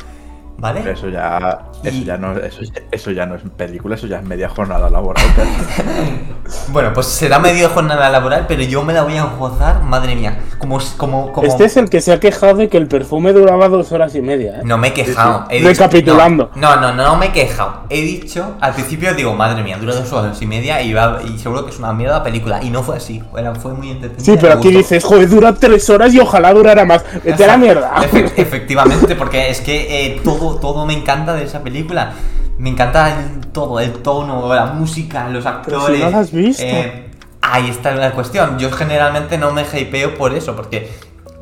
¿Vale? 0.58 0.90
Eso 0.92 1.08
ya, 1.08 1.68
eso 1.82 1.96
Y- 1.96 2.04
ya 2.04 2.18
no, 2.18 2.36
eso, 2.36 2.60
eso 2.90 3.10
ya 3.12 3.24
no 3.24 3.34
es 3.34 3.42
película, 3.56 3.94
eso 3.94 4.06
ya 4.06 4.18
es 4.18 4.24
media 4.24 4.48
jornada 4.50 4.90
laboral. 4.90 5.24
Bueno, 6.68 6.92
pues 6.92 7.06
será 7.06 7.38
medio 7.38 7.68
jornada 7.68 8.08
laboral, 8.10 8.46
pero 8.48 8.62
yo 8.62 8.82
me 8.82 8.92
la 8.92 9.02
voy 9.02 9.16
a 9.16 9.24
gozar, 9.24 9.82
madre 9.82 10.14
mía. 10.16 10.38
Como, 10.58 10.78
como, 10.96 11.32
como... 11.32 11.46
Este 11.46 11.64
es 11.64 11.76
el 11.76 11.88
que 11.88 12.00
se 12.00 12.12
ha 12.12 12.20
quejado 12.20 12.54
de 12.56 12.68
que 12.68 12.76
el 12.76 12.86
perfume 12.86 13.32
duraba 13.32 13.68
dos 13.68 13.92
horas 13.92 14.14
y 14.14 14.20
media, 14.20 14.56
¿eh? 14.58 14.62
No 14.64 14.76
me 14.78 14.88
he 14.88 14.92
quejado. 14.92 15.46
he 15.50 15.60
Recapitulando. 15.62 16.50
No, 16.54 16.76
no, 16.76 16.92
no, 16.94 17.04
no 17.04 17.16
me 17.16 17.26
he 17.26 17.32
quejado. 17.32 17.84
He 17.88 18.02
dicho, 18.02 18.56
al 18.60 18.74
principio 18.74 19.14
digo, 19.14 19.34
madre 19.34 19.62
mía, 19.62 19.78
dura 19.78 19.94
dos 19.94 20.12
horas 20.12 20.40
y 20.42 20.46
media 20.46 20.82
y, 20.82 20.92
va, 20.92 21.20
y 21.24 21.38
seguro 21.38 21.64
que 21.64 21.70
es 21.72 21.78
una 21.78 21.92
mierda 21.92 22.22
película. 22.22 22.62
Y 22.62 22.70
no 22.70 22.82
fue 22.82 22.96
así. 22.96 23.22
Era- 23.36 23.54
fue 23.54 23.72
muy 23.72 23.90
entretenida. 23.90 24.24
Sí, 24.24 24.36
pero 24.40 24.52
aquí 24.54 24.68
gustó. 24.68 24.78
dices, 24.78 25.04
joder, 25.04 25.28
dura 25.28 25.54
tres 25.54 25.88
horas 25.90 26.12
y 26.14 26.20
ojalá 26.20 26.52
durara 26.52 26.84
más. 26.84 27.04
Vete 27.24 27.44
a 27.44 27.46
la 27.46 27.56
mierda. 27.56 27.92
Efe- 28.02 28.32
efectivamente, 28.36 29.14
porque 29.16 29.50
es 29.50 29.60
que 29.60 30.06
eh, 30.06 30.20
todo, 30.22 30.56
todo 30.56 30.84
me 30.86 30.92
encanta 30.94 31.32
de 31.34 31.44
esa 31.44 31.60
película. 31.62 32.12
Me 32.60 32.70
encanta 32.70 33.08
el- 33.20 33.46
todo, 33.48 33.80
el 33.80 33.92
tono, 34.02 34.52
la 34.54 34.66
música, 34.66 35.28
los 35.28 35.46
actores. 35.46 35.96
si 35.98 36.02
no 36.04 36.10
la 36.10 36.18
has 36.18 36.30
visto. 36.30 36.62
eh, 36.62 37.10
ahí 37.42 37.70
está 37.70 37.92
la 37.94 38.12
cuestión. 38.12 38.58
Yo 38.58 38.70
generalmente 38.70 39.38
no 39.38 39.50
me 39.50 39.62
hypeo 39.62 40.14
por 40.16 40.34
eso, 40.34 40.54
porque 40.54 40.90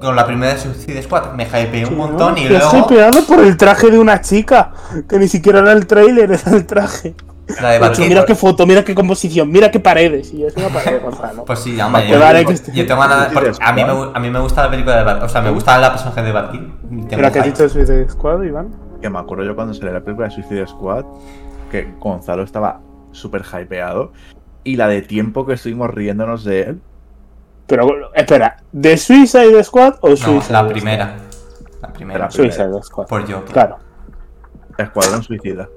con 0.00 0.14
la 0.14 0.24
primera 0.24 0.54
de 0.54 0.60
Suicide 0.60 1.02
Squad 1.02 1.32
me 1.32 1.44
hypeo 1.44 1.88
un 1.88 1.96
montón 1.96 2.38
y 2.38 2.46
Te 2.46 2.56
has 2.56 2.72
luego 2.72 2.86
hypeado 2.86 3.24
por 3.26 3.40
el 3.40 3.56
traje 3.56 3.90
de 3.90 3.98
una 3.98 4.20
chica, 4.20 4.70
que 5.08 5.18
ni 5.18 5.26
siquiera 5.26 5.58
era 5.58 5.72
el 5.72 5.86
tráiler, 5.88 6.30
era 6.32 6.52
el 6.56 6.64
traje. 6.66 7.14
la 7.60 7.70
de 7.70 7.78
Batgirl. 7.78 8.08
mira 8.10 8.24
qué 8.26 8.34
foto, 8.34 8.64
mira 8.66 8.84
qué 8.84 8.94
composición, 8.94 9.50
mira 9.50 9.70
qué 9.70 9.80
paredes. 9.80 10.32
Y 10.32 10.44
es 10.44 10.54
una 10.56 10.68
pared, 10.68 11.00
Gonzalo. 11.02 11.44
Pues 11.46 11.58
sí, 11.58 11.80
hombre, 11.80 12.06
yo, 12.08 12.18
yo- 12.18 12.50
este- 12.50 12.72
yo 12.72 12.86
tengo 12.86 13.00
ganas 13.00 13.28
a 13.60 13.72
mí, 13.72 13.84
me, 13.84 13.90
a 14.14 14.20
mí 14.20 14.30
me 14.30 14.38
gusta 14.38 14.62
la 14.64 14.70
película 14.70 14.98
de 14.98 15.02
Batgirl, 15.04 15.26
o 15.26 15.28
sea, 15.28 15.40
me 15.40 15.50
gusta 15.50 15.78
la 15.78 15.90
personaje 15.90 16.22
de. 16.22 16.32
Tengo 16.32 16.72
Mira 17.16 17.32
que 17.32 17.38
has 17.40 17.44
dicho 17.46 17.62
de 17.64 17.68
Suicide 17.70 18.08
Squad, 18.10 18.42
Iván. 18.44 18.68
Que 19.00 19.10
me 19.10 19.18
acuerdo 19.18 19.44
yo 19.44 19.54
cuando 19.54 19.74
salió 19.74 19.92
la 19.92 20.00
película 20.00 20.28
de 20.28 20.34
Suicide 20.34 20.66
Squad, 20.66 21.04
que 21.70 21.92
Gonzalo 21.98 22.42
estaba 22.42 22.80
súper 23.12 23.42
hypeado. 23.42 24.12
Y 24.64 24.76
la 24.76 24.88
de 24.88 25.02
tiempo 25.02 25.46
que 25.46 25.54
estuvimos 25.54 25.90
riéndonos 25.90 26.44
de 26.44 26.62
él. 26.62 26.80
Pero 27.66 28.12
espera, 28.14 28.56
¿de 28.72 28.96
Suicide 28.96 29.62
Squad 29.64 29.96
o 30.00 30.10
No, 30.10 30.16
Suicide 30.16 30.52
la 30.52 30.60
Squad? 30.60 30.72
primera. 30.72 31.16
La 31.80 31.92
primera. 31.92 32.18
La 32.20 32.28
primera. 32.28 32.30
Suicide 32.30 32.82
Squad. 32.82 33.06
Por 33.06 33.22
Joker. 33.22 33.52
Claro. 33.52 33.78
Escuadrón 34.76 35.22
Suicida. 35.22 35.68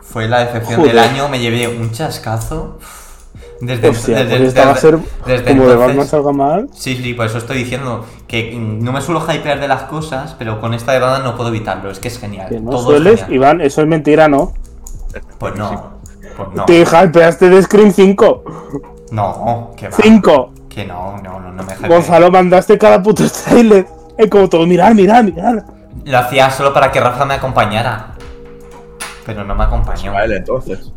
Fue 0.00 0.28
la 0.28 0.40
decepción 0.40 0.80
Joder. 0.80 0.94
del 0.94 0.98
año, 0.98 1.28
me 1.28 1.38
llevé 1.38 1.68
un 1.68 1.90
chascazo. 1.90 2.78
Desde, 3.60 3.88
Hostia, 3.88 4.18
desde- 4.18 4.36
pues 4.36 4.48
esta 4.48 4.64
va 4.64 4.70
a 4.70 4.74
desde- 4.74 4.80
ser 4.90 4.98
desde 5.26 5.44
como 5.44 5.62
de 5.62 5.72
entonces- 5.72 5.78
Batman 5.88 6.06
salga 6.06 6.32
mal. 6.32 6.68
Sí, 6.74 6.96
sí, 7.02 7.14
por 7.14 7.24
eso 7.26 7.38
estoy 7.38 7.58
diciendo 7.58 8.04
que 8.28 8.54
no 8.54 8.92
me 8.92 9.00
suelo 9.00 9.20
hypear 9.26 9.58
de 9.60 9.66
las 9.68 9.84
cosas, 9.84 10.34
pero 10.38 10.60
con 10.60 10.74
esta 10.74 10.92
de 10.92 10.98
Batman 11.00 11.24
no 11.24 11.36
puedo 11.36 11.48
evitarlo, 11.48 11.90
es 11.90 11.98
que 11.98 12.08
es 12.08 12.18
genial. 12.18 12.48
Que 12.50 12.60
no 12.60 12.70
todo 12.70 12.80
es 12.80 12.84
sueles, 12.86 13.20
genial. 13.20 13.34
Iván, 13.34 13.60
eso 13.62 13.80
es 13.80 13.86
mentira, 13.88 14.28
¿no? 14.28 14.52
Pues 15.38 15.56
no, 15.56 15.92
pues 16.36 16.48
no. 16.54 16.64
Te 16.66 16.80
hypeaste 16.82 17.48
de 17.48 17.62
Scream 17.62 17.92
5. 17.92 18.44
No, 19.10 19.70
que 19.76 19.88
va. 19.88 19.96
5. 20.02 20.50
Que 20.68 20.84
no, 20.84 21.16
no, 21.22 21.40
no, 21.40 21.50
no 21.52 21.62
me 21.62 21.72
hypeo. 21.74 21.88
Gonzalo, 21.88 22.30
mandaste 22.30 22.76
cada 22.76 23.02
puto 23.02 23.24
trailer. 23.46 23.86
Es 24.18 24.28
como 24.28 24.48
todo, 24.48 24.66
mirar, 24.66 24.94
mirar, 24.94 25.24
mirar. 25.24 25.64
Lo 26.04 26.18
hacía 26.18 26.50
solo 26.50 26.74
para 26.74 26.90
que 26.92 27.00
Rafa 27.00 27.24
me 27.24 27.34
acompañara. 27.34 28.08
Pero 29.24 29.44
no 29.44 29.54
me 29.54 29.64
acompañó. 29.64 30.12
Vale, 30.12 30.36
entonces. 30.36 30.92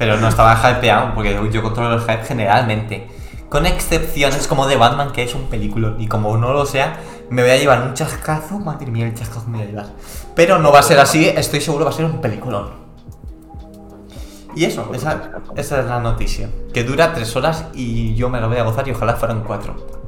Pero 0.00 0.16
no 0.16 0.28
estaba 0.28 0.54
hypeado, 0.54 1.14
porque 1.14 1.34
yo, 1.34 1.44
yo 1.44 1.62
controlo 1.62 1.94
el 1.96 2.00
hype 2.00 2.24
generalmente. 2.24 3.06
Con 3.50 3.66
excepciones 3.66 4.46
como 4.46 4.66
de 4.66 4.76
Batman, 4.76 5.12
que 5.12 5.22
es 5.22 5.34
un 5.34 5.50
película. 5.50 5.94
Y 5.98 6.06
como 6.06 6.34
no 6.38 6.54
lo 6.54 6.64
sea, 6.64 6.98
me 7.28 7.42
voy 7.42 7.50
a 7.50 7.58
llevar 7.58 7.82
un 7.82 7.92
chascazo. 7.92 8.58
Madre 8.60 8.90
mía, 8.90 9.08
el 9.08 9.14
chascazo 9.14 9.48
me 9.48 9.58
voy 9.58 9.66
a 9.66 9.68
llevar. 9.68 9.86
Pero 10.34 10.58
no 10.58 10.72
va 10.72 10.78
a 10.78 10.82
ser 10.82 10.98
así, 10.98 11.28
estoy 11.28 11.60
seguro 11.60 11.84
va 11.84 11.90
a 11.90 11.92
ser 11.92 12.06
un 12.06 12.18
peliculón. 12.18 12.70
Y 14.56 14.64
eso, 14.64 14.90
esa, 14.94 15.32
esa 15.54 15.80
es 15.80 15.84
la 15.84 16.00
noticia. 16.00 16.48
Que 16.72 16.82
dura 16.82 17.12
tres 17.12 17.36
horas 17.36 17.66
y 17.74 18.14
yo 18.14 18.30
me 18.30 18.40
lo 18.40 18.48
voy 18.48 18.56
a 18.56 18.62
gozar 18.62 18.88
y 18.88 18.92
ojalá 18.92 19.16
fueran 19.16 19.42
cuatro. 19.42 20.00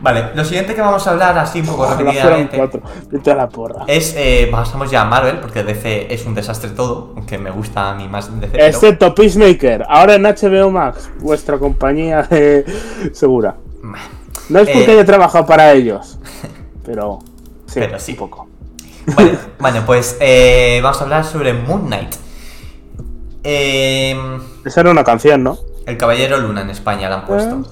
Vale, 0.00 0.30
lo 0.34 0.44
siguiente 0.44 0.74
que 0.74 0.80
vamos 0.80 1.04
a 1.06 1.10
hablar 1.10 1.36
así 1.38 1.60
un 1.60 1.66
poco 1.66 1.82
Ojalá 1.82 1.96
rápidamente 2.12 2.56
cuatro. 2.56 2.82
La 3.36 3.48
porra. 3.48 3.84
es, 3.88 4.14
eh, 4.16 4.48
pasamos 4.50 4.90
ya 4.90 5.02
a 5.02 5.04
Marvel, 5.06 5.38
porque 5.40 5.64
DC 5.64 6.12
es 6.12 6.24
un 6.24 6.34
desastre 6.34 6.70
todo, 6.70 7.12
aunque 7.16 7.36
me 7.38 7.50
gusta 7.50 7.90
a 7.90 7.94
mí 7.94 8.06
más 8.08 8.28
DC. 8.40 8.64
Excepto 8.66 9.14
Peacemaker. 9.14 9.84
Ahora 9.88 10.14
en 10.14 10.22
HBO 10.22 10.70
Max, 10.70 11.10
vuestra 11.20 11.58
compañía 11.58 12.22
de... 12.22 12.64
segura. 13.12 13.56
No 14.48 14.58
es 14.60 14.68
porque 14.68 14.84
Eh. 14.90 14.92
haya 14.92 15.04
trabajado 15.04 15.44
para 15.46 15.72
ellos. 15.72 16.18
Pero 16.86 17.18
sí, 17.66 17.80
Pero 17.80 17.98
sí. 17.98 18.12
un 18.12 18.18
poco. 18.18 18.48
Bueno, 19.14 19.38
bueno, 19.58 19.82
pues 19.84 20.16
eh, 20.20 20.80
vamos 20.82 21.00
a 21.00 21.04
hablar 21.04 21.24
sobre 21.24 21.52
Moon 21.54 21.86
Knight. 21.86 22.14
Eh, 23.44 24.16
Esa 24.64 24.80
era 24.80 24.90
una 24.90 25.04
canción, 25.04 25.42
¿no? 25.42 25.58
El 25.88 25.96
Caballero 25.96 26.36
Luna 26.38 26.60
en 26.60 26.70
España 26.70 27.08
la 27.08 27.16
han 27.16 27.26
puesto. 27.26 27.62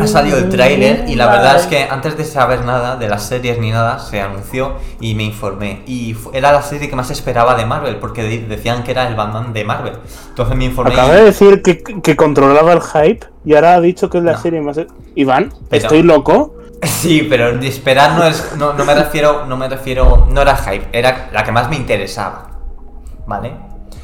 Ha 0.00 0.06
salido 0.06 0.38
el 0.38 0.48
tráiler 0.48 1.04
y 1.08 1.14
la 1.14 1.26
verdad 1.26 1.56
es 1.56 1.66
que 1.66 1.84
antes 1.84 2.16
de 2.16 2.24
saber 2.24 2.64
nada 2.64 2.96
de 2.96 3.08
las 3.08 3.24
series 3.24 3.58
ni 3.58 3.70
nada, 3.70 3.98
se 3.98 4.20
anunció 4.20 4.74
y 5.00 5.14
me 5.14 5.22
informé. 5.24 5.82
Y 5.86 6.16
era 6.32 6.50
la 6.52 6.62
serie 6.62 6.88
que 6.88 6.96
más 6.96 7.10
esperaba 7.10 7.54
de 7.54 7.66
Marvel, 7.66 7.96
porque 7.96 8.22
de- 8.22 8.46
decían 8.46 8.82
que 8.82 8.90
era 8.92 9.06
el 9.06 9.14
Batman 9.14 9.52
de 9.52 9.64
Marvel. 9.64 9.94
Entonces 10.30 10.56
me 10.56 10.64
informé. 10.64 10.94
Acaba 10.94 11.12
y- 11.14 11.16
de 11.18 11.22
decir 11.24 11.62
que, 11.62 11.78
que 11.82 12.16
controlaba 12.16 12.72
el 12.72 12.80
hype 12.80 13.26
y 13.44 13.54
ahora 13.54 13.74
ha 13.74 13.80
dicho 13.80 14.08
que 14.10 14.18
es 14.18 14.24
la 14.24 14.32
No. 14.32 14.38
serie 14.40 14.60
más. 14.60 14.80
Iván, 15.14 15.52
Pero- 15.68 15.82
¿estoy 15.82 16.02
loco? 16.02 16.54
Sí, 16.82 17.26
pero 17.30 17.48
esperar 17.60 18.12
no 18.18 18.24
es. 18.24 18.56
No, 18.58 18.72
no 18.72 18.84
me 18.84 18.92
refiero. 18.94 19.46
No 19.46 19.56
me 19.56 19.68
refiero. 19.68 20.26
No 20.28 20.42
era 20.42 20.56
hype, 20.56 20.88
era 20.92 21.28
la 21.32 21.44
que 21.44 21.52
más 21.52 21.68
me 21.70 21.76
interesaba. 21.76 22.48
¿Vale? 23.24 23.52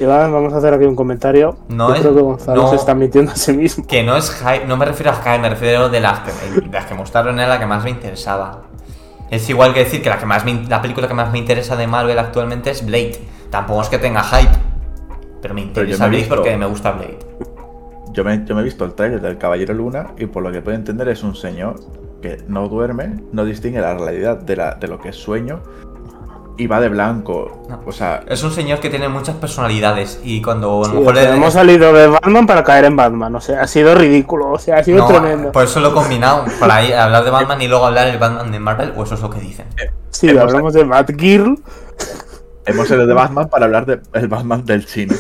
Iván, 0.01 0.33
vamos 0.33 0.53
a 0.53 0.59
hacer 0.59 0.73
aquí 0.75 0.85
un 0.85 0.95
comentario. 0.95 1.57
No 1.69 1.89
Yo 1.89 1.95
es- 1.97 2.01
creo 2.03 2.15
que 2.15 2.23
Gonzalo 2.23 2.63
no. 2.63 2.69
se 2.71 2.77
está 2.77 2.95
mintiendo 2.95 3.33
a 3.33 3.37
sí 3.37 3.53
mismo. 3.53 3.85
Que 3.87 4.03
no 4.05 4.17
es 4.17 4.31
hype, 4.31 4.65
no 4.67 4.77
me 4.77 4.85
refiero 4.85 5.11
a 5.11 5.15
hype, 5.17 5.39
me 5.41 5.51
refiero 5.51 5.89
de 5.89 6.01
las 6.01 6.21
que, 6.21 6.31
las 6.71 6.87
que 6.87 6.95
mostraron 6.95 7.39
era 7.41 7.49
la 7.49 7.59
que 7.59 7.67
más 7.67 7.83
me 7.83 7.91
interesaba. 7.91 8.63
Es 9.31 9.49
igual 9.51 9.75
que 9.75 9.81
decir 9.81 10.01
que 10.03 10.09
la 10.09 10.19
que 10.19 10.27
más 10.27 10.45
me 10.45 10.65
la 10.69 10.81
película 10.81 11.09
que 11.09 11.15
más 11.15 11.33
me 11.33 11.39
interesa 11.39 11.77
de 11.77 11.87
Marvel 11.87 12.19
actualmente 12.19 12.71
es 12.71 12.87
Blade. 12.87 13.19
Tampoco 13.51 13.83
es 13.83 13.89
que 13.89 13.99
tenga 13.99 14.23
hype, 14.23 14.53
pero 15.43 15.55
me 15.55 15.63
interesa 15.63 16.05
me 16.05 16.07
he 16.07 16.09
Blade 16.11 16.23
visto- 16.23 16.35
porque 16.37 16.57
me 16.57 16.67
gusta 16.67 16.93
Blade. 16.93 17.19
Yo 18.13 18.25
me, 18.25 18.45
yo 18.47 18.55
me 18.55 18.63
he 18.63 18.65
visto 18.65 18.85
el 18.85 18.95
trailer 18.95 19.21
del 19.21 19.37
Caballero 19.37 19.75
Luna 19.75 20.09
y 20.17 20.27
por 20.27 20.43
lo 20.43 20.51
que 20.53 20.63
puedo 20.63 20.77
entender 20.77 21.09
es 21.09 21.23
un 21.23 21.35
señor 21.37 21.77
que 22.23 22.43
no 22.49 22.69
duerme, 22.69 23.21
no 23.33 23.45
distingue 23.45 23.81
la 23.81 23.95
realidad 23.95 24.39
de, 24.39 24.57
la, 24.57 24.75
de 24.75 24.89
lo 24.89 24.99
que 24.99 25.11
es 25.11 25.17
sueño 25.17 25.61
y 26.59 26.67
va 26.67 26.81
de 26.81 26.89
blanco. 26.89 27.65
No. 27.69 27.81
O 27.87 27.93
sea, 27.93 28.23
Es 28.27 28.43
un 28.43 28.51
señor 28.53 28.81
que 28.81 28.91
tiene 28.91 29.09
muchas 29.09 29.37
personalidades 29.37 30.21
y 30.25 30.43
cuando 30.43 30.83
a 30.83 30.85
Sí, 30.87 30.91
lo 30.93 30.99
mejor 31.01 31.15
o 31.15 31.17
sea, 31.21 31.31
le- 31.31 31.37
hemos 31.37 31.53
salido 31.55 31.93
de 31.93 32.09
Batman 32.09 32.47
para 32.47 32.65
caer 32.65 32.85
en 32.87 32.97
Batman. 32.97 33.35
O 33.37 33.41
sea, 33.41 33.63
ha 33.63 33.67
sido 33.67 33.95
ridículo. 33.95 34.51
O 34.51 34.59
sea, 34.59 34.79
ha 34.79 34.85
sido 34.85 34.99
no, 34.99 35.07
tremendo. 35.07 35.53
por 35.53 35.65
eso 35.65 35.81
lo 35.81 35.91
he 35.91 35.93
combinado 35.93 36.45
para 36.61 36.83
ir 36.85 36.95
a 36.95 37.05
hablar 37.05 37.25
de 37.25 37.31
Batman 37.31 37.63
y 37.63 37.69
luego 37.69 37.87
hablar 37.87 38.07
del 38.09 38.19
Batman 38.19 38.51
de 38.51 38.59
Marvel, 38.61 38.93
o 38.97 39.05
eso 39.05 39.15
es 39.15 39.21
lo 39.21 39.31
que 39.31 39.41
dicen. 39.41 39.67
Sí, 40.11 40.29
hemos- 40.29 40.43
hablamos 40.43 40.75
de 40.75 40.85
Batgirl. 40.85 41.59
hemos 42.67 42.89
salido 42.89 43.07
de 43.07 43.15
Batman 43.15 43.49
para 43.49 43.65
hablar 43.67 43.87
del 43.87 44.29
Batman 44.29 44.65
del 44.67 44.85
chino. 44.85 45.15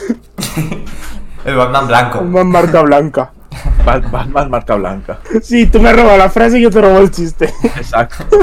El 1.44 1.54
Batman 1.54 1.86
blanco. 1.86 2.18
Batman 2.18 2.48
marca 2.48 2.82
blanca. 2.82 3.30
Bat- 3.86 4.10
Batman 4.10 4.50
marca 4.50 4.74
blanca. 4.74 5.18
Sí, 5.42 5.66
tú 5.66 5.80
me 5.80 5.92
robado 5.92 6.18
la 6.18 6.28
frase 6.30 6.58
y 6.58 6.62
yo 6.62 6.70
te 6.70 6.80
robo 6.80 6.98
el 6.98 7.10
chiste. 7.10 7.52
Exacto. 7.76 8.24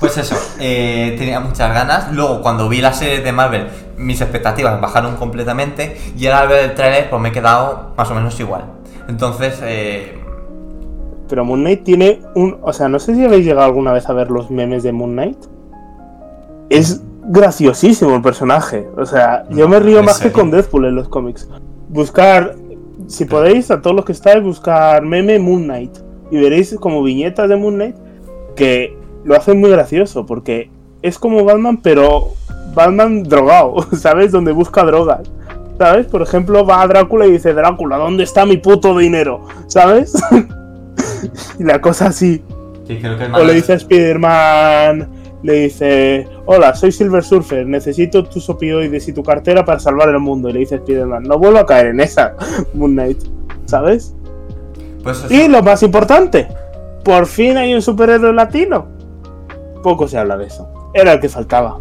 Pues 0.00 0.16
eso, 0.16 0.34
eh, 0.58 1.14
tenía 1.18 1.40
muchas 1.40 1.74
ganas. 1.74 2.10
Luego, 2.12 2.40
cuando 2.40 2.70
vi 2.70 2.80
la 2.80 2.94
serie 2.94 3.20
de 3.20 3.32
Marvel, 3.32 3.66
mis 3.98 4.22
expectativas 4.22 4.80
bajaron 4.80 5.16
completamente. 5.16 5.96
Y 6.16 6.26
ahora 6.26 6.40
al 6.40 6.48
ver 6.48 6.70
el 6.70 6.74
trailer, 6.74 7.10
pues 7.10 7.20
me 7.20 7.28
he 7.28 7.32
quedado 7.32 7.92
más 7.98 8.10
o 8.10 8.14
menos 8.14 8.40
igual. 8.40 8.64
Entonces, 9.08 9.60
eh, 9.62 10.18
Pero 11.28 11.44
Moon 11.44 11.60
Knight 11.60 11.84
tiene 11.84 12.22
un. 12.34 12.58
O 12.62 12.72
sea, 12.72 12.88
no 12.88 12.98
sé 12.98 13.14
si 13.14 13.24
habéis 13.24 13.44
llegado 13.44 13.66
alguna 13.66 13.92
vez 13.92 14.08
a 14.08 14.14
ver 14.14 14.30
los 14.30 14.50
memes 14.50 14.82
de 14.82 14.92
Moon 14.92 15.12
Knight. 15.12 15.38
Es 16.70 17.02
graciosísimo 17.24 18.16
el 18.16 18.22
personaje. 18.22 18.88
O 18.96 19.04
sea, 19.04 19.44
yo 19.50 19.68
me 19.68 19.80
río 19.80 19.98
¿en 19.98 20.06
más 20.06 20.18
que 20.18 20.32
con 20.32 20.50
Deadpool 20.50 20.86
en 20.86 20.94
los 20.94 21.08
cómics. 21.08 21.46
Buscar. 21.88 22.56
Si 23.06 23.26
podéis, 23.26 23.70
a 23.70 23.82
todos 23.82 23.96
los 23.96 24.04
que 24.06 24.12
estáis, 24.12 24.42
buscar 24.42 25.02
meme 25.02 25.38
Moon 25.38 25.64
Knight. 25.64 25.98
Y 26.30 26.38
veréis 26.38 26.74
como 26.80 27.02
viñetas 27.02 27.50
de 27.50 27.56
Moon 27.56 27.74
Knight 27.74 27.96
que 28.54 28.99
lo 29.24 29.36
hacen 29.36 29.60
muy 29.60 29.70
gracioso. 29.70 30.26
Porque 30.26 30.70
es 31.02 31.18
como 31.18 31.44
Batman, 31.44 31.78
pero 31.82 32.32
Batman 32.74 33.22
drogado, 33.22 33.76
¿sabes? 33.96 34.32
Donde 34.32 34.52
busca 34.52 34.84
drogas. 34.84 35.30
¿Sabes? 35.78 36.06
Por 36.06 36.20
ejemplo, 36.20 36.66
va 36.66 36.82
a 36.82 36.86
Drácula 36.86 37.26
y 37.26 37.32
dice, 37.32 37.54
Drácula, 37.54 37.96
¿dónde 37.96 38.24
está 38.24 38.44
mi 38.44 38.58
puto 38.58 38.96
dinero? 38.98 39.46
¿Sabes? 39.66 40.12
y 41.58 41.64
la 41.64 41.80
cosa 41.80 42.08
así. 42.08 42.42
sí, 42.86 42.98
creo 42.98 43.16
que 43.16 43.24
el 43.24 43.34
O 43.34 43.44
le 43.44 43.54
dice 43.54 43.72
a 43.72 43.76
Spider-Man, 43.76 45.08
le 45.42 45.52
dice, 45.54 46.28
hola, 46.44 46.74
soy 46.74 46.92
Silver 46.92 47.24
Surfer, 47.24 47.66
necesito 47.66 48.24
tus 48.24 48.48
opioides 48.50 49.08
y 49.08 49.12
tu 49.14 49.22
cartera 49.22 49.64
para 49.64 49.78
salvar 49.78 50.10
el 50.10 50.18
mundo. 50.18 50.50
Y 50.50 50.52
le 50.52 50.58
dice 50.60 50.74
Spider-Man, 50.76 51.22
no 51.22 51.38
vuelvo 51.38 51.58
a 51.58 51.66
caer 51.66 51.86
en 51.86 52.00
esa, 52.00 52.34
Moon 52.74 52.92
Knight. 52.92 53.18
¿Sabes? 53.64 54.14
Pues 55.02 55.30
Y 55.30 55.48
lo 55.48 55.62
más 55.62 55.82
importante, 55.82 56.48
por 57.04 57.26
fin 57.26 57.56
hay 57.56 57.72
un 57.74 57.80
superhéroe 57.80 58.32
latino. 58.32 58.86
Poco 59.82 60.08
se 60.08 60.18
habla 60.18 60.36
de 60.36 60.46
eso. 60.46 60.68
Era 60.94 61.12
el 61.12 61.20
que 61.20 61.28
faltaba. 61.28 61.78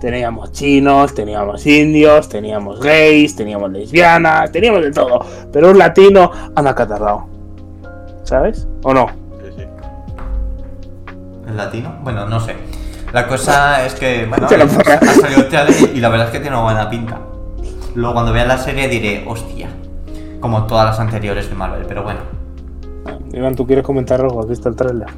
Teníamos 0.00 0.52
chinos, 0.52 1.12
teníamos 1.14 1.66
indios, 1.66 2.28
teníamos 2.28 2.80
gays, 2.80 3.34
teníamos 3.34 3.70
lesbianas, 3.70 4.52
teníamos 4.52 4.82
de 4.82 4.92
todo. 4.92 5.24
Pero 5.52 5.70
un 5.70 5.78
latino 5.78 6.30
anda 6.54 6.74
catarrado. 6.74 7.26
¿Sabes? 8.22 8.68
¿O 8.82 8.94
no? 8.94 9.08
Sí, 9.42 9.52
sí. 9.56 9.62
¿el 11.48 11.56
latino? 11.56 11.96
Bueno, 12.02 12.26
no 12.26 12.38
sé. 12.38 12.54
La 13.12 13.26
cosa 13.26 13.84
es 13.86 13.94
que, 13.94 14.26
bueno, 14.26 14.46
ha 14.46 14.48
salido 14.48 15.40
el 15.40 15.48
trailer 15.48 15.96
y 15.96 16.00
la 16.00 16.08
verdad 16.10 16.26
es 16.26 16.32
que 16.32 16.40
tiene 16.40 16.56
una 16.56 16.64
buena 16.64 16.90
pinta. 16.90 17.18
Luego, 17.94 18.14
cuando 18.14 18.32
vea 18.32 18.44
la 18.44 18.58
serie, 18.58 18.86
diré, 18.88 19.24
hostia. 19.26 19.68
Como 20.40 20.66
todas 20.66 20.86
las 20.86 21.00
anteriores 21.00 21.48
de 21.48 21.56
Marvel, 21.56 21.84
pero 21.88 22.04
bueno. 22.04 22.20
Iván, 23.32 23.56
¿tú 23.56 23.66
quieres 23.66 23.84
comentar 23.84 24.20
algo? 24.20 24.40
¿Has 24.40 24.48
visto 24.48 24.68
el 24.68 24.76
trailer? 24.76 25.08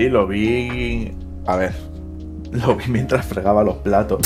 Sí, 0.00 0.08
lo 0.08 0.26
vi. 0.26 1.12
A 1.46 1.56
ver. 1.56 1.72
Lo 2.52 2.74
vi 2.74 2.84
mientras 2.88 3.26
fregaba 3.26 3.62
los 3.62 3.74
platos. 3.76 4.20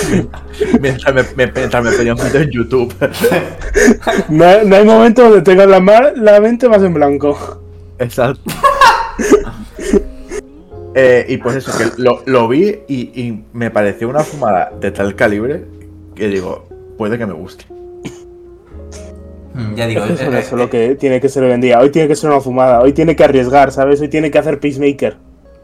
mientras, 0.80 1.12
me, 1.12 1.22
me- 1.34 1.50
mientras 1.52 1.82
me 1.84 1.90
pedía 1.90 2.14
un 2.14 2.20
vídeo 2.22 2.40
en 2.42 2.50
YouTube. 2.50 2.94
No, 4.28 4.44
hay- 4.44 4.64
no 4.64 4.76
hay 4.76 4.84
momento 4.84 5.22
donde 5.24 5.42
tengas 5.42 5.66
la, 5.66 5.80
mar- 5.80 6.12
la 6.14 6.40
mente 6.40 6.68
más 6.68 6.80
en 6.84 6.94
blanco. 6.94 7.36
Exacto. 7.98 8.42
Eh, 10.94 11.24
y 11.26 11.38
pues 11.38 11.56
eso, 11.56 11.72
que 11.78 11.86
lo, 12.02 12.22
lo 12.26 12.46
vi 12.48 12.80
y, 12.86 13.18
y 13.18 13.44
me 13.54 13.70
pareció 13.70 14.10
una 14.10 14.20
fumada 14.20 14.70
de 14.78 14.90
tal 14.90 15.16
calibre 15.16 15.64
que 16.14 16.28
digo, 16.28 16.68
puede 16.98 17.16
que 17.16 17.24
me 17.24 17.32
guste. 17.32 17.64
Mm, 19.54 19.74
Ya 19.74 19.86
digo, 19.86 20.04
Es 20.04 20.20
eh, 20.20 20.24
por 20.24 20.34
eh, 20.34 20.38
eso 20.40 20.56
lo 20.56 20.70
que 20.70 20.94
tiene 20.96 21.20
que 21.20 21.28
ser 21.28 21.42
hoy 21.44 21.52
en 21.52 21.60
día. 21.60 21.78
Hoy 21.80 21.90
tiene 21.90 22.08
que 22.08 22.16
ser 22.16 22.30
una 22.30 22.40
fumada, 22.40 22.80
hoy 22.80 22.92
tiene 22.92 23.14
que 23.16 23.24
arriesgar, 23.24 23.70
¿sabes? 23.72 24.00
Hoy 24.00 24.08
tiene 24.08 24.30
que 24.30 24.38
hacer 24.38 24.58
Peacemaker, 24.60 25.16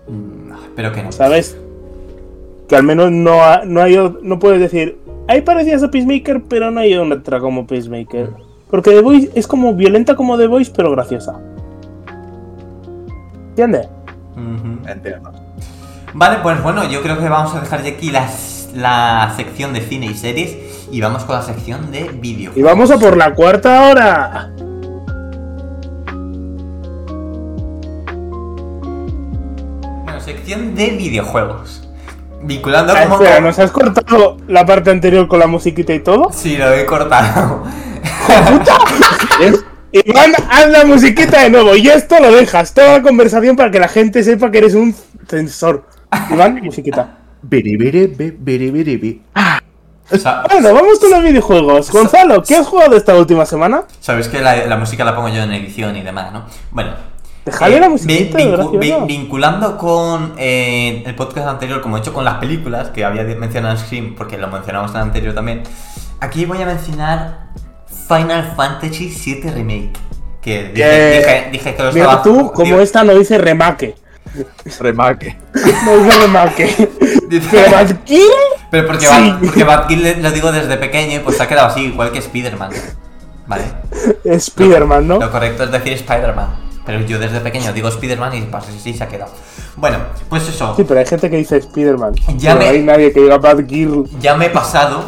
mm, 0.09 0.53
pero 0.77 0.93
que 0.93 1.03
no. 1.03 1.13
¿sabes? 1.13 1.57
Que 2.69 2.77
al 2.77 2.83
menos 2.83 3.11
no, 3.11 3.43
ha- 3.43 3.63
no 3.65 3.81
hay 3.83 3.97
no 4.23 4.39
puedes 4.39 4.61
decir, 4.61 4.99
ahí 5.27 5.41
parecías 5.41 5.83
a 5.83 5.91
Peacemaker, 5.91 6.43
pero 6.49 6.71
no 6.71 6.81
hay 6.81 6.95
otra 6.95 7.41
como 7.41 7.67
Peacemaker. 7.67 8.29
Porque 8.71 8.91
The 8.91 9.01
Voice 9.01 9.31
es 9.35 9.47
como 9.47 9.73
violenta 9.75 10.15
como 10.15 10.37
The 10.37 10.47
Voice, 10.47 10.71
pero 10.77 10.91
graciosa. 10.91 11.41
¿Entiendes? 13.51 13.89
Entiendo. 14.87 15.33
Vale, 16.15 16.39
pues 16.43 16.63
bueno, 16.63 16.89
yo 16.89 17.03
creo 17.03 17.19
que 17.19 17.29
vamos 17.29 17.55
a 17.55 17.61
dejar 17.61 17.83
ya 17.83 17.91
aquí 17.91 18.11
las- 18.11 18.69
la 18.75 19.33
sección 19.37 19.73
de 19.73 19.81
cine 19.83 20.07
y 20.07 20.15
series 20.15 20.57
y 20.91 21.01
vamos 21.01 21.25
con 21.25 21.37
la 21.37 21.43
sección 21.43 21.91
de 21.91 22.05
vídeo. 22.09 22.53
Y 22.55 22.63
vamos 22.63 22.91
a 22.91 22.99
por 22.99 23.17
la 23.17 23.35
cuarta 23.35 23.83
hora. 23.91 24.51
Bueno, 30.05 30.21
sección 30.21 30.75
de 30.75 30.91
videojuegos. 30.91 31.83
Vinculando 32.43 32.93
Ah, 32.97 33.03
como... 33.05 33.17
espera, 33.17 33.41
¿nos 33.41 33.59
has 33.59 33.71
cortado 33.71 34.37
la 34.47 34.65
parte 34.65 34.91
anterior 34.91 35.27
con 35.29 35.41
la 35.41 35.47
musiquita 35.47 35.93
y 35.93 36.01
todo? 36.01 36.31
Sí, 36.33 36.57
lo 36.57 36.73
he 36.73 36.87
cortado. 36.87 37.65
Es- 39.41 39.65
Iván, 39.91 40.33
haz 40.51 40.69
la 40.69 40.85
musiquita 40.85 41.41
de 41.45 41.49
nuevo 41.51 41.75
y 41.75 41.89
esto 41.89 42.21
lo 42.21 42.31
dejas, 42.31 42.75
toda 42.75 42.99
la 42.99 43.03
conversación 43.03 43.57
para 43.57 43.71
que 43.71 43.81
la 43.81 43.89
gente 43.89 44.23
sepa 44.23 44.51
que 44.51 44.59
eres 44.59 44.75
un 44.75 44.95
censor. 45.27 45.87
Iván, 46.31 46.61
musiquita. 46.63 47.19
Sea, 50.11 50.43
Bueno, 50.51 50.73
vamos 50.73 50.99
con 50.99 51.11
los 51.11 51.23
videojuegos. 51.23 51.91
Gonzalo, 51.91 52.43
¿qué 52.43 52.57
has 52.57 52.67
jugado 52.67 52.97
esta 52.97 53.15
última 53.15 53.45
semana? 53.45 53.83
Sabes 54.01 54.29
que 54.29 54.41
la, 54.41 54.65
la 54.67 54.77
música 54.79 55.05
la 55.05 55.15
pongo 55.15 55.29
yo 55.29 55.43
en 55.43 55.53
edición 55.53 55.97
y 55.97 56.03
demás, 56.03 56.33
¿no? 56.33 56.47
Bueno. 56.71 56.93
Déjale 57.45 57.81
la 57.81 57.89
musiquita, 57.89 58.37
vi- 58.39 58.45
gracioso. 58.45 58.79
vi- 58.79 58.95
vinculando 59.07 59.79
con 59.79 60.35
eh, 60.39 61.03
el 61.07 61.15
podcast 61.15 61.47
anterior, 61.49 61.81
como 61.81 61.97
he 61.97 62.01
hecho 62.01 62.13
con 62.13 62.25
las 62.25 62.35
películas, 62.35 62.89
que 62.89 63.05
había 63.05 63.23
mencionado 63.25 63.77
Scream, 63.79 64.15
porque 64.17 64.37
lo 64.37 64.49
mencionamos 64.49 64.91
en 64.91 64.97
el 64.99 65.03
anterior 65.03 65.35
también, 65.35 65.63
aquí 66.21 66.45
voy 66.45 66.61
a 66.61 66.67
mencionar 66.67 67.49
Final 68.07 68.53
Fantasy 68.57 69.09
VII 69.09 69.51
Remake. 69.51 69.93
Que 70.43 70.65
dije, 70.65 70.73
Que- 70.75 71.19
dije- 71.19 71.49
dije 71.53 71.75
que 71.75 71.83
lo 71.83 71.93
Mira 71.93 72.05
estaba... 72.05 72.23
tú, 72.23 72.53
como 72.53 72.65
digo- 72.67 72.81
esta 72.81 73.03
no 73.05 73.15
dice 73.15 73.39
remake. 73.39 73.95
Remake. 74.81 75.39
No 75.85 75.99
dice 76.05 76.19
remake. 76.27 76.89
dice- 77.29 77.65
¿Pero 78.71 78.87
porque, 78.87 79.07
Sí. 79.07 79.13
Bat- 79.13 79.39
porque 79.41 79.65
Batgirl 79.65 80.23
lo 80.23 80.31
digo 80.31 80.53
desde 80.53 80.77
pequeño 80.77 81.17
y 81.17 81.19
pues 81.21 81.37
se 81.37 81.43
ha 81.43 81.49
quedado 81.49 81.69
así, 81.69 81.81
igual 81.87 82.13
que 82.13 82.19
Spider-Man. 82.19 82.71
¿Vale? 83.47 83.65
Spider-Man, 84.25 85.09
¿no? 85.09 85.19
Lo 85.19 85.31
correcto 85.31 85.65
es 85.65 85.71
decir 85.73 85.95
Spider-Man. 85.95 86.69
Pero 86.85 87.01
yo 87.01 87.19
desde 87.19 87.41
pequeño 87.41 87.73
digo 87.73 87.89
Spider-Man 87.89 88.35
y 88.35 88.41
pues 88.43 88.65
sí 88.83 88.95
se 88.95 89.05
ha 89.05 89.09
quedado. 89.09 89.33
Bueno, 89.77 89.99
pues 90.29 90.49
eso. 90.49 90.75
Sí, 90.77 90.85
pero 90.85 91.01
hay 91.01 91.07
gente 91.07 91.31
que 91.31 91.37
dice 91.37 91.57
Spider-Man. 91.59 92.15
Ya 92.37 92.53
Pero 92.55 92.65
me- 92.65 92.71
hay 92.71 92.83
nadie 92.83 93.13
que 93.13 93.21
diga 93.21 93.39
Bad 93.39 93.67
Girl. 93.67 94.05
Ya 94.21 94.35
me 94.37 94.47
he 94.47 94.51
pasado 94.51 95.05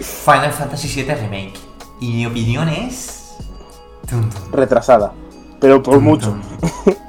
Final 0.00 0.52
Fantasy 0.52 0.88
VII 0.88 1.14
Remake. 1.14 1.54
Y 2.00 2.12
mi 2.12 2.26
opinión 2.26 2.68
es. 2.68 3.34
Tum, 4.08 4.28
tum, 4.28 4.52
Retrasada. 4.52 5.12
Pero 5.60 5.82
por 5.82 5.94
tum, 5.94 6.04
mucho. 6.04 6.36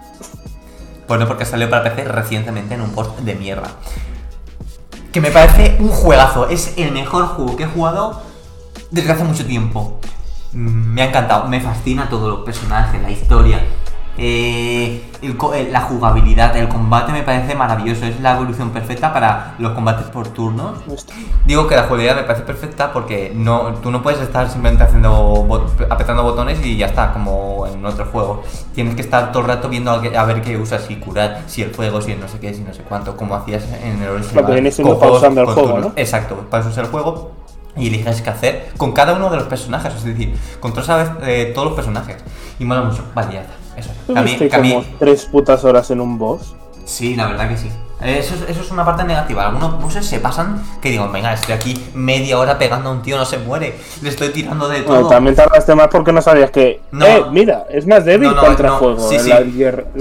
Bueno, 1.07 1.27
porque 1.27 1.45
salió 1.45 1.69
para 1.69 1.84
PC 1.84 2.05
recientemente 2.05 2.75
en 2.75 2.81
un 2.81 2.91
post 2.91 3.19
de 3.19 3.35
mierda. 3.35 3.69
Que 5.11 5.21
me 5.21 5.31
parece 5.31 5.77
un 5.80 5.89
juegazo. 5.89 6.49
Es 6.49 6.73
el 6.77 6.91
mejor 6.91 7.27
juego 7.27 7.55
que 7.55 7.63
he 7.63 7.67
jugado 7.67 8.21
desde 8.89 9.11
hace 9.11 9.23
mucho 9.23 9.45
tiempo. 9.45 9.99
Mm, 10.53 10.93
Me 10.93 11.01
ha 11.03 11.05
encantado. 11.09 11.47
Me 11.47 11.61
fascina 11.61 12.09
todo 12.09 12.30
los 12.30 12.39
personajes, 12.39 13.01
la 13.01 13.11
historia. 13.11 13.63
Eh, 14.18 15.03
el 15.23 15.38
eh, 15.56 15.69
la 15.72 15.81
jugabilidad, 15.81 16.56
el 16.56 16.68
combate 16.68 17.11
me 17.11 17.23
parece 17.23 17.56
maravilloso. 17.56 18.06
Es 18.06 18.19
la 18.19 18.34
evolución 18.34 18.69
perfecta 18.69 19.11
para 19.11 19.56
los 19.57 19.73
combates 19.73 20.07
por 20.07 20.27
turnos. 20.27 20.80
Digo 21.45 21.68
que 21.68 21.76
la 21.76 21.84
jugabilidad 21.84 22.15
me 22.18 22.23
parece 22.23 22.45
perfecta 22.45 22.94
porque 22.94 23.31
no, 23.35 23.73
tú 23.76 23.90
no 23.90 24.03
puedes 24.03 24.22
estar 24.22 24.49
simplemente 24.49 24.84
haciendo 24.84 25.45
bot- 25.48 25.88
apretando 25.90 26.23
botones 26.23 26.64
y 26.64 26.77
ya 26.77 26.88
está, 26.88 27.11
como 27.11 27.65
en 27.65 27.84
otro 27.85 28.06
juego. 28.06 28.44
Tienes 28.76 28.95
que 28.95 29.02
estar 29.02 29.31
todo 29.31 29.44
el 29.44 29.48
rato 29.49 29.68
viendo 29.68 29.91
a, 29.91 30.26
ver 30.26 30.41
qué 30.41 30.57
usas 30.57 30.90
y 30.90 30.98
curar, 30.98 31.41
si 31.48 31.64
el 31.64 31.72
fuego, 31.72 32.02
si 32.02 32.11
el 32.11 32.19
no 32.19 32.27
sé 32.27 32.40
qué, 32.40 32.53
si 32.53 32.61
no 32.61 32.73
sé 32.73 32.84
cuánto, 32.84 33.18
como 33.18 33.35
hacías 33.35 33.64
en 33.84 34.02
el 34.02 34.10
original. 34.10 34.45
Viene 34.45 34.72
siendo 34.72 34.99
con 34.99 35.10
pausando 35.10 35.41
el 35.41 35.48
juego, 35.48 35.61
turnos. 35.61 35.85
¿no? 35.85 35.94
Exacto, 35.95 36.35
pausas 36.49 36.77
el 36.77 36.85
juego 36.85 37.31
y 37.76 37.88
eliges 37.88 38.22
qué 38.22 38.30
hacer 38.30 38.69
con 38.77 38.91
cada 38.91 39.14
uno 39.14 39.31
de 39.31 39.38
los 39.38 39.48
personajes, 39.48 39.95
es 39.95 40.03
decir, 40.03 40.38
controlas 40.60 41.10
a 41.10 41.18
eh, 41.23 41.52
todos 41.56 41.69
los 41.69 41.76
personajes. 41.76 42.18
Y 42.60 42.65
mola 42.65 42.84
mucho, 42.84 43.03
vale, 43.15 43.34
ya 43.34 43.41
está. 43.41 43.62
Eso. 43.77 43.89
¿Tú 44.07 44.13
Que 44.13 44.19
a 44.19 44.21
mí- 44.23 44.29
viste 44.31 44.49
que 44.49 44.55
a 44.55 44.59
mí- 44.59 44.73
como 44.73 44.85
tres 44.99 45.25
putas 45.25 45.63
horas 45.63 45.89
en 45.91 45.99
un 46.01 46.17
boss? 46.17 46.55
Sí, 46.85 47.15
la 47.15 47.27
verdad 47.27 47.47
que 47.49 47.57
sí. 47.57 47.69
Eso, 48.01 48.35
es- 48.35 48.49
eso 48.49 48.61
es 48.61 48.71
una 48.71 48.83
parte 48.83 49.05
negativa. 49.05 49.45
Algunos 49.47 49.81
bosses 49.81 50.05
se 50.05 50.19
pasan 50.19 50.61
que 50.81 50.89
digo, 50.89 51.09
venga, 51.09 51.31
estoy 51.33 51.53
aquí 51.55 51.81
media 51.93 52.37
hora 52.37 52.57
pegando 52.57 52.89
a 52.89 52.91
un 52.91 53.01
tío, 53.01 53.15
no 53.17 53.23
se 53.23 53.37
muere. 53.37 53.79
Le 54.01 54.09
estoy 54.09 54.29
tirando 54.29 54.67
de 54.67 54.81
todo. 54.81 54.93
Bueno, 54.95 55.07
también 55.07 55.35
tardaste 55.37 55.73
más 55.73 55.87
porque 55.87 56.11
no 56.11 56.21
sabías 56.21 56.51
que. 56.51 56.81
No. 56.91 57.05
Eh, 57.05 57.23
mira, 57.31 57.65
es 57.69 57.87
más 57.87 58.03
débil 58.03 58.27
No, 58.29 58.35
no, 58.35 58.41
contra 58.41 58.69
no, 58.71 58.77
fuego. 58.79 59.07
sí, 59.09 59.15
eh, 59.15 59.19
sí. 59.19 59.29
la 59.29 59.39
la 59.39 59.45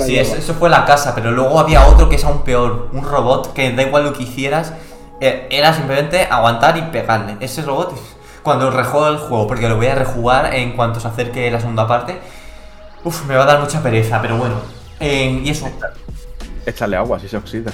Sí, 0.04 0.12
hierba. 0.12 0.32
es- 0.32 0.38
eso 0.38 0.54
fue 0.54 0.68
la 0.68 0.84
casa, 0.84 1.14
pero 1.14 1.30
luego 1.30 1.60
había 1.60 1.86
otro 1.86 2.08
que 2.08 2.16
es 2.16 2.24
aún 2.24 2.42
peor. 2.42 2.88
Un 2.92 3.04
robot 3.04 3.52
que 3.52 3.72
da 3.72 3.82
igual 3.84 4.02
lo 4.02 4.12
que 4.12 4.24
hicieras, 4.24 4.72
eh, 5.20 5.46
era 5.52 5.72
simplemente 5.72 6.26
aguantar 6.28 6.76
y 6.76 6.82
pegarle. 6.82 7.36
Ese 7.38 7.62
robot, 7.62 7.94
cuando 8.42 8.68
rejuego 8.72 9.06
el 9.10 9.18
juego, 9.18 9.46
porque 9.46 9.68
lo 9.68 9.76
voy 9.76 9.86
a 9.86 9.94
rejugar 9.94 10.52
en 10.56 10.72
cuanto 10.72 10.98
se 10.98 11.06
acerque 11.06 11.48
la 11.52 11.60
segunda 11.60 11.86
parte, 11.86 12.18
uf, 13.04 13.26
me 13.26 13.34
va 13.36 13.42
a 13.44 13.46
dar 13.46 13.60
mucha 13.60 13.82
pereza, 13.82 14.20
pero 14.20 14.36
bueno. 14.36 14.54
Eh, 15.00 15.40
y 15.44 15.50
eso, 15.50 15.66
Échale 16.64 16.96
agua 16.96 17.18
si 17.18 17.28
se 17.28 17.36
oxida. 17.36 17.72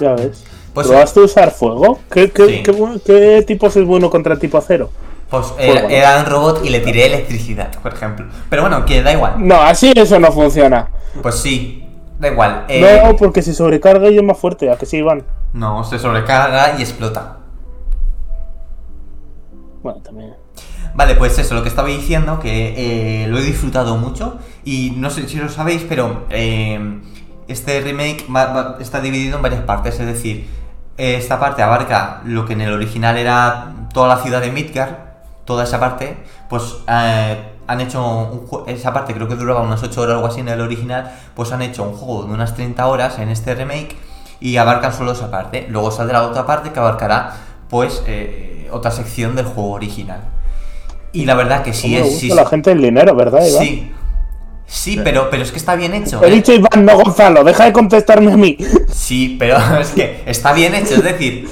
Ya 0.00 0.12
ves. 0.14 0.44
Pues- 0.72 0.86
¿Probaste 0.88 1.20
usar 1.20 1.50
fuego? 1.50 2.00
¿Qué, 2.10 2.30
qué, 2.30 2.46
Sí. 2.46 2.62
qué 2.62 3.00
qué 3.04 3.44
tipos 3.46 3.76
es 3.76 3.84
bueno 3.86 4.10
contra 4.10 4.38
tipo 4.38 4.58
acero? 4.58 4.90
pues 5.30 5.52
era, 5.58 5.82
¿no? 5.82 5.88
era 5.88 6.18
un 6.20 6.26
robot 6.26 6.64
y 6.64 6.68
le 6.70 6.78
tiré 6.80 7.06
electricidad, 7.06 7.70
por 7.82 7.92
ejemplo. 7.92 8.26
Pero 8.48 8.62
bueno, 8.62 8.84
que 8.84 9.02
da 9.02 9.12
igual. 9.12 9.34
No, 9.38 9.60
así 9.60 9.92
eso 9.96 10.18
no 10.20 10.30
funciona. 10.30 10.88
Pues 11.22 11.36
sí, 11.36 11.84
da 12.20 12.28
igual. 12.28 12.64
eh, 12.68 13.00
No, 13.04 13.16
porque 13.16 13.42
si 13.42 13.52
sobrecarga 13.52 14.08
y 14.10 14.16
es 14.18 14.22
más 14.22 14.38
fuerte, 14.38 14.70
¿a 14.70 14.76
que 14.76 14.86
sí, 14.86 14.98
Iván? 14.98 15.24
no, 15.52 15.82
se 15.84 15.98
sobrecarga 15.98 16.76
y 16.78 16.82
explota. 16.82 17.38
Bueno, 19.82 20.00
también. 20.00 20.34
Vale, 20.94 21.16
pues 21.16 21.36
eso, 21.38 21.54
lo 21.54 21.62
que 21.64 21.68
estaba 21.68 21.88
diciendo, 21.88 22.38
que 22.38 23.24
eh, 23.24 23.26
lo 23.26 23.38
he 23.38 23.42
disfrutado 23.42 23.96
mucho 23.96 24.38
y 24.64 24.92
no 24.96 25.10
sé 25.10 25.28
si 25.28 25.38
lo 25.38 25.48
sabéis, 25.48 25.84
pero 25.88 26.24
eh, 26.30 27.00
este 27.48 27.80
remake 27.80 28.24
está 28.78 29.00
dividido 29.00 29.36
en 29.36 29.42
varias 29.42 29.62
partes, 29.62 29.98
es 29.98 30.06
decir, 30.06 30.48
esta 30.96 31.40
parte 31.40 31.62
abarca 31.62 32.20
lo 32.24 32.46
que 32.46 32.52
en 32.52 32.60
el 32.60 32.72
original 32.72 33.16
era 33.16 33.88
toda 33.92 34.06
la 34.06 34.22
ciudad 34.22 34.40
de 34.40 34.52
Midgar, 34.52 35.16
toda 35.44 35.64
esa 35.64 35.80
parte, 35.80 36.16
pues 36.48 36.76
eh, 36.88 37.38
han 37.66 37.80
hecho 37.80 38.06
un 38.06 38.68
esa 38.68 38.92
parte 38.92 39.14
creo 39.14 39.26
que 39.26 39.34
duraba 39.34 39.62
unas 39.62 39.82
8 39.82 40.00
horas 40.00 40.14
o 40.14 40.16
algo 40.18 40.28
así 40.28 40.40
en 40.40 40.48
el 40.48 40.60
original, 40.60 41.12
pues 41.34 41.50
han 41.50 41.62
hecho 41.62 41.82
un 41.82 41.94
juego 41.96 42.22
de 42.22 42.34
unas 42.34 42.54
30 42.54 42.86
horas 42.86 43.18
en 43.18 43.30
este 43.30 43.56
remake 43.56 43.96
y 44.38 44.58
abarcan 44.58 44.92
solo 44.92 45.12
esa 45.12 45.28
parte. 45.28 45.66
Luego 45.68 45.90
saldrá 45.90 46.22
otra 46.22 46.46
parte 46.46 46.70
que 46.70 46.78
abarcará 46.78 47.34
pues 47.68 48.04
otra 48.70 48.90
sección 48.92 49.34
del 49.34 49.46
juego 49.46 49.72
original. 49.72 50.20
Y 51.14 51.24
la 51.24 51.34
verdad 51.34 51.62
que 51.62 51.72
sí 51.72 51.94
¿Cómo 51.94 52.04
le 52.04 52.08
es... 52.08 52.18
Sí, 52.18 52.28
la 52.28 52.44
gente 52.46 52.72
el 52.72 52.82
dinero, 52.82 53.14
¿verdad, 53.14 53.46
Iván? 53.46 53.62
sí, 53.64 53.92
sí, 54.66 55.00
pero, 55.02 55.30
pero 55.30 55.42
es 55.42 55.50
que 55.52 55.58
está 55.58 55.76
bien 55.76 55.94
hecho. 55.94 56.22
He 56.22 56.28
¿eh? 56.28 56.30
dicho 56.30 56.52
Iván, 56.52 56.84
no 56.84 56.96
Gonzalo, 56.96 57.44
deja 57.44 57.64
de 57.64 57.72
contestarme 57.72 58.32
a 58.32 58.36
mí. 58.36 58.58
Sí, 58.92 59.36
pero 59.38 59.56
es 59.80 59.90
que 59.90 60.22
está 60.26 60.52
bien 60.52 60.74
hecho. 60.74 60.94
Es 60.94 61.04
decir, 61.04 61.48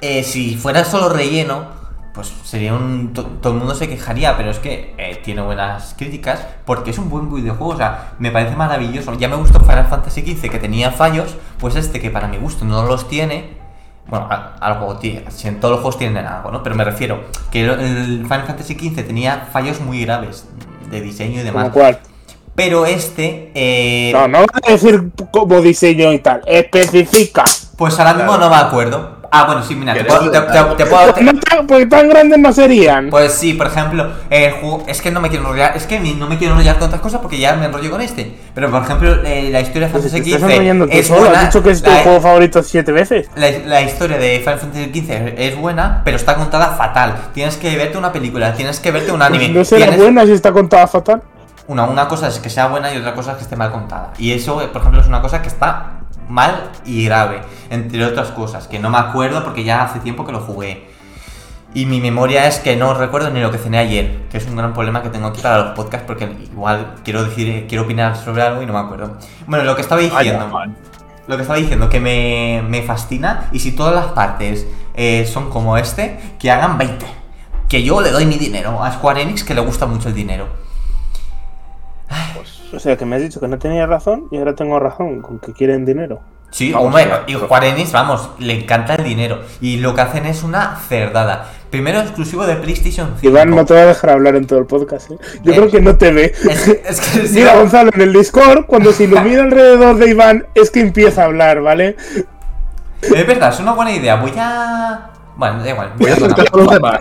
eh, 0.00 0.22
si 0.22 0.56
fuera 0.56 0.84
solo 0.84 1.08
relleno, 1.08 1.66
pues 2.14 2.32
sería 2.44 2.74
un. 2.74 3.12
to- 3.12 3.24
todo 3.40 3.54
el 3.54 3.58
mundo 3.58 3.74
se 3.74 3.88
quejaría, 3.88 4.36
pero 4.36 4.50
es 4.50 4.58
que 4.58 4.94
eh, 4.98 5.20
tiene 5.24 5.42
buenas 5.42 5.94
críticas 5.96 6.46
porque 6.64 6.90
es 6.90 6.98
un 6.98 7.08
buen 7.10 7.32
videojuego. 7.34 7.72
O 7.72 7.76
sea, 7.76 8.12
me 8.18 8.30
parece 8.30 8.54
maravilloso. 8.54 9.14
Ya 9.14 9.28
me 9.28 9.36
gustó 9.36 9.60
Final 9.60 9.86
Fantasy 9.88 10.20
XV 10.22 10.50
que 10.50 10.58
tenía 10.58 10.90
fallos, 10.92 11.36
pues 11.58 11.74
este 11.76 12.00
que 12.00 12.10
para 12.10 12.28
mi 12.28 12.36
gusto 12.36 12.64
no 12.64 12.84
los 12.84 13.08
tiene. 13.08 13.61
Bueno, 14.06 14.28
algo 14.60 14.96
tiene. 14.98 15.24
si 15.30 15.48
En 15.48 15.58
todos 15.60 15.72
los 15.72 15.80
juegos 15.80 15.98
tienen 15.98 16.26
algo, 16.26 16.50
¿no? 16.50 16.62
Pero 16.62 16.74
me 16.74 16.84
refiero 16.84 17.24
que 17.50 17.64
el- 17.64 18.22
Final 18.24 18.44
Fantasy 18.46 18.74
XV 18.74 19.02
tenía 19.06 19.48
fallos 19.52 19.80
muy 19.80 20.02
graves 20.04 20.46
de 20.90 21.00
diseño 21.00 21.40
y 21.40 21.44
demás. 21.44 21.64
¿Como 21.70 21.74
cuál? 21.74 21.98
Pero 22.54 22.84
este. 22.84 23.50
eh, 23.54 24.10
No, 24.12 24.28
no 24.28 24.38
voy 24.40 24.46
a 24.68 24.72
decir 24.72 25.10
como 25.30 25.60
diseño 25.62 26.12
y 26.12 26.18
tal. 26.18 26.42
Especifica. 26.46 27.44
Pues 27.78 27.98
ahora 27.98 28.12
mismo 28.14 28.36
no 28.36 28.50
me 28.50 28.56
acuerdo. 28.56 29.21
Ah, 29.34 29.44
bueno, 29.46 29.62
sí, 29.62 29.74
mira, 29.74 29.94
te 29.94 30.00
¿Quieres 30.00 30.14
puedo, 30.14 30.30
te- 30.30 30.38
te- 30.40 30.46
detalle? 30.46 30.74
te 30.76 30.84
puedo- 30.86 31.14
te- 31.14 31.22
No 31.24 31.32
tan- 31.40 31.66
porque 31.66 31.86
tan 31.86 32.06
grandes 32.10 32.38
no 32.38 32.52
serían. 32.52 33.08
Pues 33.08 33.32
sí, 33.32 33.54
por 33.54 33.66
ejemplo, 33.68 34.10
el 34.28 34.52
juego. 34.52 34.84
Es 34.86 35.00
que 35.00 35.10
no 35.10 35.20
me 35.22 35.30
quiero 35.30 35.44
enrollar. 35.44 35.74
Es 35.74 35.86
que 35.86 35.98
no 35.98 36.28
me 36.28 36.36
quiero 36.36 36.52
enrollar 36.52 36.76
con 36.78 36.88
otras 36.88 37.00
cosas 37.00 37.20
porque 37.22 37.38
ya 37.38 37.54
me 37.56 37.64
enrollo 37.64 37.90
con 37.90 38.02
este. 38.02 38.30
Pero 38.54 38.70
por 38.70 38.82
ejemplo, 38.82 39.22
eh, 39.24 39.48
la 39.50 39.62
historia 39.62 39.88
de 39.88 39.92
Pues 39.92 40.04
Fantasy 40.04 40.22
te 40.22 40.36
estás 40.36 40.50
XV 40.50 40.88
es 40.92 41.06
solo. 41.06 41.20
buena. 41.20 41.38
Has 41.40 41.46
dicho 41.46 41.62
que 41.62 41.70
es 41.70 41.82
tu 41.82 41.90
la, 41.90 41.96
juego 42.02 42.20
favorito 42.20 42.62
siete 42.62 42.92
veces. 42.92 43.30
la- 43.34 43.50
la 43.66 43.80
historia 43.80 44.18
de 44.18 44.40
Final 44.40 44.58
Fantasy 44.58 44.90
XV 44.92 45.34
es 45.38 45.56
buena, 45.56 46.02
pero 46.04 46.18
está 46.18 46.34
contada 46.34 46.68
fatal. 46.76 47.14
Tienes 47.32 47.56
que 47.56 47.74
verte 47.74 47.96
una 47.96 48.12
película, 48.12 48.52
tienes 48.52 48.80
que 48.80 48.90
verte 48.90 49.12
un 49.12 49.22
anime. 49.22 49.46
Pues 49.46 49.56
no 49.56 49.64
será 49.64 49.86
tienes- 49.86 49.98
buena 50.02 50.26
si 50.26 50.32
está 50.32 50.52
contada 50.52 50.86
fatal. 50.86 51.22
Una, 51.68 51.84
una 51.84 52.08
cosa 52.08 52.28
es 52.28 52.38
que 52.38 52.50
sea 52.50 52.66
buena 52.66 52.92
y 52.92 52.98
otra 52.98 53.14
cosa 53.14 53.32
es 53.32 53.36
que 53.38 53.44
esté 53.44 53.56
mal 53.56 53.70
contada. 53.70 54.12
Y 54.18 54.32
eso, 54.32 54.60
eh, 54.62 54.68
por 54.68 54.80
ejemplo, 54.80 55.00
es 55.00 55.06
una 55.06 55.22
cosa 55.22 55.42
que 55.42 55.48
está 55.48 56.00
mal 56.28 56.70
y 56.84 57.04
grave, 57.04 57.42
entre 57.70 58.04
otras 58.04 58.28
cosas, 58.30 58.66
que 58.66 58.78
no 58.78 58.90
me 58.90 58.98
acuerdo 58.98 59.44
porque 59.44 59.64
ya 59.64 59.82
hace 59.82 60.00
tiempo 60.00 60.24
que 60.24 60.32
lo 60.32 60.40
jugué. 60.40 60.90
Y 61.74 61.86
mi 61.86 62.00
memoria 62.00 62.46
es 62.46 62.58
que 62.58 62.76
no 62.76 62.92
recuerdo 62.92 63.30
ni 63.30 63.40
lo 63.40 63.50
que 63.50 63.56
cené 63.56 63.78
ayer, 63.78 64.24
que 64.30 64.36
es 64.36 64.46
un 64.46 64.56
gran 64.56 64.74
problema 64.74 65.02
que 65.02 65.08
tengo 65.08 65.28
aquí 65.28 65.40
para 65.40 65.58
los 65.58 65.74
podcasts 65.74 66.06
porque 66.06 66.24
igual 66.24 66.96
quiero 67.02 67.24
decir, 67.24 67.66
quiero 67.66 67.84
opinar 67.84 68.14
sobre 68.16 68.42
algo 68.42 68.60
y 68.62 68.66
no 68.66 68.74
me 68.74 68.80
acuerdo. 68.80 69.16
Bueno, 69.46 69.64
lo 69.64 69.74
que 69.74 69.80
estaba 69.80 70.00
diciendo, 70.00 70.50
lo 71.26 71.36
que 71.36 71.42
estaba 71.42 71.58
diciendo 71.58 71.88
que 71.88 71.98
me, 71.98 72.62
me 72.68 72.82
fascina 72.82 73.48
y 73.52 73.60
si 73.60 73.72
todas 73.72 73.94
las 73.94 74.06
partes 74.12 74.66
eh, 74.94 75.26
son 75.32 75.48
como 75.48 75.78
este, 75.78 76.20
que 76.38 76.50
hagan 76.50 76.76
20. 76.76 77.06
Que 77.68 77.82
yo 77.82 78.02
le 78.02 78.10
doy 78.10 78.26
mi 78.26 78.36
dinero 78.36 78.82
a 78.84 78.92
Square 78.92 79.22
Enix 79.22 79.42
que 79.42 79.54
le 79.54 79.62
gusta 79.62 79.86
mucho 79.86 80.08
el 80.08 80.14
dinero. 80.14 80.48
Pues, 82.34 82.60
O 82.74 82.78
sea, 82.80 82.96
que 82.96 83.04
me 83.04 83.16
has 83.16 83.22
dicho 83.22 83.40
que 83.40 83.48
no 83.48 83.58
tenía 83.58 83.86
razón 83.86 84.28
y 84.30 84.38
ahora 84.38 84.54
tengo 84.54 84.78
razón 84.78 85.20
con 85.20 85.38
que 85.38 85.52
quieren 85.52 85.84
dinero. 85.84 86.20
Sí, 86.50 86.70
Vamos, 86.72 86.88
hombre, 86.88 87.08
y 87.28 87.34
Square 87.34 87.70
Enix, 87.70 87.92
vamos, 87.92 88.28
le 88.38 88.52
encanta 88.62 88.94
el 88.96 89.04
dinero. 89.04 89.40
Y 89.62 89.78
lo 89.78 89.94
que 89.94 90.02
hacen 90.02 90.26
es 90.26 90.42
una 90.42 90.76
cerdada. 90.86 91.48
Primero 91.70 92.00
exclusivo 92.00 92.44
de 92.46 92.56
PlayStation 92.56 93.14
5. 93.18 93.26
Iván 93.26 93.50
no 93.50 93.64
te 93.64 93.72
va 93.72 93.80
a 93.80 93.86
dejar 93.86 94.10
hablar 94.10 94.36
en 94.36 94.46
todo 94.46 94.58
el 94.58 94.66
podcast, 94.66 95.10
¿eh? 95.12 95.16
Yo 95.42 95.52
Eh. 95.52 95.56
creo 95.56 95.70
que 95.70 95.80
no 95.80 95.96
te 95.96 96.12
ve. 96.12 96.34
Es, 96.50 96.68
es 96.68 97.00
que 97.00 97.20
sí, 97.26 97.34
Mira, 97.36 97.56
Gonzalo, 97.56 97.90
en 97.94 98.02
el 98.02 98.12
Discord, 98.12 98.66
cuando 98.66 98.92
se 98.92 99.04
ilumina 99.04 99.42
alrededor 99.44 99.96
de 99.96 100.10
Iván, 100.10 100.46
es 100.54 100.70
que 100.70 100.80
empieza 100.80 101.22
a 101.22 101.24
hablar, 101.24 101.62
¿vale? 101.62 101.96
es 103.00 103.26
verdad, 103.26 103.48
es 103.54 103.58
una 103.60 103.72
buena 103.72 103.92
idea. 103.92 104.16
Voy 104.16 104.32
a. 104.36 105.08
Bueno, 105.36 105.62
da 105.64 105.70
igual. 105.70 105.92
Voy 105.96 106.10
a 106.10 106.16
Porque 106.16 106.42
todos 106.44 106.64
los 106.66 106.74
demás. 106.74 107.00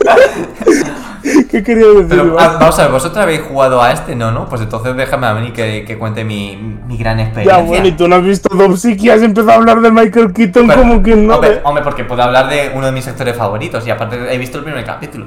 ¿Qué 1.50 1.62
quería 1.62 1.86
decir, 1.88 2.06
Pero 2.08 2.36
ah, 2.38 2.56
vamos 2.60 2.78
a 2.78 2.82
ver, 2.82 2.92
¿vosotros 2.92 3.18
habéis 3.22 3.42
jugado 3.42 3.82
a 3.82 3.92
este? 3.92 4.14
No, 4.16 4.30
¿no? 4.30 4.48
Pues 4.48 4.62
entonces 4.62 4.96
déjame 4.96 5.26
a 5.26 5.34
mí 5.34 5.52
que, 5.52 5.84
que 5.86 5.98
cuente 5.98 6.24
mi, 6.24 6.56
mi 6.86 6.96
gran 6.96 7.18
Ya, 7.18 7.24
experiencia. 7.24 7.62
bueno, 7.66 7.86
y 7.86 7.92
tú 7.92 8.08
no 8.08 8.16
has 8.16 8.22
visto 8.24 8.54
Dopsic 8.54 9.02
y 9.02 9.10
has 9.10 9.22
empezado 9.22 9.52
a 9.52 9.54
hablar 9.56 9.80
de 9.80 9.90
Michael 9.90 10.32
Keaton 10.32 10.66
Pero, 10.66 10.80
como 10.80 11.02
que 11.02 11.16
no. 11.16 11.34
hombre, 11.34 11.50
¿eh? 11.54 11.60
hombre, 11.64 11.82
porque 11.84 12.04
puedo 12.04 12.22
hablar 12.22 12.48
de 12.48 12.72
uno 12.74 12.86
de 12.86 12.92
mis 12.92 13.06
actores 13.08 13.36
favoritos 13.36 13.86
y 13.86 13.90
aparte 13.90 14.32
he 14.34 14.38
visto 14.38 14.58
el 14.58 14.64
primer 14.64 14.84
capítulo. 14.84 15.26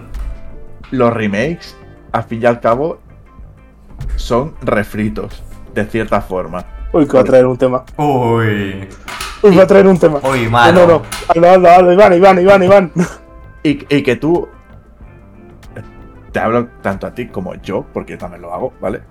Los 0.91 1.11
remakes, 1.14 1.76
al 2.11 2.24
fin 2.24 2.40
y 2.41 2.45
al 2.45 2.60
cabo, 2.60 2.99
son 4.15 4.53
refritos, 4.61 5.44
de 5.74 5.86
cierta 5.86 6.22
forma. 6.22 6.64
Uy, 6.91 7.07
que 7.07 7.14
va 7.14 7.22
a 7.22 7.26
traer 7.26 7.45
un 7.48 7.57
tema. 7.57 7.84
Uy. 7.98 8.88
Uy, 9.41 9.56
va 9.57 9.64
a 9.64 9.68
traer 9.68 9.88
un 9.88 9.98
tema. 9.98 10.20
Uy, 10.24 10.44
No, 10.45 10.52
mano. 10.52 10.80
no, 10.82 10.88
no. 10.88 11.02
Hazlo, 11.28 11.91
Iván, 11.94 12.14
Iván, 12.14 12.40
Iván, 12.41 12.64
Iván. 12.64 12.91
Y, 13.64 13.80
y 13.95 14.03
que 14.03 14.15
tú. 14.15 14.48
Te 16.34 16.40
hablo 16.40 16.68
tanto 16.82 17.08
a 17.08 17.14
ti 17.14 17.28
como 17.28 17.56
yo, 17.56 17.86
porque 17.94 18.14
yo 18.14 18.18
también 18.18 18.42
lo 18.42 18.54
hago, 18.54 18.74
¿vale? 18.82 19.02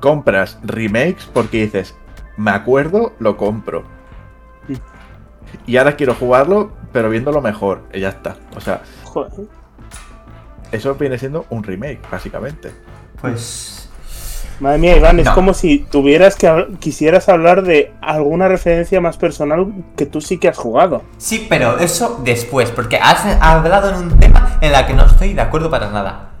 Compras 0.00 0.58
remakes 0.62 1.30
porque 1.32 1.62
dices, 1.62 1.94
me 2.36 2.50
acuerdo, 2.50 3.14
lo 3.18 3.36
compro. 3.36 3.84
Sí. 4.66 4.76
Y 5.66 5.76
ahora 5.76 5.96
quiero 5.96 6.14
jugarlo, 6.14 6.72
pero 6.92 7.08
viéndolo 7.10 7.40
mejor. 7.40 7.82
Y 7.92 8.00
ya 8.00 8.08
está. 8.10 8.36
O 8.56 8.60
sea, 8.60 8.82
Joder. 9.04 9.46
eso 10.72 10.94
viene 10.96 11.18
siendo 11.18 11.46
un 11.50 11.62
remake, 11.62 12.00
básicamente. 12.10 12.72
Pues. 13.20 13.88
Madre 14.60 14.78
mía, 14.78 14.96
Iván, 14.96 15.18
es 15.18 15.28
como 15.30 15.54
si 15.54 15.78
tuvieras 15.78 16.36
que 16.36 16.68
quisieras 16.78 17.28
hablar 17.28 17.62
de 17.62 17.92
alguna 18.00 18.46
referencia 18.48 19.00
más 19.00 19.16
personal 19.16 19.72
que 19.96 20.06
tú 20.06 20.20
sí 20.20 20.38
que 20.38 20.48
has 20.48 20.56
jugado. 20.56 21.02
Sí, 21.18 21.46
pero 21.48 21.78
eso 21.78 22.20
después, 22.22 22.70
porque 22.70 22.96
has 22.96 23.24
hablado 23.40 23.90
en 23.90 23.96
un 23.96 24.18
tema 24.20 24.58
en 24.60 24.70
la 24.70 24.86
que 24.86 24.94
no 24.94 25.06
estoy 25.06 25.34
de 25.34 25.40
acuerdo 25.40 25.68
para 25.68 25.90
nada. 25.90 26.31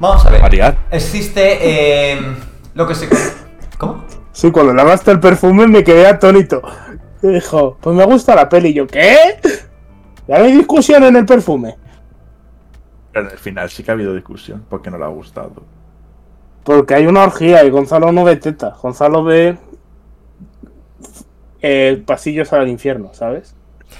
Vamos 0.00 0.24
a 0.26 0.30
ver. 0.30 0.40
Variar. 0.42 0.76
Existe 0.90 1.58
eh, 2.12 2.20
lo 2.74 2.86
que 2.86 2.94
se. 2.94 3.08
¿Cómo? 3.78 4.04
Sí, 4.32 4.50
cuando 4.50 4.72
lavaste 4.74 5.10
el 5.10 5.20
perfume 5.20 5.66
me 5.66 5.82
quedé 5.82 6.06
atónito. 6.06 6.62
Y 7.22 7.28
Dijo, 7.28 7.76
pues 7.80 7.96
me 7.96 8.04
gusta 8.04 8.34
la 8.36 8.48
peli. 8.48 8.68
Y 8.68 8.74
yo, 8.74 8.86
¿qué? 8.86 9.16
Ya 10.28 10.38
no 10.38 10.44
hay 10.44 10.52
discusión 10.56 11.02
en 11.04 11.16
el 11.16 11.26
perfume. 11.26 11.76
Pero 13.12 13.26
en 13.26 13.32
el 13.32 13.38
final 13.38 13.68
sí 13.70 13.82
que 13.82 13.90
ha 13.90 13.94
habido 13.94 14.14
discusión, 14.14 14.64
porque 14.68 14.90
no 14.90 14.98
le 14.98 15.04
ha 15.04 15.08
gustado. 15.08 15.62
Porque 16.62 16.94
hay 16.94 17.06
una 17.06 17.24
orgía 17.24 17.64
y 17.64 17.70
Gonzalo 17.70 18.12
no 18.12 18.22
ve 18.24 18.36
teta. 18.36 18.76
Gonzalo 18.80 19.24
ve 19.24 19.56
eh, 21.62 22.00
pasillos 22.06 22.52
al 22.52 22.68
infierno, 22.68 23.10
¿sabes? 23.14 23.54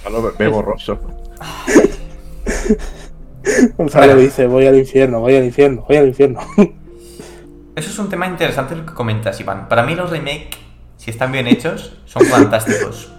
Ya 0.05 0.11
lo 0.11 0.23
ve- 0.23 0.33
ve 0.39 0.47
borroso. 0.49 0.99
Gonzalo 3.79 4.07
Bueno. 4.07 4.21
dice, 4.21 4.47
voy 4.47 4.67
al 4.67 4.77
infierno, 4.77 5.21
voy 5.21 5.37
al 5.37 5.45
infierno, 5.45 5.85
voy 5.89 5.97
al 5.97 6.09
infierno. 6.09 6.41
Eso 7.77 7.91
es 7.91 7.99
un 7.99 8.09
tema 8.09 8.27
interesante 8.27 8.75
lo 8.75 8.85
que 8.85 8.93
comentas, 8.93 9.39
Iván. 9.41 9.69
Para 9.69 9.85
mí 9.85 9.95
los 9.95 10.11
remakes, 10.11 10.59
si 10.97 11.11
están 11.11 11.31
bien 11.33 11.47
hechos, 11.47 11.97
son 12.07 12.23
fantásticos. 12.27 13.13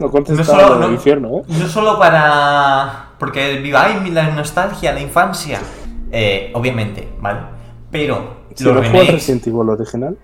No 0.00 0.08
No 0.10 0.44
solo- 0.44 0.76
no- 0.76 0.90
infierno, 0.90 1.38
¿eh? 1.38 1.42
No 1.48 1.68
solo 1.68 1.98
para... 1.98 3.10
Porque 3.18 3.58
viváis 3.60 4.10
la 4.12 4.28
nostalgia, 4.30 4.92
la 4.92 5.00
infancia. 5.00 5.60
Eh, 6.10 6.50
obviamente, 6.54 7.08
¿vale? 7.20 7.40
Pero 7.90 8.38
Si 8.54 8.64
los 8.64 8.74
no 8.74 8.80
remakes... 8.80 9.12
Resident 9.12 9.46
Evil 9.46 9.68
original. 9.68 10.18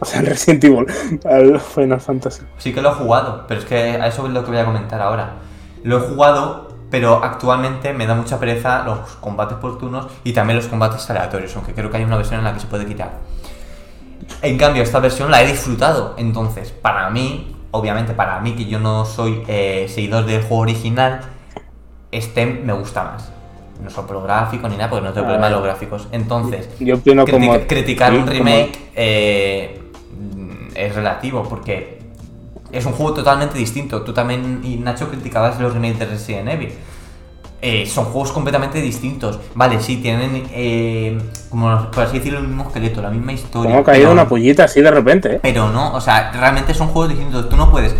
O 0.00 0.04
sea, 0.04 0.20
el 0.20 0.26
Resident 0.26 0.62
Evil, 0.62 0.86
al 1.28 1.58
Final 1.60 2.00
Fantasy. 2.00 2.42
Sí 2.58 2.72
que 2.72 2.80
lo 2.80 2.90
he 2.90 2.94
jugado, 2.94 3.46
pero 3.48 3.58
es 3.60 3.66
que 3.66 3.74
a 3.74 4.06
eso 4.06 4.26
es 4.28 4.32
lo 4.32 4.44
que 4.44 4.50
voy 4.52 4.60
a 4.60 4.64
comentar 4.64 5.00
ahora. 5.00 5.32
Lo 5.82 5.96
he 5.98 6.00
jugado, 6.00 6.67
pero 6.90 7.22
actualmente 7.22 7.92
me 7.92 8.06
da 8.06 8.14
mucha 8.14 8.38
pereza 8.40 8.82
los 8.84 8.98
combates 9.20 9.58
por 9.58 9.78
turnos 9.78 10.06
y 10.24 10.32
también 10.32 10.56
los 10.56 10.66
combates 10.68 11.08
aleatorios, 11.10 11.54
aunque 11.56 11.74
creo 11.74 11.90
que 11.90 11.98
hay 11.98 12.04
una 12.04 12.16
versión 12.16 12.38
en 12.40 12.44
la 12.44 12.54
que 12.54 12.60
se 12.60 12.66
puede 12.66 12.86
quitar. 12.86 13.12
En 14.42 14.56
cambio, 14.58 14.82
esta 14.82 14.98
versión 15.00 15.30
la 15.30 15.42
he 15.42 15.46
disfrutado, 15.46 16.14
entonces, 16.18 16.70
para 16.70 17.10
mí, 17.10 17.54
obviamente 17.70 18.12
para 18.14 18.40
mí 18.40 18.52
que 18.54 18.66
yo 18.66 18.78
no 18.78 19.04
soy 19.04 19.42
eh, 19.48 19.86
seguidor 19.88 20.24
del 20.26 20.40
juego 20.42 20.62
original, 20.62 21.20
este 22.12 22.46
me 22.46 22.72
gusta 22.72 23.04
más. 23.04 23.32
No 23.82 23.90
solo 23.90 24.06
por 24.08 24.16
lo 24.16 24.22
gráfico 24.24 24.68
ni 24.68 24.76
nada, 24.76 24.90
porque 24.90 25.04
no 25.06 25.12
tengo 25.12 25.26
problema 25.26 25.46
de 25.48 25.52
los 25.54 25.62
gráficos. 25.62 26.08
Entonces, 26.10 26.68
Yo 26.80 26.96
opino 26.96 27.24
Criti- 27.24 27.30
como. 27.46 27.66
criticar 27.66 28.12
un 28.12 28.20
como- 28.22 28.32
remake 28.32 28.90
eh, 28.96 29.80
mm, 30.36 30.68
es 30.74 30.94
relativo 30.94 31.44
porque 31.48 31.97
es 32.72 32.84
un 32.86 32.92
juego 32.92 33.14
totalmente 33.14 33.58
distinto. 33.58 34.02
Tú 34.02 34.12
también, 34.12 34.60
y 34.62 34.76
Nacho, 34.76 35.08
criticabas 35.08 35.58
los 35.60 35.72
remakes 35.72 35.98
de 36.00 36.06
Resident 36.06 36.48
Evil. 36.48 36.72
Eh, 37.60 37.86
son 37.86 38.04
juegos 38.04 38.30
completamente 38.30 38.80
distintos. 38.80 39.40
Vale, 39.54 39.80
sí, 39.80 39.96
tienen, 39.96 40.44
eh, 40.52 41.18
como 41.50 41.90
por 41.90 42.04
así 42.04 42.18
decirlo, 42.18 42.38
el 42.38 42.46
mismo 42.46 42.64
esqueleto, 42.64 43.02
la 43.02 43.10
misma 43.10 43.32
historia. 43.32 43.70
Como 43.70 43.80
ha 43.80 43.84
caído 43.84 44.04
pero- 44.04 44.12
una 44.12 44.28
pollita 44.28 44.64
así 44.64 44.80
de 44.80 44.90
repente, 44.92 45.34
¿eh? 45.34 45.40
pero 45.42 45.68
no, 45.70 45.92
o 45.92 46.00
sea, 46.00 46.30
realmente 46.32 46.72
son 46.72 46.86
juegos 46.88 47.10
distintos. 47.10 47.48
Tú 47.48 47.56
no 47.56 47.68
puedes 47.70 47.96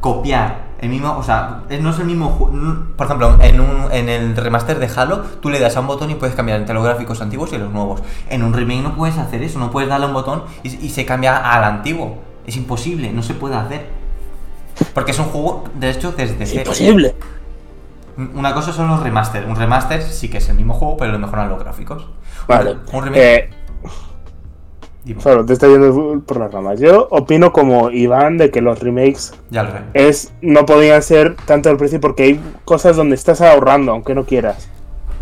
copiar 0.00 0.66
el 0.80 0.88
mismo, 0.88 1.14
o 1.16 1.22
sea, 1.22 1.62
no 1.80 1.90
es 1.90 1.98
el 1.98 2.06
mismo 2.06 2.28
juego. 2.30 2.86
Por 2.96 3.06
ejemplo, 3.06 3.36
en, 3.40 3.60
un, 3.60 3.92
en 3.92 4.08
el 4.08 4.34
remaster 4.36 4.78
de 4.78 4.88
Halo, 4.94 5.22
tú 5.42 5.50
le 5.50 5.58
das 5.60 5.76
a 5.76 5.80
un 5.80 5.86
botón 5.88 6.10
y 6.10 6.14
puedes 6.14 6.34
cambiar 6.34 6.58
entre 6.60 6.74
los 6.74 6.82
gráficos 6.84 7.20
antiguos 7.20 7.52
y 7.52 7.58
los 7.58 7.70
nuevos. 7.70 8.02
En 8.30 8.42
un 8.42 8.54
remake 8.54 8.82
no 8.82 8.94
puedes 8.96 9.18
hacer 9.18 9.42
eso, 9.42 9.58
no 9.58 9.70
puedes 9.70 9.90
darle 9.90 10.04
a 10.06 10.08
un 10.08 10.14
botón 10.14 10.44
y, 10.62 10.68
y 10.86 10.88
se 10.90 11.04
cambia 11.04 11.36
al 11.36 11.64
antiguo. 11.64 12.18
Es 12.46 12.56
imposible, 12.56 13.12
no 13.12 13.22
se 13.22 13.34
puede 13.34 13.56
hacer. 13.56 13.86
Porque 14.94 15.10
es 15.12 15.18
un 15.18 15.26
juego, 15.26 15.64
de 15.74 15.90
hecho, 15.90 16.12
desde 16.12 16.42
Es 16.44 16.50
cero. 16.50 16.62
imposible. 16.64 17.14
Una 18.34 18.54
cosa 18.54 18.72
son 18.72 18.88
los 18.88 19.02
remaster. 19.02 19.44
Un 19.46 19.56
remaster 19.56 20.02
sí 20.02 20.28
que 20.28 20.38
es 20.38 20.48
el 20.48 20.56
mismo 20.56 20.74
juego, 20.74 20.96
pero 20.96 21.12
le 21.12 21.18
mejoran 21.18 21.48
los 21.50 21.58
gráficos. 21.62 22.08
Vale. 22.46 22.76
Un 22.92 23.04
remake. 23.04 23.20
Eh, 23.22 23.50
Solo 25.18 25.44
te 25.46 25.52
está 25.52 25.68
yendo 25.68 26.20
por 26.26 26.38
las 26.40 26.50
ramas. 26.50 26.80
Yo 26.80 27.06
opino 27.10 27.52
como 27.52 27.90
Iván 27.90 28.38
de 28.38 28.50
que 28.50 28.60
los 28.60 28.80
remakes 28.80 29.34
ya 29.50 29.62
lo 29.62 29.70
es 29.94 30.32
no 30.42 30.66
podían 30.66 31.00
ser 31.00 31.36
tanto 31.46 31.70
el 31.70 31.76
precio 31.76 32.00
porque 32.00 32.24
hay 32.24 32.40
cosas 32.64 32.96
donde 32.96 33.14
estás 33.14 33.40
ahorrando, 33.40 33.92
aunque 33.92 34.16
no 34.16 34.24
quieras. 34.24 34.68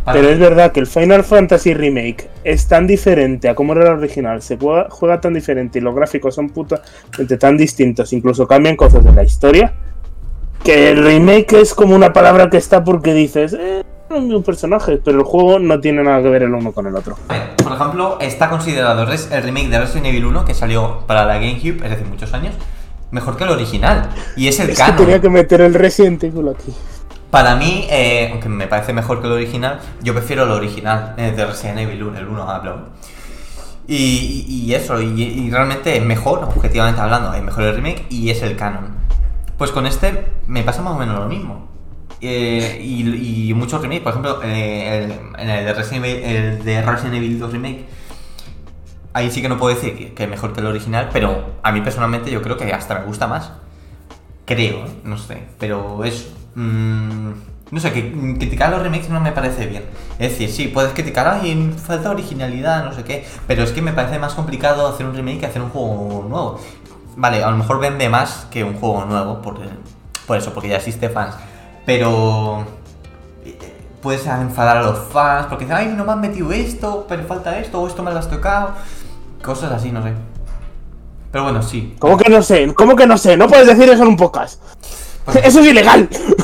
Pero 0.04 0.28
es 0.28 0.38
verdad 0.38 0.72
que 0.72 0.80
el 0.80 0.86
Final 0.86 1.24
Fantasy 1.24 1.72
Remake 1.72 2.28
es 2.44 2.66
tan 2.68 2.86
diferente 2.86 3.48
a 3.48 3.54
como 3.54 3.72
era 3.72 3.92
el 3.92 3.98
original, 3.98 4.42
se 4.42 4.58
juega, 4.58 4.88
juega 4.90 5.20
tan 5.20 5.32
diferente 5.32 5.78
y 5.78 5.82
los 5.82 5.94
gráficos 5.94 6.34
son 6.34 6.50
putamente 6.50 7.36
tan 7.38 7.56
distintos, 7.56 8.12
incluso 8.12 8.46
cambian 8.46 8.76
cosas 8.76 9.02
de 9.02 9.12
la 9.12 9.22
historia, 9.24 9.72
que 10.62 10.90
el 10.90 11.02
remake 11.02 11.54
es 11.54 11.74
como 11.74 11.94
una 11.94 12.12
palabra 12.12 12.50
que 12.50 12.58
está 12.58 12.84
porque 12.84 13.14
dices, 13.14 13.54
eh, 13.54 13.82
es 14.10 14.16
un 14.16 14.42
personaje, 14.42 15.00
pero 15.02 15.18
el 15.18 15.24
juego 15.24 15.58
no 15.58 15.80
tiene 15.80 16.02
nada 16.02 16.22
que 16.22 16.28
ver 16.28 16.42
el 16.42 16.54
uno 16.54 16.72
con 16.72 16.86
el 16.86 16.94
otro. 16.94 17.16
Por 17.62 17.72
ejemplo, 17.72 18.18
está 18.20 18.50
considerado 18.50 19.02
el 19.10 19.42
remake 19.42 19.68
de 19.68 19.80
Resident 19.80 20.06
Evil 20.06 20.26
1 20.26 20.44
que 20.44 20.54
salió 20.54 21.00
para 21.06 21.24
la 21.24 21.34
GameCube, 21.38 21.82
es 21.82 21.90
decir, 21.90 22.06
muchos 22.06 22.32
años, 22.34 22.54
mejor 23.10 23.36
que 23.36 23.44
el 23.44 23.50
original. 23.50 24.10
Y 24.36 24.48
es 24.48 24.60
el 24.60 24.70
Es 24.70 24.76
que 24.76 24.84
canon. 24.84 24.96
tenía 24.98 25.20
que 25.20 25.30
meter 25.30 25.62
el 25.62 25.72
Resident 25.72 26.22
Evil 26.24 26.48
aquí. 26.48 26.72
Para 27.34 27.56
mí, 27.56 27.84
eh, 27.90 28.28
aunque 28.30 28.48
me 28.48 28.68
parece 28.68 28.92
mejor 28.92 29.20
que 29.20 29.26
el 29.26 29.32
original, 29.32 29.80
yo 30.04 30.14
prefiero 30.14 30.44
el 30.44 30.52
original 30.52 31.14
eh, 31.16 31.32
de 31.32 31.44
Resident 31.44 31.80
Evil 31.80 32.04
1, 32.04 32.18
el 32.20 32.28
1 32.28 32.48
hablo. 32.48 32.90
Y, 33.88 34.44
y- 34.46 34.64
y 34.66 34.74
eso, 34.74 35.00
y, 35.02 35.50
realmente 35.50 35.96
es 35.96 36.04
mejor, 36.04 36.44
objetivamente 36.44 37.00
hablando, 37.00 37.34
es 37.34 37.42
mejor 37.42 37.64
el 37.64 37.74
remake 37.74 38.06
y 38.08 38.30
es 38.30 38.40
el 38.42 38.54
canon. 38.56 38.94
Pues 39.58 39.72
con 39.72 39.84
este 39.84 40.26
me 40.46 40.62
pasa 40.62 40.80
más 40.82 40.94
o 40.94 40.96
menos 40.96 41.18
lo 41.18 41.26
mismo. 41.26 41.66
Eh, 42.20 42.80
y, 42.80 43.52
muchos 43.52 43.82
remakes, 43.82 44.02
por 44.04 44.10
ejemplo, 44.12 44.40
eh, 44.44 45.08
el- 45.36 45.40
el 45.50 45.64
de, 45.66 45.74
Resident 45.74 46.04
Evil, 46.04 46.64
de 46.64 46.82
Resident 46.82 47.16
Evil 47.16 47.40
2 47.40 47.50
Remake, 47.50 47.84
ahí 49.12 49.28
sí 49.32 49.42
que 49.42 49.48
no 49.48 49.58
puedo 49.58 49.74
decir 49.74 49.96
que, 49.98 50.14
que 50.14 50.22
es 50.22 50.30
mejor 50.30 50.52
que 50.52 50.60
el 50.60 50.66
original, 50.66 51.08
pero 51.12 51.54
a 51.64 51.72
mí 51.72 51.80
personalmente 51.80 52.30
yo 52.30 52.42
creo 52.42 52.56
que 52.56 52.72
hasta 52.72 52.96
me 53.00 53.06
gusta 53.06 53.26
más. 53.26 53.50
Creo, 54.44 54.84
no 55.02 55.18
sé, 55.18 55.42
pero 55.58 56.04
eso. 56.04 56.28
Mm, 56.54 57.32
No 57.70 57.80
sé, 57.80 57.92
que 57.92 58.12
criticar 58.38 58.70
los 58.70 58.82
remakes 58.82 59.08
no 59.08 59.20
me 59.20 59.32
parece 59.32 59.66
bien. 59.66 59.84
Es 60.18 60.32
decir, 60.32 60.50
sí, 60.50 60.68
puedes 60.68 60.92
criticar, 60.92 61.26
ay, 61.26 61.74
falta 61.76 62.10
originalidad, 62.10 62.84
no 62.84 62.92
sé 62.92 63.04
qué, 63.04 63.26
pero 63.46 63.64
es 63.64 63.72
que 63.72 63.82
me 63.82 63.92
parece 63.92 64.18
más 64.18 64.34
complicado 64.34 64.86
hacer 64.86 65.06
un 65.06 65.14
remake 65.14 65.40
que 65.40 65.46
hacer 65.46 65.62
un 65.62 65.70
juego 65.70 66.26
nuevo. 66.28 66.60
Vale, 67.16 67.42
a 67.42 67.50
lo 67.50 67.56
mejor 67.56 67.80
vende 67.80 68.08
más 68.08 68.46
que 68.50 68.64
un 68.64 68.74
juego 68.74 69.04
nuevo, 69.04 69.40
por, 69.42 69.58
por 70.26 70.36
eso, 70.36 70.52
porque 70.52 70.68
ya 70.68 70.76
existe 70.76 71.08
fans. 71.08 71.34
Pero 71.86 72.64
eh, 73.44 73.58
puedes 74.00 74.26
enfadar 74.26 74.78
a 74.78 74.82
los 74.82 74.98
fans 75.12 75.46
porque 75.46 75.64
dicen, 75.64 75.76
ay, 75.76 75.94
no 75.96 76.04
me 76.04 76.12
han 76.12 76.20
metido 76.20 76.52
esto, 76.52 77.06
pero 77.08 77.24
falta 77.24 77.58
esto, 77.58 77.80
o 77.80 77.86
esto 77.86 78.02
me 78.02 78.10
lo 78.10 78.18
has 78.18 78.28
tocado. 78.28 78.70
Cosas 79.42 79.72
así, 79.72 79.92
no 79.92 80.02
sé. 80.02 80.12
Pero 81.30 81.44
bueno, 81.44 81.62
sí. 81.62 81.96
¿Cómo 81.98 82.16
que 82.16 82.30
no 82.30 82.42
sé? 82.42 82.72
¿Cómo 82.74 82.94
que 82.94 83.06
no 83.06 83.18
sé? 83.18 83.36
No 83.36 83.48
puedes 83.48 83.66
decir 83.66 83.88
eso 83.88 84.02
en 84.02 84.10
un 84.10 84.16
podcast. 84.16 84.62
Eso 85.42 85.60
es 85.60 85.66
ilegal. 85.66 86.08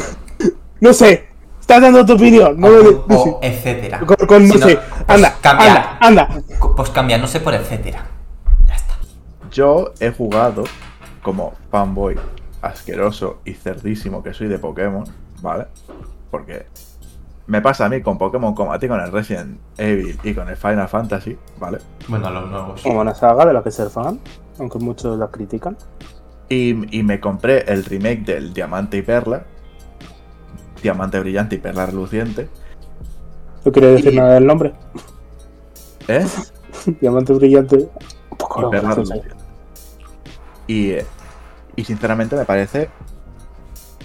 No 0.81 0.93
sé. 0.93 1.29
Estás 1.61 1.83
dando 1.83 2.05
tu 2.05 2.15
opinión. 2.15 2.59
No 2.59 2.69
o, 2.69 3.07
o 3.15 3.39
etcétera. 3.43 4.01
Con- 4.01 4.17
con 4.27 4.49
no 4.49 4.55
Si 4.55 4.61
sé. 4.61 4.79
Anda, 5.07 5.35
cambia. 5.41 5.97
anda, 6.01 6.27
anda. 6.29 6.43
Pues 6.77 6.91
cambia, 6.91 7.19
no 7.19 7.27
sé 7.27 7.41
por 7.41 7.55
etcétera. 7.55 8.05
Ya 8.67 8.75
está. 8.75 8.95
Yo 9.53 9.93
he 10.01 10.11
jugado 10.11 10.65
como 11.23 11.53
fanboy 11.71 12.17
asqueroso 12.63 13.39
y 13.45 13.55
cerdísimo 13.55 14.23
que 14.23 14.35
soy 14.35 14.49
de 14.49 14.59
Pokémon, 14.59 15.05
¿vale? 15.43 15.67
Porque 16.31 16.67
me 17.47 17.61
pasa 17.61 17.85
a 17.87 17.89
mí 17.89 18.01
con 18.03 18.19
Pokémon 18.19 18.55
como 18.55 18.73
a 18.73 18.79
ti 18.79 18.89
con 18.89 19.01
el 19.01 19.11
Resident 19.13 19.59
Evil 19.77 20.19
y 20.25 20.35
con 20.35 20.49
el 20.49 20.57
Final 20.57 20.89
Fantasy, 20.89 21.37
¿vale? 21.59 21.79
Bueno, 22.09 22.31
los 22.31 22.51
nuevos. 22.51 22.83
Como 22.83 23.01
una 23.01 23.15
saga 23.15 23.45
de 23.47 23.53
la 23.53 23.63
que 23.63 23.71
ser 23.71 23.91
fan, 23.91 24.19
aunque 24.59 24.79
muchos 24.79 25.19
la 25.19 25.29
critican. 25.29 25.77
Y, 26.49 26.99
y 26.99 27.03
me 27.03 27.21
compré 27.21 27.65
el 27.73 27.85
remake 27.85 28.25
del 28.25 28.53
Diamante 28.53 28.97
y 28.97 29.03
Perla. 29.03 29.45
Diamante 30.83 31.19
brillante 31.21 31.57
y 31.57 31.59
perla 31.59 31.87
reluciente. 31.87 32.49
No 33.65 33.73
quiere 33.73 33.89
decir 33.93 34.13
Y- 34.13 34.17
nada 34.17 34.35
del 34.35 34.47
nombre. 34.47 34.73
¿Eh? 36.09 36.27
Diamante 37.01 37.33
brillante. 37.35 37.89
Un 38.31 38.37
poco 38.39 38.69
Y 38.69 38.71
perla 38.71 38.95
reluciente. 38.95 39.29
Y, 40.67 40.93
y 41.77 41.85
sinceramente 41.85 42.37
me 42.37 42.45
parece 42.45 42.89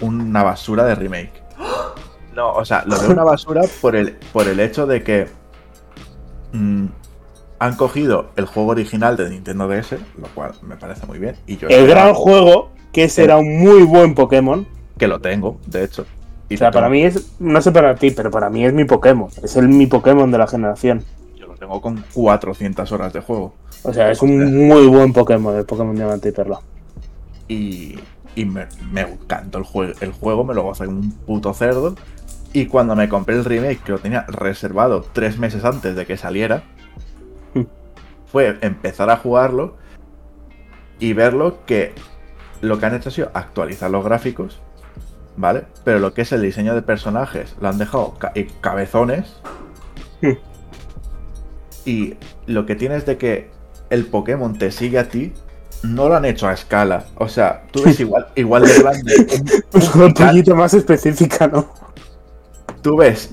una 0.00 0.42
basura 0.42 0.84
de 0.84 0.94
remake. 0.94 1.32
No, 2.34 2.52
o 2.52 2.64
sea, 2.64 2.84
lo 2.86 3.00
veo 3.00 3.10
una 3.12 3.24
basura 3.24 3.62
por 3.80 3.96
el, 3.96 4.12
por 4.32 4.46
el 4.46 4.60
hecho 4.60 4.86
de 4.86 5.02
que 5.02 5.26
mm, 6.52 6.86
han 7.60 7.76
cogido 7.76 8.30
el 8.36 8.44
juego 8.44 8.72
original 8.72 9.16
de 9.16 9.30
Nintendo 9.30 9.66
DS, 9.68 9.92
lo 10.20 10.28
cual 10.34 10.52
me 10.62 10.76
parece 10.76 11.06
muy 11.06 11.18
bien. 11.18 11.36
Y 11.46 11.56
yo 11.56 11.68
El 11.68 11.86
gran 11.86 12.12
juego, 12.12 12.72
que 12.92 13.04
ese 13.04 13.24
era 13.24 13.38
un 13.38 13.58
muy 13.58 13.84
buen 13.84 14.14
Pokémon. 14.14 14.66
que 14.98 15.08
lo 15.08 15.18
tengo, 15.20 15.58
de 15.66 15.84
hecho. 15.84 16.04
O 16.52 16.56
sea, 16.56 16.70
para 16.70 16.88
mí 16.88 17.02
es, 17.02 17.32
no 17.40 17.60
sé 17.60 17.72
para 17.72 17.94
ti, 17.96 18.10
pero 18.12 18.30
para 18.30 18.48
mí 18.50 18.64
es 18.64 18.72
mi 18.72 18.84
Pokémon. 18.84 19.28
Es 19.42 19.56
el 19.56 19.68
mi 19.68 19.86
Pokémon 19.86 20.30
de 20.30 20.38
la 20.38 20.46
generación. 20.46 21.04
Yo 21.36 21.46
lo 21.48 21.54
tengo 21.54 21.80
con 21.80 22.04
400 22.14 22.90
horas 22.92 23.12
de 23.12 23.20
juego. 23.20 23.52
O 23.82 23.92
sea, 23.92 24.10
es 24.10 24.22
un 24.22 24.66
muy 24.68 24.86
buen 24.86 25.12
Pokémon, 25.12 25.56
el 25.56 25.64
Pokémon 25.64 25.94
Diamante 25.96 26.28
y 26.28 26.32
Perla. 26.32 26.60
y, 27.48 27.98
y 28.34 28.44
me, 28.44 28.66
me 28.92 29.00
encantó 29.02 29.58
el, 29.58 29.64
jue- 29.64 29.94
el 30.00 30.12
juego, 30.12 30.44
me 30.44 30.54
lo 30.54 30.62
gocé 30.62 30.86
como 30.86 30.98
un 31.00 31.10
puto 31.12 31.52
cerdo. 31.54 31.94
Y 32.52 32.66
cuando 32.66 32.94
me 32.96 33.08
compré 33.08 33.34
el 33.34 33.44
remake, 33.44 33.82
que 33.82 33.92
lo 33.92 33.98
tenía 33.98 34.22
reservado 34.28 35.04
tres 35.12 35.38
meses 35.38 35.64
antes 35.64 35.94
de 35.96 36.06
que 36.06 36.16
saliera, 36.16 36.62
Hmm. 37.54 37.62
fue 38.30 38.56
empezar 38.60 39.10
a 39.10 39.16
jugarlo 39.16 39.76
y 40.98 41.12
verlo 41.12 41.58
que 41.66 41.92
lo 42.60 42.78
que 42.78 42.86
han 42.86 42.94
hecho 42.94 43.08
ha 43.10 43.12
sido 43.12 43.30
actualizar 43.34 43.90
los 43.90 44.04
gráficos, 44.04 44.60
¿vale? 45.36 45.64
Pero 45.84 45.98
lo 45.98 46.14
que 46.14 46.22
es 46.22 46.32
el 46.32 46.42
diseño 46.42 46.74
de 46.74 46.82
personajes 46.82 47.54
lo 47.60 47.68
han 47.68 47.78
dejado 47.78 48.14
ca- 48.18 48.32
y 48.34 48.44
cabezones. 48.44 49.36
Y 51.84 52.14
lo 52.46 52.66
que 52.66 52.74
tienes 52.74 53.06
de 53.06 53.16
que 53.16 53.50
el 53.90 54.06
Pokémon 54.06 54.58
te 54.58 54.70
sigue 54.72 54.98
a 54.98 55.08
ti, 55.08 55.32
no 55.82 56.08
lo 56.08 56.16
han 56.16 56.24
hecho 56.24 56.48
a 56.48 56.52
escala. 56.52 57.04
O 57.16 57.28
sea, 57.28 57.62
tú 57.70 57.82
ves 57.84 58.00
igual, 58.00 58.26
igual 58.34 58.64
de 58.64 58.78
grande. 58.80 59.14
un- 59.72 60.02
un 60.02 60.14
poquito 60.14 60.56
más 60.56 60.74
específica, 60.74 61.46
¿no? 61.46 61.68
tú 62.82 62.96
ves. 62.98 63.30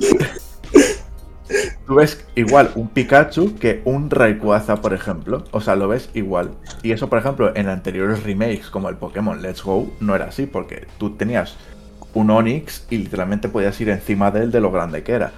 Tú 1.85 1.95
ves 1.95 2.25
igual 2.35 2.71
un 2.75 2.87
Pikachu 2.87 3.55
que 3.59 3.81
un 3.85 4.09
Rayquaza, 4.09 4.77
por 4.77 4.93
ejemplo. 4.93 5.43
O 5.51 5.61
sea, 5.61 5.75
lo 5.75 5.87
ves 5.87 6.09
igual. 6.15 6.51
Y 6.81 6.91
eso, 6.91 7.09
por 7.09 7.19
ejemplo, 7.19 7.55
en 7.55 7.67
anteriores 7.69 8.23
remakes, 8.23 8.69
como 8.71 8.89
el 8.89 8.95
Pokémon 8.95 9.41
Let's 9.41 9.63
Go, 9.63 9.91
no 9.99 10.15
era 10.15 10.25
así, 10.25 10.45
porque 10.47 10.87
tú 10.97 11.11
tenías 11.11 11.55
un 12.13 12.29
Onix 12.29 12.85
y 12.89 12.97
literalmente 12.97 13.49
podías 13.49 13.79
ir 13.81 13.89
encima 13.89 14.31
de 14.31 14.43
él 14.43 14.51
de 14.51 14.59
lo 14.59 14.71
grande 14.71 15.03
que 15.03 15.13
era. 15.13 15.31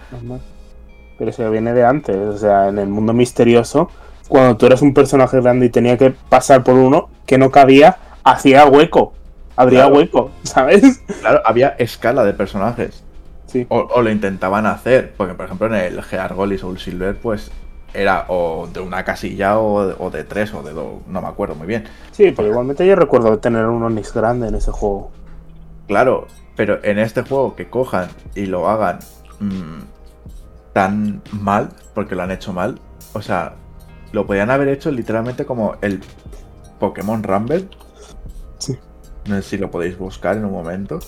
Pero 1.18 1.30
eso 1.30 1.50
viene 1.50 1.74
de 1.74 1.86
antes, 1.86 2.16
o 2.16 2.38
sea, 2.38 2.68
en 2.68 2.78
el 2.80 2.90
mundo 2.90 3.14
misterioso, 3.14 3.90
cuando 4.28 4.58
tú 4.58 4.66
eras 4.66 4.82
un 4.82 4.94
personaje 4.94 5.40
grande 5.40 5.68
y 5.68 5.70
tenía 5.70 5.98
que 5.98 6.12
pasar 6.12 6.64
por 6.64 6.76
uno 6.76 7.10
que 7.26 7.38
no 7.38 7.52
cabía, 7.52 7.98
hacía 8.24 8.66
hueco. 8.66 9.14
Abría 9.56 9.82
Claro. 9.84 9.96
hueco, 9.96 10.32
¿sabes? 10.44 11.02
Claro, 11.22 11.42
había 11.46 11.70
escala 11.80 12.26
de 12.26 12.34
personajes. 12.34 13.04
Sí. 13.48 13.66
O, 13.70 13.78
o 13.80 14.02
lo 14.02 14.10
intentaban 14.12 14.66
hacer, 14.66 15.14
porque 15.16 15.34
por 15.34 15.46
ejemplo 15.46 15.68
en 15.68 15.76
el 15.76 16.04
Gear 16.04 16.36
y 16.52 16.58
Soul 16.58 16.78
Silver, 16.80 17.16
pues 17.16 17.52
era 17.94 18.26
o 18.28 18.68
de 18.74 18.82
una 18.82 19.06
casilla 19.06 19.58
o 19.60 19.88
de, 19.88 19.96
o 19.98 20.10
de 20.10 20.26
tres 20.26 20.54
o 20.54 20.62
de 20.62 20.74
dos, 20.74 20.96
no 21.08 21.22
me 21.22 21.28
acuerdo 21.30 21.56
muy 21.56 21.68
bien. 21.68 21.86
Sí, 22.12 22.34
pero 22.36 22.50
igualmente 22.50 22.86
yo 22.86 22.96
recuerdo 22.98 23.38
tener 23.40 23.66
un 23.68 23.82
Onix 23.84 24.14
grande 24.14 24.50
en 24.50 24.56
ese 24.56 24.72
juego. 24.72 25.12
Claro, 25.88 26.28
pero 26.56 26.80
en 26.84 27.00
este 27.00 27.22
juego 27.24 27.56
que 27.56 27.70
cojan 27.70 28.10
y 28.36 28.46
lo 28.46 28.68
hagan 28.70 29.00
mm, 29.40 29.80
tan 30.74 31.22
mal, 31.32 31.70
porque 31.94 32.16
lo 32.16 32.24
han 32.24 32.32
hecho 32.32 32.54
mal, 32.54 32.80
o 33.14 33.22
sea, 33.22 33.56
lo 34.12 34.26
podían 34.26 34.52
haber 34.52 34.70
hecho 34.70 34.92
literalmente 34.92 35.46
como 35.46 35.76
el 35.82 36.02
Pokémon 36.80 37.24
Rumble. 37.24 37.68
Sí. 38.58 38.78
No 39.28 39.36
sé 39.38 39.42
si 39.42 39.58
lo 39.58 39.72
podéis 39.72 39.98
buscar 39.98 40.38
en 40.38 40.46
un 40.46 40.52
momento. 40.52 41.00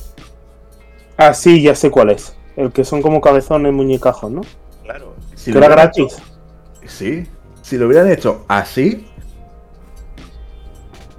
Ah, 1.17 1.33
sí, 1.33 1.61
ya 1.61 1.75
sé 1.75 1.89
cuál 1.91 2.09
es. 2.11 2.35
El 2.55 2.71
que 2.71 2.83
son 2.83 3.01
como 3.01 3.21
cabezones 3.21 3.71
muñecajos, 3.73 4.31
¿no? 4.31 4.41
Claro. 4.83 5.15
Si 5.35 5.51
que 5.51 5.57
era 5.57 5.67
gratis. 5.67 6.13
hecho- 6.13 6.23
sí. 6.87 7.27
Si 7.61 7.77
lo 7.77 7.87
hubieran 7.87 8.09
hecho 8.09 8.45
así, 8.47 9.07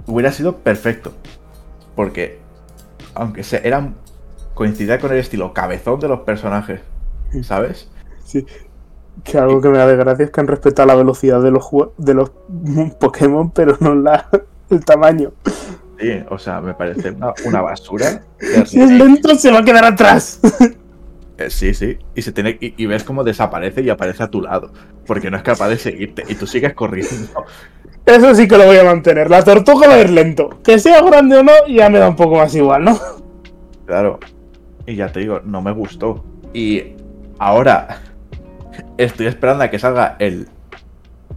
hubiera 0.07 0.31
sido 0.31 0.57
perfecto. 0.57 1.13
Porque, 1.95 2.39
aunque 3.13 3.43
se 3.43 3.65
eran. 3.67 3.95
Coincidía 4.59 4.99
con 4.99 5.13
el 5.13 5.19
estilo 5.19 5.53
cabezón 5.53 6.01
de 6.01 6.09
los 6.09 6.19
personajes. 6.19 6.81
¿Sabes? 7.43 7.89
Sí. 8.25 8.45
Que 9.23 9.37
algo 9.37 9.61
que 9.61 9.69
me 9.69 9.77
da 9.77 9.87
de 9.87 9.95
gracia 9.95 10.25
es 10.25 10.31
que 10.31 10.41
han 10.41 10.47
respetado 10.47 10.85
la 10.85 10.95
velocidad 10.95 11.41
de 11.41 11.49
los 11.49 11.65
de 11.97 12.13
los 12.13 12.29
Pokémon, 12.99 13.51
pero 13.51 13.77
no 13.79 13.95
la 13.95 14.27
el 14.69 14.83
tamaño. 14.83 15.31
Sí, 15.97 16.11
o 16.29 16.37
sea, 16.37 16.59
me 16.59 16.73
parece 16.73 17.11
una, 17.17 17.33
una 17.45 17.61
basura. 17.61 18.21
Si 18.65 18.81
es 18.81 18.91
lento, 18.91 19.33
se 19.35 19.49
va 19.49 19.59
a 19.59 19.63
quedar 19.63 19.85
atrás. 19.85 20.39
Eh, 21.39 21.49
sí, 21.49 21.73
sí. 21.73 21.97
Y 22.13 22.21
se 22.21 22.33
tiene 22.33 22.57
y, 22.59 22.73
y 22.75 22.85
ves 22.85 23.05
cómo 23.05 23.23
desaparece 23.23 23.81
y 23.81 23.89
aparece 23.89 24.23
a 24.23 24.27
tu 24.27 24.41
lado. 24.41 24.73
Porque 25.07 25.31
no 25.31 25.37
es 25.37 25.43
capaz 25.43 25.69
de 25.69 25.77
seguirte. 25.77 26.25
Y 26.27 26.35
tú 26.35 26.45
sigues 26.45 26.73
corriendo. 26.73 27.45
Eso 28.05 28.35
sí 28.35 28.45
que 28.45 28.57
lo 28.57 28.65
voy 28.65 28.75
a 28.75 28.83
mantener. 28.83 29.29
La 29.29 29.41
tortuga 29.41 29.87
va 29.87 29.93
a 29.93 30.01
ir 30.01 30.09
lento. 30.09 30.59
Que 30.61 30.79
sea 30.79 31.01
grande 31.01 31.37
o 31.37 31.43
no, 31.43 31.53
ya 31.69 31.89
me 31.89 31.99
da 31.99 32.09
un 32.09 32.17
poco 32.17 32.35
más 32.35 32.53
igual, 32.55 32.83
¿no? 32.83 32.99
Claro. 33.85 34.19
Y 34.89 34.95
ya 34.95 35.11
te 35.11 35.19
digo, 35.19 35.41
no 35.45 35.61
me 35.61 35.71
gustó. 35.71 36.25
Y 36.51 36.95
ahora 37.37 38.01
estoy 38.97 39.27
esperando 39.27 39.63
a 39.63 39.69
que 39.69 39.77
salga 39.77 40.15
el 40.17 40.47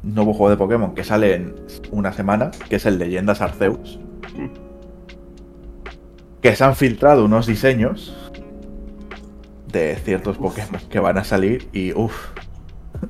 nuevo 0.02 0.32
juego 0.32 0.48
de 0.48 0.56
Pokémon 0.56 0.94
que 0.94 1.04
sale 1.04 1.34
en 1.34 1.54
una 1.90 2.14
semana, 2.14 2.50
que 2.70 2.76
es 2.76 2.86
el 2.86 2.98
Leyendas 2.98 3.42
Arceus. 3.42 4.00
Que 6.40 6.56
se 6.56 6.64
han 6.64 6.74
filtrado 6.74 7.26
unos 7.26 7.46
diseños 7.46 8.16
de 9.70 9.96
ciertos 9.96 10.38
Pokémon 10.38 10.80
que 10.88 10.98
van 10.98 11.18
a 11.18 11.24
salir 11.24 11.68
y 11.74 11.92
uff, 11.92 12.30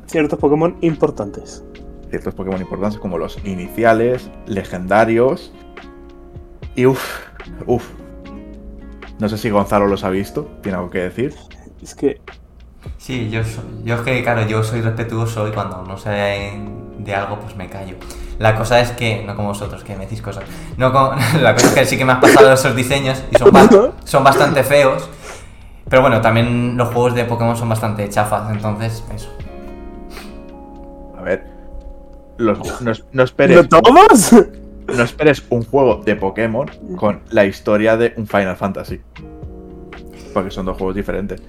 Ciertos 0.06 0.40
Pokémon 0.40 0.76
importantes. 0.80 1.62
ciertos 2.10 2.34
Pokémon 2.34 2.60
importantes 2.60 2.98
como 2.98 3.16
los 3.16 3.38
iniciales, 3.44 4.28
legendarios. 4.46 5.52
Y 6.74 6.86
uff, 6.86 7.28
uff. 7.66 8.01
No 9.22 9.28
sé 9.28 9.38
si 9.38 9.50
Gonzalo 9.50 9.86
los 9.86 10.02
ha 10.02 10.10
visto, 10.10 10.48
tiene 10.64 10.78
algo 10.78 10.90
que 10.90 10.98
decir. 10.98 11.32
Es 11.80 11.94
que 11.94 12.20
Sí, 12.98 13.30
yo, 13.30 13.44
soy, 13.44 13.62
yo 13.84 13.94
es 13.94 14.00
que, 14.00 14.20
claro, 14.24 14.44
yo 14.48 14.64
soy 14.64 14.80
respetuoso 14.80 15.46
y 15.46 15.52
cuando 15.52 15.84
no 15.84 15.96
sé 15.96 16.10
de 16.98 17.14
algo, 17.14 17.38
pues 17.38 17.54
me 17.54 17.68
callo. 17.68 17.94
La 18.40 18.56
cosa 18.56 18.80
es 18.80 18.90
que, 18.90 19.22
no 19.24 19.36
como 19.36 19.48
vosotros, 19.50 19.84
que 19.84 19.94
me 19.94 20.06
decís 20.06 20.20
cosas. 20.20 20.42
No 20.76 20.92
como- 20.92 21.12
la 21.40 21.54
cosa 21.54 21.68
es 21.68 21.72
que 21.74 21.84
sí 21.84 21.96
que 21.96 22.04
me 22.04 22.14
has 22.14 22.18
pasado 22.18 22.52
esos 22.52 22.74
diseños 22.74 23.22
y 23.30 23.38
son, 23.38 23.52
ba- 23.52 23.68
son 24.04 24.24
bastante 24.24 24.64
feos. 24.64 25.08
Pero 25.88 26.02
bueno, 26.02 26.20
también 26.20 26.76
los 26.76 26.88
juegos 26.88 27.14
de 27.14 27.24
Pokémon 27.24 27.56
son 27.56 27.68
bastante 27.68 28.08
chafas, 28.08 28.50
entonces, 28.50 29.04
eso. 29.14 29.30
A 31.16 31.22
ver. 31.22 31.46
los- 32.38 32.80
no, 32.82 32.92
no 33.12 33.22
esperes, 33.22 33.62
¿De 33.62 33.68
todos? 33.68 34.34
No 34.96 35.02
esperes 35.02 35.42
un 35.50 35.64
juego 35.64 36.02
de 36.04 36.16
Pokémon 36.16 36.70
con 36.96 37.20
la 37.30 37.44
historia 37.44 37.96
de 37.96 38.12
un 38.16 38.26
Final 38.26 38.56
Fantasy. 38.56 39.00
porque 40.34 40.50
son 40.50 40.64
dos 40.66 40.76
juegos 40.78 40.94
diferentes. 40.96 41.42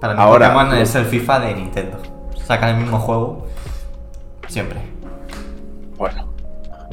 Para 0.00 0.14
mí 0.14 0.20
Ahora- 0.20 0.52
Pokémon 0.54 0.76
es 0.78 0.94
el 0.94 1.04
FIFA 1.04 1.40
de 1.40 1.54
Nintendo. 1.54 1.98
Sacan 2.46 2.70
el 2.70 2.76
mismo 2.82 2.98
juego 2.98 3.46
siempre. 4.48 4.78
Bueno, 5.98 6.28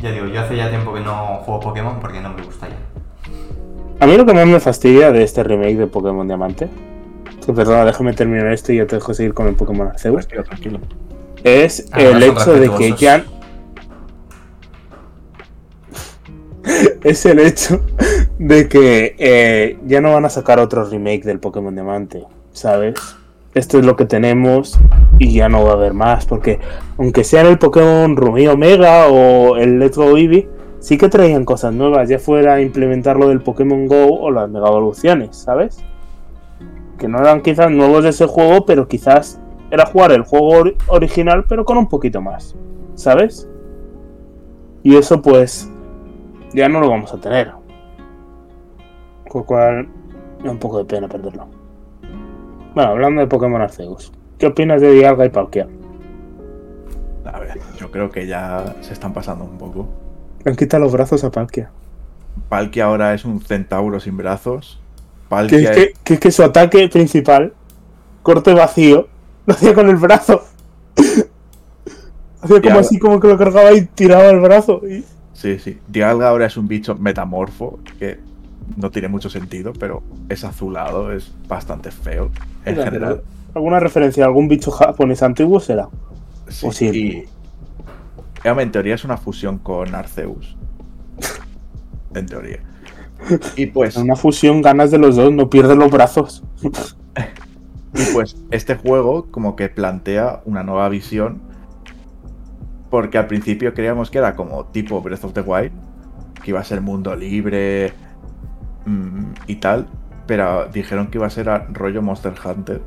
Ya 0.02 0.12
digo, 0.12 0.28
yo 0.28 0.42
hace 0.42 0.56
ya 0.58 0.70
tiempo 0.70 0.94
que 0.94 1.00
no 1.02 1.38
juego 1.46 1.60
Pokémon 1.60 2.00
porque 2.00 2.20
no 2.22 2.30
me 2.34 2.42
gusta 2.44 2.68
ya. 2.68 2.76
A 4.02 4.06
mí 4.08 4.16
lo 4.18 4.26
que 4.26 4.34
más 4.34 4.46
me 4.48 4.60
fastidia 4.60 5.12
de 5.12 5.24
este 5.24 5.44
remake 5.44 5.78
de 5.78 5.88
Pokémon 5.88 6.26
Diamante, 6.28 6.70
que 7.46 7.52
perdona, 7.54 7.84
déjame 7.86 8.14
terminar 8.14 8.48
esto 8.52 8.72
y 8.72 8.78
ya 8.78 8.86
te 8.88 8.96
dejo 8.98 9.14
seguir 9.14 9.34
con 9.34 9.48
el 9.48 9.56
Pokémon 9.56 9.88
Arceus, 9.88 10.28
tío, 10.28 10.44
tranquilo. 10.44 10.80
es 11.44 11.88
Ah, 11.92 12.02
el 12.02 12.22
hecho 12.24 12.54
de 12.54 12.70
que 12.70 12.94
ya... 12.94 13.24
es 17.04 17.26
el 17.26 17.40
hecho 17.40 17.82
de 18.38 18.68
que 18.68 19.16
eh, 19.18 19.78
ya 19.86 20.02
no 20.02 20.14
van 20.14 20.26
a 20.26 20.30
sacar 20.30 20.60
otro 20.60 20.84
remake 20.86 21.24
del 21.24 21.40
Pokémon 21.40 21.74
Diamante, 21.74 22.24
¿sabes? 22.52 22.96
Esto 23.54 23.80
es 23.80 23.86
lo 23.86 23.96
que 23.96 24.06
tenemos 24.06 24.80
y 25.18 25.34
ya 25.34 25.50
no 25.50 25.64
va 25.64 25.72
a 25.72 25.74
haber 25.74 25.94
más, 25.94 26.26
porque 26.26 26.60
aunque 26.98 27.24
sea 27.24 27.42
el 27.42 27.58
Pokémon 27.58 28.16
Rumi 28.16 28.48
Omega 28.48 29.08
o 29.08 29.58
el 29.58 29.80
Let's 29.80 29.98
Go 29.98 30.16
Eevee, 30.18 30.48
sí 30.80 30.98
que 30.98 31.10
traían 31.10 31.46
cosas 31.46 31.74
nuevas, 31.74 32.08
ya 32.10 32.20
fuera 32.20 32.62
implementar 32.62 33.18
lo 33.18 33.30
del 33.30 33.42
Pokémon 33.42 33.88
Go 33.88 34.20
o 34.20 34.32
las 34.32 34.50
Mega 34.50 34.68
Evoluciones, 34.68 35.36
¿sabes? 35.36 35.78
Que 36.98 37.08
no 37.08 37.20
eran 37.20 37.42
quizás 37.42 37.72
nuevos 37.72 38.04
de 38.04 38.10
ese 38.10 38.28
juego, 38.28 38.66
pero 38.66 38.88
quizás 38.88 39.40
era 39.72 39.86
jugar 39.86 40.12
el 40.12 40.24
juego 40.24 40.52
ori- 40.52 40.76
original, 40.88 41.46
pero 41.48 41.66
con 41.66 41.78
un 41.78 41.88
poquito 41.90 42.22
más, 42.22 42.56
¿sabes? 42.96 43.50
Y 44.84 44.96
eso 44.96 45.22
pues 45.22 45.70
ya 46.54 46.70
no 46.70 46.80
lo 46.80 46.90
vamos 46.90 47.14
a 47.14 47.18
tener. 47.20 47.52
Con 49.30 49.42
lo 49.42 49.46
cual, 49.46 49.88
da 50.44 50.52
un 50.52 50.58
poco 50.60 50.80
de 50.80 50.86
pena 50.86 51.08
perderlo. 51.08 51.48
Bueno, 52.74 52.92
hablando 52.92 53.22
de 53.22 53.28
Pokémon 53.28 53.62
Arceus, 53.62 54.12
¿qué 54.38 54.48
opinas 54.48 54.82
de 54.82 54.92
Dialga 54.92 55.26
y 55.26 55.30
Palkia? 55.30 55.68
A 57.26 57.40
ver, 57.40 57.60
yo 57.78 57.92
creo 57.92 58.10
que 58.10 58.26
ya 58.28 58.76
se 58.82 58.94
están 58.94 59.14
pasando 59.14 59.44
un 59.46 59.58
poco. 59.58 59.88
Le 60.44 60.52
han 60.52 60.58
quitado 60.58 60.84
los 60.84 60.94
brazos 60.94 61.24
a 61.24 61.32
Palkia. 61.32 61.70
Palkia 62.48 62.86
ahora 62.86 63.14
es 63.14 63.26
un 63.26 63.42
centauro 63.42 64.00
sin 64.00 64.18
brazos. 64.18 64.80
Que 65.24 65.30
Palkia 65.30 65.60
es 65.72 65.78
que, 65.78 65.94
que 66.04 66.14
es 66.16 66.20
que 66.20 66.32
su 66.32 66.44
ataque 66.44 66.88
principal, 66.90 67.54
corte 68.24 68.54
vacío, 68.54 69.08
lo 69.46 69.54
hacía 69.54 69.74
con 69.76 69.90
el 69.90 69.98
brazo. 69.98 70.44
Hacía 72.42 72.56
como 72.56 72.62
Dialga. 72.62 72.80
así, 72.80 72.98
como 73.00 73.20
que 73.20 73.28
lo 73.28 73.38
cargaba 73.38 73.74
y 73.74 73.86
tiraba 73.86 74.28
el 74.30 74.40
brazo. 74.40 74.82
y- 74.88 75.04
Sí, 75.40 75.58
sí. 75.58 75.78
Dialga 75.88 76.28
ahora 76.28 76.48
es 76.48 76.58
un 76.58 76.68
bicho 76.68 76.96
metamorfo 76.96 77.80
que 77.98 78.20
no 78.76 78.92
tiene 78.92 79.08
mucho 79.08 79.30
sentido, 79.30 79.72
pero 79.72 80.04
es 80.28 80.44
azulado, 80.44 81.14
es 81.14 81.34
bastante 81.48 81.92
feo 81.92 82.30
en 82.66 82.74
Mira, 82.74 82.86
general. 82.86 83.22
¿Alguna 83.56 83.80
referencia 83.80 84.26
a 84.26 84.28
algún 84.28 84.50
bicho 84.50 84.70
japonés 84.70 85.24
antiguo 85.24 85.62
será? 85.62 85.88
Sí, 86.50 86.68
o 86.68 86.74
sí. 86.74 86.88
Y 86.88 87.24
digamos, 88.44 88.64
en 88.64 88.72
teoría 88.74 88.96
es 88.96 89.06
una 89.06 89.16
fusión 89.16 89.60
con 89.60 89.96
Arceus. 89.96 90.58
en 92.14 92.26
teoría. 92.26 92.60
Y 93.56 93.68
pues, 93.68 93.96
una 93.96 94.18
fusión 94.18 94.62
ganas 94.62 94.92
de 94.92 94.98
los 94.98 95.16
dos, 95.16 95.32
no 95.32 95.50
pierdes 95.50 95.78
los 95.78 95.90
brazos. 95.90 96.44
y 97.94 98.14
pues 98.14 98.36
este 98.52 98.76
juego 98.76 99.28
como 99.32 99.56
que 99.56 99.70
plantea 99.70 100.42
una 100.44 100.64
nueva 100.64 100.90
visión. 100.90 101.49
Porque 102.90 103.18
al 103.18 103.28
principio 103.28 103.74
creíamos 103.74 104.10
que 104.10 104.18
era 104.18 104.36
como 104.36 104.66
tipo 104.66 105.02
Breath 105.02 105.24
of 105.26 105.34
the 105.34 105.42
Wild, 105.42 105.72
que 106.44 106.52
iba 106.52 106.60
a 106.60 106.64
ser 106.64 106.82
mundo 106.82 107.16
libre 107.16 107.94
mm, 108.86 109.24
y 109.48 109.56
tal, 109.58 109.88
pero 110.26 110.68
dijeron 110.68 111.08
que 111.08 111.18
iba 111.18 111.28
a 111.28 111.30
ser 111.30 111.50
a 111.50 111.68
rollo 111.72 112.02
Monster 112.02 112.34
Hunter. 112.44 112.82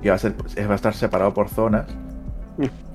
Que 0.00 0.08
iba 0.08 0.14
a, 0.14 0.18
ser, 0.18 0.34
iba 0.56 0.72
a 0.72 0.76
estar 0.76 0.94
separado 0.94 1.34
por 1.34 1.48
zonas. 1.48 1.86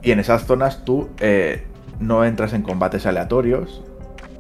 Y 0.02 0.11
en 0.11 0.19
esas 0.19 0.45
zonas 0.45 0.84
tú 0.84 1.10
eh, 1.19 1.65
no 1.99 2.26
entras 2.26 2.53
en 2.53 2.64
combates 2.64 3.06
aleatorios. 3.06 3.84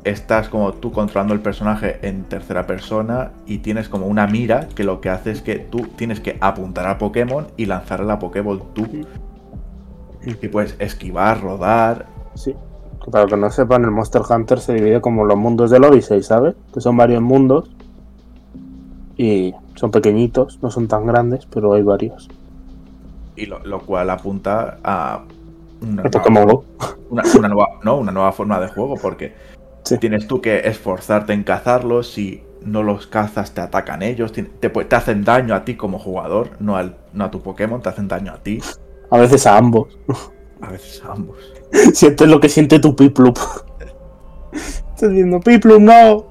Estás 0.03 0.49
como 0.49 0.73
tú 0.73 0.91
controlando 0.91 1.33
el 1.33 1.41
personaje 1.41 1.99
en 2.01 2.23
tercera 2.23 2.65
persona 2.65 3.31
y 3.45 3.59
tienes 3.59 3.87
como 3.87 4.07
una 4.07 4.25
mira 4.25 4.67
que 4.73 4.83
lo 4.83 4.99
que 4.99 5.09
hace 5.09 5.29
es 5.31 5.41
que 5.43 5.57
tú 5.57 5.87
tienes 5.95 6.19
que 6.19 6.37
apuntar 6.41 6.87
al 6.87 6.97
Pokémon 6.97 7.47
y 7.55 7.67
lanzar 7.67 8.01
a 8.01 8.05
la 8.05 8.17
Pokéball 8.17 8.63
tú. 8.73 8.87
Y 10.25 10.33
puedes 10.47 10.75
esquivar, 10.79 11.41
rodar. 11.41 12.05
Sí. 12.35 12.55
Para 13.11 13.25
que 13.25 13.35
no 13.37 13.49
sepan, 13.49 13.83
el 13.83 13.91
Monster 13.91 14.21
Hunter 14.29 14.59
se 14.59 14.73
divide 14.73 15.01
como 15.01 15.25
los 15.25 15.37
mundos 15.37 15.71
del 15.71 15.83
Odyssey, 15.83 16.21
¿sabes? 16.21 16.55
Que 16.73 16.81
son 16.81 16.95
varios 16.97 17.21
mundos. 17.21 17.69
Y 19.17 19.53
son 19.75 19.91
pequeñitos, 19.91 20.59
no 20.61 20.71
son 20.71 20.87
tan 20.87 21.05
grandes, 21.05 21.45
pero 21.47 21.73
hay 21.73 21.81
varios. 21.81 22.29
Y 23.35 23.45
lo, 23.45 23.59
lo 23.65 23.79
cual 23.79 24.09
apunta 24.09 24.77
a 24.83 25.23
una, 25.81 26.03
Go. 26.03 26.63
una- 27.09 27.23
una 27.37 27.47
nueva, 27.47 27.67
no, 27.83 27.97
una 27.97 28.11
nueva 28.11 28.31
forma 28.31 28.59
de 28.59 28.67
juego 28.67 28.95
porque 29.01 29.33
Sí. 29.83 29.97
tienes 29.97 30.27
tú 30.27 30.41
que 30.41 30.59
esforzarte 30.67 31.33
en 31.33 31.43
cazarlos. 31.43 32.11
Si 32.11 32.43
no 32.63 32.83
los 32.83 33.07
cazas, 33.07 33.51
te 33.53 33.61
atacan 33.61 34.03
ellos. 34.03 34.31
Te, 34.31 34.43
te 34.43 34.69
te 34.69 34.95
hacen 34.95 35.23
daño 35.23 35.55
a 35.55 35.65
ti 35.65 35.75
como 35.75 35.97
jugador, 35.97 36.51
no, 36.59 36.75
al, 36.77 36.95
no 37.13 37.25
a 37.25 37.31
tu 37.31 37.41
Pokémon, 37.41 37.81
te 37.81 37.89
hacen 37.89 38.07
daño 38.07 38.31
a 38.31 38.37
ti. 38.37 38.59
A 39.11 39.17
veces 39.17 39.45
a 39.45 39.57
ambos. 39.57 39.87
A 40.61 40.69
veces 40.71 41.01
a 41.05 41.11
ambos. 41.11 41.37
Sientes 41.93 42.27
lo 42.27 42.39
que 42.39 42.49
siente 42.49 42.79
tu 42.79 42.95
Piplup. 42.95 43.37
Estás 44.51 45.09
diciendo, 45.09 45.39
Piplup, 45.39 45.79
no. 45.79 46.25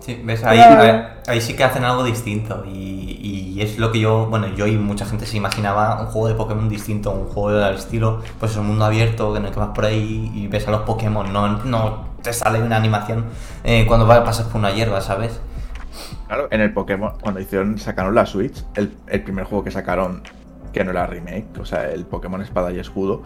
Sí, 0.00 0.20
ves, 0.24 0.42
ahí, 0.44 0.58
Ah. 0.58 0.80
ahí, 1.26 1.34
ahí 1.34 1.40
sí 1.40 1.54
que 1.54 1.64
hacen 1.64 1.84
algo 1.84 2.04
distinto. 2.04 2.64
Y, 2.66 3.54
y 3.56 3.62
es 3.62 3.78
lo 3.78 3.90
que 3.92 4.00
yo, 4.00 4.26
bueno, 4.26 4.46
yo 4.48 4.66
y 4.66 4.76
mucha 4.76 5.04
gente 5.04 5.26
se 5.26 5.36
imaginaba 5.36 6.00
un 6.00 6.06
juego 6.06 6.28
de 6.28 6.34
Pokémon 6.34 6.68
distinto, 6.68 7.10
un 7.10 7.26
juego 7.26 7.58
al 7.62 7.74
estilo, 7.74 8.20
pues 8.38 8.52
es 8.52 8.58
un 8.58 8.68
mundo 8.68 8.84
abierto, 8.84 9.32
que 9.34 9.40
no 9.40 9.46
hay 9.46 9.52
que 9.52 9.58
vas 9.58 9.70
por 9.74 9.84
ahí 9.84 10.30
y 10.34 10.46
ves 10.46 10.66
a 10.68 10.70
los 10.70 10.82
Pokémon, 10.82 11.32
no, 11.32 11.64
no 11.64 12.06
te 12.22 12.32
sale 12.32 12.62
una 12.62 12.76
animación 12.76 13.26
eh, 13.64 13.84
cuando 13.86 14.06
vas, 14.06 14.20
pasas 14.20 14.46
por 14.46 14.56
una 14.60 14.70
hierba, 14.70 15.00
¿sabes? 15.00 15.40
Claro, 16.28 16.46
en 16.50 16.60
el 16.60 16.72
Pokémon, 16.72 17.12
cuando 17.20 17.40
hicieron, 17.40 17.78
sacaron 17.78 18.14
la 18.14 18.24
Switch, 18.26 18.64
el, 18.74 18.94
el 19.08 19.22
primer 19.22 19.44
juego 19.44 19.64
que 19.64 19.70
sacaron, 19.72 20.22
que 20.78 20.84
no 20.84 20.92
era 20.92 21.06
remake, 21.08 21.58
o 21.60 21.64
sea, 21.64 21.90
el 21.90 22.04
Pokémon 22.04 22.40
Espada 22.40 22.70
y 22.72 22.78
Escudo, 22.78 23.22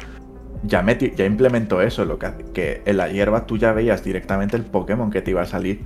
ya, 0.62 0.82
meti- 0.82 1.14
ya 1.14 1.26
implementó 1.26 1.82
eso, 1.82 2.06
lo 2.06 2.18
que, 2.18 2.26
hace- 2.26 2.44
que 2.54 2.82
en 2.86 2.96
la 2.96 3.08
hierba 3.10 3.44
tú 3.46 3.58
ya 3.58 3.72
veías 3.74 4.02
directamente 4.02 4.56
el 4.56 4.62
Pokémon 4.64 5.10
que 5.10 5.20
te 5.20 5.32
iba 5.32 5.42
a 5.42 5.46
salir 5.46 5.84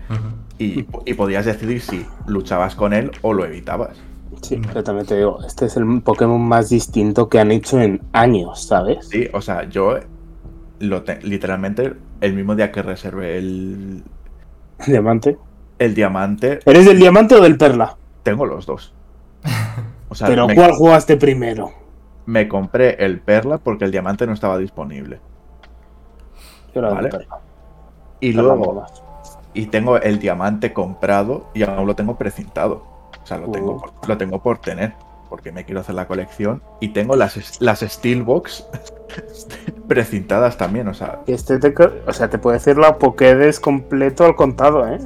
y, 0.59 0.87
y 1.05 1.15
podías 1.15 1.45
decidir 1.45 1.81
si 1.81 2.07
luchabas 2.29 2.77
con 2.77 2.93
él 2.93 3.11
o 3.23 3.33
lo 3.33 3.45
evitabas. 3.45 3.97
Sí, 4.43 4.61
pero 4.65 4.85
también 4.85 5.07
te 5.07 5.17
digo, 5.17 5.39
este 5.45 5.67
es 5.67 5.77
el 5.77 6.03
Pokémon 6.03 6.41
más 6.41 6.69
distinto 6.69 7.29
que 7.29 7.41
han 7.41 7.51
hecho 7.51 7.81
en 7.81 8.01
años, 8.13 8.65
¿sabes? 8.65 9.09
Sí, 9.09 9.27
o 9.33 9.41
sea, 9.41 9.69
yo 9.69 9.99
lo 10.79 11.03
te- 11.03 11.21
literalmente 11.23 11.95
el 12.21 12.35
mismo 12.35 12.55
día 12.55 12.71
que 12.71 12.83
reservé 12.83 13.39
el, 13.39 14.05
Diamante. 14.87 15.37
el 15.81 15.95
diamante, 15.95 16.61
¿Eres 16.65 16.87
del 16.87 16.99
diamante 17.01 17.35
o 17.35 17.41
del 17.43 17.57
perla? 17.59 17.97
tengo 18.23 18.47
los 18.47 18.67
dos. 18.67 18.93
Sea, 20.17 20.29
Pero 20.29 20.47
¿cuál 20.55 20.73
jugaste 20.73 21.17
primero? 21.17 21.73
me 22.27 22.49
compré 22.49 22.97
el 23.05 23.21
perla 23.21 23.59
porque 23.59 23.85
el 23.85 23.93
diamante 23.93 24.27
no 24.27 24.33
estaba 24.33 24.59
disponible. 24.59 25.21
Yo 26.75 26.83
Vale. 26.83 27.09
perla. 27.09 27.39
Y 28.21 28.33
Perla 28.35 28.43
luego, 28.55 28.85
y 29.55 29.67
tengo 29.67 29.97
el 29.99 30.19
diamante 30.19 30.73
comprado 30.73 31.47
y 31.55 31.63
aún 31.63 31.87
lo 31.87 31.95
tengo 31.95 32.17
precintado. 32.17 32.83
O 33.23 33.27
sea, 33.27 33.39
lo 33.39 33.51
tengo, 33.51 33.73
Uh. 33.73 33.81
por, 33.81 34.09
lo 34.09 34.19
tengo 34.19 34.43
por 34.43 34.59
tener, 34.59 34.95
porque 35.29 35.53
me 35.53 35.65
quiero 35.65 35.81
hacer 35.81 35.95
la 35.95 36.07
colección. 36.09 36.63
Y 36.81 36.89
tengo 36.89 37.15
las, 37.17 37.61
las 37.61 37.81
Steelbox 37.81 38.67
precintadas 39.89 40.57
también, 40.57 40.89
o 40.89 40.95
sea, 40.95 41.21
Este 41.27 41.59
te, 41.59 41.75
o 42.07 42.13
sea, 42.13 42.29
te 42.29 42.39
puede 42.39 42.59
decir 42.59 42.77
la 42.77 42.99
Pokédex 42.99 43.61
completo 43.61 44.25
al 44.25 44.35
contado, 44.35 44.87
¿eh? 44.87 44.99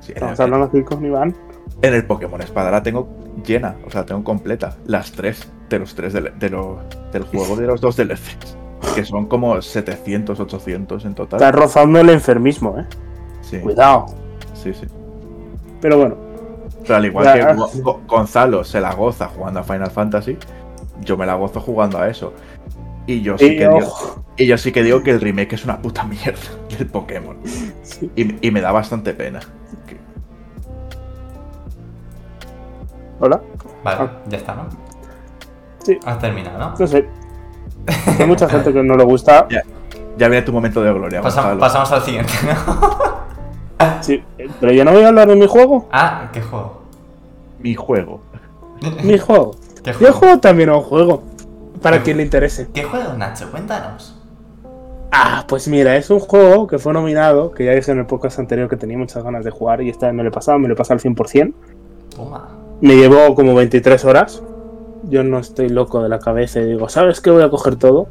sí, 0.00 0.12
Estamos 0.14 0.38
hablando 0.40 0.66
aquí 0.66 0.82
con 0.84 1.04
Iván. 1.04 1.34
En 1.82 1.94
el 1.94 2.04
Pokémon 2.06 2.40
Espada 2.40 2.70
la 2.70 2.82
tengo 2.82 3.08
llena, 3.46 3.76
o 3.86 3.90
sea, 3.90 4.04
tengo 4.06 4.22
completa. 4.24 4.76
Las 4.86 5.12
tres 5.12 5.48
de 5.68 5.78
los 5.78 5.94
tres 5.94 6.12
del, 6.12 6.32
de 6.38 6.50
los- 6.50 6.78
del 7.12 7.24
juego 7.24 7.56
de 7.56 7.66
los 7.66 7.80
dos 7.80 7.96
DLCs. 7.96 8.56
Que 8.94 9.04
son 9.04 9.26
como 9.26 9.60
700, 9.60 10.38
800 10.38 11.04
en 11.04 11.14
total. 11.14 11.38
Estás 11.40 11.54
rozando 11.54 11.98
el 12.00 12.10
enfermismo, 12.10 12.78
¿eh? 12.78 12.84
Sí, 13.40 13.58
Cuidado. 13.58 14.06
sí, 14.54 14.72
sí. 14.74 14.86
Pero 15.80 15.98
bueno, 15.98 16.16
Pero 16.82 16.96
al 16.96 17.04
igual 17.06 17.24
Ya. 17.24 17.48
que 17.48 17.54
Go- 17.54 17.70
Go- 17.82 18.00
Gonzalo 18.06 18.62
se 18.62 18.80
la 18.80 18.94
goza 18.94 19.28
jugando 19.28 19.60
a 19.60 19.62
Final 19.64 19.90
Fantasy, 19.90 20.36
yo 21.00 21.16
me 21.16 21.24
la 21.24 21.34
gozo 21.34 21.60
jugando 21.60 21.98
a 21.98 22.08
eso. 22.08 22.34
Y 23.06 23.20
yo 23.22 23.36
sí, 23.38 23.46
y 23.46 23.56
que, 23.56 23.64
digo, 23.68 23.76
ojo, 23.78 24.24
y 24.36 24.46
yo 24.46 24.56
sí 24.58 24.70
que 24.72 24.82
digo 24.82 25.02
que 25.02 25.10
el 25.10 25.20
remake 25.20 25.54
es 25.54 25.64
una 25.64 25.78
puta 25.80 26.04
mierda 26.04 26.40
del 26.78 26.86
Pokémon. 26.86 27.36
sí. 27.82 28.10
Y, 28.16 28.46
y 28.46 28.50
me 28.50 28.60
da 28.60 28.70
bastante 28.72 29.14
pena. 29.14 29.40
Hola. 33.20 33.40
Vale, 33.82 33.96
Ah. 34.00 34.10
ya 34.28 34.36
está, 34.38 34.54
¿no? 34.54 34.64
Sí. 35.84 35.98
Has 36.04 36.18
terminado, 36.18 36.58
¿no? 36.58 36.74
No 36.78 36.86
sé. 36.86 37.06
Hay 38.18 38.26
mucha 38.26 38.48
gente 38.48 38.72
que 38.72 38.82
no 38.82 38.94
le 38.96 39.04
gusta. 39.04 39.46
Ya. 39.50 39.62
Ya 40.16 40.28
viene 40.28 40.42
tu 40.46 40.52
momento 40.52 40.80
de 40.82 40.92
gloria, 40.92 41.20
pasamos 41.20 41.90
al 41.92 42.02
siguiente, 42.02 42.32
¿no? 42.46 43.94
Sí, 44.00 44.22
pero 44.60 44.72
yo 44.72 44.84
no 44.84 44.92
voy 44.92 45.02
a 45.02 45.08
hablar 45.08 45.26
de 45.28 45.34
mi 45.36 45.46
juego. 45.48 45.88
ah, 45.92 46.28
¿qué 46.32 46.40
juego? 46.40 46.82
Mi 47.58 47.74
juego. 47.74 48.20
Mi 49.02 49.18
juego. 49.18 49.56
¿Qué 49.82 49.90
Yo 49.92 49.98
juego? 49.98 50.12
juego 50.14 50.38
también 50.38 50.68
a 50.70 50.76
un 50.76 50.82
juego. 50.82 51.22
Para 51.82 51.98
¿Qué 51.98 52.04
quien 52.04 52.16
le 52.18 52.22
interese. 52.22 52.68
¿Qué 52.72 52.84
juego, 52.84 53.12
Nacho? 53.14 53.50
Cuéntanos. 53.50 54.16
Ah, 55.10 55.44
pues 55.48 55.66
mira, 55.68 55.96
es 55.96 56.08
un 56.10 56.20
juego 56.20 56.66
que 56.68 56.78
fue 56.78 56.92
nominado, 56.92 57.50
que 57.50 57.64
ya 57.64 57.72
dije 57.72 57.90
en 57.92 57.98
el 57.98 58.06
podcast 58.06 58.38
anterior 58.38 58.68
que 58.68 58.76
tenía 58.76 58.96
muchas 58.96 59.22
ganas 59.22 59.44
de 59.44 59.50
jugar 59.50 59.82
y 59.82 59.90
esta 59.90 60.06
vez 60.06 60.14
me 60.14 60.22
lo 60.22 60.28
he 60.28 60.32
pasado, 60.32 60.58
me 60.58 60.68
lo 60.68 60.74
he 60.74 60.76
pasado 60.76 60.94
al 60.94 61.00
100%. 61.14 61.52
Toma. 62.14 62.48
Me 62.84 62.96
llevó 62.96 63.34
como 63.34 63.54
23 63.54 64.04
horas. 64.04 64.42
Yo 65.04 65.24
no 65.24 65.38
estoy 65.38 65.70
loco 65.70 66.02
de 66.02 66.10
la 66.10 66.18
cabeza 66.18 66.60
y 66.60 66.66
digo, 66.66 66.90
¿sabes 66.90 67.22
qué? 67.22 67.30
Voy 67.30 67.42
a 67.42 67.48
coger 67.48 67.76
todo. 67.76 68.08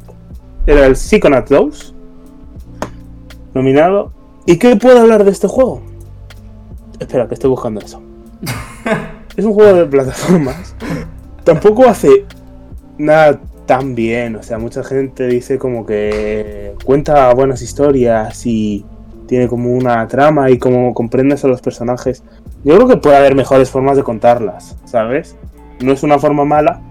Era 0.65 0.87
el 0.87 0.95
Psychonaut 0.95 1.47
2. 1.47 1.93
Nominado. 3.53 4.11
¿Y 4.47 4.57
qué 4.57 4.75
puedo 4.75 4.99
hablar 4.99 5.25
de 5.25 5.29
este 5.29 5.47
juego? 5.47 5.83
Espera, 6.99 7.27
que 7.27 7.35
estoy 7.35 7.51
buscando 7.51 7.81
eso. 7.81 8.01
es 9.37 9.45
un 9.45 9.53
juego 9.53 9.77
de 9.77 9.85
plataformas. 9.85 10.75
Tampoco 11.43 11.87
hace 11.87 12.25
nada 12.97 13.39
tan 13.67 13.93
bien. 13.93 14.37
O 14.37 14.41
sea, 14.41 14.57
mucha 14.57 14.83
gente 14.83 15.27
dice 15.27 15.59
como 15.59 15.85
que 15.85 16.73
cuenta 16.83 17.31
buenas 17.35 17.61
historias 17.61 18.43
y 18.47 18.83
tiene 19.27 19.47
como 19.47 19.71
una 19.71 20.07
trama 20.07 20.49
y 20.49 20.57
como 20.57 20.95
comprendes 20.95 21.45
a 21.45 21.47
los 21.47 21.61
personajes. 21.61 22.23
Yo 22.63 22.75
creo 22.75 22.87
que 22.87 22.97
puede 22.97 23.17
haber 23.17 23.35
mejores 23.35 23.69
formas 23.69 23.97
de 23.97 24.03
contarlas, 24.03 24.77
¿sabes? 24.85 25.37
No 25.81 25.91
es 25.91 26.03
una 26.03 26.17
forma 26.17 26.45
mala. 26.45 26.81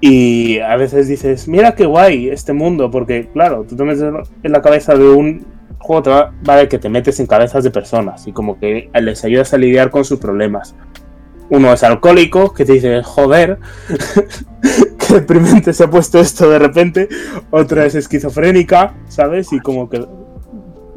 Y 0.00 0.58
a 0.60 0.76
veces 0.76 1.08
dices, 1.08 1.48
mira 1.48 1.74
qué 1.74 1.86
guay 1.86 2.28
este 2.28 2.52
mundo, 2.52 2.90
porque 2.90 3.28
claro, 3.32 3.64
tú 3.68 3.74
te 3.74 3.84
metes 3.84 4.02
en 4.42 4.52
la 4.52 4.62
cabeza 4.62 4.94
de 4.94 5.08
un 5.08 5.46
juego, 5.78 6.30
vale 6.42 6.68
que 6.68 6.78
te 6.78 6.88
metes 6.88 7.18
en 7.20 7.26
cabezas 7.26 7.64
de 7.64 7.70
personas 7.70 8.26
y 8.26 8.32
como 8.32 8.58
que 8.58 8.90
les 8.94 9.24
ayudas 9.24 9.54
a 9.54 9.58
lidiar 9.58 9.90
con 9.90 10.04
sus 10.04 10.18
problemas. 10.18 10.76
Uno 11.50 11.72
es 11.72 11.82
alcohólico, 11.82 12.52
que 12.52 12.66
te 12.66 12.74
dice, 12.74 13.02
joder, 13.02 13.58
que 15.08 15.14
deprimente 15.14 15.72
se 15.72 15.84
ha 15.84 15.90
puesto 15.90 16.20
esto 16.20 16.50
de 16.50 16.58
repente. 16.58 17.08
Otra 17.50 17.86
es 17.86 17.94
esquizofrénica, 17.94 18.94
¿sabes? 19.08 19.52
Y 19.54 19.60
como 19.60 19.88
que 19.88 20.06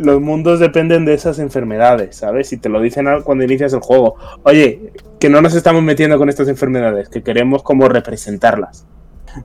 los 0.01 0.19
mundos 0.21 0.59
dependen 0.59 1.05
de 1.05 1.13
esas 1.13 1.39
enfermedades, 1.39 2.17
¿sabes? 2.17 2.51
Y 2.53 2.57
te 2.57 2.69
lo 2.69 2.81
dicen 2.81 3.07
cuando 3.23 3.43
inicias 3.43 3.73
el 3.73 3.79
juego. 3.79 4.15
Oye, 4.43 4.93
que 5.19 5.29
no 5.29 5.41
nos 5.41 5.55
estamos 5.55 5.81
metiendo 5.83 6.17
con 6.17 6.29
estas 6.29 6.47
enfermedades, 6.47 7.09
que 7.09 7.23
queremos 7.23 7.63
como 7.63 7.87
representarlas, 7.87 8.85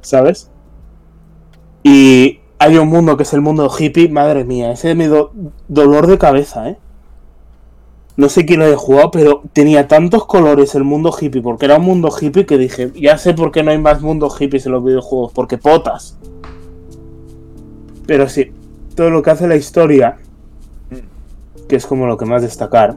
¿sabes? 0.00 0.50
Y 1.82 2.40
hay 2.58 2.76
un 2.78 2.88
mundo 2.88 3.16
que 3.16 3.22
es 3.22 3.32
el 3.32 3.40
mundo 3.40 3.70
hippie, 3.78 4.08
madre 4.08 4.44
mía, 4.44 4.72
ese 4.72 4.94
me 4.94 5.08
do- 5.08 5.32
dolor 5.68 6.06
de 6.06 6.18
cabeza, 6.18 6.70
¿eh? 6.70 6.78
No 8.16 8.30
sé 8.30 8.46
quién 8.46 8.60
lo 8.60 8.64
haya 8.66 8.78
jugado, 8.78 9.10
pero 9.10 9.42
tenía 9.52 9.88
tantos 9.88 10.24
colores 10.24 10.74
el 10.74 10.84
mundo 10.84 11.14
hippie, 11.18 11.42
porque 11.42 11.66
era 11.66 11.76
un 11.76 11.84
mundo 11.84 12.08
hippie 12.18 12.46
que 12.46 12.56
dije, 12.56 12.90
ya 12.94 13.18
sé 13.18 13.34
por 13.34 13.52
qué 13.52 13.62
no 13.62 13.70
hay 13.72 13.78
más 13.78 14.00
mundos 14.00 14.38
hippies 14.38 14.64
en 14.64 14.72
los 14.72 14.82
videojuegos, 14.82 15.32
porque 15.34 15.58
potas. 15.58 16.18
Pero 18.06 18.26
sí, 18.28 18.52
todo 18.94 19.10
lo 19.10 19.20
que 19.22 19.30
hace 19.30 19.46
la 19.46 19.56
historia, 19.56 20.16
que 21.68 21.76
es 21.76 21.86
como 21.86 22.06
lo 22.06 22.16
que 22.16 22.24
más 22.26 22.42
destacar, 22.42 22.96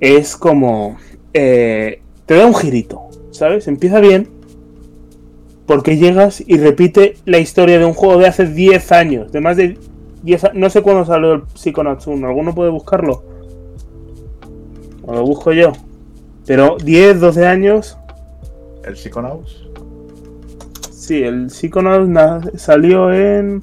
es 0.00 0.36
como... 0.36 0.96
eh, 1.34 2.00
te 2.26 2.34
da 2.36 2.46
un 2.46 2.54
girito, 2.54 3.02
¿sabes? 3.30 3.66
Empieza 3.68 4.00
bien, 4.00 4.28
porque 5.66 5.96
llegas 5.98 6.42
y 6.46 6.56
repite 6.58 7.16
la 7.26 7.38
historia 7.38 7.78
de 7.78 7.84
un 7.84 7.92
juego 7.94 8.18
de 8.18 8.26
hace 8.26 8.46
10 8.46 8.92
años, 8.92 9.30
de 9.32 9.40
más 9.40 9.56
de 9.56 9.78
10 10.22 10.44
a- 10.44 10.52
No 10.54 10.70
sé 10.70 10.82
cuándo 10.82 11.04
salió 11.04 11.32
el 11.34 11.42
Psychonauts 11.54 12.06
1, 12.06 12.26
¿alguno 12.26 12.54
puede 12.54 12.70
buscarlo? 12.70 13.22
O 15.02 15.14
lo 15.14 15.22
busco 15.24 15.52
yo. 15.52 15.72
Pero 16.46 16.76
10, 16.82 17.20
12 17.20 17.46
años, 17.46 17.96
El 18.84 18.96
Psychonauts. 18.96 19.66
sí, 20.92 21.22
el 21.22 21.50
Psychonauts 21.50 22.08
na- 22.08 22.40
salió 22.56 23.12
en... 23.12 23.62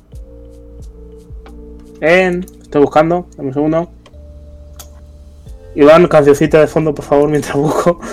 En... 2.02 2.46
Estoy 2.68 2.82
buscando, 2.82 3.28
dame 3.38 3.48
un 3.48 3.54
segundo. 3.54 3.90
Iván, 5.74 6.06
cancioncita 6.08 6.60
de 6.60 6.68
fondo, 6.68 6.94
por 6.94 7.06
favor, 7.06 7.30
mientras 7.30 7.56
busco. 7.56 8.02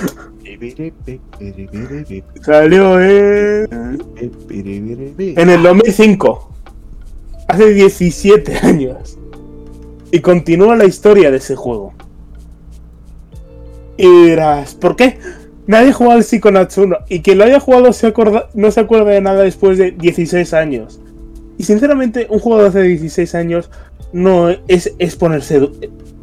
Salió 2.42 3.00
en... 3.00 3.68
En 5.18 5.50
el 5.50 5.62
2005. 5.62 6.50
Hace 7.48 7.74
17 7.74 8.58
años. 8.62 9.18
Y 10.12 10.20
continúa 10.20 10.76
la 10.76 10.84
historia 10.84 11.32
de 11.32 11.38
ese 11.38 11.56
juego. 11.56 11.92
Y 13.96 14.06
dirás, 14.26 14.74
¿por 14.76 14.94
qué? 14.94 15.18
Nadie 15.66 15.92
jugado 15.92 16.18
al 16.18 16.24
Psychonauts 16.24 16.78
1. 16.78 16.96
Y 17.08 17.22
quien 17.22 17.38
lo 17.38 17.44
haya 17.44 17.58
jugado 17.58 17.92
se 17.92 18.06
acorda- 18.06 18.48
no 18.54 18.70
se 18.70 18.78
acuerda 18.80 19.10
de 19.10 19.20
nada 19.20 19.42
después 19.42 19.78
de 19.78 19.90
16 19.90 20.54
años. 20.54 21.00
Y 21.58 21.64
sinceramente, 21.64 22.26
un 22.30 22.38
juego 22.38 22.62
de 22.62 22.68
hace 22.68 22.82
16 22.82 23.34
años 23.34 23.70
no 24.14 24.48
es, 24.48 24.94
es 24.98 25.16
ponerse. 25.16 25.68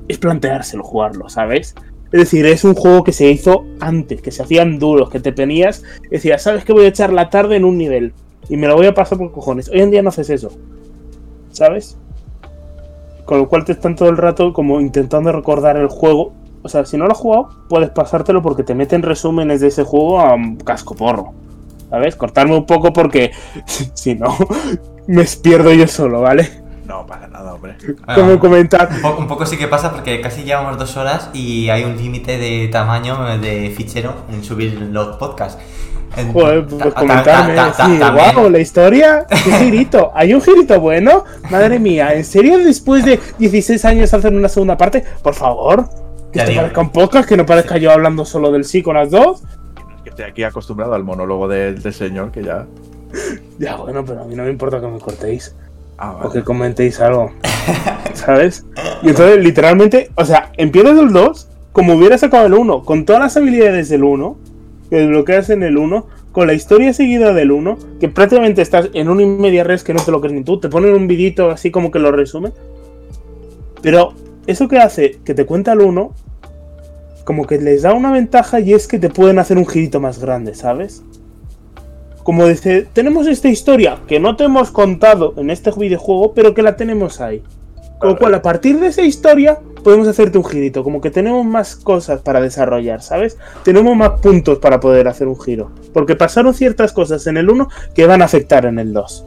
Es 0.08 0.18
planteárselo 0.18 0.84
jugarlo, 0.84 1.30
¿sabes? 1.30 1.76
Es 2.12 2.20
decir, 2.20 2.46
es 2.46 2.64
un 2.64 2.74
juego 2.74 3.04
que 3.04 3.12
se 3.12 3.30
hizo 3.30 3.66
antes, 3.80 4.22
que 4.22 4.32
se 4.32 4.44
hacían 4.44 4.80
duros, 4.80 5.10
que 5.10 5.20
te 5.20 5.32
ponías. 5.32 5.84
Decías, 6.10 6.42
¿sabes 6.42 6.66
que 6.66 6.74
voy 6.74 6.86
a 6.86 6.90
echar 6.90 7.14
la 7.14 7.30
tarde 7.30 7.58
en 7.58 7.66
un 7.66 7.78
nivel? 7.78 8.14
Y 8.50 8.58
me 8.58 8.68
lo 8.68 8.76
voy 8.76 8.88
a 8.88 8.94
pasar 8.94 9.18
por 9.18 9.32
cojones. 9.32 9.70
Hoy 9.70 9.82
en 9.82 9.92
día 9.92 10.02
no 10.02 10.10
haces 10.10 10.30
eso. 10.30 10.52
¿Sabes? 11.52 11.98
Con 13.26 13.40
lo 13.40 13.50
cual 13.50 13.66
te 13.66 13.74
están 13.74 13.96
todo 13.96 14.10
el 14.10 14.18
rato 14.18 14.52
como 14.54 14.82
intentando 14.82 15.32
recordar 15.32 15.78
el 15.78 15.88
juego. 15.88 16.34
O 16.64 16.70
sea, 16.70 16.86
si 16.86 16.98
no 16.98 17.06
lo 17.06 17.12
has 17.12 17.18
jugado, 17.18 17.50
puedes 17.70 17.90
pasártelo 17.90 18.42
porque 18.42 18.64
te 18.64 18.76
meten 18.76 19.04
resúmenes 19.04 19.62
de 19.62 19.68
ese 19.68 19.84
juego 19.84 20.20
a 20.20 20.34
un 20.34 20.56
casco 20.58 20.96
porro. 20.96 21.34
¿Sabes? 21.90 22.16
Cortarme 22.16 22.56
un 22.56 22.66
poco 22.66 22.94
porque 22.94 23.32
si 23.94 24.16
no, 24.16 24.36
me 25.08 25.26
pierdo 25.42 25.74
yo 25.74 25.88
solo, 25.88 26.22
¿vale? 26.22 26.62
No 26.92 27.06
pasa 27.08 27.28
nada, 27.28 27.54
hombre. 27.54 27.78
Como 28.16 28.38
comentar. 28.38 28.90
un, 28.92 29.02
po- 29.02 29.16
un 29.18 29.28
poco 29.28 29.46
sí 29.46 29.58
que 29.58 29.68
pasa 29.70 29.92
porque 29.92 30.20
casi 30.20 30.44
llevamos 30.44 30.78
dos 30.78 30.98
horas 30.98 31.30
y 31.34 31.70
hay 31.70 31.86
un 31.86 31.96
límite 31.96 32.38
de 32.38 32.68
tamaño 32.68 33.38
de 33.40 33.74
fichero 33.76 34.14
en 34.30 34.44
subir 34.44 34.74
los 34.92 35.16
podcasts. 35.16 35.58
Joder, 36.34 36.66
pues 36.68 36.84
ta- 36.84 36.92
comentarme. 36.92 37.56
ta- 37.56 37.72
ta- 37.72 37.86
sí, 37.86 37.98
también- 37.98 38.34
guau, 38.36 38.50
la 38.50 38.60
historia. 38.60 39.26
Qué 39.30 39.36
girito. 39.60 40.12
¿Hay 40.14 40.34
un 40.34 40.42
girito 40.42 40.82
bueno? 40.82 41.24
Madre 41.50 41.80
mía, 41.80 42.14
¿en 42.14 42.26
serio 42.26 42.58
después 42.58 43.06
de 43.06 43.18
16 43.40 43.86
años 43.86 44.14
hacen 44.14 44.36
una 44.36 44.50
segunda 44.50 44.76
parte? 44.76 45.06
Por 45.24 45.34
favor. 45.34 45.88
Que 46.34 46.40
Ya 46.40 46.44
esto 46.44 46.50
digo. 46.52 46.62
parezca 46.64 46.82
un 46.82 46.90
podcast, 46.92 47.30
que 47.30 47.38
no 47.38 47.46
parezca 47.46 47.78
yo 47.78 47.92
hablando 47.92 48.26
solo 48.26 48.52
del 48.52 48.66
sí 48.66 48.82
con 48.84 48.96
las 48.96 49.10
dos. 49.12 49.44
Que 50.04 50.10
estoy 50.10 50.26
aquí 50.26 50.44
acostumbrado 50.44 50.94
al 50.94 51.06
monólogo 51.06 51.48
del, 51.48 51.82
del 51.82 51.94
señor 51.94 52.32
que 52.32 52.44
ya. 52.44 52.66
Ya, 53.60 53.76
bueno, 53.76 54.04
pero 54.04 54.22
a 54.22 54.26
mí 54.26 54.36
no 54.36 54.44
me 54.44 54.50
importa 54.50 54.82
que 54.82 54.88
me 54.88 55.00
cortéis. 55.00 55.56
Ah, 56.04 56.18
O 56.24 56.32
que 56.32 56.44
comentéis 56.44 57.00
algo. 57.00 57.32
¿Sabes? 58.16 58.66
Y 59.04 59.10
entonces, 59.10 59.38
literalmente, 59.38 60.10
o 60.16 60.26
sea, 60.26 60.52
empiezas 60.58 60.98
el 60.98 61.14
2 61.14 61.48
como 61.74 61.94
hubieras 61.94 62.22
sacado 62.22 62.48
el 62.48 62.56
1, 62.56 62.84
con 62.84 63.06
todas 63.06 63.22
las 63.22 63.38
habilidades 63.38 63.88
del 63.90 64.04
1, 64.04 64.36
que 64.90 64.96
desbloqueas 64.98 65.52
en 65.52 65.62
el 65.62 65.78
1, 65.78 66.08
con 66.32 66.48
la 66.48 66.54
historia 66.54 66.92
seguida 66.92 67.34
del 67.34 67.52
1, 67.52 67.78
que 68.00 68.10
prácticamente 68.10 68.64
estás 68.64 68.90
en 68.94 69.10
un 69.10 69.22
y 69.22 69.28
media 69.28 69.64
res 69.64 69.84
que 69.84 69.94
no 69.94 70.04
te 70.04 70.10
lo 70.10 70.22
crees 70.22 70.34
ni 70.34 70.44
tú, 70.44 70.60
te 70.60 70.70
ponen 70.70 70.96
un 70.96 71.08
vidito 71.08 71.52
así 71.52 71.70
como 71.70 71.92
que 71.92 72.00
lo 72.00 72.12
resume. 72.12 72.52
Pero 73.84 74.14
eso 74.48 74.68
que 74.68 74.80
hace 74.80 75.20
que 75.24 75.36
te 75.36 75.46
cuenta 75.46 75.74
el 75.74 75.82
1, 75.82 76.16
como 77.26 77.46
que 77.46 77.60
les 77.60 77.84
da 77.84 77.94
una 77.94 78.12
ventaja 78.12 78.60
y 78.60 78.74
es 78.74 78.88
que 78.88 78.98
te 78.98 79.10
pueden 79.10 79.38
hacer 79.38 79.60
un 79.60 79.68
girito 79.68 80.00
más 80.00 80.20
grande, 80.20 80.56
¿sabes? 80.56 81.04
Como 82.24 82.46
dice, 82.48 82.88
tenemos 82.94 83.28
esta 83.28 83.48
historia 83.48 84.00
que 84.08 84.20
no 84.20 84.36
te 84.36 84.44
hemos 84.44 84.72
contado 84.72 85.34
en 85.38 85.50
este 85.50 85.72
videojuego, 85.72 86.34
pero 86.34 86.54
que 86.54 86.62
la 86.62 86.76
tenemos 86.76 87.20
ahí. 87.20 87.44
Con 88.00 88.10
lo 88.10 88.18
cual, 88.18 88.34
a 88.34 88.42
partir 88.42 88.80
de 88.80 88.88
esa 88.88 89.04
historia, 89.04 89.60
podemos 89.84 90.08
hacerte 90.08 90.38
un 90.38 90.46
girito. 90.46 90.84
Como 90.84 91.02
que 91.02 91.12
tenemos 91.12 91.46
más 91.46 91.76
cosas 91.76 92.22
para 92.22 92.42
desarrollar, 92.42 93.02
¿sabes? 93.02 93.38
Tenemos 93.64 93.96
más 93.96 94.20
puntos 94.22 94.58
para 94.58 94.80
poder 94.80 95.08
hacer 95.08 95.28
un 95.28 95.40
giro. 95.40 95.72
Porque 95.94 96.16
pasaron 96.16 96.54
ciertas 96.54 96.94
cosas 96.94 97.28
en 97.28 97.38
el 97.38 97.50
1 97.50 97.70
que 97.94 98.08
van 98.08 98.22
a 98.22 98.26
afectar 98.26 98.66
en 98.66 98.80
el 98.80 98.92
2. 98.92 99.26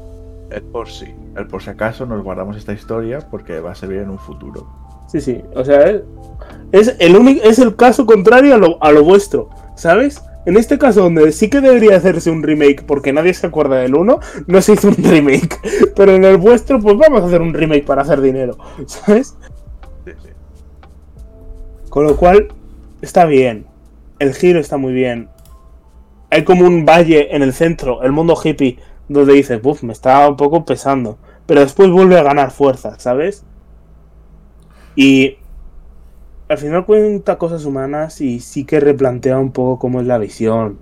El 0.50 0.62
por 0.62 0.88
sí. 0.88 1.06
El 1.36 1.46
por 1.46 1.62
si 1.62 1.70
acaso 1.70 2.04
nos 2.06 2.22
guardamos 2.22 2.56
esta 2.56 2.72
historia 2.72 3.20
porque 3.20 3.60
va 3.60 3.72
a 3.72 3.74
servir 3.76 3.98
en 3.98 4.10
un 4.10 4.18
futuro. 4.18 4.66
Sí, 5.08 5.20
sí. 5.20 5.40
O 5.54 5.64
sea, 5.64 5.88
es, 5.90 6.02
es 6.72 6.96
el 6.98 7.16
único, 7.16 7.44
es 7.44 7.58
el 7.60 7.76
caso 7.76 8.06
contrario 8.06 8.54
a 8.54 8.58
lo, 8.58 8.82
a 8.82 8.90
lo 8.90 9.04
vuestro, 9.04 9.50
¿sabes? 9.76 10.20
En 10.46 10.56
este 10.56 10.78
caso, 10.78 11.02
donde 11.02 11.32
sí 11.32 11.48
que 11.48 11.60
debería 11.60 11.96
hacerse 11.96 12.30
un 12.30 12.42
remake 12.42 12.84
porque 12.86 13.12
nadie 13.12 13.32
se 13.32 13.46
acuerda 13.46 13.76
del 13.76 13.94
1, 13.94 14.20
no 14.46 14.62
se 14.62 14.72
hizo 14.74 14.88
un 14.88 14.96
remake. 14.98 15.58
Pero 15.96 16.12
en 16.12 16.24
el 16.24 16.36
vuestro, 16.36 16.80
pues 16.80 16.96
vamos 16.96 17.22
a 17.22 17.26
hacer 17.26 17.40
un 17.40 17.54
remake 17.54 17.84
para 17.84 18.02
hacer 18.02 18.20
dinero, 18.20 18.58
¿sabes? 18.86 19.36
Con 21.88 22.06
lo 22.06 22.16
cual, 22.16 22.48
está 23.00 23.24
bien. 23.24 23.66
El 24.18 24.34
giro 24.34 24.60
está 24.60 24.76
muy 24.76 24.92
bien. 24.92 25.28
Hay 26.30 26.44
como 26.44 26.66
un 26.66 26.84
valle 26.84 27.34
en 27.34 27.42
el 27.42 27.52
centro, 27.52 28.02
el 28.02 28.12
mundo 28.12 28.36
hippie, 28.42 28.78
donde 29.08 29.34
dices, 29.34 29.62
buf, 29.62 29.82
me 29.82 29.92
está 29.92 30.28
un 30.28 30.36
poco 30.36 30.64
pesando. 30.64 31.18
Pero 31.46 31.60
después 31.60 31.90
vuelve 31.90 32.18
a 32.18 32.22
ganar 32.22 32.50
fuerza, 32.50 32.98
¿sabes? 32.98 33.44
Y 34.96 35.38
al 36.54 36.58
final 36.60 36.84
cuenta 36.86 37.36
cosas 37.38 37.64
humanas 37.64 38.20
y 38.20 38.40
sí 38.40 38.64
que 38.64 38.80
replantea 38.80 39.38
un 39.38 39.52
poco 39.52 39.78
cómo 39.78 40.00
es 40.00 40.06
la 40.06 40.18
visión. 40.18 40.78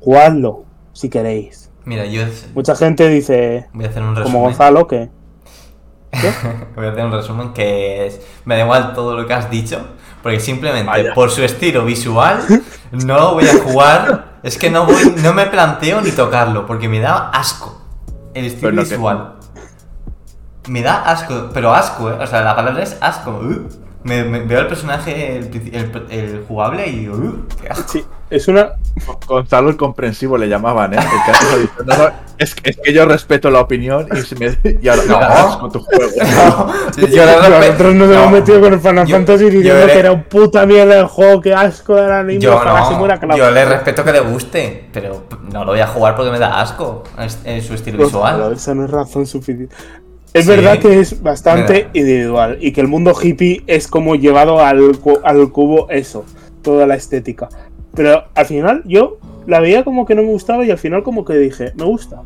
Jugadlo, 0.00 0.64
si 0.92 1.08
queréis. 1.08 1.70
Mira, 1.84 2.04
yo 2.06 2.22
Mucha 2.54 2.74
gente 2.74 3.08
dice, 3.08 3.68
voy 3.72 3.84
a 3.84 3.88
hacer 3.88 4.02
un 4.02 4.16
resumen. 4.16 4.32
como 4.32 4.44
Gonzalo, 4.44 4.86
que 4.86 5.10
Voy 6.76 6.86
a 6.86 6.90
hacer 6.90 7.04
un 7.04 7.12
resumen 7.12 7.52
que 7.52 8.06
es, 8.06 8.20
me 8.44 8.56
da 8.56 8.62
igual 8.64 8.92
todo 8.94 9.16
lo 9.16 9.26
que 9.26 9.34
has 9.34 9.50
dicho, 9.50 9.84
porque 10.22 10.38
simplemente 10.40 10.86
Vaya. 10.86 11.12
por 11.14 11.30
su 11.30 11.42
estilo 11.42 11.84
visual 11.84 12.38
no 12.92 13.18
lo 13.18 13.34
voy 13.34 13.44
a 13.46 13.58
jugar. 13.62 14.34
Es 14.44 14.58
que 14.58 14.70
no, 14.70 14.84
voy, 14.84 15.14
no 15.22 15.32
me 15.32 15.46
planteo 15.46 16.02
ni 16.02 16.10
tocarlo, 16.10 16.66
porque 16.66 16.86
me 16.86 17.00
da 17.00 17.30
asco 17.30 17.80
el 18.34 18.44
estilo 18.44 18.72
que- 18.84 18.90
visual. 18.90 19.36
Me 20.68 20.82
da 20.82 21.02
asco, 21.02 21.48
pero 21.54 21.72
asco, 21.74 22.10
¿eh? 22.10 22.16
O 22.20 22.26
sea, 22.26 22.42
la 22.42 22.54
palabra 22.54 22.82
es 22.82 22.96
asco. 23.00 23.30
uh. 23.30 23.68
Me, 24.04 24.22
me- 24.22 24.40
veo 24.40 24.60
el 24.60 24.66
personaje, 24.66 25.38
el, 25.38 25.44
el- 25.72 26.06
el 26.10 26.44
jugable 26.46 26.86
y 26.86 26.96
digo, 27.00 27.16
uh, 27.16 27.46
qué 27.60 27.68
asco. 27.68 27.88
sí, 27.90 28.04
es 28.30 28.48
una... 28.48 28.72
Gonzalo 29.26 29.70
el 29.70 29.76
comprensivo 29.76 30.36
le 30.38 30.46
llamaban, 30.48 30.92
¿eh? 30.94 30.98
El 30.98 31.32
hace 31.32 31.62
eso, 31.64 31.68
no, 31.84 31.96
no, 31.96 32.10
es, 32.38 32.54
que- 32.54 32.70
es 32.70 32.76
que 32.84 32.92
yo 32.92 33.06
respeto 33.06 33.50
la 33.50 33.60
opinión 33.60 34.06
y, 34.14 34.20
se 34.20 34.36
me, 34.36 34.56
y 34.80 34.86
ahora 34.88 35.02
No. 35.08 35.14
da 35.20 35.44
asco 35.48 35.68
tu 35.70 35.80
juego. 35.80 36.04
No, 36.96 37.06
yo 37.08 37.24
Nosotros 37.50 37.94
nos 37.94 38.08
no. 38.08 38.14
hemos 38.14 38.30
metido 38.32 38.60
con 38.60 38.72
el 38.74 38.80
Final 38.80 39.06
Yo- 39.06 39.16
Fantasy 39.16 39.44
yo 39.44 39.50
diciendo 39.50 39.86
le- 39.86 39.92
que 39.94 39.98
era 39.98 40.12
un 40.12 40.22
puta 40.24 40.66
mierda 40.66 41.00
el 41.00 41.06
juego, 41.06 41.40
que 41.40 41.54
asco 41.54 41.96
era 41.98 42.20
anime, 42.20 42.40
Yo 42.40 42.62
no, 42.62 43.36
yo 43.36 43.50
le 43.50 43.64
respeto 43.64 44.04
que 44.04 44.12
le 44.12 44.20
guste, 44.20 44.84
pero 44.92 45.24
no 45.50 45.64
lo 45.64 45.72
voy 45.72 45.80
a 45.80 45.86
jugar 45.86 46.14
porque 46.14 46.30
me 46.30 46.38
da 46.38 46.60
asco 46.60 47.04
es, 47.18 47.38
es 47.44 47.66
su 47.66 47.72
estilo 47.74 47.96
Pues, 47.98 48.10
Pero 48.12 48.22
visual. 48.22 48.52
esa 48.52 48.74
no 48.74 48.84
es 48.84 48.90
razón 48.90 49.26
suficiente. 49.26 49.74
Es 50.34 50.44
Sí. 50.44 50.50
verdad 50.50 50.78
que 50.80 50.98
es 51.00 51.22
bastante 51.22 51.88
individual 51.94 52.58
y 52.60 52.72
que 52.72 52.80
el 52.80 52.88
mundo 52.88 53.12
hippie 53.20 53.62
es 53.66 53.86
como 53.88 54.16
llevado 54.16 54.60
al, 54.60 54.98
cu- 54.98 55.20
al 55.22 55.50
cubo 55.52 55.88
eso, 55.90 56.24
toda 56.60 56.86
la 56.86 56.96
estética. 56.96 57.48
Pero 57.94 58.24
al 58.34 58.44
final 58.46 58.82
yo 58.84 59.18
la 59.46 59.60
veía 59.60 59.84
como 59.84 60.04
que 60.04 60.14
no 60.16 60.22
me 60.22 60.28
gustaba 60.28 60.64
y 60.64 60.70
al 60.72 60.78
final 60.78 61.02
como 61.04 61.24
que 61.24 61.34
dije, 61.34 61.72
me 61.76 61.84
gusta. 61.84 62.22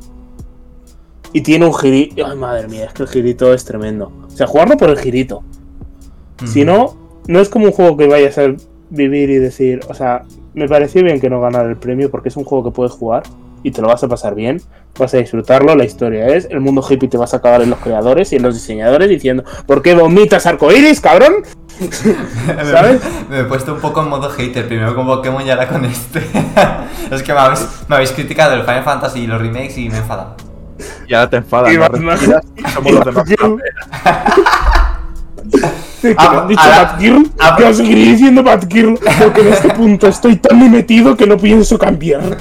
Y 1.35 1.43
tiene 1.43 1.67
un 1.67 1.75
girito. 1.75 2.25
Ay, 2.27 2.37
madre 2.37 2.67
mía, 2.69 2.87
es 2.87 2.93
que 2.95 3.03
el 3.03 3.09
girito 3.11 3.53
es 3.53 3.65
tremendo. 3.67 4.11
O 4.27 4.31
sea, 4.31 4.47
jugarlo 4.47 4.77
por 4.79 4.89
el 4.89 4.99
girito. 4.99 5.43
Si 6.47 6.65
no, 6.65 6.97
no 7.27 7.41
es 7.41 7.49
como 7.51 7.67
un 7.67 7.73
juego 7.73 7.97
que 7.99 8.07
vayas 8.07 8.39
a 8.39 8.55
vivir 8.89 9.29
y 9.29 9.37
decir, 9.37 9.81
o 9.89 9.93
sea, 9.93 10.23
me 10.55 10.67
pareció 10.67 11.03
bien 11.05 11.21
que 11.21 11.29
no 11.29 11.41
ganara 11.43 11.69
el 11.69 11.77
premio 11.77 12.11
porque 12.11 12.31
es 12.31 12.37
un 12.39 12.45
juego 12.45 12.65
que 12.65 12.71
puedes 12.75 12.93
jugar 12.93 13.25
y 13.63 13.71
te 13.71 13.81
lo 13.83 13.89
vas 13.89 14.03
a 14.05 14.09
pasar 14.09 14.35
bien, 14.35 14.61
vas 14.99 15.15
a 15.15 15.19
disfrutarlo, 15.19 15.75
la 15.77 15.85
historia 15.85 16.27
es, 16.29 16.47
el 16.51 16.61
mundo 16.61 16.85
hippie 16.89 17.09
te 17.09 17.17
vas 17.17 17.35
a 17.35 17.39
acabar 17.39 17.63
en 17.63 17.71
los 17.71 17.79
creadores 17.79 18.33
y 18.33 18.37
en 18.37 18.43
los 18.43 18.55
diseñadores 18.55 19.09
diciendo, 19.09 19.45
¿por 19.67 19.83
qué 19.83 19.95
vomitas 19.95 20.47
arcoiris, 20.47 21.01
cabrón? 21.01 21.35
¿Sabes? 22.71 23.01
Me 23.31 23.41
he 23.41 23.45
puesto 23.45 23.75
un 23.75 23.81
poco 23.81 24.03
en 24.03 24.09
modo 24.09 24.29
hater, 24.31 24.67
primero 24.67 24.95
con 24.97 25.07
Pokémon 25.07 25.47
y 25.47 25.51
ahora 25.51 25.69
con 25.69 25.85
este. 25.85 26.21
es 27.11 27.23
que 27.23 27.33
me 27.33 27.39
habéis, 27.39 27.67
me 27.89 27.95
habéis 27.97 28.11
criticado 28.13 28.55
el 28.55 28.63
Final 28.63 28.83
Fantasy 28.83 29.21
y 29.21 29.27
los 29.29 29.41
remakes 29.41 29.79
y 29.79 29.89
me 29.89 29.97
he 29.97 29.99
enfadado. 29.99 30.35
Y 31.07 31.15
ahora 31.15 31.31
te 31.31 31.37
enfadas, 31.39 31.73
Y 31.73 31.77
y 31.77 32.69
somos 32.71 32.93
los 32.93 33.05
demás. 33.05 33.25
¿Qué 36.03 36.15
Ah, 36.17 36.31
me 36.33 36.39
han 36.39 36.49
dicho 36.49 36.61
ahora- 36.61 36.83
Batgirl? 36.85 37.31
ah, 37.41 37.57
Yo 37.59 37.75
seguiré 37.75 38.01
diciendo 38.03 38.43
Batgirl 38.43 38.99
porque 39.23 39.41
en 39.41 39.49
este 39.49 39.71
punto 39.71 40.07
estoy 40.07 40.37
tan 40.37 40.71
metido 40.71 41.17
que 41.17 41.27
no 41.27 41.37
pienso 41.37 41.79
cambiar. 41.79 42.37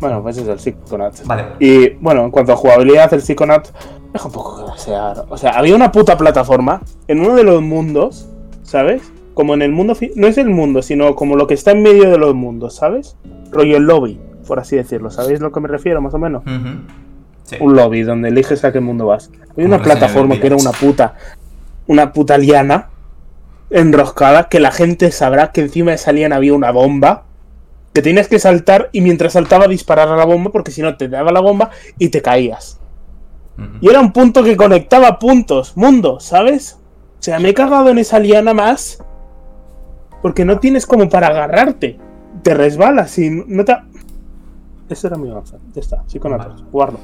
Bueno, 0.00 0.22
pues 0.22 0.38
es 0.38 0.46
el 0.48 0.58
Psychonaut. 0.58 1.24
Vale. 1.24 1.44
Y 1.58 1.90
bueno, 1.94 2.24
en 2.24 2.30
cuanto 2.30 2.52
a 2.52 2.56
jugabilidad, 2.56 3.12
el 3.14 3.22
Psychonaut 3.22 3.68
deja 4.12 4.26
un 4.26 4.32
poco 4.32 4.64
que 4.64 4.72
desear. 4.72 5.24
O 5.28 5.36
sea, 5.36 5.50
había 5.52 5.74
una 5.74 5.92
puta 5.92 6.16
plataforma 6.16 6.82
en 7.08 7.20
uno 7.20 7.34
de 7.34 7.44
los 7.44 7.62
mundos, 7.62 8.28
¿sabes? 8.62 9.02
Como 9.34 9.54
en 9.54 9.62
el 9.62 9.72
mundo. 9.72 9.94
No 10.16 10.26
es 10.26 10.38
el 10.38 10.50
mundo, 10.50 10.82
sino 10.82 11.14
como 11.14 11.36
lo 11.36 11.46
que 11.46 11.54
está 11.54 11.70
en 11.70 11.82
medio 11.82 12.10
de 12.10 12.18
los 12.18 12.34
mundos, 12.34 12.76
¿sabes? 12.76 13.16
Rollo 13.50 13.76
el 13.76 13.84
lobby, 13.84 14.20
por 14.46 14.58
así 14.58 14.76
decirlo. 14.76 15.10
¿Sabéis 15.10 15.40
a 15.40 15.44
lo 15.44 15.52
que 15.52 15.60
me 15.60 15.68
refiero, 15.68 16.00
más 16.00 16.14
o 16.14 16.18
menos? 16.18 16.42
Sí. 17.44 17.56
Un 17.60 17.76
lobby 17.76 18.02
donde 18.02 18.28
eliges 18.28 18.64
a 18.64 18.72
qué 18.72 18.80
mundo 18.80 19.06
vas. 19.06 19.30
Había 19.52 19.66
una 19.66 19.82
plataforma 19.82 20.38
que 20.40 20.46
era 20.46 20.56
una 20.56 20.72
puta. 20.72 21.14
Una 21.86 22.12
puta 22.12 22.36
liana 22.36 22.88
enroscada 23.70 24.48
que 24.48 24.60
la 24.60 24.70
gente 24.70 25.10
sabrá 25.10 25.52
que 25.52 25.60
encima 25.60 25.90
de 25.90 25.96
esa 25.96 26.12
liana 26.12 26.36
había 26.36 26.54
una 26.54 26.70
bomba. 26.70 27.24
Que 27.96 28.02
tenías 28.02 28.28
que 28.28 28.38
saltar 28.38 28.90
y 28.92 29.00
mientras 29.00 29.32
saltaba 29.32 29.66
disparar 29.66 30.08
a 30.08 30.16
la 30.16 30.26
bomba 30.26 30.52
porque 30.52 30.70
si 30.70 30.82
no 30.82 30.98
te 30.98 31.08
daba 31.08 31.32
la 31.32 31.40
bomba 31.40 31.70
y 31.98 32.10
te 32.10 32.20
caías. 32.20 32.78
Y 33.80 33.88
era 33.88 34.00
un 34.00 34.12
punto 34.12 34.44
que 34.44 34.54
conectaba 34.54 35.18
puntos, 35.18 35.74
mundos, 35.78 36.24
¿sabes? 36.24 36.78
O 37.18 37.22
sea, 37.22 37.38
me 37.38 37.48
he 37.48 37.54
cagado 37.54 37.88
en 37.88 37.96
esa 37.96 38.18
liana 38.18 38.52
más. 38.52 39.02
Porque 40.20 40.44
no 40.44 40.58
tienes 40.58 40.84
como 40.84 41.08
para 41.08 41.28
agarrarte. 41.28 41.98
Te 42.42 42.52
resbalas 42.52 43.16
y 43.16 43.30
no 43.30 43.64
te. 43.64 43.74
Eso 44.90 45.06
era 45.06 45.16
mi 45.16 45.30
avance. 45.30 45.56
Ya 45.72 45.80
está, 45.80 46.04
sí 46.06 46.18
con 46.18 46.36
Vale. 46.36 46.52
Jugarlo. 46.70 46.98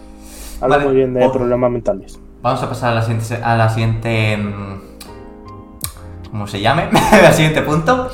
Habla 0.60 0.76
Vale. 0.76 0.88
muy 0.90 0.96
bien 0.96 1.14
de 1.14 1.24
Oh. 1.24 1.32
problemas 1.32 1.70
mentales. 1.70 2.20
Vamos 2.42 2.62
a 2.62 2.68
pasar 2.68 2.92
a 2.92 2.96
la 2.96 3.02
siguiente. 3.02 3.34
A 3.42 3.56
la 3.56 3.70
siguiente 3.70 4.36
mm, 4.36 4.80
¿Cómo 6.30 6.46
se 6.46 6.60
llame? 6.60 6.90
al 7.12 7.32
siguiente 7.32 7.62
punto. 7.62 8.10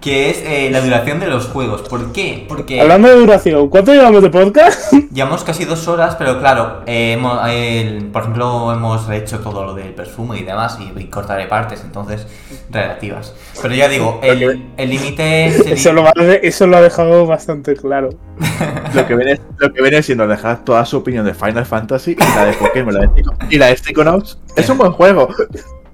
Que 0.00 0.30
es 0.30 0.38
eh, 0.44 0.68
la 0.70 0.80
duración 0.80 1.18
de 1.18 1.26
los 1.26 1.46
juegos. 1.46 1.82
¿Por 1.82 2.12
qué? 2.12 2.46
Porque. 2.48 2.80
Hablando 2.80 3.08
de 3.08 3.16
duración, 3.16 3.68
¿cuánto 3.68 3.92
llevamos 3.92 4.22
de 4.22 4.30
podcast? 4.30 4.92
Llevamos 5.12 5.42
casi 5.42 5.64
dos 5.64 5.88
horas, 5.88 6.14
pero 6.16 6.38
claro, 6.38 6.82
eh, 6.86 7.14
hemos- 7.14 7.40
el- 7.48 8.04
por 8.12 8.22
ejemplo, 8.22 8.72
hemos 8.72 9.10
hecho 9.10 9.40
todo 9.40 9.64
lo 9.64 9.74
del 9.74 9.92
perfume 9.94 10.38
y 10.38 10.44
demás, 10.44 10.78
y, 10.80 10.96
y 11.00 11.04
cortaré 11.06 11.46
partes, 11.46 11.82
entonces, 11.84 12.28
relativas. 12.70 13.34
Pero 13.60 13.74
ya 13.74 13.88
digo, 13.88 14.20
el 14.22 14.62
el 14.76 14.88
límite 14.90 15.46
es... 15.46 15.60
el- 15.66 15.72
eso, 15.72 15.92
lo, 15.92 16.04
va- 16.04 16.12
eso 16.42 16.66
lo 16.68 16.76
ha 16.76 16.80
dejado 16.80 17.26
bastante 17.26 17.74
claro. 17.74 18.10
Lo 18.94 19.06
que, 19.06 19.14
viene, 19.16 19.38
lo 19.58 19.72
que 19.72 19.82
viene 19.82 20.02
siendo 20.02 20.26
dejar 20.26 20.64
toda 20.64 20.84
su 20.86 20.96
opinión 20.96 21.24
de 21.26 21.34
Final 21.34 21.66
Fantasy 21.66 22.12
y 22.12 22.34
la 22.36 22.46
de 22.46 22.52
Pokémon 22.54 22.94
la 22.94 23.00
de 23.00 23.22
y 23.50 23.58
la 23.58 23.66
de 23.66 23.76
Psychonauts. 23.76 24.38
Es 24.56 24.68
un 24.70 24.78
buen 24.78 24.92
juego. 24.92 25.28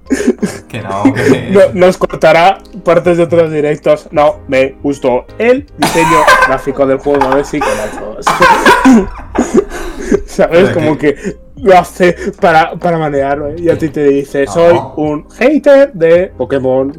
Que 0.67 0.81
no, 0.81 1.03
que- 1.13 1.49
No- 1.51 1.73
nos 1.73 1.97
cortará 1.97 2.59
partes 2.83 3.17
de 3.17 3.23
otros 3.23 3.51
directos. 3.51 4.07
No, 4.11 4.39
me 4.47 4.75
gustó 4.83 5.25
el 5.37 5.65
diseño 5.77 6.19
gráfico 6.47 6.85
del 6.85 6.97
juego 6.97 7.35
de 7.35 7.43
Psychonauts. 7.43 8.25
¿Sabes? 10.27 10.69
Como 10.71 10.97
que- 10.97 11.15
que 11.15 11.37
lo 11.61 11.77
hace 11.77 12.15
para, 12.41 12.73
para 12.75 12.97
manearlo. 12.97 13.57
Y 13.57 13.69
a 13.69 13.77
ti 13.77 13.89
te 13.89 14.03
dice, 14.03 14.45
No. 14.45 14.51
soy 14.51 14.79
un 14.97 15.29
hater 15.31 15.93
de 15.93 16.27
Pokémon. 16.37 16.91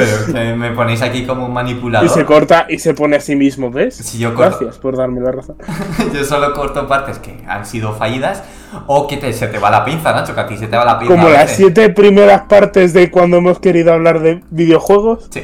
Pero 0.00 0.32
que 0.32 0.54
me 0.54 0.70
ponéis 0.72 1.02
aquí 1.02 1.24
como 1.26 1.44
un 1.44 1.50
y 1.50 1.54
manipulador. 1.54 2.08
se 2.08 2.24
corta 2.24 2.66
y 2.68 2.78
se 2.78 2.94
pone 2.94 3.16
a 3.16 3.20
sí 3.20 3.36
mismo, 3.36 3.70
¿ves? 3.70 3.96
Si 3.96 4.18
yo 4.18 4.34
corto- 4.34 4.58
Gracias 4.60 4.78
por 4.78 4.96
darme 4.96 5.20
la 5.20 5.32
razón. 5.32 5.56
Yo 6.14 6.24
solo 6.24 6.52
corto 6.52 6.86
partes 6.88 7.18
que 7.18 7.42
han 7.48 7.64
sido 7.66 7.92
fallidas 7.94 8.42
o 8.86 9.06
que 9.06 9.16
te- 9.16 9.32
se 9.32 9.46
te 9.48 9.58
va 9.58 9.70
la 9.70 9.84
pinza, 9.84 10.12
Nacho, 10.12 10.34
que 10.34 10.40
a 10.40 10.46
ti 10.46 10.56
se 10.56 10.66
te 10.66 10.76
va 10.76 10.84
la 10.84 10.98
pinza. 10.98 11.14
Como 11.14 11.28
las 11.28 11.50
siete 11.50 11.90
primeras 11.90 12.42
partes 12.42 12.92
de 12.92 13.10
cuando 13.10 13.36
hemos 13.38 13.58
querido 13.60 13.92
hablar 13.92 14.20
de 14.20 14.42
videojuegos. 14.50 15.28
Sí. 15.30 15.42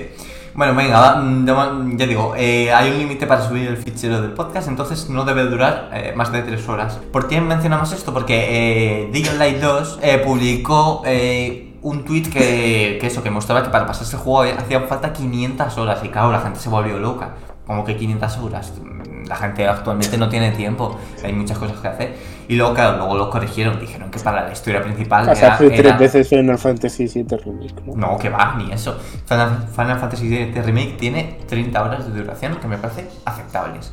Bueno, 0.54 0.74
venga, 0.74 1.16
mm, 1.16 1.96
ya 1.98 2.06
digo, 2.06 2.32
eh, 2.34 2.72
hay 2.72 2.90
un 2.90 2.96
límite 2.96 3.26
para 3.26 3.42
subir 3.46 3.68
el 3.68 3.76
fichero 3.76 4.22
del 4.22 4.30
podcast, 4.32 4.68
entonces 4.68 5.10
no 5.10 5.26
debe 5.26 5.42
durar 5.44 5.90
eh, 5.92 6.14
más 6.16 6.32
de 6.32 6.40
3 6.40 6.66
horas. 6.70 6.98
¿Por 7.12 7.28
qué 7.28 7.42
mencionamos 7.42 7.92
esto? 7.92 8.14
Porque 8.14 9.02
eh, 9.02 9.10
Dying 9.12 9.38
Light 9.38 9.58
2 9.60 9.98
eh, 10.02 10.16
publicó 10.24 11.02
eh, 11.04 11.74
un 11.88 12.04
tweet 12.04 12.24
que, 12.24 12.98
que 13.00 13.06
eso, 13.06 13.22
que 13.22 13.30
mostraba 13.30 13.62
que 13.62 13.70
para 13.70 13.86
pasarse 13.86 14.16
el 14.16 14.22
juego 14.22 14.52
hacían 14.58 14.84
falta 14.88 15.12
500 15.12 15.78
horas 15.78 16.00
y 16.04 16.08
claro, 16.08 16.32
la 16.32 16.40
gente 16.40 16.58
se 16.58 16.68
volvió 16.68 16.98
loca. 16.98 17.30
Como 17.66 17.84
que 17.84 17.96
500 17.96 18.38
horas. 18.38 18.72
Mm, 18.80 19.26
La 19.28 19.34
gente 19.36 19.66
actualmente 19.66 20.16
no 20.18 20.28
tiene 20.28 20.52
tiempo, 20.52 20.96
hay 21.24 21.32
muchas 21.32 21.58
cosas 21.58 21.78
que 21.80 21.88
hacer. 21.88 22.16
Y 22.48 22.54
luego, 22.54 22.74
claro, 22.74 22.96
luego 22.98 23.16
lo 23.16 23.28
corrigieron, 23.30 23.78
dijeron 23.80 24.08
que 24.10 24.18
para 24.20 24.44
la 24.46 24.52
historia 24.52 24.80
principal 24.82 25.28
Hasta 25.28 25.46
era- 25.46 25.58
tres 25.82 25.98
veces 25.98 26.28
Final 26.28 26.58
Fantasy 26.58 27.06
VII 27.06 27.36
Remake, 27.44 27.74
¿no? 27.86 27.94
no, 27.96 28.18
que 28.18 28.28
va, 28.30 28.54
ni 28.56 28.70
eso. 28.72 28.96
Final, 29.26 29.66
Final 29.74 29.98
Fantasy 29.98 30.28
VII 30.28 30.62
Remake 30.62 30.96
tiene 30.98 31.38
30 31.48 31.82
horas 31.82 32.06
de 32.12 32.20
duración, 32.20 32.56
que 32.56 32.68
me 32.68 32.78
parece 32.78 33.08
aceptables. 33.24 33.92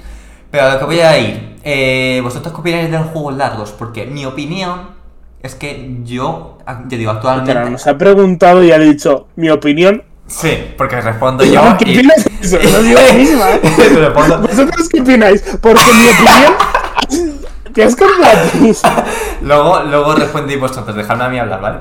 Pero 0.51 0.65
a 0.67 0.73
lo 0.73 0.79
que 0.79 0.85
voy 0.85 0.99
a 0.99 1.17
ir, 1.17 1.57
eh, 1.63 2.19
vosotros 2.23 2.53
qué 2.53 2.59
opináis 2.61 2.91
de 2.91 2.97
los 2.99 3.07
juegos 3.07 3.35
largos, 3.37 3.71
porque 3.71 4.05
mi 4.05 4.23
opinión 4.25 5.01
es 5.43 5.55
que 5.55 5.97
yo, 6.03 6.57
ah, 6.65 6.83
ya 6.87 6.97
digo, 6.97 7.11
actualmente... 7.11 7.53
Pero 7.53 7.69
nos 7.69 7.85
ha 7.85 7.97
preguntado 7.97 8.63
y 8.63 8.71
ha 8.71 8.79
dicho 8.79 9.27
mi 9.35 9.49
opinión. 9.49 10.03
Sí, 10.25 10.73
porque 10.77 11.01
respondo 11.01 11.43
yo 11.43 11.61
¿Qué 11.77 11.91
y... 11.91 11.97
opinas 11.97 12.23
de 12.23 12.31
eso? 12.41 12.57
No 12.71 12.81
digo 12.81 12.99
la 13.07 13.13
misma, 13.13 13.51
¿eh? 13.51 13.59
respondo- 13.61 14.39
¿Vosotros 14.41 14.89
qué 14.89 15.01
opináis? 15.01 15.41
Porque 15.61 15.81
mi 15.83 16.07
opinión. 16.09 17.43
¿Qué 17.73 17.83
comprado? 17.95 18.49
Luego, 19.41 19.81
luego 19.83 20.15
respondí 20.15 20.55
vosotros, 20.55 20.95
dejadme 20.95 21.23
a 21.25 21.29
mí 21.29 21.39
hablar, 21.39 21.59
¿vale? 21.61 21.79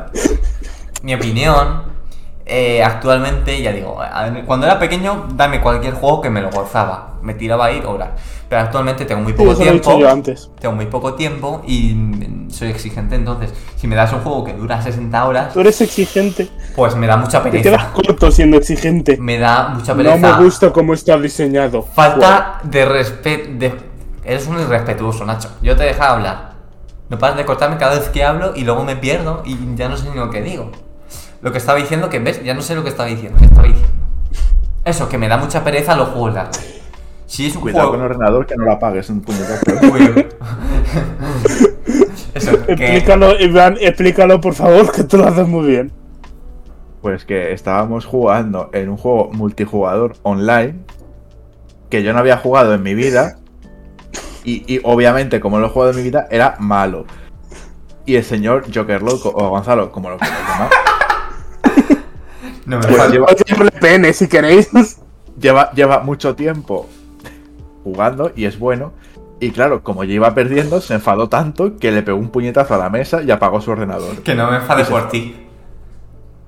Mi 1.03 1.15
opinión 1.15 1.92
eh, 2.55 2.83
actualmente, 2.85 3.63
ya 3.63 3.73
digo, 3.73 3.99
cuando 4.47 4.67
era 4.67 4.79
pequeño, 4.79 5.27
dame 5.35 5.61
cualquier 5.61 5.95
juego 5.95 6.21
que 6.21 6.29
me 6.31 6.43
lo 6.43 6.51
gozaba. 6.51 7.15
Me 7.23 7.33
tiraba 7.35 7.67
ahí 7.67 7.83
horas. 7.85 8.11
Pero 8.49 8.61
actualmente 8.61 9.07
tengo 9.07 9.23
muy 9.23 9.33
Sí, 9.33 9.39
poco 9.39 9.53
lo 9.53 9.59
he 9.59 9.63
tiempo. 9.63 10.07
antes. 10.07 10.51
Tengo 10.61 10.75
muy 10.75 10.85
poco 10.87 11.15
tiempo 11.15 11.63
y 11.67 11.97
soy 12.51 12.69
exigente. 12.69 13.15
Entonces, 13.15 13.55
si 13.77 13.87
me 13.87 13.97
das 13.97 14.13
un 14.13 14.21
juego 14.21 14.45
que 14.45 14.53
dura 14.53 14.83
60 14.83 15.25
horas, 15.25 15.55
Tú 15.55 15.61
eres 15.61 15.81
exigente. 15.81 16.51
pues 16.77 16.95
me 16.95 17.07
da 17.07 17.17
mucha 17.17 17.43
Te 17.43 17.51
quedas 17.63 17.85
pereza. 17.85 17.93
corto 17.95 18.31
siendo 18.31 18.59
exigente. 18.59 19.17
Me 19.17 19.39
da 19.39 19.69
mucha 19.69 19.95
pereza. 19.95 20.17
No 20.19 20.37
me 20.39 20.45
gusta 20.45 20.71
cómo 20.71 20.93
está 20.93 21.17
diseñado. 21.17 21.83
Falta 21.83 22.59
de 22.65 22.85
respeto. 22.85 23.49
De... 23.55 23.73
Eres 24.25 24.47
un 24.47 24.61
irrespetuoso, 24.61 25.25
Nacho. 25.25 25.49
Yo 25.63 25.75
te 25.75 25.85
he 25.85 25.87
dejado 25.87 26.15
hablar. 26.17 26.53
No 27.09 27.19
paras 27.19 27.37
de 27.39 27.45
cortarme 27.47 27.77
cada 27.79 27.95
vez 27.99 28.09
que 28.11 28.23
hablo 28.25 28.53
y 28.55 28.65
luego 28.65 28.85
me 28.85 28.97
pierdo 28.97 29.43
y 29.47 29.57
ya 29.75 29.89
no 29.89 29.97
sé 29.97 30.09
ni 30.11 30.17
lo 30.17 30.29
que 30.31 30.43
digo. 30.43 30.71
Lo 31.43 31.51
que 31.51 31.59
estaba 31.59 31.79
diciendo, 31.79 32.09
que 32.09 32.21
ves, 32.21 32.43
ya 32.45 32.55
no 32.55 32.63
sé 32.63 32.75
lo 32.77 32.85
que 32.85 32.89
estaba 32.89 33.09
diciendo. 33.09 33.37
¿Qué 33.39 33.47
estaba 33.47 33.67
diciendo? 33.67 33.91
Eso, 34.85 35.09
que 35.09 35.19
me 35.19 35.29
da 35.29 35.37
mucha 35.37 35.63
pereza 35.65 35.97
los 35.97 36.09
juegos 36.11 36.35
largos. 36.35 36.61
Si 37.27 37.47
es 37.47 37.57
un 37.57 37.63
Cuidado 37.63 37.89
juego. 37.89 37.99
con 37.99 38.07
el 38.07 38.13
ordenador 38.13 38.47
que 38.47 38.57
no 38.57 38.65
lo 38.65 38.73
apagues 38.73 39.11
un 39.11 39.21
puñetazo. 39.23 39.63
Uy. 39.93 40.27
Eso, 42.35 42.65
que. 42.65 42.73
Explícalo, 42.73 43.39
Iván, 43.41 43.77
explícalo 43.81 44.41
por 44.41 44.55
favor, 44.55 44.91
que 44.93 45.03
tú 45.05 45.19
lo 45.19 45.27
haces 45.27 45.47
muy 45.49 45.67
bien. 45.67 45.93
Pues 47.01 47.25
que 47.25 47.53
estábamos 47.53 48.07
jugando 48.07 48.71
en 48.73 48.89
un 48.89 48.97
juego 48.97 49.31
multijugador 49.33 50.15
online 50.23 50.77
que 51.91 52.05
yo 52.05 52.13
no 52.13 52.21
había 52.21 52.37
jugado 52.39 52.73
en 52.75 52.83
mi 52.83 52.95
vida. 52.95 53.39
Y, 54.45 54.65
y 54.67 54.81
obviamente, 54.83 55.39
como 55.39 55.61
lo 55.61 55.67
he 55.67 55.71
jugado 55.71 55.93
en 55.93 55.99
mi 55.99 56.03
vida, 56.03 56.27
era 56.29 56.57
malo. 56.59 57.05
Y 58.05 58.17
el 58.17 58.25
señor 58.25 58.65
Joker 58.75 59.01
Loco, 59.01 59.29
o 59.33 59.51
Gonzalo, 59.51 59.93
como 59.93 60.11
lo 60.11 60.19
quieras 60.19 60.41
llamar, 60.49 60.71
No 62.67 62.79
me 62.79 62.87
Pues 62.87 63.11
lleva- 63.11 63.27
pene 63.81 64.13
si 64.13 64.29
queréis. 64.29 64.71
lleva, 65.39 65.71
lleva 65.73 66.01
mucho 66.01 66.35
tiempo 66.35 66.89
jugando 67.85 68.33
y 68.37 68.45
es 68.45 68.59
bueno. 68.59 68.93
Y 69.41 69.51
claro, 69.51 69.83
como 69.83 70.05
yo 70.05 70.13
iba 70.13 70.33
perdiendo, 70.35 70.81
se 70.81 70.95
enfadó 70.95 71.29
tanto 71.29 71.77
que 71.77 71.91
le 71.91 72.03
pegó 72.03 72.19
un 72.19 72.29
puñetazo 72.31 72.75
a 72.75 72.79
la 72.79 72.89
mesa 72.91 73.23
y 73.23 73.31
apagó 73.33 73.61
su 73.61 73.73
ordenador. 73.73 74.23
Que 74.23 74.35
no 74.37 74.49
me 74.51 74.59
enfade 74.59 74.85
por 74.85 75.09
ti. 75.09 75.35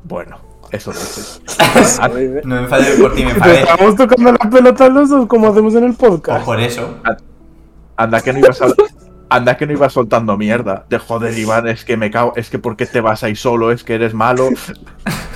Bueno, 0.04 0.38
eso 0.70 0.92
dices. 0.92 1.42
No 2.44 2.54
me 2.54 2.60
enfade 2.62 2.92
por 3.00 3.14
ti, 3.14 3.24
me 3.24 3.30
¿Te 3.32 3.36
enfade. 3.38 3.62
estamos 3.62 3.96
tocando 3.96 4.30
las 4.32 4.48
pelotas 4.48 4.92
los 4.92 5.08
dos 5.10 5.26
como 5.26 5.48
hacemos 5.48 5.74
en 5.74 5.84
el 5.84 5.90
O 5.90 5.94
podcast? 5.96 6.44
por 6.44 6.60
eso. 6.60 6.98
Anda 7.96 8.20
que 8.20 8.32
no 8.32 8.38
ibas 8.38 8.62
a- 8.62 8.66
Anda 9.30 9.56
que 9.56 9.66
no 9.66 9.72
ibas 9.72 9.92
soltando 9.92 10.36
mierda. 10.36 10.84
De 10.88 10.98
joder, 11.00 11.36
Iván, 11.36 11.66
es 11.66 11.84
que 11.84 11.96
me 11.96 12.12
cago. 12.12 12.34
Es 12.36 12.50
que 12.50 12.60
¿por 12.60 12.76
qué 12.76 12.86
te 12.86 13.00
vas 13.00 13.24
ahí 13.24 13.34
solo? 13.34 13.72
Es 13.72 13.82
que 13.82 13.94
eres 13.96 14.14
malo. 14.14 14.48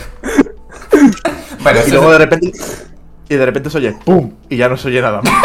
Bueno, 1.62 1.80
Y 1.86 1.90
luego 1.90 2.06
es- 2.12 2.18
de 2.18 2.24
repente. 2.24 2.52
Y 3.28 3.34
de 3.34 3.44
repente 3.44 3.68
se 3.70 3.78
oye 3.78 3.92
¡pum! 4.04 4.32
Y 4.48 4.56
ya 4.56 4.68
no 4.68 4.76
se 4.76 4.88
oye 4.88 5.02
nada 5.02 5.20
más. 5.22 5.32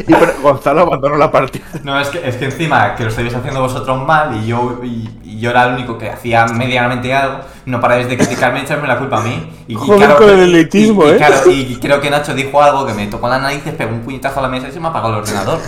Y 0.00 0.14
pero 0.14 0.32
Gonzalo 0.40 0.82
abandonó 0.82 1.16
la 1.16 1.28
partida. 1.28 1.64
No, 1.82 1.98
es 1.98 2.06
que, 2.08 2.26
es 2.26 2.36
que 2.36 2.44
encima 2.44 2.94
que 2.94 3.02
lo 3.02 3.08
estáis 3.10 3.34
haciendo 3.34 3.60
vosotros 3.60 4.06
mal 4.06 4.36
y 4.40 4.46
yo, 4.46 4.78
y, 4.84 5.08
y 5.24 5.40
yo 5.40 5.50
era 5.50 5.64
el 5.66 5.74
único 5.74 5.98
que 5.98 6.08
hacía 6.08 6.46
medianamente 6.46 7.12
algo, 7.12 7.40
no 7.66 7.80
paráis 7.80 8.08
de 8.08 8.16
criticarme 8.16 8.60
y 8.60 8.62
echarme 8.62 8.86
la 8.86 8.96
culpa 8.96 9.18
a 9.18 9.22
mí. 9.22 9.50
Y, 9.66 9.72
y 9.72 9.74
Joder, 9.74 10.14
con 10.14 10.30
el 10.30 10.38
elitismo, 10.38 11.02
y- 11.04 11.08
y 11.08 11.10
¿eh? 11.10 11.16
claro, 11.16 11.50
y 11.50 11.76
creo 11.80 12.00
que 12.00 12.10
Nacho 12.10 12.32
dijo 12.32 12.62
algo 12.62 12.86
que 12.86 12.94
me 12.94 13.08
tocó 13.08 13.28
las 13.28 13.42
narices, 13.42 13.74
pegó 13.74 13.92
un 13.92 14.02
puñetazo 14.02 14.38
a 14.38 14.42
la 14.44 14.48
mesa 14.48 14.68
y 14.68 14.72
se 14.72 14.78
me 14.78 14.86
apagó 14.86 15.08
el 15.08 15.14
ordenador. 15.16 15.58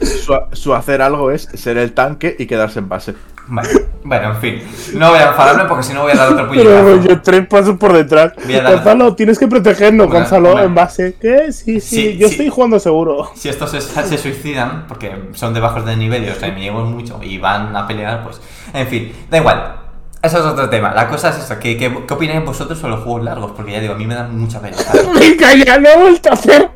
Su, 0.00 0.36
su 0.52 0.74
hacer 0.74 1.02
algo 1.02 1.30
es 1.30 1.48
ser 1.54 1.76
el 1.78 1.92
tanque 1.92 2.36
y 2.38 2.46
quedarse 2.46 2.78
en 2.78 2.88
base. 2.88 3.14
Vale. 3.50 3.68
Bueno, 4.04 4.30
en 4.32 4.36
fin. 4.36 4.62
No 4.94 5.08
voy 5.10 5.18
a 5.18 5.28
enfadarme 5.28 5.64
porque 5.64 5.82
si 5.82 5.94
no 5.94 6.02
voy 6.02 6.12
a 6.12 6.16
dar 6.16 6.32
otro 6.32 6.48
Pero 6.54 6.82
puñetazo. 6.82 7.08
yo 7.08 7.22
tres 7.22 7.46
pasos 7.48 7.76
por 7.78 7.92
detrás. 7.94 8.32
Gonzalo, 8.36 9.14
tienes 9.14 9.38
que 9.38 9.48
protegernos, 9.48 10.04
Hombre, 10.06 10.20
Gonzalo, 10.20 10.58
en 10.60 10.74
base. 10.74 11.16
¿Qué? 11.20 11.50
Sí, 11.52 11.80
sí, 11.80 12.12
Sí, 12.12 12.16
yo 12.18 12.28
sí. 12.28 12.34
estoy 12.34 12.48
jugando 12.50 12.78
seguro. 12.78 13.30
Si 13.34 13.48
estos 13.48 13.70
se, 13.70 13.80
se 13.80 14.18
suicidan, 14.18 14.84
porque 14.86 15.30
son 15.32 15.54
de 15.54 15.60
bajos 15.60 15.84
de 15.86 15.96
nivel 15.96 16.24
y 16.26 16.28
o 16.28 16.34
sea, 16.34 16.52
me 16.52 16.60
llevo 16.60 16.84
mucho 16.84 17.18
y 17.22 17.38
van 17.38 17.74
a 17.74 17.86
pelear, 17.86 18.22
pues. 18.22 18.40
En 18.74 18.86
fin, 18.86 19.12
da 19.30 19.38
igual. 19.38 19.76
Eso 20.22 20.38
es 20.38 20.44
otro 20.44 20.68
tema. 20.68 20.92
La 20.92 21.08
cosa 21.08 21.30
es 21.30 21.38
esto: 21.38 21.58
¿qué, 21.58 21.76
qué, 21.78 22.04
qué 22.06 22.14
opináis 22.14 22.44
vosotros 22.44 22.78
sobre 22.78 22.94
los 22.96 23.04
juegos 23.04 23.24
largos? 23.24 23.52
Porque 23.52 23.72
ya 23.72 23.80
digo, 23.80 23.94
a 23.94 23.96
mí 23.96 24.06
me 24.06 24.14
dan 24.14 24.36
mucha 24.38 24.60
pena. 24.60 24.76
Venga, 25.18 25.54
ya 25.54 25.78
lo 25.78 25.88
he 25.88 25.96
vuelto 25.96 26.28
a 26.28 26.32
hacer. 26.34 26.68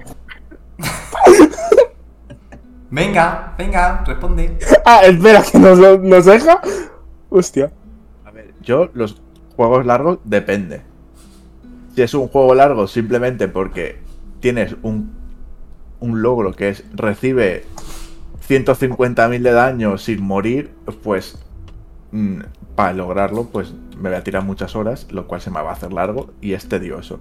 Venga, 2.92 3.54
venga, 3.56 4.04
responde. 4.06 4.58
Ah, 4.84 5.00
espera, 5.06 5.42
que 5.50 5.58
nos, 5.58 5.78
lo- 5.78 5.96
nos 5.98 6.26
deja. 6.26 6.60
Hostia. 7.30 7.72
A 8.26 8.30
ver, 8.30 8.52
yo 8.60 8.90
los 8.92 9.20
juegos 9.56 9.86
largos 9.86 10.18
depende. 10.24 10.82
Si 11.96 12.02
es 12.02 12.12
un 12.12 12.28
juego 12.28 12.54
largo 12.54 12.86
simplemente 12.86 13.48
porque 13.48 13.98
tienes 14.40 14.76
un, 14.82 15.10
un 16.00 16.20
logro 16.20 16.52
que 16.52 16.68
es 16.68 16.84
recibe 16.94 17.64
150.000 18.46 19.40
de 19.42 19.52
daño 19.52 19.96
sin 19.96 20.22
morir, 20.22 20.70
pues 21.02 21.38
mm, 22.10 22.40
para 22.74 22.92
lograrlo 22.92 23.44
pues 23.44 23.72
me 23.98 24.10
voy 24.10 24.18
a 24.18 24.24
tirar 24.24 24.44
muchas 24.44 24.76
horas, 24.76 25.06
lo 25.10 25.26
cual 25.26 25.40
se 25.40 25.50
me 25.50 25.62
va 25.62 25.70
a 25.70 25.74
hacer 25.74 25.94
largo 25.94 26.30
y 26.42 26.52
es 26.52 26.68
tedioso. 26.68 27.20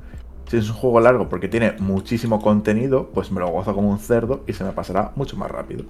Si 0.51 0.57
es 0.57 0.69
un 0.69 0.75
juego 0.75 0.99
largo 0.99 1.29
porque 1.29 1.47
tiene 1.47 1.75
muchísimo 1.79 2.41
contenido, 2.41 3.09
pues 3.13 3.31
me 3.31 3.39
lo 3.39 3.47
gozo 3.47 3.73
como 3.73 3.89
un 3.89 3.99
cerdo 3.99 4.43
y 4.47 4.51
se 4.51 4.65
me 4.65 4.73
pasará 4.73 5.11
mucho 5.15 5.37
más 5.37 5.49
rápido. 5.49 5.85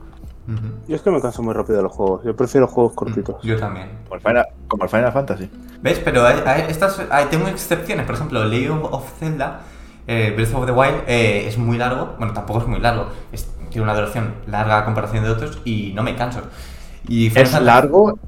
Yo 0.87 0.95
es 0.95 1.01
que 1.01 1.09
me 1.09 1.19
canso 1.19 1.41
muy 1.41 1.55
rápido 1.55 1.77
de 1.77 1.81
los 1.83 1.91
juegos. 1.91 2.23
Yo 2.23 2.35
prefiero 2.35 2.67
juegos 2.67 2.93
cortitos. 2.93 3.41
Yo 3.41 3.57
también. 3.57 3.89
Como 4.03 4.15
el 4.17 4.21
Final, 4.21 4.45
como 4.67 4.83
el 4.83 4.89
Final 4.91 5.11
Fantasy. 5.11 5.49
¿Ves? 5.81 5.99
Pero 6.05 6.27
hay, 6.27 6.35
hay- 6.45 6.65
estas, 6.69 7.01
hay- 7.09 7.25
tengo 7.31 7.47
excepciones. 7.47 8.05
Por 8.05 8.13
ejemplo, 8.13 8.45
Legend 8.45 8.83
of 8.91 9.11
Zelda, 9.17 9.61
eh, 10.05 10.31
Breath 10.35 10.53
of 10.53 10.67
the 10.67 10.71
Wild, 10.71 11.05
eh, 11.07 11.47
es 11.47 11.57
muy 11.57 11.79
largo. 11.79 12.13
Bueno, 12.19 12.33
tampoco 12.33 12.59
es 12.59 12.67
muy 12.67 12.79
largo. 12.79 13.07
es- 13.31 13.49
tiene 13.71 13.81
una 13.83 13.95
duración 13.95 14.35
larga 14.45 14.77
a 14.77 14.85
comparación 14.85 15.23
de 15.23 15.31
otros 15.31 15.59
y 15.65 15.91
no 15.95 16.03
me 16.03 16.15
canso. 16.15 16.41
Y 17.07 17.27
Es 17.27 17.33
Fantasy- 17.33 17.63
largo. 17.65 18.19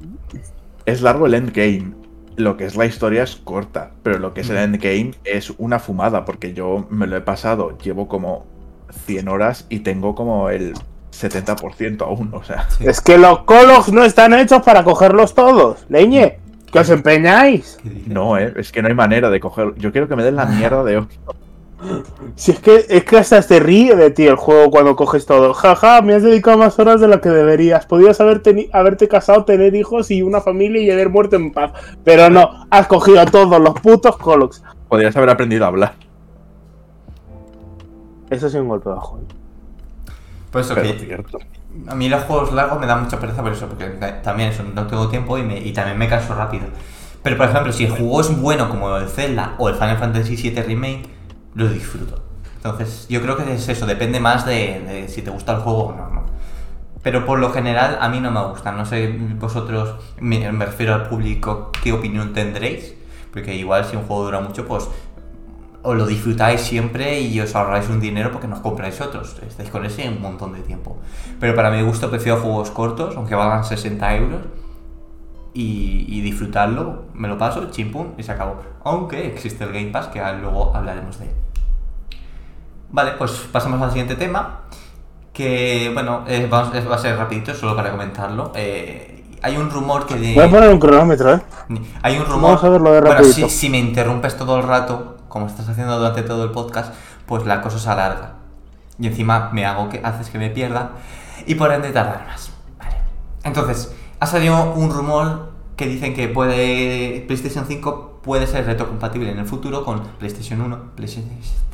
Es 0.84 1.00
largo 1.00 1.26
el 1.26 1.34
endgame. 1.34 1.92
Lo 2.36 2.56
que 2.56 2.64
es 2.64 2.76
la 2.76 2.86
historia 2.86 3.22
es 3.22 3.36
corta. 3.36 3.92
Pero 4.02 4.18
lo 4.18 4.34
que 4.34 4.42
es 4.42 4.50
el 4.50 4.56
endgame 4.56 5.12
es 5.24 5.52
una 5.58 5.78
fumada. 5.78 6.24
Porque 6.24 6.52
yo 6.52 6.86
me 6.90 7.06
lo 7.06 7.16
he 7.16 7.20
pasado. 7.20 7.76
Llevo 7.78 8.08
como 8.08 8.46
100 9.06 9.28
horas 9.28 9.66
y 9.68 9.80
tengo 9.80 10.14
como 10.14 10.50
el 10.50 10.74
70% 11.12 12.02
aún. 12.02 12.30
O 12.34 12.42
sea. 12.44 12.68
Sí. 12.70 12.86
Es 12.86 13.00
que 13.00 13.18
los 13.18 13.40
colos 13.40 13.92
no 13.92 14.04
están 14.04 14.34
hechos 14.34 14.62
para 14.62 14.84
cogerlos 14.84 15.34
todos. 15.34 15.84
Leñe, 15.88 16.38
que 16.72 16.78
os 16.80 16.90
empeñáis. 16.90 17.78
No, 18.06 18.36
eh. 18.36 18.52
Es 18.56 18.72
que 18.72 18.82
no 18.82 18.88
hay 18.88 18.94
manera 18.94 19.30
de 19.30 19.40
cogerlo. 19.40 19.76
Yo 19.76 19.92
quiero 19.92 20.08
que 20.08 20.16
me 20.16 20.24
den 20.24 20.36
la 20.36 20.46
mierda 20.46 20.82
de 20.82 20.98
hoy. 20.98 21.06
Si 22.36 22.50
es 22.52 22.58
que, 22.60 22.86
es 22.88 23.04
que 23.04 23.18
hasta 23.18 23.40
se 23.42 23.60
ríe 23.60 23.94
de 23.96 24.10
ti 24.10 24.26
el 24.26 24.36
juego 24.36 24.70
cuando 24.70 24.96
coges 24.96 25.26
todo. 25.26 25.52
Jaja, 25.54 26.02
me 26.02 26.14
has 26.14 26.22
dedicado 26.22 26.58
más 26.58 26.78
horas 26.78 27.00
de 27.00 27.08
lo 27.08 27.20
que 27.20 27.28
deberías. 27.28 27.86
Podrías 27.86 28.20
haber 28.20 28.42
teni- 28.42 28.68
haberte 28.72 29.06
casado, 29.08 29.44
tener 29.44 29.74
hijos 29.74 30.10
y 30.10 30.22
una 30.22 30.40
familia 30.40 30.82
y 30.82 30.90
haber 30.90 31.10
muerto 31.10 31.36
en 31.36 31.52
paz. 31.52 31.72
Pero 32.04 32.30
no, 32.30 32.66
has 32.70 32.86
cogido 32.86 33.20
a 33.20 33.26
todos 33.26 33.60
los 33.60 33.78
putos 33.80 34.16
colos. 34.16 34.62
Podrías 34.88 35.16
haber 35.16 35.30
aprendido 35.30 35.64
a 35.64 35.68
hablar. 35.68 35.94
Eso 38.30 38.48
sí 38.48 38.56
un 38.58 38.68
golpe 38.68 38.88
bajo. 38.88 39.18
¿eh? 39.18 39.34
Por 40.50 40.60
eso 40.60 40.74
Pero 40.74 40.86
que 40.92 40.98
cierto. 40.98 41.38
a 41.88 41.94
mí 41.94 42.08
los 42.08 42.22
juegos 42.24 42.52
largos 42.52 42.80
me 42.80 42.86
dan 42.86 43.02
mucha 43.04 43.18
pereza 43.18 43.42
por 43.42 43.52
eso, 43.52 43.66
porque 43.66 43.86
ta- 43.86 44.22
también 44.22 44.50
eso, 44.50 44.62
no 44.62 44.86
tengo 44.86 45.08
tiempo 45.08 45.36
y, 45.38 45.42
me- 45.42 45.58
y 45.58 45.72
también 45.72 45.98
me 45.98 46.08
canso 46.08 46.34
rápido. 46.34 46.66
Pero 47.22 47.36
por 47.36 47.48
ejemplo, 47.48 47.72
si 47.72 47.84
el 47.84 47.90
juego 47.90 48.20
es 48.20 48.40
bueno 48.40 48.68
como 48.68 48.96
el 48.96 49.08
Zelda 49.08 49.54
o 49.58 49.68
el 49.68 49.74
Final 49.74 49.98
Fantasy 49.98 50.36
VII 50.36 50.62
Remake, 50.62 51.08
lo 51.54 51.68
disfruto. 51.68 52.22
Entonces, 52.56 53.06
yo 53.08 53.20
creo 53.20 53.36
que 53.36 53.52
es 53.52 53.68
eso, 53.68 53.86
depende 53.86 54.20
más 54.20 54.46
de, 54.46 54.80
de 54.80 55.08
si 55.08 55.22
te 55.22 55.30
gusta 55.30 55.52
el 55.52 55.58
juego 55.58 55.84
o 55.84 55.92
no. 55.92 56.14
Pero 57.04 57.26
por 57.26 57.38
lo 57.38 57.52
general 57.52 57.98
a 58.00 58.08
mí 58.08 58.18
no 58.18 58.30
me 58.30 58.42
gusta. 58.46 58.72
No 58.72 58.86
sé 58.86 59.14
vosotros, 59.38 59.94
me, 60.18 60.50
me 60.50 60.64
refiero 60.64 60.94
al 60.94 61.06
público, 61.06 61.70
qué 61.82 61.92
opinión 61.92 62.32
tendréis. 62.32 62.94
Porque 63.30 63.54
igual 63.54 63.84
si 63.84 63.94
un 63.94 64.04
juego 64.04 64.24
dura 64.24 64.40
mucho, 64.40 64.66
pues 64.66 64.88
os 65.82 65.94
lo 65.94 66.06
disfrutáis 66.06 66.62
siempre 66.62 67.20
y 67.20 67.38
os 67.40 67.54
ahorráis 67.54 67.90
un 67.90 68.00
dinero 68.00 68.32
porque 68.32 68.48
no 68.48 68.54
os 68.54 68.62
compráis 68.62 69.02
otros. 69.02 69.36
Estáis 69.46 69.68
con 69.68 69.84
ese 69.84 70.08
un 70.08 70.22
montón 70.22 70.54
de 70.54 70.60
tiempo. 70.60 70.96
Pero 71.38 71.54
para 71.54 71.70
mi 71.70 71.82
gusto 71.82 72.08
prefiero 72.08 72.40
juegos 72.40 72.70
cortos, 72.70 73.14
aunque 73.16 73.34
valgan 73.34 73.64
60 73.64 74.16
euros. 74.16 74.40
Y, 75.52 76.06
y 76.08 76.22
disfrutarlo, 76.22 77.04
me 77.12 77.28
lo 77.28 77.38
paso, 77.38 77.70
chimpum, 77.70 78.14
y 78.16 78.22
se 78.22 78.32
acabó. 78.32 78.56
Aunque 78.82 79.26
existe 79.28 79.62
el 79.62 79.72
Game 79.72 79.90
Pass, 79.90 80.08
que 80.08 80.20
luego 80.40 80.74
hablaremos 80.74 81.18
de 81.18 81.26
él. 81.26 81.43
Vale, 82.94 83.10
pues 83.18 83.32
pasamos 83.50 83.82
al 83.82 83.90
siguiente 83.90 84.14
tema. 84.14 84.60
Que, 85.32 85.90
bueno, 85.92 86.22
eh, 86.28 86.44
eh, 86.44 86.46
va 86.46 86.94
a 86.94 86.98
ser 86.98 87.18
rapidito, 87.18 87.52
solo 87.52 87.74
para 87.74 87.90
comentarlo. 87.90 88.52
Eh, 88.54 89.36
hay 89.42 89.56
un 89.56 89.68
rumor 89.68 90.06
que 90.06 90.14
de... 90.14 90.32
Voy 90.32 90.44
a 90.44 90.48
poner 90.48 90.70
un 90.70 90.78
cronómetro, 90.78 91.34
¿eh? 91.34 91.40
Hay 92.02 92.18
un 92.18 92.24
rumor. 92.24 92.42
Vamos 92.42 92.62
a 92.62 92.68
verlo 92.68 92.92
de 92.92 93.00
Bueno, 93.00 93.16
rapidito. 93.16 93.48
si, 93.48 93.56
si 93.56 93.68
me 93.68 93.80
interrumpes 93.80 94.36
todo 94.36 94.58
el 94.58 94.62
rato, 94.62 95.16
como 95.28 95.48
estás 95.48 95.68
haciendo 95.68 95.98
durante 95.98 96.22
todo 96.22 96.44
el 96.44 96.52
podcast, 96.52 96.94
pues 97.26 97.44
la 97.46 97.62
cosa 97.62 97.80
se 97.80 97.90
alarga. 97.90 98.34
Y 98.96 99.08
encima 99.08 99.50
me 99.52 99.66
hago 99.66 99.88
que 99.88 100.00
haces 100.04 100.30
que 100.30 100.38
me 100.38 100.50
pierda 100.50 100.92
y 101.48 101.56
por 101.56 101.72
ende 101.72 101.90
tardar 101.90 102.24
más. 102.28 102.52
Vale. 102.78 102.98
Entonces, 103.42 103.92
ha 104.20 104.26
salido 104.26 104.72
un 104.74 104.92
rumor 104.92 105.50
que 105.74 105.88
dicen 105.88 106.14
que 106.14 106.28
puede 106.28 107.24
PlayStation 107.26 107.64
5 107.66 108.13
puede 108.24 108.46
ser 108.46 108.66
retrocompatible 108.66 109.30
en 109.30 109.38
el 109.38 109.46
futuro 109.46 109.84
con 109.84 110.00
PlayStation 110.18 110.60
1, 110.60 110.78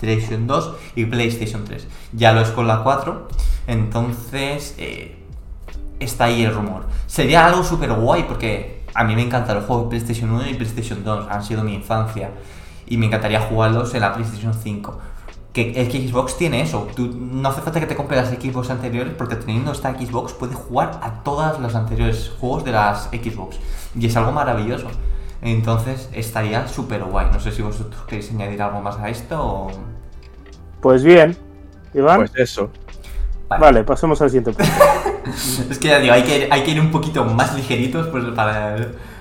PlayStation 0.00 0.46
2 0.46 0.72
y 0.96 1.04
PlayStation 1.04 1.64
3. 1.64 1.86
Ya 2.12 2.32
lo 2.32 2.40
es 2.40 2.48
con 2.48 2.66
la 2.66 2.82
4, 2.82 3.28
entonces 3.66 4.74
eh, 4.78 5.16
está 6.00 6.24
ahí 6.24 6.42
el 6.42 6.54
rumor. 6.54 6.84
Sería 7.06 7.46
algo 7.46 7.62
súper 7.62 7.92
guay 7.92 8.24
porque 8.24 8.82
a 8.94 9.04
mí 9.04 9.14
me 9.14 9.22
encantan 9.22 9.56
los 9.56 9.64
juegos 9.64 9.84
de 9.84 9.90
PlayStation 9.90 10.30
1 10.30 10.50
y 10.50 10.54
PlayStation 10.54 11.04
2, 11.04 11.28
han 11.30 11.44
sido 11.44 11.62
mi 11.62 11.74
infancia 11.74 12.30
y 12.86 12.96
me 12.96 13.06
encantaría 13.06 13.40
jugarlos 13.40 13.94
en 13.94 14.00
la 14.00 14.12
PlayStation 14.14 14.52
5 14.52 14.98
que 15.52 15.72
el 15.72 15.90
Xbox 15.90 16.36
tiene 16.36 16.62
eso. 16.62 16.88
No 16.96 17.48
hace 17.48 17.60
falta 17.60 17.80
que 17.80 17.86
te 17.86 17.96
compres 17.96 18.22
las 18.22 18.30
Xbox 18.30 18.70
anteriores 18.70 19.14
porque 19.16 19.36
teniendo 19.36 19.72
esta 19.72 19.98
Xbox 19.98 20.32
puedes 20.32 20.56
jugar 20.56 21.00
a 21.02 21.22
todos 21.24 21.58
los 21.58 21.74
anteriores 21.74 22.32
juegos 22.38 22.64
de 22.64 22.72
las 22.72 23.04
Xbox. 23.06 23.56
Y 23.98 24.06
es 24.06 24.16
algo 24.16 24.32
maravilloso. 24.32 24.86
Entonces 25.42 26.08
estaría 26.12 26.68
súper 26.68 27.04
guay. 27.04 27.28
No 27.32 27.40
sé 27.40 27.52
si 27.52 27.62
vosotros 27.62 28.02
queréis 28.06 28.30
añadir 28.30 28.62
algo 28.62 28.80
más 28.80 28.98
a 28.98 29.08
esto 29.08 29.42
o... 29.42 29.70
Pues 30.80 31.02
bien, 31.02 31.36
Iván. 31.94 32.18
Pues 32.18 32.32
eso. 32.36 32.70
Vale, 33.48 33.82
pasemos 33.84 34.20
al 34.22 34.30
siguiente 34.30 34.52
punto. 34.52 34.72
es 35.70 35.78
que 35.78 35.88
ya 35.88 35.98
digo, 35.98 36.14
hay 36.14 36.22
que, 36.22 36.48
hay 36.50 36.62
que 36.62 36.70
ir 36.70 36.80
un 36.80 36.90
poquito 36.90 37.24
más 37.24 37.54
ligeritos 37.54 38.08
pues, 38.08 38.24
para... 38.34 38.76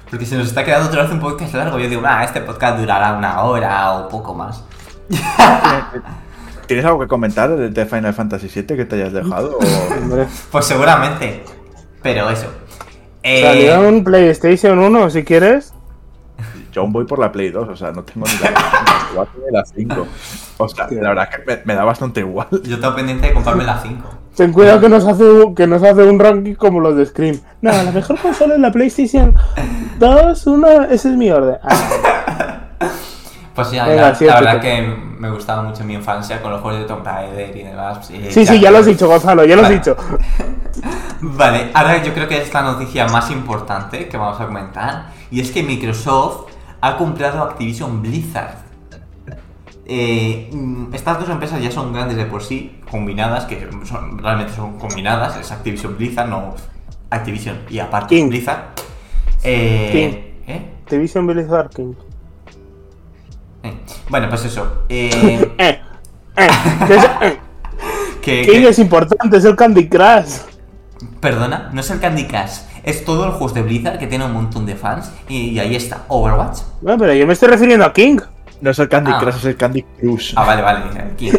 Porque 0.10 0.26
se 0.26 0.36
nos 0.36 0.48
está 0.48 0.64
quedando 0.64 0.88
otra 0.88 1.04
vez 1.04 1.12
un 1.12 1.20
podcast 1.20 1.54
largo. 1.54 1.78
Yo 1.80 1.88
digo, 1.88 2.02
ah, 2.06 2.24
este 2.24 2.42
podcast 2.42 2.80
durará 2.80 3.14
una 3.14 3.42
hora 3.44 3.94
o 3.94 4.10
poco 4.10 4.34
más. 4.34 4.64
¿Tienes 6.68 6.86
algo 6.86 7.00
que 7.00 7.08
comentar 7.08 7.56
de 7.56 7.86
Final 7.86 8.14
Fantasy 8.14 8.48
VII 8.48 8.78
que 8.78 8.86
te 8.86 8.96
hayas 8.96 9.14
dejado? 9.14 9.58
pues 10.52 10.66
seguramente. 10.66 11.44
Pero 12.02 12.30
eso. 12.30 12.48
Eh... 13.24 13.42
Salió 13.44 13.88
un 13.88 14.04
PlayStation 14.04 14.80
1 14.80 15.10
si 15.10 15.24
quieres. 15.24 15.74
Yo 16.72 16.82
aún 16.82 16.92
voy 16.92 17.06
por 17.06 17.20
la 17.20 17.32
Play 17.32 17.50
2, 17.50 17.70
o 17.70 17.76
sea, 17.76 17.92
no 17.92 18.04
tengo 18.04 18.26
ni 18.28 18.38
la 18.44 18.54
4 19.16 19.34
ni 19.46 19.52
la 19.52 19.66
5. 19.66 20.08
O 20.58 20.68
sea, 20.68 20.88
la 20.92 21.10
verdad 21.10 21.30
es 21.32 21.38
que 21.38 21.62
me, 21.66 21.74
da 21.74 21.84
bastante 21.84 22.20
igual. 22.20 22.48
Yo 22.64 22.80
tengo 22.80 22.96
pendiente 22.96 23.28
de 23.28 23.34
comprarme 23.34 23.64
la 23.64 23.80
5. 23.80 24.10
Ten 24.36 24.54
cuidado 24.54 24.80
que 24.80 24.90
nos 24.90 25.06
hace, 25.06 25.26
que 25.56 25.68
nos 25.68 25.84
hace 25.84 26.04
un 26.04 26.20
ranking 26.20 26.56
como 26.56 26.80
los 26.80 26.96
de 26.96 27.06
Scream. 27.06 27.40
No, 27.62 27.72
la 27.72 27.92
mejor 27.92 28.20
consola 28.22 28.56
es 28.56 28.60
la 28.60 28.72
PlayStation 28.72 29.36
2, 29.98 30.48
1, 30.48 30.84
ese 30.84 31.10
es 31.10 31.16
mi 31.16 31.30
orden. 31.30 31.58
Ah. 31.64 32.66
Pues 33.60 33.72
ya, 33.72 33.86
la, 33.88 34.14
verdad 34.14 34.62
que 34.62 34.82
me 35.18 35.30
gustaba 35.32 35.64
mucho 35.64 35.84
mi 35.84 35.94
infancia 35.94 36.42
con 36.42 36.50
los 36.50 36.62
juegos 36.62 36.80
de 36.80 36.88
Tomb 36.88 37.06
Raider 37.06 37.58
y 37.58 37.64
demás. 37.64 38.08
sí, 38.08 38.46
sí, 38.46 38.58
ya 38.58 38.72
lo 38.72 38.78
has 38.78 38.86
dicho, 38.86 39.06
Gonzalo, 39.06 39.44
ya 39.44 39.58
lo 39.58 39.64
has 39.64 39.70
dicho. 39.70 39.98
vale, 41.20 41.70
ahora 41.74 42.02
yo 42.02 42.14
creo 42.14 42.26
que 42.26 42.42
es 42.42 42.54
la 42.54 42.62
noticia 42.62 43.06
más 43.10 43.30
importante 43.32 44.08
que 44.08 44.16
vamos 44.16 44.40
a 44.40 44.46
comentar. 44.46 45.08
Y 45.30 45.42
es 45.42 45.52
que 45.52 45.62
Microsoft 45.62 46.49
ha 46.82 46.98
comprado 46.98 47.44
Activision 47.44 48.02
Blizzard. 48.02 48.56
Eh, 49.86 50.50
mm, 50.54 50.94
estas 50.94 51.20
dos 51.20 51.30
empresas 51.30 51.62
ya 51.62 51.72
son 51.72 51.92
grandes 51.94 52.16
de 52.16 52.26
por 52.26 52.44
sí, 52.44 52.80
combinadas, 52.90 53.46
que 53.46 53.68
realmente 54.18 54.54
son 54.54 54.78
combinadas, 54.78 55.38
es 55.38 55.52
Activision 55.52 55.98
Blizzard, 55.98 56.30
no 56.30 56.54
Activision 57.10 57.58
y 57.70 57.80
aparte 57.80 58.24
Blizzard. 58.24 58.66
Eh, 59.44 60.36
¿eh? 60.48 60.72
Activision 60.84 61.26
Blizzard 61.26 61.70
King. 61.70 61.94
Eh, 63.64 63.74
bueno, 64.10 64.30
pues 64.30 64.46
eso. 64.46 64.84
Eh... 64.90 65.82
que, 68.22 68.70
es 68.70 68.80
importante, 68.80 69.38
es 69.38 69.46
el 69.46 69.56
Candy 69.56 69.90
Crush. 69.90 70.38
Perdona, 71.20 71.70
no 71.74 71.82
es 71.82 71.90
el 71.90 72.00
Candy 72.00 72.26
Crush. 72.26 72.62
Es 72.90 73.06
todo 73.06 73.26
el 73.26 73.32
juego 73.32 73.54
de 73.54 73.62
Blizzard 73.62 74.00
que 74.00 74.08
tiene 74.08 74.26
un 74.26 74.34
montón 74.34 74.66
de 74.66 74.76
fans. 74.76 75.12
Y, 75.28 75.60
ahí 75.60 75.76
está, 75.76 76.06
Overwatch. 76.08 76.62
No, 76.82 76.98
pero 76.98 77.14
yo 77.14 77.28
me 77.28 77.34
estoy 77.34 77.50
refiriendo 77.50 77.86
a 77.86 77.94
King. 77.94 78.18
No 78.62 78.72
es 78.72 78.80
el 78.80 78.90
Candy 78.90 79.12
ah. 79.14 79.20
Crush, 79.20 79.36
es 79.36 79.46
el 79.46 79.56
Candy 79.56 79.84
Crush. 79.84 80.34
Ah, 80.36 80.44
vale, 80.44 80.64
vale. 80.64 80.82
King, 81.16 81.34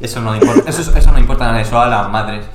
eso 0.00 0.20
no 0.22 0.34
importa. 0.34 0.70
Eso, 0.70 0.96
eso 0.96 1.12
no 1.12 1.18
importa 1.18 1.46
nada, 1.48 1.60
eso 1.60 1.78
a 1.78 1.86
las 1.86 2.08
madres. 2.08 2.46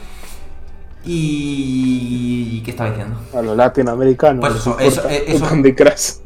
Y... 1.05 2.61
¿Qué 2.65 2.71
estaba 2.71 2.89
diciendo? 2.89 3.19
A 3.31 3.43
los 3.43 3.55
latinoamericanos. 3.55 4.39
Pues 4.39 4.55
eso, 4.55 4.79
eso, 4.79 5.07
eso, 5.07 5.45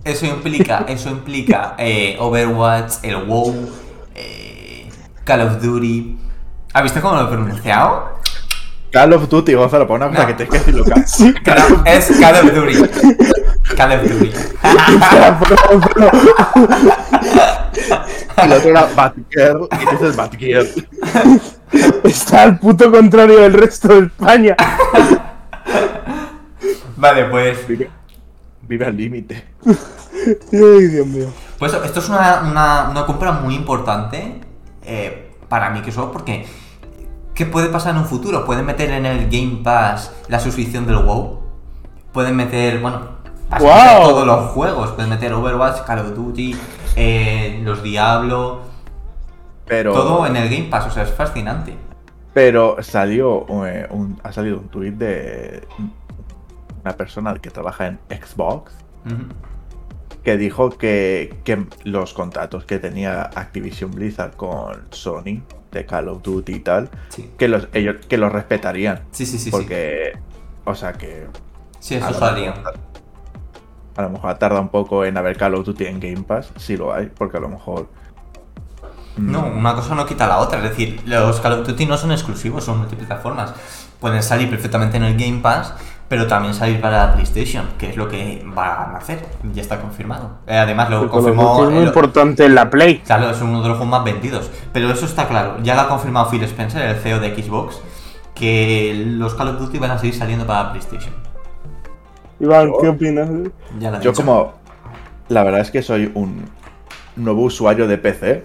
eso, 0.05 0.25
implica, 0.25 0.85
eso 0.87 1.09
implica 1.09 1.75
eh, 1.77 2.15
Overwatch, 2.17 3.03
el 3.03 3.25
WoW, 3.25 3.69
eh, 4.15 4.87
Call 5.25 5.41
of 5.41 5.61
Duty. 5.61 6.17
¿Has 6.71 6.83
visto 6.83 7.01
cómo 7.01 7.15
lo 7.15 7.27
he 7.27 7.27
pronunciado? 7.27 8.18
Call 8.91 9.13
of 9.13 9.29
Duty, 9.29 9.53
Gonzalo, 9.53 9.87
para 9.87 10.07
una 10.07 10.15
cosa 10.15 10.27
que 10.27 10.33
te 10.33 10.47
que 10.47 10.57
decirlo. 10.57 10.83
Sí. 11.05 11.33
Es 11.85 12.11
Call 12.19 12.35
of 12.35 12.53
Duty. 12.53 12.73
Call 13.75 13.91
of 13.91 14.01
Duty. 14.09 14.31
y 18.37 18.41
el 18.41 18.51
otro 18.51 18.69
era 18.69 18.87
Batgirl 18.95 19.67
y 19.71 19.85
tú 19.85 19.91
dices 19.91 20.15
Batgirl. 20.15 20.67
Está 22.03 22.43
al 22.43 22.59
puto 22.59 22.91
contrario 22.91 23.39
del 23.41 23.53
resto 23.53 23.87
de 23.89 24.07
España. 24.07 24.55
vale, 26.97 27.25
pues. 27.25 27.57
Vive, 28.61 28.85
al 28.85 28.97
límite. 28.97 29.45
Ay, 29.65 30.87
Dios 30.87 31.07
mío. 31.07 31.27
Pues 31.57 31.73
esto 31.73 31.99
es 31.99 32.09
una, 32.09 33.03
compra 33.05 33.33
muy 33.33 33.55
importante 33.55 34.41
eh, 34.83 35.31
para 35.47 35.69
Microsoft 35.69 36.11
porque. 36.11 36.47
¿Qué 37.39 37.45
puede 37.45 37.69
pasar 37.69 37.93
en 37.95 38.01
un 38.01 38.05
futuro? 38.05 38.43
Pueden 38.43 38.65
meter 38.65 38.91
en 38.91 39.05
el 39.05 39.29
Game 39.29 39.61
Pass 39.63 40.13
la 40.27 40.41
suscripción 40.41 40.85
del 40.85 40.97
WoW. 40.97 41.39
Pueden 42.11 42.35
meter, 42.35 42.81
bueno, 42.81 43.11
todos 43.57 44.27
los 44.27 44.51
juegos. 44.51 44.91
Pueden 44.91 45.09
meter 45.09 45.31
Overwatch, 45.31 45.85
Call 45.85 45.99
of 45.99 46.13
Duty, 46.13 46.53
eh, 46.97 47.61
los 47.63 47.81
Diablo, 47.81 48.63
todo 49.65 50.27
en 50.27 50.35
el 50.35 50.49
Game 50.49 50.67
Pass, 50.69 50.87
o 50.87 50.91
sea, 50.91 51.03
es 51.03 51.13
fascinante. 51.13 51.77
Pero 52.33 52.75
salió 52.81 53.45
eh, 53.65 53.87
un, 53.89 54.19
ha 54.21 54.33
salido 54.33 54.57
un 54.57 54.67
tweet 54.67 54.91
de 54.91 55.65
una 56.83 56.91
persona 56.97 57.33
que 57.35 57.51
trabaja 57.51 57.87
en 57.87 57.99
Xbox 58.09 58.73
que 60.25 60.37
dijo 60.37 60.71
que, 60.71 61.39
los 61.85 62.13
contratos 62.13 62.65
que 62.65 62.79
tenía 62.79 63.21
Activision 63.21 63.91
Blizzard 63.91 64.35
con 64.35 64.87
Sony 64.89 65.41
de 65.71 65.85
Call 65.85 66.09
of 66.09 66.21
Duty 66.21 66.53
y 66.53 66.59
tal, 66.59 66.89
que 67.37 67.47
los 67.47 67.67
ellos 67.73 67.97
que 68.07 68.17
los 68.17 68.31
respetarían. 68.31 69.03
Sí, 69.11 69.25
sí, 69.25 69.37
sí. 69.37 69.51
Porque, 69.51 70.13
o 70.65 70.75
sea 70.75 70.93
que. 70.93 71.27
Sí, 71.79 71.95
eso 71.95 72.13
salía. 72.13 72.53
A 73.95 74.01
lo 74.01 74.09
mejor 74.09 74.37
tarda 74.37 74.61
un 74.61 74.69
poco 74.69 75.03
en 75.05 75.17
haber 75.17 75.37
Call 75.37 75.55
of 75.55 75.65
Duty 75.65 75.85
en 75.85 75.99
Game 75.99 76.23
Pass, 76.23 76.51
si 76.57 76.77
lo 76.77 76.93
hay, 76.93 77.07
porque 77.07 77.37
a 77.37 77.41
lo 77.41 77.49
mejor 77.49 77.87
no, 79.19 79.45
una 79.47 79.75
cosa 79.75 79.95
no 79.95 80.05
quita 80.05 80.27
la 80.27 80.39
otra. 80.39 80.59
Es 80.59 80.69
decir, 80.69 81.01
los 81.05 81.39
Call 81.39 81.53
of 81.53 81.67
Duty 81.67 81.85
no 81.85 81.97
son 81.97 82.11
exclusivos, 82.11 82.63
son 82.63 82.79
multiplataformas. 82.79 83.53
Pueden 83.99 84.23
salir 84.23 84.49
perfectamente 84.49 84.97
en 84.97 85.03
el 85.03 85.17
Game 85.17 85.39
Pass, 85.41 85.73
pero 86.09 86.25
también 86.25 86.55
salir 86.55 86.81
para 86.81 87.05
la 87.05 87.13
PlayStation, 87.13 87.65
que 87.77 87.91
es 87.91 87.95
lo 87.95 88.09
que 88.09 88.41
van 88.43 88.95
a 88.95 88.97
hacer. 88.97 89.23
Ya 89.53 89.61
está 89.61 89.79
confirmado. 89.79 90.39
Eh, 90.47 90.57
además, 90.57 90.89
lo 90.89 91.07
confirmó. 91.07 91.63
Es 91.63 91.69
muy 91.69 91.83
importante 91.83 92.45
en 92.45 92.55
la 92.55 92.69
Play. 92.71 92.97
Claro, 93.05 93.29
es 93.29 93.39
uno 93.41 93.61
de 93.61 93.69
los 93.69 93.77
juegos 93.77 93.87
más 93.87 94.03
vendidos. 94.03 94.49
Pero 94.73 94.89
eso 94.89 95.05
está 95.05 95.27
claro. 95.27 95.57
Ya 95.61 95.75
lo 95.75 95.81
ha 95.81 95.87
confirmado 95.87 96.31
Phil 96.31 96.43
Spencer, 96.43 96.81
el 96.81 96.95
CEO 96.95 97.19
de 97.19 97.35
Xbox, 97.35 97.79
que 98.33 99.05
los 99.05 99.35
Call 99.35 99.49
of 99.49 99.59
Duty 99.59 99.77
van 99.77 99.91
a 99.91 99.99
seguir 99.99 100.15
saliendo 100.15 100.47
para 100.47 100.71
PlayStation. 100.71 101.13
Iván, 102.39 102.71
¿qué 102.81 102.87
opinas? 102.87 103.29
Yo, 104.01 104.11
como. 104.13 104.53
La 105.27 105.43
verdad 105.43 105.61
es 105.61 105.69
que 105.69 105.83
soy 105.83 106.11
un 106.15 106.49
nuevo 107.15 107.43
usuario 107.43 107.87
de 107.87 107.99
PC 107.99 108.43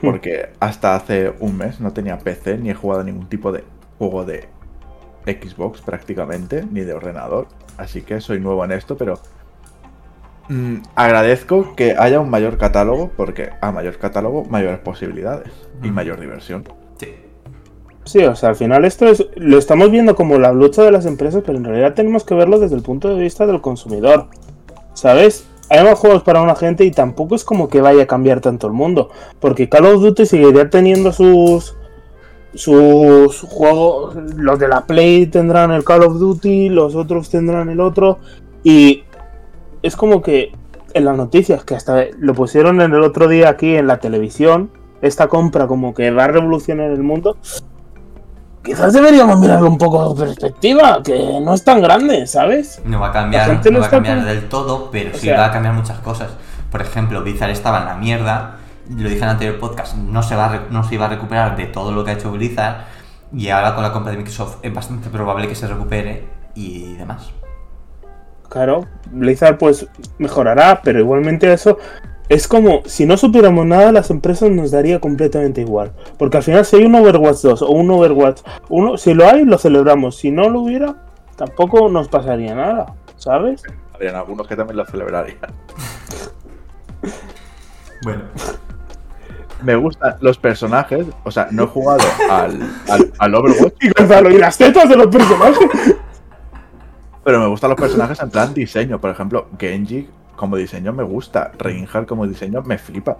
porque 0.00 0.50
hasta 0.58 0.96
hace 0.96 1.32
un 1.38 1.56
mes 1.56 1.78
no 1.78 1.92
tenía 1.92 2.18
PC 2.18 2.58
ni 2.58 2.70
he 2.70 2.74
jugado 2.74 3.04
ningún 3.04 3.28
tipo 3.28 3.52
de 3.52 3.62
juego 3.98 4.24
de 4.24 4.48
Xbox 5.26 5.80
prácticamente, 5.80 6.64
ni 6.70 6.80
de 6.80 6.94
ordenador. 6.94 7.46
Así 7.76 8.02
que 8.02 8.20
soy 8.20 8.40
nuevo 8.40 8.64
en 8.64 8.72
esto, 8.72 8.96
pero 8.96 9.18
mm, 10.48 10.76
agradezco 10.94 11.74
que 11.74 11.96
haya 11.98 12.20
un 12.20 12.30
mayor 12.30 12.58
catálogo, 12.58 13.10
porque 13.16 13.50
a 13.60 13.72
mayor 13.72 13.98
catálogo, 13.98 14.44
mayores 14.44 14.80
posibilidades 14.80 15.52
y 15.82 15.90
mayor 15.90 16.20
diversión. 16.20 16.64
Sí. 16.98 17.14
Sí, 18.04 18.24
o 18.24 18.34
sea, 18.34 18.50
al 18.50 18.56
final 18.56 18.84
esto 18.84 19.06
es, 19.06 19.26
lo 19.36 19.58
estamos 19.58 19.90
viendo 19.90 20.16
como 20.16 20.38
la 20.38 20.52
lucha 20.52 20.82
de 20.82 20.90
las 20.90 21.06
empresas, 21.06 21.42
pero 21.46 21.58
en 21.58 21.64
realidad 21.64 21.94
tenemos 21.94 22.24
que 22.24 22.34
verlo 22.34 22.58
desde 22.58 22.76
el 22.76 22.82
punto 22.82 23.08
de 23.14 23.20
vista 23.20 23.46
del 23.46 23.60
consumidor. 23.60 24.26
¿Sabes? 24.94 25.46
hay 25.72 25.84
más 25.84 25.98
juegos 25.98 26.22
para 26.22 26.42
una 26.42 26.54
gente 26.54 26.84
y 26.84 26.90
tampoco 26.90 27.34
es 27.34 27.44
como 27.44 27.68
que 27.68 27.80
vaya 27.80 28.02
a 28.02 28.06
cambiar 28.06 28.40
tanto 28.40 28.66
el 28.66 28.74
mundo. 28.74 29.10
Porque 29.40 29.70
Call 29.70 29.86
of 29.86 30.02
Duty 30.02 30.26
seguiría 30.26 30.68
teniendo 30.68 31.12
sus. 31.12 31.76
Sus 32.54 33.40
juegos. 33.40 34.14
Los 34.36 34.58
de 34.58 34.68
la 34.68 34.86
Play 34.86 35.26
tendrán 35.26 35.72
el 35.72 35.84
Call 35.84 36.02
of 36.02 36.18
Duty, 36.18 36.68
los 36.68 36.94
otros 36.94 37.30
tendrán 37.30 37.68
el 37.68 37.80
otro. 37.80 38.18
Y 38.62 39.04
es 39.82 39.96
como 39.96 40.22
que 40.22 40.52
en 40.94 41.04
las 41.04 41.16
noticias, 41.16 41.64
que 41.64 41.74
hasta 41.74 42.04
lo 42.18 42.34
pusieron 42.34 42.80
en 42.80 42.92
el 42.92 43.02
otro 43.02 43.28
día 43.28 43.48
aquí 43.48 43.76
en 43.76 43.86
la 43.86 43.98
televisión, 43.98 44.70
esta 45.00 45.28
compra 45.28 45.66
como 45.66 45.94
que 45.94 46.10
va 46.10 46.24
a 46.24 46.28
revolucionar 46.28 46.90
el 46.90 47.02
mundo 47.02 47.36
quizás 48.62 48.92
deberíamos 48.92 49.38
mirarlo 49.38 49.68
un 49.68 49.78
poco 49.78 50.14
de 50.14 50.24
perspectiva, 50.26 51.02
que 51.02 51.40
no 51.42 51.54
es 51.54 51.64
tan 51.64 51.82
grande, 51.82 52.26
¿sabes? 52.26 52.80
No 52.84 53.00
va 53.00 53.08
a 53.08 53.12
cambiar, 53.12 53.60
no 53.70 53.80
va 53.80 53.86
a 53.86 53.90
cambiar 53.90 54.24
del 54.24 54.48
todo, 54.48 54.90
pero 54.90 55.16
sí 55.16 55.28
va 55.28 55.46
a 55.46 55.50
cambiar 55.50 55.74
muchas 55.74 55.98
cosas. 55.98 56.30
por 56.70 56.80
ejemplo, 56.80 57.22
Blizzard 57.22 57.50
estaba 57.50 57.80
en 57.80 57.84
la 57.86 57.94
mierda, 57.96 58.56
lo 58.90 59.08
dije 59.08 59.18
en 59.18 59.24
el 59.24 59.30
anterior 59.30 59.58
podcast, 59.58 59.96
no 59.96 60.22
se, 60.22 60.34
va 60.34 60.52
a 60.52 60.60
no 60.70 60.84
se 60.84 60.94
iba 60.94 61.06
a 61.06 61.08
recuperar 61.08 61.56
de 61.56 61.66
todo 61.66 61.92
lo 61.92 62.04
que 62.04 62.10
ha 62.12 62.14
hecho 62.14 62.32
Blizzard, 62.32 62.84
y 63.32 63.48
ahora 63.48 63.74
con 63.74 63.82
la 63.82 63.92
compra 63.92 64.12
de 64.12 64.18
Microsoft 64.18 64.58
es 64.62 64.72
bastante 64.72 65.08
probable 65.08 65.48
que 65.48 65.54
se 65.54 65.66
recupere 65.66 66.24
y 66.54 66.94
demás. 66.94 67.30
Claro, 68.48 68.86
Blizzard 69.10 69.56
pues 69.56 69.86
mejorará, 70.18 70.80
pero 70.82 70.98
igualmente 70.98 71.52
eso 71.52 71.78
es 72.28 72.48
como 72.48 72.82
si 72.86 73.04
no 73.04 73.16
supiéramos 73.16 73.66
nada, 73.66 73.92
las 73.92 74.10
empresas 74.10 74.50
nos 74.50 74.70
daría 74.70 75.00
completamente 75.00 75.60
igual. 75.60 75.92
Porque 76.18 76.38
al 76.38 76.42
final 76.42 76.64
si 76.64 76.76
hay 76.76 76.84
un 76.84 76.94
Overwatch 76.94 77.42
2 77.42 77.62
o 77.62 77.70
un 77.70 77.90
Overwatch 77.90 78.40
1, 78.68 78.96
si 78.96 79.14
lo 79.14 79.26
hay, 79.26 79.44
lo 79.44 79.58
celebramos. 79.58 80.16
Si 80.16 80.30
no 80.30 80.48
lo 80.48 80.60
hubiera, 80.60 80.94
tampoco 81.36 81.88
nos 81.88 82.08
pasaría 82.08 82.54
nada, 82.54 82.94
¿sabes? 83.16 83.62
Habrían 83.92 84.16
algunos 84.16 84.46
que 84.46 84.56
también 84.56 84.78
lo 84.78 84.86
celebrarían. 84.86 85.52
Bueno, 88.04 88.22
Me 89.62 89.76
gustan 89.76 90.16
los 90.20 90.38
personajes, 90.38 91.06
o 91.24 91.30
sea, 91.30 91.48
no 91.50 91.64
he 91.64 91.66
jugado 91.66 92.04
al, 92.30 92.60
al, 92.88 93.12
al 93.18 93.34
Overwatch, 93.34 93.74
Y 93.80 93.90
Gonzalo, 93.90 94.30
y 94.30 94.38
las 94.38 94.58
tetas 94.58 94.88
de 94.88 94.96
los 94.96 95.06
personajes. 95.06 95.68
pero 97.24 97.40
me 97.40 97.46
gustan 97.46 97.70
los 97.70 97.80
personajes 97.80 98.20
en 98.20 98.30
plan 98.30 98.52
diseño. 98.54 99.00
Por 99.00 99.10
ejemplo, 99.10 99.48
Genji 99.58 100.08
como 100.36 100.56
diseño 100.56 100.92
me 100.92 101.04
gusta, 101.04 101.52
Reinhardt 101.58 102.08
como 102.08 102.26
diseño 102.26 102.62
me 102.62 102.78
flipa. 102.78 103.16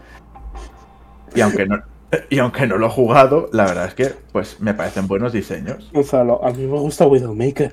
Y 1.35 1.41
aunque 1.41 1.67
no, 1.67 1.81
y 2.29 2.39
aunque 2.41 2.67
no 2.67 2.79
lo 2.79 2.87
he 2.87 2.91
jugado, 2.91 3.49
la 3.53 3.65
verdad 3.65 3.87
es 3.87 3.95
que 3.95 4.15
pues 4.33 4.61
me 4.61 4.75
parecen 4.75 5.07
buenos 5.07 5.33
diseños. 5.33 5.89
Gonzalo, 5.93 6.45
a 6.45 6.51
mí 6.51 6.67
me 6.67 6.79
gusta 6.79 7.07
Widowmaker. 7.07 7.73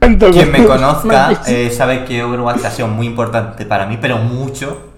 quien 0.00 0.52
me 0.52 0.64
conozca 0.64 1.42
eh, 1.46 1.70
sabe 1.70 2.04
que 2.04 2.22
Overwatch 2.22 2.64
ha 2.64 2.70
sido 2.70 2.88
muy 2.88 3.06
importante 3.06 3.66
para 3.66 3.86
mí, 3.86 3.98
pero 4.00 4.18
mucho. 4.18 4.89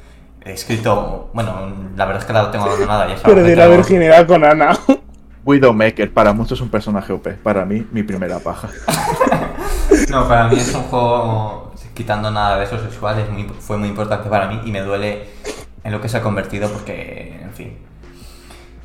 He 0.44 0.52
escrito, 0.52 1.30
bueno, 1.32 1.72
la 1.96 2.04
verdad 2.04 2.22
es 2.22 2.26
que 2.26 2.32
la 2.32 2.50
tengo 2.50 2.64
abandonada, 2.64 3.08
ya 3.08 3.16
sabes. 3.16 3.34
Perdí 3.36 3.54
la 3.54 3.68
virginidad 3.68 4.26
con 4.26 4.44
Ana. 4.44 4.76
Widowmaker, 5.44 6.12
para 6.12 6.32
muchos 6.32 6.58
es 6.58 6.62
un 6.62 6.68
personaje 6.68 7.12
OP, 7.12 7.28
para 7.42 7.64
mí, 7.64 7.86
mi 7.92 8.02
primera 8.02 8.38
paja. 8.38 8.68
No, 10.08 10.26
para 10.28 10.48
mí 10.48 10.56
es 10.56 10.74
un 10.74 10.82
juego, 10.84 11.72
quitando 11.94 12.30
nada 12.30 12.58
de 12.58 12.64
eso 12.64 12.78
sexual, 12.78 13.18
es 13.18 13.30
muy- 13.30 13.48
fue 13.60 13.76
muy 13.78 13.88
importante 13.88 14.28
para 14.28 14.46
mí 14.46 14.60
y 14.64 14.70
me 14.70 14.80
duele 14.80 15.28
en 15.84 15.92
lo 15.92 16.00
que 16.00 16.08
se 16.08 16.16
ha 16.18 16.22
convertido 16.22 16.68
porque, 16.70 17.38
en 17.42 17.52
fin, 17.52 17.78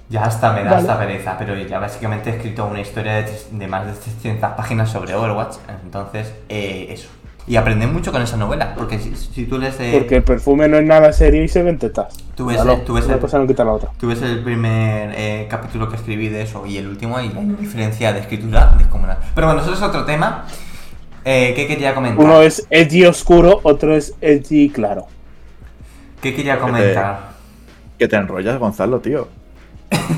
ya 0.10 0.24
hasta 0.26 0.52
me 0.54 0.64
da 0.64 0.72
Vale. 0.72 0.82
esta 0.82 0.98
pereza, 1.00 1.36
pero 1.38 1.56
ya 1.58 1.80
básicamente 1.80 2.30
he 2.30 2.36
escrito 2.36 2.66
una 2.66 2.80
historia 2.82 3.26
de 3.52 3.68
más 3.68 3.86
de 3.86 3.94
300 3.94 4.52
páginas 4.52 4.90
sobre 4.90 5.14
Overwatch, 5.16 5.58
entonces 5.84 6.34
eh, 6.50 6.88
eso. 6.90 7.10
Y 7.48 7.56
aprendí 7.56 7.86
mucho 7.86 8.12
con 8.12 8.22
esa 8.22 8.36
novela, 8.36 8.76
porque 8.76 9.00
si, 9.00 9.16
si 9.16 9.46
tú 9.46 9.58
lees... 9.58 9.80
eh, 9.80 9.92
Porque 9.94 10.18
el 10.18 10.24
perfume 10.24 10.68
no 10.68 10.78
es 10.78 10.84
nada 10.86 11.14
serio 11.14 11.42
y 11.44 11.48
se 11.48 11.64
ven 11.64 11.78
tetas. 11.78 12.14
Tú 12.36 12.46
ves- 12.48 12.60
tú 12.86 12.94
ves 12.96 13.06
una 13.06 13.14
el- 13.16 13.20
cosa 13.22 13.40
no 13.40 13.48
quita 13.48 13.64
la 13.64 13.72
otra. 13.72 13.90
Tú 13.98 14.08
ves 14.08 14.22
el 14.22 14.44
primer 14.44 15.14
eh, 15.16 15.48
capítulo 15.50 15.88
que 15.90 15.96
escribí 15.96 16.28
de 16.28 16.42
eso 16.42 16.66
y 16.66 16.78
el 16.78 16.88
último 16.88 17.18
y 17.22 17.24
hay 17.28 17.34
una 17.38 17.58
diferencia 17.58 18.12
de 18.12 18.20
escritura 18.20 18.76
descomunal. 18.78 19.18
Pero 19.34 19.48
bueno, 19.48 19.62
eso 19.62 19.74
es 19.74 19.82
otro 19.82 20.04
tema. 20.04 20.46
Eh, 21.24 21.54
¿Qué 21.56 21.68
quería 21.68 21.96
comentar? 21.96 22.24
Uno 22.26 22.42
es 22.42 22.68
edgy 22.70 23.06
oscuro, 23.06 23.62
otro 23.64 23.96
es 23.96 24.14
edgy 24.20 24.70
claro. 24.70 25.08
¿Qué 26.22 26.36
quería 26.36 26.60
comentar? 26.60 27.30
Que 27.98 28.08
te 28.10 28.16
enrollas, 28.18 28.60
Gonzalo, 28.60 29.00
tío. 29.00 29.28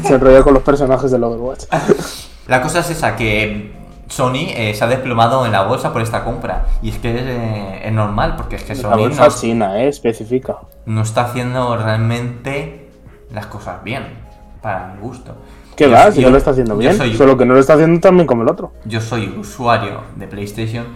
Se 0.03 0.15
enrolla 0.15 0.41
con 0.41 0.53
los 0.55 0.63
personajes 0.63 1.11
del 1.11 1.23
Overwatch. 1.23 1.65
La 2.47 2.61
cosa 2.61 2.79
es 2.79 2.89
esa, 2.89 3.15
que 3.15 3.71
Sony 4.09 4.47
eh, 4.49 4.73
se 4.73 4.83
ha 4.83 4.87
desplomado 4.87 5.45
en 5.45 5.51
la 5.53 5.63
bolsa 5.63 5.93
por 5.93 6.01
esta 6.01 6.23
compra. 6.25 6.65
Y 6.81 6.89
es 6.89 6.97
que 6.99 7.11
eh, 7.15 7.81
es 7.87 7.93
normal, 7.93 8.35
porque 8.35 8.57
es 8.57 8.63
que 8.63 8.75
La 8.75 8.81
Sony 8.81 8.97
bolsa 8.97 9.25
no, 9.27 9.31
china, 9.31 9.79
eh, 9.79 9.87
especifica. 9.87 10.57
no 10.85 11.01
está 11.01 11.21
haciendo 11.25 11.77
realmente 11.77 12.89
las 13.31 13.45
cosas 13.45 13.83
bien, 13.83 14.03
para 14.61 14.87
mi 14.93 14.99
gusto. 15.01 15.35
¿Qué 15.75 15.85
Yo- 15.85 15.91
va? 15.91 16.11
Si 16.11 16.19
yo- 16.21 16.27
no 16.27 16.31
lo 16.31 16.37
está 16.37 16.51
haciendo 16.51 16.75
bien. 16.75 16.97
soy- 16.97 17.15
Solo 17.15 17.37
que 17.37 17.45
no 17.45 17.53
lo 17.53 17.59
está 17.59 17.75
haciendo 17.75 17.99
tan 18.01 18.15
bien 18.15 18.27
como 18.27 18.41
el 18.41 18.49
otro. 18.49 18.73
yo 18.85 18.99
soy 18.99 19.27
usuario 19.39 20.01
de 20.15 20.27
PlayStation 20.27 20.87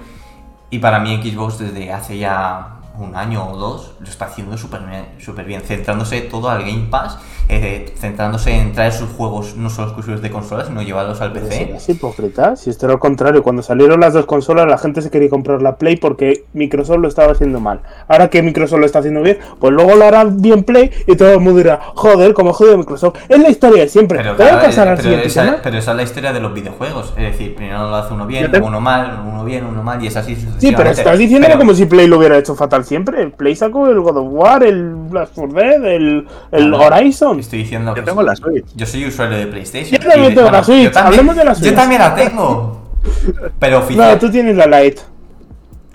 y 0.72 0.80
para 0.80 1.00
mí 1.00 1.22
Xbox 1.24 1.60
desde 1.60 1.94
hace 1.94 2.18
ya 2.18 2.80
un 3.00 3.16
año 3.16 3.50
o 3.50 3.58
dos 3.58 3.94
lo 4.00 4.08
está 4.08 4.26
haciendo 4.26 4.58
súper 4.58 5.46
bien, 5.46 5.62
centrándose 5.62 6.22
todo 6.22 6.50
al 6.50 6.60
Game 6.64 6.88
Pass, 6.90 7.18
eh, 7.50 7.94
centrándose 8.00 8.52
en 8.56 8.72
traer 8.72 8.94
sus 8.94 9.10
juegos 9.10 9.56
no 9.58 9.70
solo 9.70 9.88
exclusivos 9.88 10.22
de 10.22 10.30
consolas, 10.32 10.68
sino 10.68 10.82
llevarlos 10.82 11.20
al 11.20 11.34
PC. 11.34 11.74
Es 11.76 11.90
hipócrita. 11.90 12.56
Si 12.56 12.70
esto 12.70 12.86
era 12.86 12.94
al 12.94 13.00
contrario, 13.00 13.42
cuando 13.44 13.62
salieron 13.64 14.00
las 14.00 14.14
dos 14.14 14.26
consolas, 14.26 14.68
la 14.68 14.78
gente 14.78 15.02
se 15.02 15.10
quería 15.10 15.30
comprar 15.30 15.62
la 15.62 15.78
Play 15.78 15.98
porque 15.98 16.46
Microsoft 16.54 17.00
lo 17.00 17.08
estaba 17.08 17.32
haciendo 17.34 17.60
mal. 17.60 17.82
Ahora 18.08 18.30
que 18.30 18.42
Microsoft 18.44 18.80
lo 18.80 18.86
está 18.86 19.00
haciendo 19.00 19.22
bien, 19.22 19.40
pues 19.60 19.74
luego 19.74 19.96
lo 19.96 20.06
hará 20.06 20.24
bien 20.26 20.64
Play 20.64 20.92
y 21.08 21.16
todo 21.16 21.32
el 21.34 21.40
mundo 21.40 21.58
dirá, 21.58 21.80
joder, 21.96 22.34
como 22.34 22.54
jodido 22.54 22.78
Microsoft. 22.78 23.18
Es 23.28 23.40
la 23.40 23.50
historia 23.50 23.84
de 23.84 23.90
siempre. 23.90 24.20
Pero, 24.20 24.36
claro, 24.36 24.62
pasar 24.62 24.88
al 24.88 25.00
esa, 25.00 25.44
tema. 25.44 25.58
pero 25.64 25.78
esa 25.78 25.92
es 25.92 25.98
la 25.98 26.04
historia 26.04 26.32
de 26.32 26.40
los 26.40 26.54
videojuegos. 26.54 27.14
Es 27.18 27.24
decir, 27.32 27.56
primero 27.56 27.90
lo 27.90 27.96
hace 27.96 28.14
uno 28.14 28.26
bien, 28.28 28.52
te- 28.52 28.60
uno 28.62 28.80
mal, 28.80 29.20
uno 29.28 29.44
bien, 29.44 29.66
uno 29.66 29.82
mal, 29.84 30.02
y 30.04 30.08
es 30.08 30.16
así 30.16 30.36
Sí, 30.60 30.74
pero 30.78 30.90
estás 30.92 31.18
diciéndolo 31.18 31.54
Pero- 31.54 31.60
como 31.60 31.74
si 31.74 31.86
Play 31.86 32.08
lo 32.08 32.18
hubiera 32.18 32.38
hecho 32.38 32.56
fatal 32.56 32.84
siempre. 32.94 33.22
El 33.24 33.32
Play 33.32 33.56
sacó 33.56 33.88
el 33.88 34.00
God 34.00 34.18
of 34.18 34.28
War, 34.30 34.64
el 34.64 34.94
Blast 34.94 35.34
for 35.36 35.52
Dead, 35.52 35.84
el, 35.86 36.28
el 36.52 36.70
No, 36.70 36.78
Horizon. 36.78 37.40
Estoy 37.40 37.60
diciendo 37.60 37.92
Yo 37.92 37.96
que 37.96 38.02
tengo 38.04 38.22
la 38.22 38.36
Switch. 38.36 38.66
yo 38.76 38.86
soy 38.86 39.08
usuario 39.08 39.38
de 39.40 39.48
PlayStation. 39.48 40.00
Yo 40.00 40.08
también 40.10 40.32
y 40.32 40.36
tengo 40.36 40.52
la 40.52 40.64
Switch, 40.64 40.84
yo 40.84 40.92
también- 40.92 41.14
hablemos 41.20 41.36
de 41.36 41.46
la 41.46 41.56
Switch. 41.56 41.70
Yo 41.72 41.76
también 41.76 42.02
la 42.02 42.14
tengo. 42.16 42.82
Pero 43.60 43.80
oficial. 43.80 44.12
No, 44.14 44.20
tú 44.20 44.30
tienes 44.32 44.56
la 44.56 44.68
Lite. 44.68 45.02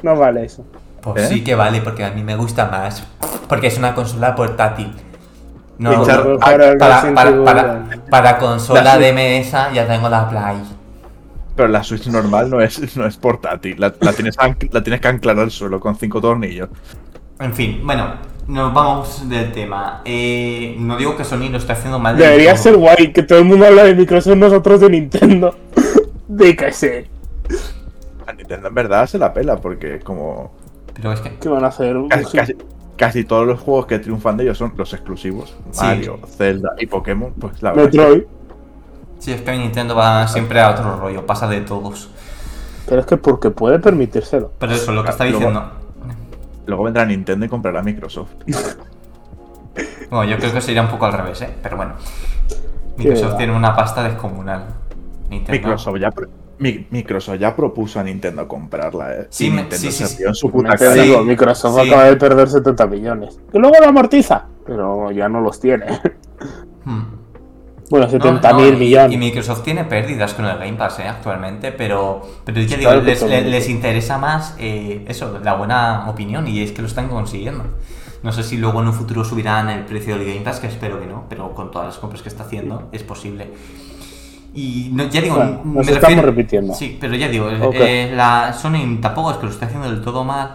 No 0.02 0.16
vale 0.16 0.44
eso. 0.44 0.64
Pues 1.00 1.24
¿Eh? 1.24 1.28
sí 1.28 1.44
que 1.44 1.54
vale, 1.54 1.80
porque 1.80 2.04
a 2.04 2.10
mí 2.10 2.22
me 2.24 2.34
gusta 2.36 2.66
más. 2.66 3.04
Porque 3.48 3.68
es 3.68 3.78
una 3.78 3.94
consola 3.94 4.34
portátil. 4.34 4.92
No, 5.78 6.04
Para- 6.04 6.36
para, 6.38 6.76
para, 6.78 7.14
para, 7.14 7.30
Evil. 7.30 7.44
para- 7.44 7.84
para 8.10 8.38
consola 8.38 8.82
La 8.82 8.98
de 8.98 9.12
mesa 9.12 9.70
ya 9.72 9.86
tengo 9.86 10.08
la 10.08 10.28
Play. 10.28 10.56
Pero 11.58 11.70
la 11.70 11.82
Switch 11.82 12.06
normal 12.06 12.48
no 12.50 12.60
es, 12.60 12.96
no 12.96 13.04
es 13.04 13.16
portátil. 13.16 13.80
La, 13.80 13.92
la 13.98 14.12
tienes, 14.12 14.36
la 14.70 14.80
tienes 14.80 15.00
que 15.00 15.08
anclar 15.08 15.40
al 15.40 15.50
suelo 15.50 15.80
con 15.80 15.96
cinco 15.96 16.20
tornillos. 16.20 16.68
En 17.40 17.52
fin, 17.52 17.80
bueno, 17.82 18.12
nos 18.46 18.72
vamos 18.72 19.28
del 19.28 19.50
tema. 19.50 20.02
Eh, 20.04 20.76
no 20.78 20.96
digo 20.96 21.16
que 21.16 21.24
Sony 21.24 21.48
lo 21.50 21.58
esté 21.58 21.72
haciendo 21.72 21.98
mal. 21.98 22.16
Debería 22.16 22.56
ser 22.56 22.76
guay 22.76 23.12
que 23.12 23.24
todo 23.24 23.40
el 23.40 23.44
mundo 23.44 23.66
habla 23.66 23.82
de 23.82 23.96
Microsoft, 23.96 24.36
nosotros 24.36 24.82
de 24.82 24.90
Nintendo. 24.90 25.52
De 26.28 26.54
que 26.54 26.70
sé. 26.70 27.08
A 28.24 28.32
Nintendo 28.32 28.68
en 28.68 28.74
verdad 28.74 29.08
se 29.08 29.18
la 29.18 29.32
pela 29.32 29.56
porque 29.56 29.98
como 29.98 30.52
Pero 30.94 31.12
es 31.12 31.20
que. 31.20 31.38
¿Qué 31.40 31.48
van 31.48 31.64
a 31.64 31.68
hacer? 31.68 31.96
casi, 32.08 32.36
casi, 32.36 32.54
casi 32.96 33.24
todos 33.24 33.48
los 33.48 33.58
juegos 33.58 33.86
que 33.86 33.98
triunfan 33.98 34.36
de 34.36 34.44
ellos 34.44 34.58
son 34.58 34.74
los 34.76 34.92
exclusivos. 34.92 35.56
Sí. 35.72 35.82
Mario, 35.82 36.20
Zelda 36.24 36.76
y 36.78 36.86
Pokémon, 36.86 37.34
pues 37.36 37.60
la 37.64 37.72
verdad. 37.72 37.86
Metroid. 37.86 38.37
Sí, 39.18 39.32
es 39.32 39.40
que 39.42 39.56
Nintendo 39.56 39.94
va 39.94 40.26
siempre 40.28 40.60
a 40.60 40.70
otro 40.70 40.96
rollo, 40.96 41.26
pasa 41.26 41.48
de 41.48 41.60
todos. 41.60 42.08
Pero 42.86 43.00
es 43.00 43.06
que 43.06 43.16
porque 43.16 43.50
puede 43.50 43.78
permitírselo. 43.78 44.52
Pero 44.58 44.72
eso, 44.72 44.92
lo 44.92 45.04
que 45.04 45.10
está 45.10 45.24
diciendo. 45.24 45.72
Luego 46.66 46.84
vendrá 46.84 47.04
Nintendo 47.04 47.46
y 47.46 47.48
comprará 47.48 47.82
Microsoft. 47.82 48.30
Bueno, 50.10 50.24
yo 50.32 50.38
creo 50.38 50.52
que 50.54 50.60
sería 50.62 50.80
un 50.82 50.88
poco 50.88 51.04
al 51.04 51.12
revés, 51.12 51.42
¿eh? 51.42 51.50
Pero 51.62 51.76
bueno. 51.76 51.92
Microsoft 52.96 53.36
tiene 53.36 53.54
una 53.54 53.76
pasta 53.76 54.02
descomunal. 54.02 54.64
Nintendo. 55.28 55.52
Microsoft 55.52 55.98
ya, 56.00 56.10
Microsoft 56.58 57.38
ya 57.38 57.54
propuso 57.54 58.00
a 58.00 58.02
Nintendo 58.02 58.48
comprarla, 58.48 59.12
eh. 59.14 59.26
Sí, 59.28 59.46
y 59.46 59.50
me- 59.50 59.56
Nintendo 59.62 59.76
sí, 59.82 59.92
sí, 59.92 60.04
se 60.04 60.06
sí. 60.08 60.18
rió 60.18 60.28
en 60.28 60.34
su 60.34 60.50
puta 60.50 60.70
Te 60.70 60.78
cara. 60.78 60.94
Sí. 60.94 61.00
digo, 61.00 61.22
Microsoft 61.22 61.82
sí. 61.82 61.88
acaba 61.88 62.04
de 62.04 62.16
perder 62.16 62.48
70 62.48 62.86
millones. 62.86 63.38
Que 63.52 63.58
luego 63.58 63.76
lo 63.80 63.86
amortiza. 63.88 64.46
Pero 64.66 65.10
ya 65.10 65.28
no 65.28 65.40
los 65.42 65.60
tiene. 65.60 66.00
Hmm. 66.84 67.02
Bueno, 67.90 68.06
No, 68.06 68.10
70 68.12 68.52
no, 68.52 68.58
mil 68.60 68.74
y- 68.74 68.76
millones. 68.76 69.12
Y 69.14 69.16
Microsoft 69.18 69.62
tiene 69.62 69.84
pérdidas 69.84 70.34
con 70.34 70.44
el 70.44 70.58
Game 70.58 70.74
Pass 70.74 70.98
¿eh? 71.00 71.08
actualmente, 71.08 71.72
pero, 71.72 72.20
pero 72.44 72.60
ya 72.60 72.76
digo, 72.76 72.90
Claro 72.90 73.00
que 73.04 73.10
les, 73.12 73.22
les- 73.22 73.46
les 73.46 73.68
interesa 73.68 74.18
más 74.18 74.54
eh, 74.58 75.04
eso, 75.08 75.40
la 75.42 75.54
buena 75.54 76.08
opinión, 76.08 76.46
y 76.46 76.60
es 76.60 76.72
que 76.72 76.82
lo 76.82 76.88
están 76.88 77.08
consiguiendo. 77.08 77.64
No 78.22 78.32
sé 78.32 78.42
si 78.42 78.56
luego 78.56 78.80
en 78.82 78.88
un 78.88 78.94
futuro 78.94 79.24
subirán 79.24 79.70
el 79.70 79.84
precio 79.84 80.16
del 80.18 80.26
Game 80.26 80.40
Pass, 80.40 80.60
que 80.60 80.66
espero 80.66 81.00
que 81.00 81.06
no, 81.06 81.24
pero 81.30 81.54
con 81.54 81.70
todas 81.70 81.86
las 81.88 81.98
compras 81.98 82.20
que 82.20 82.28
está 82.28 82.42
haciendo 82.42 82.88
es 82.92 83.02
posible. 83.04 83.48
Y 84.54 84.90
no, 84.92 85.08
ya 85.08 85.20
digo, 85.20 85.36
Bueno, 85.36 85.60
me 85.64 85.74
nos 85.76 85.86
refiero- 85.86 86.00
estamos 86.08 86.24
repitiendo. 86.24 86.74
Sí, 86.74 86.96
pero 87.00 87.14
ya 87.14 87.28
digo, 87.28 87.46
Ok. 87.62 87.74
eh, 87.78 88.12
la 88.14 88.52
Sony 88.52 88.98
tampoco 89.00 89.30
es 89.30 89.36
que 89.36 89.46
lo 89.46 89.52
esté 89.52 89.66
haciendo 89.66 89.88
del 89.90 90.02
todo 90.02 90.24
mal, 90.24 90.54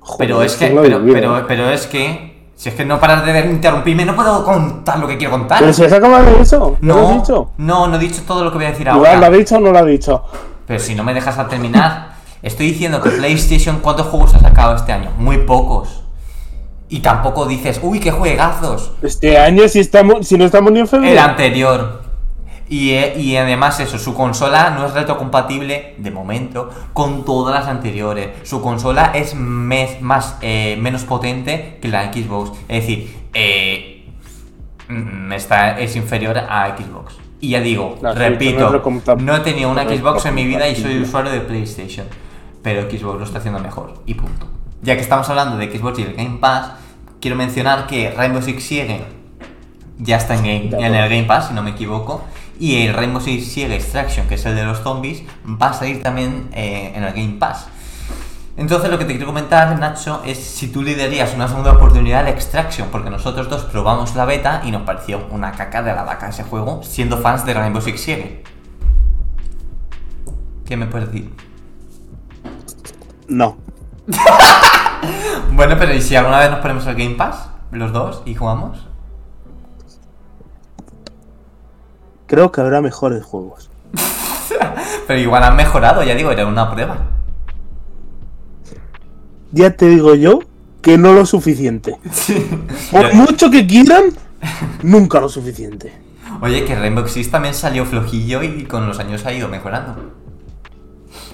Joder, 0.00 0.18
pero 0.18 0.42
es 0.42 0.56
que, 0.56 0.66
pero, 0.66 1.00
pero, 1.04 1.44
pero 1.46 1.70
es 1.70 1.86
que, 1.86 2.31
si 2.62 2.68
es 2.68 2.76
que 2.76 2.84
no 2.84 3.00
paras 3.00 3.26
de 3.26 3.40
interrumpirme, 3.40 4.04
no 4.04 4.14
puedo 4.14 4.44
contar 4.44 4.96
lo 5.00 5.08
que 5.08 5.18
quiero 5.18 5.32
contar. 5.32 5.58
Pero 5.58 5.72
si 5.72 5.82
has 5.82 5.92
acabado 5.92 6.24
de 6.26 6.42
eso. 6.42 6.76
¿No 6.80 6.94
has 6.94 7.08
No, 7.08 7.14
dicho? 7.20 7.50
no, 7.56 7.88
no 7.88 7.96
he 7.96 7.98
dicho 7.98 8.22
todo 8.24 8.44
lo 8.44 8.52
que 8.52 8.58
voy 8.58 8.66
a 8.66 8.70
decir 8.70 8.86
Igual, 8.86 9.00
¿lo 9.02 9.08
ha 9.08 9.14
ahora. 9.26 9.30
dicho 9.30 9.56
o 9.56 9.60
no 9.60 9.72
lo 9.72 9.78
ha 9.80 9.84
dicho? 9.84 10.22
Pero 10.64 10.78
si 10.78 10.94
no 10.94 11.02
me 11.02 11.12
dejas 11.12 11.38
a 11.38 11.48
terminar, 11.48 12.12
estoy 12.42 12.66
diciendo 12.70 13.02
que 13.02 13.10
PlayStation, 13.10 13.80
¿cuántos 13.80 14.06
juegos 14.06 14.36
ha 14.36 14.38
sacado 14.38 14.76
este 14.76 14.92
año? 14.92 15.10
Muy 15.18 15.38
pocos. 15.38 16.04
Y 16.88 17.00
tampoco 17.00 17.46
dices, 17.46 17.80
uy, 17.82 17.98
qué 17.98 18.12
juegazos. 18.12 18.92
Este 19.02 19.36
año, 19.38 19.66
si, 19.66 19.80
estamos, 19.80 20.24
si 20.28 20.38
no 20.38 20.44
estamos 20.44 20.70
ni 20.70 20.78
en 20.78 20.84
El 20.84 20.88
febrero. 20.88 21.20
anterior. 21.20 22.02
Y, 22.72 22.92
eh, 22.92 23.14
y 23.18 23.36
además 23.36 23.78
eso, 23.80 23.98
su 23.98 24.14
consola 24.14 24.70
no 24.70 24.86
es 24.86 24.94
retrocompatible, 24.94 25.94
de 25.98 26.10
momento, 26.10 26.70
con 26.94 27.24
todas 27.26 27.54
las 27.54 27.68
anteriores. 27.68 28.30
Su 28.48 28.62
consola 28.62 29.12
es 29.14 29.34
mes- 29.34 30.00
más, 30.00 30.38
eh, 30.40 30.78
menos 30.80 31.04
potente 31.04 31.78
que 31.82 31.88
la 31.88 32.10
Xbox. 32.10 32.52
Es 32.68 32.80
decir, 32.80 33.28
eh, 33.34 34.08
mm, 34.88 35.32
está, 35.32 35.78
es 35.78 35.96
inferior 35.96 36.38
a 36.38 36.74
Xbox. 36.76 37.16
Y 37.40 37.50
ya 37.50 37.60
digo, 37.60 37.98
no 38.00 38.14
repito, 38.14 38.70
no 39.22 39.36
he 39.36 39.40
tenido 39.40 39.70
una 39.70 39.82
Xbox 39.98 40.24
en 40.26 40.34
mi 40.34 40.44
vida 40.46 40.68
y 40.68 40.76
soy 40.76 41.00
usuario 41.02 41.30
de 41.32 41.40
PlayStation. 41.40 42.06
Pero 42.62 42.88
Xbox 42.90 43.18
lo 43.18 43.24
está 43.24 43.38
haciendo 43.38 43.60
mejor. 43.60 43.94
Y 44.06 44.14
punto. 44.14 44.46
Ya 44.80 44.94
que 44.94 45.02
estamos 45.02 45.28
hablando 45.28 45.56
de 45.58 45.70
Xbox 45.70 45.98
y 45.98 46.02
el 46.02 46.14
Game 46.14 46.38
Pass, 46.40 46.70
quiero 47.20 47.36
mencionar 47.36 47.86
que 47.86 48.10
Rainbow 48.12 48.40
Six 48.40 48.62
Siege 48.64 49.02
ya 49.98 50.16
está 50.16 50.34
en, 50.36 50.42
game- 50.70 50.86
en 50.86 50.94
el. 50.94 51.08
Game 51.10 51.24
Pass, 51.24 51.48
si 51.48 51.54
no 51.54 51.62
me 51.62 51.70
equivoco. 51.72 52.24
Y 52.62 52.86
el 52.86 52.94
Rainbow 52.94 53.20
Six 53.20 53.54
Siege 53.54 53.74
Extraction, 53.74 54.28
que 54.28 54.36
es 54.36 54.46
el 54.46 54.54
de 54.54 54.62
los 54.62 54.78
zombies, 54.84 55.24
va 55.44 55.70
a 55.70 55.72
salir 55.72 56.00
también 56.00 56.48
eh, 56.52 56.92
en 56.94 57.02
el 57.02 57.12
Game 57.12 57.36
Pass. 57.40 57.66
Entonces 58.56 58.88
lo 58.88 59.00
que 59.00 59.04
te 59.04 59.14
quiero 59.14 59.26
comentar, 59.26 59.76
Nacho, 59.80 60.22
es 60.24 60.38
si 60.38 60.68
tú 60.68 60.80
le 60.80 60.94
darías 60.94 61.34
una 61.34 61.48
segunda 61.48 61.72
oportunidad 61.72 62.22
de 62.24 62.30
Extraction, 62.30 62.86
porque 62.92 63.10
nosotros 63.10 63.50
dos 63.50 63.64
probamos 63.64 64.14
la 64.14 64.26
beta 64.26 64.62
y 64.64 64.70
nos 64.70 64.82
pareció 64.82 65.26
una 65.32 65.50
caca 65.50 65.82
de 65.82 65.92
la 65.92 66.04
vaca 66.04 66.28
ese 66.28 66.44
juego, 66.44 66.84
siendo 66.84 67.18
fans 67.18 67.44
de 67.44 67.54
Rainbow 67.54 67.82
Six 67.82 68.00
Siege. 68.00 68.44
¿Qué 70.64 70.76
me 70.76 70.86
puedes 70.86 71.10
decir? 71.10 71.34
No. 73.26 73.56
Bueno, 75.54 75.74
pero 75.78 75.92
¿y 75.92 76.00
si 76.00 76.14
alguna 76.14 76.38
vez 76.38 76.50
nos 76.50 76.60
ponemos 76.60 76.86
el 76.86 76.94
Game 76.94 77.16
Pass, 77.16 77.50
los 77.72 77.92
dos, 77.92 78.22
y 78.24 78.34
jugamos? 78.34 78.86
Creo 82.32 82.50
que 82.50 82.62
habrá 82.62 82.80
mejores 82.80 83.22
juegos. 83.22 83.68
Pero 85.06 85.20
igual 85.20 85.42
han 85.42 85.54
mejorado, 85.54 86.02
ya 86.02 86.14
digo, 86.14 86.30
era 86.30 86.46
una 86.46 86.70
prueba. 86.70 86.96
Ya 89.50 89.76
te 89.76 89.84
digo 89.84 90.14
yo 90.14 90.38
que 90.80 90.96
no 90.96 91.12
lo 91.12 91.26
suficiente. 91.26 91.98
Por 92.90 93.12
mucho 93.12 93.50
que 93.50 93.66
quieran, 93.66 94.04
nunca 94.82 95.20
lo 95.20 95.28
suficiente. 95.28 95.92
Oye, 96.40 96.64
que 96.64 96.74
Rainbow 96.74 97.06
Six 97.06 97.30
también 97.30 97.52
salió 97.52 97.84
flojillo 97.84 98.42
y 98.42 98.64
con 98.64 98.88
los 98.88 98.98
años 98.98 99.26
ha 99.26 99.32
ido 99.34 99.48
mejorando. 99.48 99.94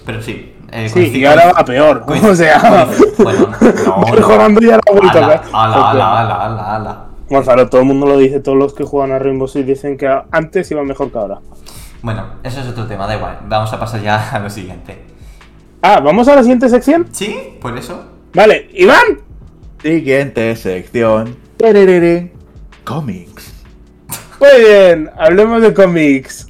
Pero 0.04 0.20
sí. 0.20 0.52
eh, 0.72 0.88
Sí, 0.92 1.12
y 1.16 1.24
ahora 1.24 1.52
va 1.52 1.64
peor. 1.64 2.04
O 2.08 2.34
sea, 2.34 2.88
Bueno, 3.18 3.50
no, 3.86 3.96
no. 3.98 4.12
mejorando 4.16 4.60
ya 4.60 4.80
la 4.84 4.92
vuelta. 4.92 5.42
Ala, 5.52 5.90
ala, 5.90 6.20
ala, 6.22 6.44
ala, 6.44 6.74
ala. 6.74 7.07
Gonzalo, 7.30 7.68
todo 7.68 7.82
el 7.82 7.86
mundo 7.86 8.06
lo 8.06 8.16
dice, 8.16 8.40
todos 8.40 8.56
los 8.56 8.74
que 8.74 8.84
juegan 8.84 9.12
a 9.12 9.18
Rainbow 9.18 9.48
Six 9.48 9.66
dicen 9.66 9.96
que 9.96 10.09
antes 10.30 10.70
iba 10.70 10.82
mejor 10.82 11.12
que 11.12 11.18
ahora. 11.18 11.40
Bueno, 12.02 12.24
eso 12.42 12.60
es 12.60 12.68
otro 12.68 12.86
tema, 12.86 13.06
da 13.06 13.16
igual. 13.16 13.40
Vamos 13.48 13.72
a 13.72 13.78
pasar 13.78 14.00
ya 14.00 14.30
a 14.32 14.38
lo 14.38 14.48
siguiente. 14.50 14.98
Ah, 15.82 16.00
¿vamos 16.00 16.26
a 16.28 16.34
la 16.34 16.42
siguiente 16.42 16.68
sección? 16.68 17.06
¿Sí? 17.12 17.56
¿Por 17.60 17.76
eso? 17.76 18.05
Vale, 18.34 18.68
Iván. 18.72 19.20
Siguiente 19.82 20.56
sección. 20.56 21.36
Cómics. 22.84 23.52
Muy 24.40 24.64
bien, 24.64 25.10
hablemos 25.18 25.60
de 25.62 25.74
cómics. 25.74 26.47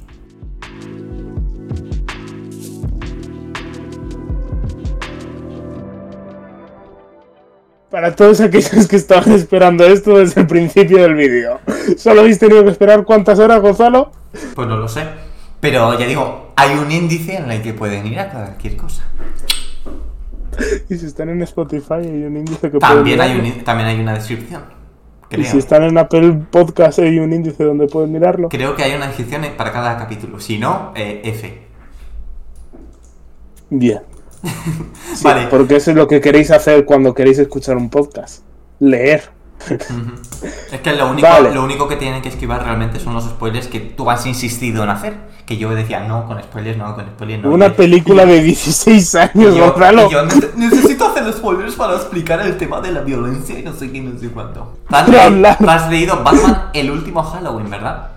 Para 7.99 8.15
todos 8.15 8.39
aquellos 8.39 8.87
que 8.87 8.95
estaban 8.95 9.33
esperando 9.33 9.85
esto 9.85 10.19
desde 10.19 10.39
el 10.39 10.47
principio 10.47 10.99
del 10.99 11.15
vídeo. 11.15 11.59
¿Solo 11.97 12.21
habéis 12.21 12.39
tenido 12.39 12.63
que 12.63 12.69
esperar 12.69 13.03
cuántas 13.03 13.39
horas, 13.39 13.61
Gonzalo? 13.61 14.13
Pues 14.55 14.69
no 14.69 14.77
lo 14.77 14.87
sé. 14.87 15.03
Pero 15.59 15.99
ya 15.99 16.07
digo, 16.07 16.53
hay 16.55 16.77
un 16.77 16.89
índice 16.89 17.35
en 17.35 17.51
el 17.51 17.61
que 17.61 17.73
pueden 17.73 18.07
ir 18.07 18.17
a 18.17 18.29
cualquier 18.29 18.77
cosa. 18.77 19.03
Y 20.89 20.95
si 20.95 21.07
están 21.07 21.27
en 21.27 21.41
Spotify 21.41 21.95
hay 21.95 22.23
un 22.23 22.37
índice 22.37 22.71
que 22.71 22.79
También 22.79 23.17
pueden 23.17 23.43
hay, 23.43 23.51
un, 23.51 23.63
también 23.65 23.89
hay 23.89 23.99
una 23.99 24.13
descripción. 24.13 24.61
Y 25.31 25.43
si 25.43 25.57
están 25.57 25.83
en 25.83 25.97
Apple 25.97 26.45
Podcast 26.49 26.99
hay 26.99 27.19
un 27.19 27.33
índice 27.33 27.65
donde 27.65 27.87
pueden 27.87 28.13
mirarlo. 28.13 28.47
Creo 28.47 28.77
que 28.77 28.83
hay 28.83 28.95
una 28.95 29.07
descripción 29.07 29.45
para 29.57 29.73
cada 29.73 29.97
capítulo. 29.97 30.39
Si 30.39 30.57
no, 30.57 30.93
eh, 30.95 31.19
F. 31.25 31.67
Bien. 33.69 34.08
Sí, 35.13 35.23
Vale. 35.23 35.47
Porque 35.49 35.77
eso 35.77 35.91
es 35.91 35.97
lo 35.97 36.07
que 36.07 36.21
queréis 36.21 36.51
hacer 36.51 36.85
cuando 36.85 37.13
queréis 37.13 37.39
escuchar 37.39 37.77
un 37.77 37.89
podcast. 37.89 38.43
Leer. 38.79 39.23
Es 40.71 40.79
que 40.81 40.93
lo 40.93 41.09
único, 41.09 41.27
Vale. 41.27 41.53
lo 41.53 41.63
único 41.63 41.87
que 41.87 41.97
tienen 41.97 42.21
que 42.21 42.29
esquivar 42.29 42.63
realmente 42.63 42.99
son 42.99 43.13
los 43.13 43.25
spoilers 43.25 43.67
que 43.67 43.79
tú 43.79 44.09
has 44.09 44.25
insistido 44.25 44.83
en 44.83 44.89
hacer. 44.89 45.17
Que 45.45 45.57
yo 45.57 45.71
decía, 45.71 46.01
no, 46.01 46.27
con 46.27 46.41
spoilers, 46.41 46.77
no, 46.77 46.95
con 46.95 47.05
spoilers, 47.07 47.43
no. 47.43 47.49
Una 47.51 47.73
película 47.73 48.25
de 48.25 48.41
16 48.41 49.13
y 49.13 49.17
años, 49.17 49.55
yo, 49.55 49.71
Gonzalo. 49.71 50.07
necesito 50.55 51.07
hacer 51.07 51.33
spoilers 51.33 51.75
para 51.75 51.95
explicar 51.95 52.39
el 52.41 52.55
tema 52.57 52.79
de 52.81 52.91
la 52.91 53.01
violencia 53.01 53.57
y 53.59 53.63
no 53.63 53.73
sé 53.73 53.91
qué, 53.91 53.99
no 53.99 54.17
sé 54.17 54.29
cuánto. 54.29 54.77
Has, 54.89 55.89
leído 55.89 56.23
Batman 56.23 56.69
el 56.73 56.91
último 56.91 57.23
Halloween, 57.23 57.69
¿verdad? 57.69 58.09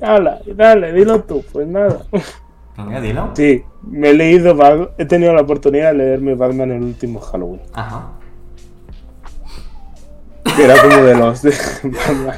Hala, 0.00 0.38
dale, 0.46 0.92
dilo 0.92 1.20
tú. 1.22 1.44
Pues 1.52 1.66
nada. 1.66 1.98
Venga, 2.76 3.00
dilo. 3.00 3.30
Sí, 3.34 3.64
me 3.82 4.10
he 4.10 4.14
leído, 4.14 4.92
he 4.98 5.04
tenido 5.06 5.32
la 5.32 5.42
oportunidad 5.42 5.92
de 5.92 5.98
leerme 5.98 6.34
Batman 6.34 6.70
el 6.72 6.82
último 6.82 7.20
Halloween. 7.20 7.62
Ajá. 7.72 8.08
Que 10.56 10.64
era 10.64 10.80
como 10.82 10.96
de 10.96 11.14
los 11.16 11.42
de 11.42 11.54
Batman. 11.84 12.36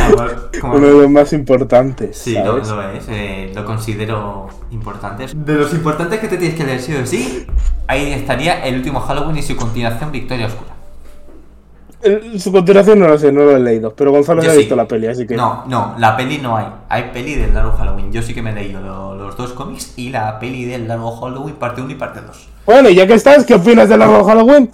A 0.00 0.22
ver, 0.24 0.38
¿cómo- 0.60 0.74
Uno 0.74 0.86
de 0.86 0.92
los 1.02 1.10
más 1.10 1.32
importantes. 1.32 2.16
Sí, 2.18 2.34
lo 2.34 2.58
es, 2.58 3.06
eh, 3.08 3.52
lo 3.54 3.64
considero 3.64 4.48
importante. 4.70 5.26
De 5.34 5.54
los 5.54 5.72
importantes 5.72 6.18
que 6.20 6.28
te 6.28 6.36
tienes 6.36 6.56
que 6.56 6.64
leer 6.64 6.80
sí 6.80 6.94
o 6.94 7.06
sí, 7.06 7.46
ahí 7.86 8.12
estaría 8.12 8.64
el 8.64 8.76
último 8.76 9.00
Halloween 9.00 9.38
y 9.38 9.42
su 9.42 9.56
continuación 9.56 10.10
Victoria 10.12 10.46
Oscura. 10.46 10.72
Su 12.38 12.50
continuación 12.52 12.98
no 12.98 13.06
lo 13.08 13.18
sé, 13.18 13.30
no 13.32 13.42
lo 13.44 13.56
he 13.56 13.60
leído. 13.60 13.94
Pero 13.94 14.10
Gonzalo 14.10 14.42
ya 14.42 14.50
ha 14.50 14.52
sí. 14.52 14.58
visto 14.60 14.74
la 14.76 14.86
peli, 14.86 15.06
así 15.06 15.26
que. 15.26 15.36
No, 15.36 15.64
no, 15.66 15.94
la 15.98 16.16
peli 16.16 16.38
no 16.38 16.56
hay. 16.56 16.66
Hay 16.88 17.10
peli 17.12 17.34
del 17.36 17.54
largo 17.54 17.72
Halloween. 17.72 18.10
Yo 18.12 18.22
sí 18.22 18.34
que 18.34 18.42
me 18.42 18.50
he 18.50 18.54
leído 18.54 18.80
lo- 18.80 19.14
los 19.14 19.36
dos 19.36 19.52
cómics 19.52 19.94
y 19.96 20.10
la 20.10 20.38
peli 20.40 20.64
del 20.64 20.88
largo 20.88 21.16
Halloween 21.20 21.54
parte 21.56 21.80
1 21.80 21.90
y 21.92 21.94
parte 21.94 22.20
2. 22.20 22.48
Bueno, 22.66 22.88
y 22.88 22.94
ya 22.96 23.06
que 23.06 23.14
estás, 23.14 23.44
¿qué 23.44 23.54
opinas 23.54 23.88
del 23.88 24.00
largo 24.00 24.24
Halloween? 24.24 24.70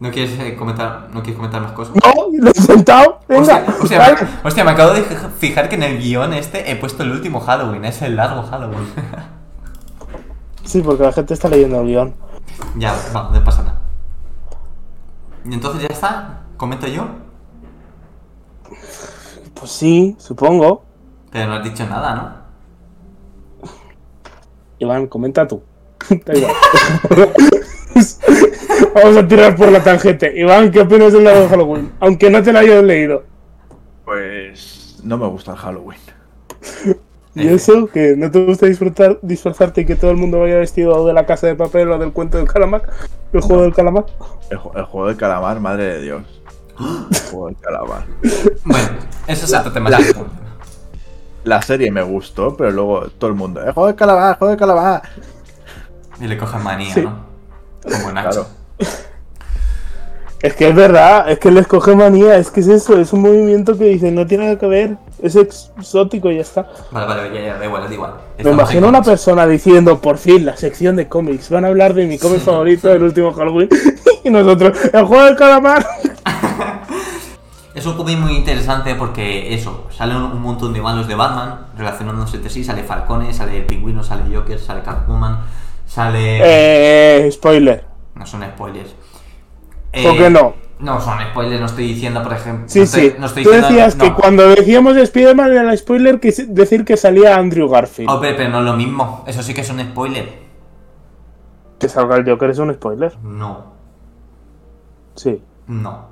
¿No 0.00 0.10
quieres 0.10 0.36
eh, 0.40 0.56
comentar, 0.56 1.06
no 1.12 1.20
quieres 1.22 1.36
comentar 1.36 1.62
más 1.62 1.70
cosas? 1.72 1.94
No, 1.94 2.26
lo 2.36 2.50
he. 2.50 3.20
Venga. 3.28 3.40
Hostia, 3.40 3.64
hostia, 3.80 3.98
vale. 3.98 4.14
me, 4.20 4.28
hostia, 4.48 4.64
me 4.64 4.70
acabo 4.72 4.92
de 4.94 5.02
fijar 5.38 5.68
que 5.68 5.76
en 5.76 5.84
el 5.84 5.98
guion 5.98 6.32
este 6.32 6.72
he 6.72 6.74
puesto 6.76 7.04
el 7.04 7.12
último 7.12 7.38
Halloween, 7.38 7.84
es 7.84 8.02
el 8.02 8.16
largo 8.16 8.42
Halloween. 8.42 8.80
Sí, 10.64 10.80
porque 10.80 11.02
la 11.02 11.12
gente 11.12 11.34
está 11.34 11.48
leyendo 11.48 11.80
el 11.80 11.86
guion. 11.88 12.14
ya, 12.76 12.94
va, 13.14 13.30
no 13.32 13.44
pasa 13.44 13.62
nada. 13.62 13.80
Y 15.44 15.54
entonces 15.54 15.82
ya 15.82 15.88
está, 15.88 16.42
comento 16.56 16.86
yo, 16.86 17.06
Pues 19.54 19.70
sí, 19.70 20.16
supongo. 20.18 20.84
pero 21.30 21.48
no 21.48 21.54
has 21.54 21.64
dicho 21.64 21.86
nada, 21.86 22.14
¿no? 22.14 22.42
Iván, 24.78 25.06
comenta 25.06 25.46
tú. 25.46 25.62
Vamos 28.94 29.16
a 29.16 29.26
tirar 29.28 29.56
por 29.56 29.70
la 29.70 29.82
tangente. 29.82 30.32
Iván, 30.38 30.70
¿qué 30.70 30.80
opinas 30.80 31.12
del 31.12 31.24
largo 31.24 31.48
Halloween? 31.48 31.92
Aunque 32.00 32.30
no 32.30 32.42
te 32.42 32.52
lo 32.52 32.58
hayas 32.58 32.82
leído. 32.82 33.24
Pues 34.04 34.98
no 35.04 35.16
me 35.18 35.26
gusta 35.28 35.52
el 35.52 35.58
Halloween. 35.58 36.00
¿Y 37.34 37.48
eso? 37.48 37.86
¿Que 37.86 38.14
no 38.16 38.30
te 38.30 38.44
gusta 38.44 38.66
disfrutar, 38.66 39.18
disfrazarte 39.22 39.80
y 39.80 39.86
que 39.86 39.96
todo 39.96 40.10
el 40.10 40.16
mundo 40.18 40.40
vaya 40.40 40.56
vestido 40.58 41.06
de 41.06 41.12
la 41.14 41.24
casa 41.24 41.46
de 41.46 41.54
papel 41.54 41.90
o 41.90 41.98
del 41.98 42.12
cuento 42.12 42.36
del 42.38 42.46
calamar? 42.46 42.82
¿El 43.32 43.40
juego 43.40 43.62
del 43.62 43.72
calamar? 43.74 44.04
El, 44.50 44.58
ju- 44.58 44.76
el 44.76 44.84
juego 44.84 45.06
del 45.08 45.16
calamar, 45.16 45.58
madre 45.60 45.84
de 45.84 46.02
Dios. 46.02 46.22
El 46.78 47.30
juego 47.30 47.46
del 47.46 47.56
calamar. 47.58 48.04
Bueno, 48.64 48.88
eso 49.26 49.44
es 49.46 49.54
otro 49.54 49.72
tema. 49.72 49.88
la-. 49.90 49.98
La 51.44 51.60
serie 51.62 51.90
me 51.90 52.02
gustó, 52.02 52.56
pero 52.56 52.70
luego 52.70 53.08
todo 53.18 53.30
el 53.30 53.36
mundo, 53.36 53.60
el 53.64 53.72
juego 53.72 53.86
del 53.88 53.96
calamar, 53.96 54.30
el 54.30 54.36
juego 54.36 54.50
del 54.50 54.58
calamar. 54.60 55.02
Y 56.20 56.26
le 56.26 56.36
cogen 56.38 56.62
manía, 56.62 56.94
Sí. 56.94 57.02
¿no? 57.02 57.24
Como 57.82 58.12
Nacho. 58.12 58.30
Claro. 58.30 58.46
Es 60.42 60.54
que 60.54 60.68
es 60.68 60.74
verdad, 60.74 61.30
es 61.30 61.38
que 61.38 61.52
les 61.52 61.68
coge 61.68 61.94
manía, 61.94 62.36
es 62.36 62.50
que 62.50 62.60
es 62.60 62.66
eso, 62.66 62.98
es 62.98 63.12
un 63.12 63.22
movimiento 63.22 63.78
que 63.78 63.84
dice 63.84 64.10
no 64.10 64.26
tiene 64.26 64.44
nada 64.44 64.58
que 64.58 64.66
ver, 64.66 64.96
es 65.22 65.36
exótico 65.36 66.32
y 66.32 66.36
ya 66.36 66.42
está. 66.42 66.66
Vale, 66.90 67.06
vale, 67.06 67.32
ya, 67.32 67.40
ya, 67.40 67.58
da 67.58 67.64
igual, 67.64 67.84
da 67.86 67.94
igual. 67.94 68.14
Me 68.42 68.50
imagino 68.50 68.88
una 68.88 69.02
persona 69.02 69.46
diciendo, 69.46 70.00
por 70.00 70.18
fin, 70.18 70.44
la 70.44 70.56
sección 70.56 70.96
de 70.96 71.06
cómics, 71.06 71.48
van 71.48 71.64
a 71.64 71.68
hablar 71.68 71.94
de 71.94 72.06
mi 72.06 72.18
cómic 72.18 72.40
favorito 72.40 72.88
del 72.88 73.04
último 73.04 73.32
Halloween, 73.32 73.68
y 74.24 74.30
nosotros, 74.30 74.76
el 74.92 75.04
juego 75.04 75.24
del 75.24 75.36
calamar. 75.36 75.86
Es 77.74 77.86
un 77.86 77.96
cómic 77.96 78.18
muy 78.18 78.32
interesante 78.32 78.94
porque 78.96 79.54
eso, 79.54 79.86
sale 79.96 80.14
un, 80.14 80.24
un 80.24 80.42
montón 80.42 80.74
de 80.74 80.82
malos 80.82 81.08
de 81.08 81.14
Batman 81.14 81.68
relacionándose 81.74 82.36
entre 82.36 82.50
sí, 82.50 82.62
sale 82.62 82.82
Falcone, 82.82 83.32
sale 83.32 83.56
el 83.56 83.64
pingüino, 83.64 84.04
sale 84.04 84.24
Joker, 84.30 84.58
sale 84.58 84.82
Catwoman, 84.82 85.38
sale... 85.86 86.40
Eh, 86.42 87.32
spoiler. 87.32 87.82
No 88.14 88.26
son 88.26 88.42
spoilers. 88.42 88.94
¿Por 89.92 90.16
qué 90.16 90.30
no? 90.30 90.54
No 90.78 91.00
son 91.00 91.18
spoilers, 91.30 91.60
no 91.60 91.66
estoy 91.66 91.86
diciendo, 91.88 92.22
por 92.22 92.32
ejemplo. 92.32 92.64
Sí, 92.68 92.78
no 92.80 92.84
estoy, 92.84 93.10
sí. 93.10 93.14
no 93.18 93.26
estoy 93.26 93.44
Tú 93.44 93.50
diciendo- 93.50 93.68
decías 93.68 93.94
que 93.94 94.12
cuando 94.14 94.48
decíamos 94.48 94.96
Spider-Man 94.96 95.52
era 95.52 95.76
spoiler 95.76 96.18
que 96.18 96.32
decir 96.48 96.84
que 96.84 96.96
salía 96.96 97.36
Andrew 97.36 97.68
Garfield. 97.68 98.10
Hombre, 98.10 98.34
pero 98.34 98.48
no 98.50 98.58
es 98.60 98.64
lo 98.64 98.72
mismo. 98.74 99.22
Eso 99.26 99.42
sí 99.44 99.54
que 99.54 99.60
es 99.60 99.70
un 99.70 99.78
spoiler. 99.80 100.40
Que 101.78 101.88
salga 101.88 102.16
el 102.16 102.28
Joker 102.28 102.50
es 102.50 102.58
un 102.58 102.72
spoiler. 102.74 103.16
No, 103.22 103.72
Sí, 105.14 105.40
no. 105.68 106.06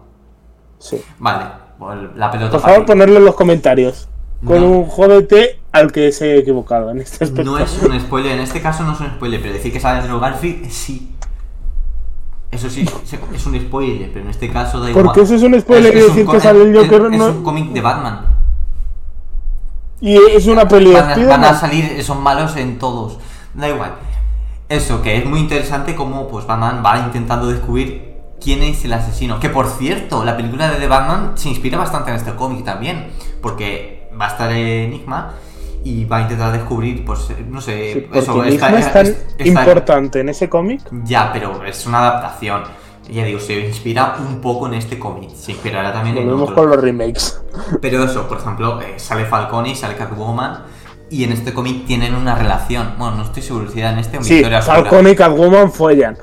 sí. 0.78 1.02
Vale, 1.18 1.44
pues 1.78 1.98
la 2.16 2.30
pelota 2.30 2.52
Por 2.52 2.60
favor, 2.60 2.86
ponerlo 2.86 3.16
en 3.18 3.24
los 3.24 3.34
comentarios. 3.34 4.08
Con 4.44 4.60
No. 4.60 4.66
un 4.68 4.86
jódete 4.86 5.60
al 5.72 5.90
que 5.92 6.12
se 6.12 6.24
haya 6.30 6.40
equivocado 6.40 6.90
en 6.90 7.00
este 7.00 7.24
aspecto. 7.24 7.50
No 7.50 7.58
es 7.58 7.82
un 7.82 7.98
spoiler, 8.00 8.32
en 8.32 8.40
este 8.40 8.60
caso 8.62 8.84
no 8.84 8.92
es 8.92 9.00
un 9.00 9.08
spoiler, 9.08 9.40
pero 9.40 9.52
decir 9.54 9.72
que 9.72 9.80
sale 9.80 10.00
Andrew 10.00 10.18
Garfield, 10.20 10.70
sí. 10.70 11.14
Eso 12.50 12.68
sí, 12.68 12.84
es 13.34 13.46
un 13.46 13.60
spoiler, 13.60 14.10
pero 14.12 14.24
en 14.24 14.30
este 14.30 14.50
caso 14.50 14.80
da 14.80 14.90
igual. 14.90 15.04
Porque 15.04 15.20
eso 15.22 15.34
es 15.36 15.42
un 15.42 15.58
spoiler 15.60 15.96
y 15.96 16.00
un 16.02 16.08
decir 16.08 16.26
co- 16.26 16.32
que 16.32 16.40
sale 16.40 16.62
el 16.62 16.76
es- 16.76 16.82
Joker 16.82 17.12
es, 17.12 17.18
no- 17.18 17.26
un 17.26 17.44
cómic 17.44 17.70
de 17.70 17.80
Batman. 17.80 18.26
Y 20.00 20.16
es 20.16 20.46
una 20.46 20.66
peli 20.66 20.92
Van 20.92 21.10
a, 21.10 21.26
van 21.26 21.44
a 21.44 21.54
salir, 21.54 22.02
son 22.02 22.22
malos 22.22 22.56
en 22.56 22.78
todos. 22.78 23.18
Da 23.54 23.68
igual. 23.68 23.92
Eso, 24.68 25.02
que 25.02 25.16
es 25.18 25.26
muy 25.26 25.40
interesante 25.40 25.94
como 25.94 26.26
pues 26.28 26.46
Batman 26.46 26.82
va 26.84 26.98
intentando 26.98 27.46
descubrir 27.48 28.14
quién 28.42 28.62
es 28.62 28.84
el 28.84 28.92
asesino. 28.94 29.38
Que 29.38 29.50
por 29.50 29.68
cierto, 29.68 30.24
la 30.24 30.36
película 30.36 30.70
de 30.70 30.76
The 30.76 30.86
Batman 30.88 31.32
se 31.34 31.50
inspira 31.50 31.76
bastante 31.76 32.10
en 32.10 32.16
este 32.16 32.34
cómic 32.34 32.64
también. 32.64 33.08
Porque 33.42 34.08
va 34.18 34.26
a 34.26 34.28
estar 34.28 34.50
Enigma 34.52 35.34
y 35.84 36.04
va 36.04 36.18
a 36.18 36.22
intentar 36.22 36.52
descubrir, 36.52 37.04
pues, 37.04 37.28
no 37.48 37.60
sé, 37.60 37.92
Sí, 37.92 38.06
eso, 38.12 38.44
está- 38.44 38.78
es 38.78 38.92
tan 38.92 39.06
está- 39.06 39.44
importante 39.46 40.20
en 40.20 40.28
ese 40.28 40.48
cómic. 40.48 40.82
Ya, 41.04 41.30
pero 41.32 41.64
es 41.64 41.86
una 41.86 41.98
adaptación. 42.00 42.62
Ya 43.10 43.24
digo, 43.24 43.40
se 43.40 43.58
inspira 43.66 44.16
un 44.20 44.40
poco 44.40 44.68
en 44.68 44.74
este 44.74 44.98
cómic. 44.98 45.30
Se 45.34 45.52
inspirará 45.52 45.92
también 45.92 46.16
en 46.18 46.24
Volvemos 46.26 46.50
otros. 46.50 46.58
con 46.60 46.70
los 46.70 46.80
remakes. 46.80 47.40
Pero 47.80 48.04
eso, 48.04 48.28
por 48.28 48.38
ejemplo, 48.38 48.80
eh, 48.80 48.94
sale 48.98 49.24
Falcone 49.24 49.70
y 49.70 49.74
sale 49.74 49.96
Catwoman. 49.96 50.62
Y 51.08 51.24
en 51.24 51.32
este 51.32 51.52
cómic 51.52 51.86
tienen 51.86 52.14
una 52.14 52.36
relación. 52.36 52.94
Bueno, 52.98 53.16
no 53.16 53.22
estoy 53.24 53.42
seguro 53.42 53.68
si 53.68 53.80
era 53.80 53.90
en 53.90 53.98
este 53.98 54.16
o 54.18 54.20
en 54.20 54.24
Sí, 54.24 54.34
Victoria 54.34 54.58
Oscura. 54.60 54.76
Falcon 54.76 55.08
y 55.08 55.16
Catwoman 55.16 55.72
follan. 55.72 56.18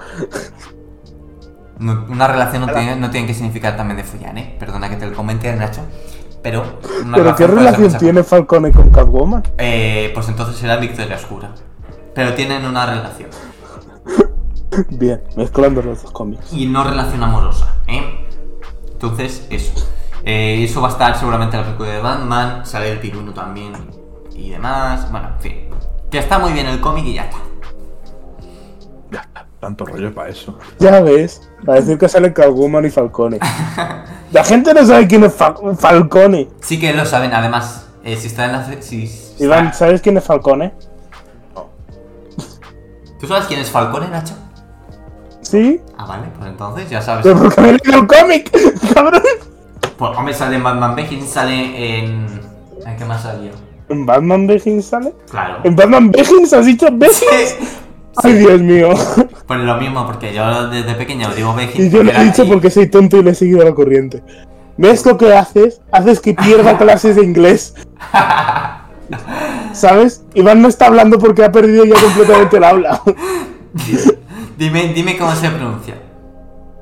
No- 1.79 2.05
una 2.09 2.27
relación 2.27 2.65
no 2.65 2.73
tiene, 2.73 2.95
no 2.95 3.09
tiene 3.11 3.27
que 3.27 3.33
significar 3.33 3.75
también 3.75 3.97
de 3.97 4.03
follar, 4.03 4.37
¿eh? 4.37 4.55
Perdona 4.57 4.89
que 4.89 4.95
te 4.95 5.05
lo 5.07 5.15
comente, 5.15 5.53
Nacho. 5.55 5.81
Pero. 6.41 6.63
¿Pero 7.13 7.35
qué 7.35 7.47
relación 7.47 7.97
tiene 7.97 8.23
Falcone 8.23 8.71
con 8.71 8.89
Catwoman? 8.89 9.43
Eh, 9.57 10.11
pues 10.13 10.29
entonces 10.29 10.55
será 10.55 10.77
Victoria 10.77 11.15
Oscura. 11.15 11.51
Pero 12.13 12.33
tienen 12.33 12.65
una 12.65 12.85
relación. 12.85 13.29
Bien, 14.89 15.23
mezclando 15.35 15.81
los 15.81 16.03
dos 16.03 16.11
cómics. 16.11 16.53
Y 16.53 16.67
no 16.67 16.83
relación 16.83 17.23
amorosa, 17.23 17.75
¿eh? 17.87 18.27
Entonces, 18.91 19.47
eso. 19.49 19.73
Eh, 20.23 20.63
eso 20.63 20.81
va 20.81 20.89
a 20.89 20.91
estar 20.91 21.17
seguramente 21.17 21.55
en 21.55 21.61
la 21.61 21.65
película 21.67 21.89
de 21.89 22.01
Batman. 22.01 22.65
Sale 22.65 22.91
el 22.91 22.99
piruno 22.99 23.33
también. 23.33 23.73
Y 24.35 24.49
demás. 24.49 25.11
Bueno, 25.11 25.29
en 25.35 25.39
fin. 25.39 25.69
Que 26.11 26.19
está 26.19 26.39
muy 26.39 26.53
bien 26.53 26.67
el 26.67 26.81
cómic 26.81 27.05
y 27.05 27.13
ya 27.13 27.23
está. 27.23 27.37
Ya 29.11 29.21
está, 29.21 29.46
tanto 29.59 29.85
rollo 29.85 30.13
para 30.13 30.29
eso. 30.29 30.57
Ya 30.79 30.99
ves, 31.01 31.49
para 31.65 31.79
decir 31.81 31.97
que 31.97 32.07
sale 32.09 32.31
Catwoman 32.33 32.85
y 32.85 32.89
Falcone. 32.89 33.39
La 34.31 34.43
gente 34.43 34.73
no 34.73 34.85
sabe 34.85 35.07
quién 35.07 35.23
es 35.23 35.33
Fa- 35.33 35.55
Falcone. 35.77 36.49
Sí 36.61 36.79
que 36.79 36.93
lo 36.93 37.05
saben, 37.05 37.33
además. 37.33 37.87
eh, 38.03 38.15
si 38.17 38.27
está 38.27 38.45
en 38.45 38.51
la. 38.53 38.81
Si, 38.81 39.07
si 39.07 39.43
Iván, 39.43 39.73
¿sabes 39.73 40.01
quién 40.01 40.17
es 40.17 40.23
Falcone? 40.23 40.73
¿Tú 43.19 43.27
sabes 43.27 43.45
quién 43.47 43.59
es 43.59 43.69
Falcone, 43.71 44.07
Nacho? 44.09 44.35
¿Sí? 45.41 45.81
Ah, 45.97 46.05
vale, 46.05 46.27
pues 46.37 46.49
entonces 46.49 46.89
ya 46.89 47.01
sabes. 47.01 47.23
Pero 47.23 47.39
porque 47.41 47.61
me 47.61 47.69
he 47.69 47.71
leído 47.73 47.99
el 48.01 48.07
cómic, 48.07 48.51
cabrón. 48.93 49.21
Pues, 49.97 50.17
hombre, 50.17 50.33
sale 50.33 50.57
en 50.57 50.63
Batman 50.63 50.95
Begins, 50.95 51.29
sale 51.29 51.99
en. 51.99 52.27
¿En 52.85 52.97
qué 52.97 53.05
más 53.05 53.23
salió? 53.23 53.51
¿En 53.89 54.05
Batman 54.05 54.45
Begins 54.45 54.85
sale? 54.85 55.13
Claro. 55.31 55.59
¿En 55.63 55.75
Batman 55.75 56.11
Begins 56.11 56.53
has 56.53 56.65
dicho 56.65 56.87
Begins? 56.91 57.55
Ay, 58.23 58.33
Dios 58.33 58.61
mío. 58.61 58.89
Pues 59.47 59.59
lo 59.61 59.77
mismo, 59.77 60.05
porque 60.05 60.33
yo 60.33 60.67
desde 60.69 60.95
pequeño 60.95 61.29
digo 61.33 61.53
Begins. 61.53 61.79
Y 61.79 61.89
yo 61.89 62.03
lo 62.03 62.11
he 62.11 62.23
dicho 62.25 62.47
porque 62.47 62.69
soy 62.69 62.87
tonto 62.89 63.17
y 63.17 63.23
le 63.23 63.31
he 63.31 63.35
seguido 63.35 63.63
la 63.63 63.73
corriente. 63.73 64.23
¿Ves 64.77 65.05
lo 65.05 65.17
que 65.17 65.33
haces? 65.33 65.81
Haces 65.91 66.19
que 66.19 66.33
pierda 66.33 66.77
clases 66.79 67.15
de 67.15 67.23
inglés. 67.23 67.73
¿Sabes? 69.73 70.23
Iván 70.33 70.61
no 70.61 70.67
está 70.67 70.87
hablando 70.87 71.17
porque 71.19 71.43
ha 71.43 71.51
perdido 71.51 71.85
ya 71.85 71.95
completamente 72.01 72.57
el 72.57 72.63
habla. 72.63 73.01
Dime, 74.57 74.91
dime 74.93 75.17
cómo 75.17 75.33
se 75.35 75.49
pronuncia. 75.49 76.01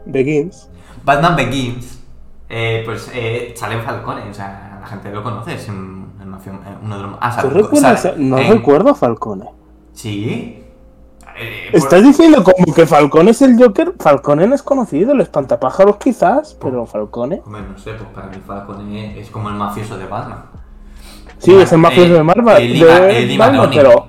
Begins. 0.06 0.70
Batman 1.04 1.36
Begins, 1.36 2.00
eh, 2.48 2.84
pues 2.86 3.12
eh, 3.14 3.54
sale 3.58 3.76
en 3.76 3.82
Falcone, 3.84 4.22
o 4.30 4.34
sea, 4.34 4.80
la 4.82 4.88
gente 4.88 5.12
lo 5.12 5.22
conoce, 5.22 5.56
es 5.56 5.68
un, 5.68 6.08
uno 6.84 6.98
de 6.98 7.04
los... 7.04 7.12
Ah, 7.20 7.38
¿Tú 7.42 7.50
recuerdas? 7.50 8.02
sale 8.02 8.16
No 8.18 8.38
en- 8.40 8.50
recuerdo 8.52 8.90
a 8.92 8.96
Falcone. 8.96 9.46
Sí. 9.94 10.64
Eh, 11.38 11.68
por- 11.72 11.78
¿Estás 11.80 12.04
diciendo 12.04 12.44
como 12.44 12.74
que 12.74 12.86
Falcone 12.86 13.32
es 13.32 13.42
el 13.42 13.58
Joker? 13.62 13.94
Falcone 14.00 14.48
no 14.48 14.56
es 14.56 14.64
conocido, 14.64 15.12
el 15.14 15.22
espantapájaros 15.22 15.98
quizás, 15.98 16.56
pero 16.62 16.86
Falcone. 16.86 17.42
Hombre, 17.46 17.62
no 17.72 17.78
sé, 17.78 17.92
pues 17.94 18.10
para 18.14 18.28
mí 18.28 18.38
Falcone 18.46 19.20
es 19.20 19.30
como 19.30 19.50
el 19.50 19.56
mafioso 19.56 19.98
de 19.98 20.06
Batman. 20.06 20.46
Sí, 21.38 21.54
es 21.54 21.72
el 21.74 21.80
mafioso 21.80 22.14
de 22.14 22.24
Marvel. 22.24 22.64
el 22.64 22.80
de 22.80 23.38
Batman, 23.38 23.70
pero 23.74 24.08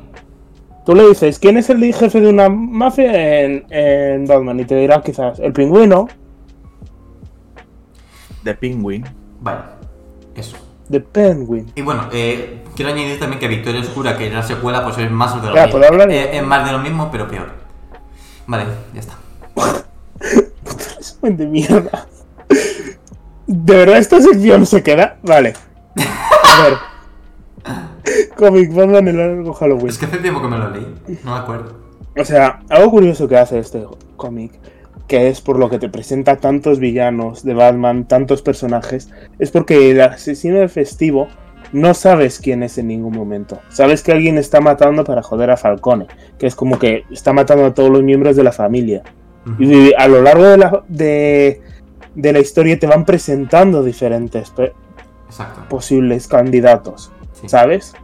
tú 0.85 0.95
le 0.95 1.09
dices, 1.09 1.39
¿quién 1.41 1.57
es 1.57 1.69
el 1.71 1.83
jefe 1.93 2.21
de 2.21 2.29
una 2.29 2.49
mafia 2.49 3.43
en, 3.45 3.67
en 3.71 4.27
Batman? 4.27 4.61
Y 4.61 4.65
te 4.65 4.77
dirá 4.77 5.03
quizás, 5.03 5.41
el 5.41 5.53
pingüino, 5.53 6.07
The 8.45 8.55
Penguin. 8.55 9.05
Vale, 9.41 9.59
de 10.89 11.01
Penguin. 11.01 11.73
Y 11.75 11.83
bueno, 11.83 12.09
eh, 12.13 12.63
quiero 12.75 12.93
añadir 12.93 13.19
también 13.19 13.41
que 13.41 13.49
Victoria 13.49 13.81
Oscura, 13.81 14.17
que 14.17 14.29
es 14.29 14.33
la 14.33 14.43
secuela, 14.43 14.85
pues 14.85 14.99
es 14.99 15.11
más 15.11 15.35
de 15.41 15.49
lo 15.49 15.55
mismo. 15.55 16.03
Eh, 16.11 16.37
es 16.37 16.43
más 16.45 16.67
de 16.67 16.73
lo 16.73 16.79
mismo, 16.79 17.11
pero 17.11 17.29
peor. 17.29 17.51
Vale, 18.47 18.65
ya 18.95 19.01
está. 19.01 19.17
Resumen 20.97 21.37
de 21.37 21.47
mierda. 21.47 22.07
¿De 23.47 23.77
verdad 23.77 23.99
esta 23.99 24.21
sección 24.21 24.67
se 24.67 24.83
queda? 24.83 25.19
Vale. 25.23 25.55
A 26.43 26.63
ver. 26.63 26.79
Comic 28.37 28.73
Batman 28.73 29.09
el 29.09 29.17
largo 29.17 29.53
Halloween. 29.55 29.89
Es 29.89 29.99
que 29.99 30.07
hace 30.07 30.19
tiempo 30.19 30.41
que 30.41 30.49
me 30.49 30.59
lo 30.59 30.71
leí, 30.71 30.87
no 31.25 31.33
me 31.33 31.39
acuerdo. 31.39 31.73
O 32.17 32.25
sea, 32.25 32.61
algo 32.71 32.91
curioso 32.91 33.29
que 33.29 33.37
hace 33.37 33.59
este 33.59 33.85
cómic, 34.17 34.53
que 35.07 35.29
es 35.29 35.41
por 35.41 35.59
lo 35.59 35.71
que 35.71 35.79
te 35.79 35.89
presenta 35.89 36.37
tantos 36.37 36.79
villanos 36.79 37.45
de 37.45 37.55
Batman, 37.55 38.07
tantos 38.07 38.43
personajes, 38.43 39.11
es 39.39 39.51
porque 39.51 39.91
el 39.91 40.01
asesino 40.01 40.59
de 40.59 40.69
festivo 40.69 41.29
no 41.73 41.95
sabes 41.95 42.39
quién 42.39 42.63
es 42.63 42.79
en 42.79 42.89
ningún 42.89 43.15
momento. 43.15 43.61
Sabes 43.69 44.03
que 44.03 44.13
alguien 44.13 44.39
está 44.39 44.61
matando 44.61 45.05
para 45.05 45.23
joder 45.23 45.51
a 45.51 45.57
Falcone, 45.57 46.07
que 46.39 46.47
es 46.47 46.55
como 46.55 46.79
que 46.79 47.05
está 47.11 47.33
matando 47.33 47.67
a 47.67 47.75
todos 47.75 47.91
los 47.91 48.03
miembros 48.03 48.37
de 48.37 48.45
la 48.45 48.53
familia. 48.53 49.03
Y 49.61 49.93
a 49.95 50.09
lo 50.09 50.23
largo 50.23 50.43
de 50.43 50.59
la, 50.59 50.83
de, 50.89 51.61
de 52.17 52.33
la 52.33 52.41
historia 52.41 52.77
te 52.79 52.89
van 52.89 53.05
presentando 53.05 53.85
diferentes 53.85 54.53
Exacto. 55.29 55.69
posibles 55.69 56.27
candidatos. 56.27 57.13
Sí. 57.33 57.49
¿sabes? 57.49 57.95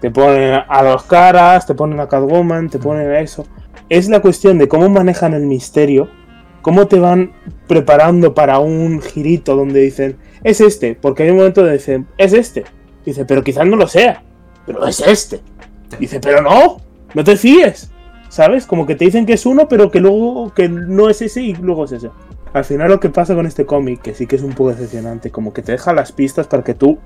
Te 0.00 0.10
ponen 0.10 0.60
a 0.68 0.82
dos 0.82 1.04
caras, 1.04 1.66
te 1.66 1.74
ponen 1.74 2.00
a 2.00 2.08
Catwoman, 2.08 2.68
te 2.68 2.78
ponen 2.78 3.10
a 3.10 3.20
eso. 3.20 3.46
Es 3.88 4.08
la 4.08 4.20
cuestión 4.20 4.58
de 4.58 4.68
cómo 4.68 4.88
manejan 4.88 5.32
el 5.32 5.46
misterio, 5.46 6.08
cómo 6.64 6.86
te 6.86 6.98
van 6.98 7.30
preparando 7.68 8.32
para 8.32 8.58
un 8.58 9.02
girito 9.02 9.54
donde 9.54 9.82
dicen, 9.82 10.16
es 10.42 10.62
este, 10.62 10.94
porque 10.94 11.22
hay 11.22 11.30
un 11.30 11.36
momento 11.36 11.60
donde 11.60 11.76
dicen, 11.76 12.06
es 12.16 12.32
este. 12.32 12.64
Dice, 13.04 13.26
pero 13.26 13.44
quizás 13.44 13.66
no 13.66 13.76
lo 13.76 13.86
sea, 13.86 14.22
pero 14.64 14.86
es 14.86 15.00
este. 15.00 15.42
Dice, 16.00 16.20
pero 16.20 16.40
no, 16.40 16.78
no 17.12 17.22
te 17.22 17.36
fíes. 17.36 17.90
¿Sabes? 18.30 18.66
Como 18.66 18.86
que 18.86 18.94
te 18.94 19.04
dicen 19.04 19.26
que 19.26 19.34
es 19.34 19.44
uno, 19.44 19.68
pero 19.68 19.90
que 19.90 20.00
luego 20.00 20.54
que 20.54 20.70
no 20.70 21.10
es 21.10 21.20
ese 21.20 21.42
y 21.42 21.54
luego 21.54 21.84
es 21.84 21.92
ese. 21.92 22.10
Al 22.54 22.64
final 22.64 22.88
lo 22.88 22.98
que 22.98 23.10
pasa 23.10 23.34
con 23.34 23.44
este 23.44 23.66
cómic, 23.66 24.00
que 24.00 24.14
sí 24.14 24.26
que 24.26 24.36
es 24.36 24.42
un 24.42 24.54
poco 24.54 24.70
decepcionante, 24.70 25.30
como 25.30 25.52
que 25.52 25.60
te 25.60 25.72
deja 25.72 25.92
las 25.92 26.12
pistas 26.12 26.46
para 26.46 26.64
que 26.64 26.72
tú 26.72 26.98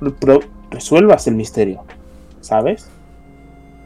resuelvas 0.71 1.27
el 1.27 1.35
misterio, 1.35 1.83
¿sabes? 2.41 2.89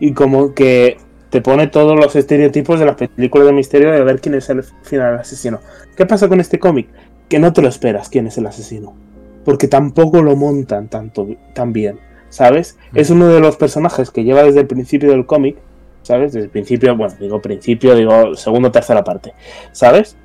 Y 0.00 0.12
como 0.12 0.52
que 0.52 0.98
te 1.32 1.40
pone 1.40 1.66
todos 1.66 1.98
los 1.98 2.14
estereotipos 2.14 2.78
de 2.78 2.84
las 2.84 2.96
películas 2.96 3.46
de 3.46 3.54
misterio 3.54 3.90
de 3.90 4.04
ver 4.04 4.20
quién 4.20 4.34
es 4.34 4.50
el 4.50 4.62
final 4.62 5.18
asesino. 5.18 5.60
¿Qué 5.96 6.04
pasa 6.04 6.28
con 6.28 6.40
este 6.40 6.58
cómic? 6.58 6.88
Que 7.30 7.38
no 7.38 7.54
te 7.54 7.62
lo 7.62 7.68
esperas 7.68 8.10
quién 8.10 8.26
es 8.26 8.36
el 8.36 8.46
asesino. 8.46 8.94
Porque 9.42 9.66
tampoco 9.66 10.20
lo 10.20 10.36
montan 10.36 10.88
tanto 10.88 11.26
tan 11.54 11.72
bien, 11.72 11.98
¿sabes? 12.28 12.76
Es 12.92 13.08
uno 13.08 13.28
de 13.28 13.40
los 13.40 13.56
personajes 13.56 14.10
que 14.10 14.24
lleva 14.24 14.42
desde 14.42 14.60
el 14.60 14.66
principio 14.66 15.10
del 15.10 15.24
cómic, 15.24 15.56
¿sabes? 16.02 16.34
Desde 16.34 16.44
el 16.44 16.50
principio, 16.50 16.94
bueno, 16.94 17.14
digo 17.18 17.40
principio, 17.40 17.94
digo 17.94 18.34
segundo 18.34 18.68
o 18.68 18.70
tercera 18.72 19.02
parte, 19.02 19.32
¿sabes? 19.72 20.18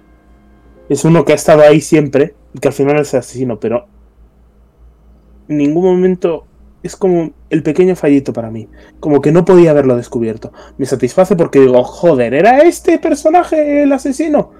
Es 0.90 1.06
uno 1.06 1.24
que 1.24 1.32
ha 1.32 1.36
estado 1.36 1.62
ahí 1.62 1.80
siempre 1.80 2.36
y 2.54 2.60
que 2.60 2.68
al 2.68 2.74
final 2.74 3.00
es 3.00 3.14
asesino, 3.14 3.62
pero 3.62 3.88
en 5.48 5.58
ningún 5.58 5.86
momento 5.86 6.46
es 6.84 6.95
como 6.95 7.32
el 7.49 7.64
pequeño 7.64 7.95
fallito 7.95 8.34
para 8.34 8.49
mí. 8.52 8.68
Como 8.99 9.22
que 9.22 9.32
no 9.32 9.45
podía 9.45 9.72
haberlo 9.72 9.95
descubierto. 9.98 10.52
Me 10.78 10.86
satisface 10.86 11.36
porque 11.36 11.60
digo, 11.60 11.84
joder, 11.84 12.34
¿era 12.34 12.60
este 12.60 12.98
personaje 12.99 13.84
el 13.84 13.91
asesino? 13.91 14.52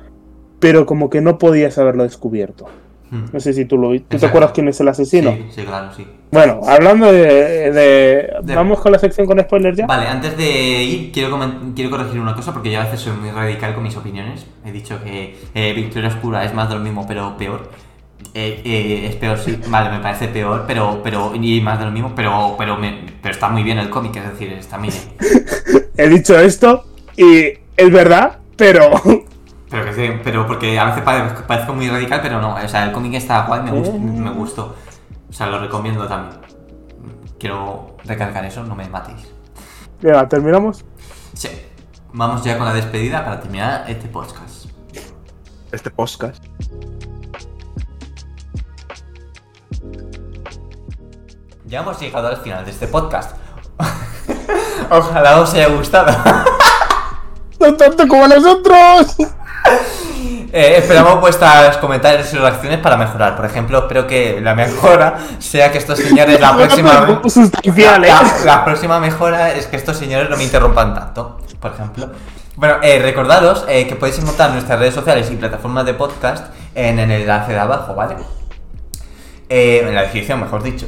Pero 0.60 0.85
como 0.85 1.10
que 1.10 1.22
no 1.22 1.38
podías 1.38 1.77
haberlo 1.77 2.03
descubierto. 2.03 2.65
Hmm. 3.10 3.26
No 3.31 3.39
sé 3.39 3.53
si 3.53 3.64
tú 3.65 3.77
lo 3.77 3.91
viste. 3.91 4.07
¿Tú 4.18 4.19
te 4.19 4.26
acuerdas 4.26 4.52
quién 4.52 4.68
es 4.68 4.80
el 4.81 4.88
asesino? 4.89 5.31
Sí, 5.31 5.45
sí, 5.52 5.61
claro, 5.64 5.94
sí. 5.95 6.06
Bueno, 6.30 6.60
hablando 6.68 7.10
de, 7.10 7.72
de- 7.72 8.30
De- 8.44 8.56
¿Vamos 8.56 8.81
con 8.81 8.91
la 8.91 8.99
sección 8.99 9.26
con 9.26 9.39
spoilers 9.39 9.77
ya? 9.77 9.85
Vale, 9.85 10.07
antes 10.07 10.35
de 10.35 10.84
ir, 10.84 11.11
quiero, 11.14 11.39
quiero 11.73 11.89
corregir 11.89 12.19
una 12.19 12.35
cosa 12.35 12.52
porque 12.52 12.69
yo 12.69 12.81
a 12.81 12.84
veces 12.84 12.99
soy 12.99 13.14
muy 13.15 13.31
radical 13.31 13.73
con 13.76 13.84
mis 13.84 13.95
opiniones. 13.95 14.45
He 14.65 14.73
dicho 14.73 15.02
que 15.03 15.38
eh, 15.56 15.73
Victoria 15.73 16.10
Oscura 16.10 16.44
es 16.44 16.53
más 16.53 16.68
de 16.68 16.76
lo 16.76 16.81
mismo, 16.81 17.06
pero 17.07 17.38
peor. 17.38 17.69
Eh, 18.34 18.61
eh, 18.65 19.07
es 19.10 19.15
peor, 19.15 19.38
sí. 19.39 19.60
Vale, 19.68 19.89
me 19.89 19.99
parece 19.99 20.27
peor, 20.27 20.65
pero, 20.68 21.02
pero 21.03 21.34
y 21.35 21.60
más 21.61 21.80
de 21.80 21.85
lo 21.85 21.91
mismo, 21.91 22.14
pero, 22.15 22.56
pero, 22.57 22.77
me- 22.77 23.06
pero 23.22 23.34
está 23.34 23.49
muy 23.49 23.64
bien 23.64 23.77
el 23.80 23.89
cómic, 23.89 24.15
es 24.18 24.31
decir, 24.31 24.53
está 24.53 24.77
muy 24.77 24.89
bien. 24.89 25.03
He 25.98 26.07
dicho 26.10 26.38
esto 26.38 26.85
y 27.15 27.45
es 27.76 27.91
verdad, 27.91 28.39
pero... 28.56 28.91
Pero, 29.69 29.84
que 29.84 29.94
sí, 29.94 30.10
pero 30.23 30.48
porque 30.48 30.80
a 30.80 30.85
veces 30.85 31.02
pare- 31.03 31.30
parezco 31.45 31.73
muy 31.73 31.89
radical, 31.89 32.22
pero 32.22 32.39
no. 32.39 32.56
O 32.56 32.68
sea, 32.69 32.85
el 32.85 32.94
cómic 32.94 33.15
está 33.15 33.41
guay, 33.48 33.64
me, 33.64 33.72
gust- 33.72 33.99
me 33.99 34.31
gustó. 34.31 34.77
O 35.30 35.34
sea, 35.34 35.48
lo 35.48 35.60
recomiendo 35.60 36.07
también. 36.07 36.39
Quiero 37.38 37.98
recalcar 38.06 38.45
eso, 38.45 38.64
no 38.64 38.76
me 38.76 38.88
matéis. 38.88 39.27
Venga, 40.02 40.26
¿terminamos? 40.30 40.85
Sí. 41.34 41.49
Vamos 42.14 42.45
ya 42.45 42.57
con 42.57 42.65
la 42.65 42.73
despedida 42.73 43.26
para 43.26 43.41
terminar 43.41 43.84
este 43.89 44.07
podcast. 44.07 44.68
Este 45.73 45.91
podcast. 45.91 46.41
Ya 51.68 51.81
hemos 51.81 51.99
llegado 51.99 52.30
al 52.30 52.38
final 52.38 52.64
de 52.64 52.72
este 52.72 52.88
podcast. 52.88 53.35
Ojalá 54.89 55.41
os 55.41 55.53
haya 55.53 55.68
gustado. 55.68 56.15
¡No 57.60 57.73
tanto 57.76 58.07
como 58.07 58.27
nosotros! 58.27 59.15
Eh, 60.53 60.77
esperamos 60.77 61.19
vuestros 61.19 61.77
comentarios 61.77 62.34
y 62.34 62.38
reacciones 62.38 62.80
para 62.80 62.95
mejorar. 62.95 63.35
Por 63.35 63.45
ejemplo, 63.45 63.80
espero 63.80 64.07
que 64.07 64.39
la 64.39 64.56
mejora 64.56 65.18
sea 65.39 65.73
que 65.73 65.77
estos 65.77 65.99
señores 65.99 66.39
la 66.39 66.56
próxima 66.56 67.06
¿eh? 67.06 67.72
La, 67.99 68.23
la 68.45 68.65
próxima 68.65 68.98
mejora 69.02 69.53
es 69.53 69.68
que 69.68 69.76
estos 69.76 69.98
señores 69.98 70.30
no 70.30 70.38
me 70.38 70.45
interrumpan 70.45 70.95
tanto, 70.95 71.41
por 71.60 71.73
ejemplo. 71.73 72.10
Bueno, 72.56 72.77
eh, 72.81 72.99
recordaros 72.99 73.65
eh, 73.68 73.88
que 73.88 73.95
podéis 73.98 74.19
encontrar 74.19 74.52
nuestras 74.52 74.80
redes 74.80 74.95
sociales 74.95 75.30
y 75.30 75.35
plataformas 75.35 75.85
de 75.85 75.94
podcast 75.94 76.48
en, 76.73 76.98
el 76.98 77.11
enlace 77.11 77.52
de 77.52 77.60
abajo, 77.60 77.94
¿vale? 77.94 78.15
Eh, 79.49 79.84
en 79.85 79.94
la 79.94 80.03
descripción, 80.03 80.39
mejor 80.39 80.64
dicho. 80.64 80.88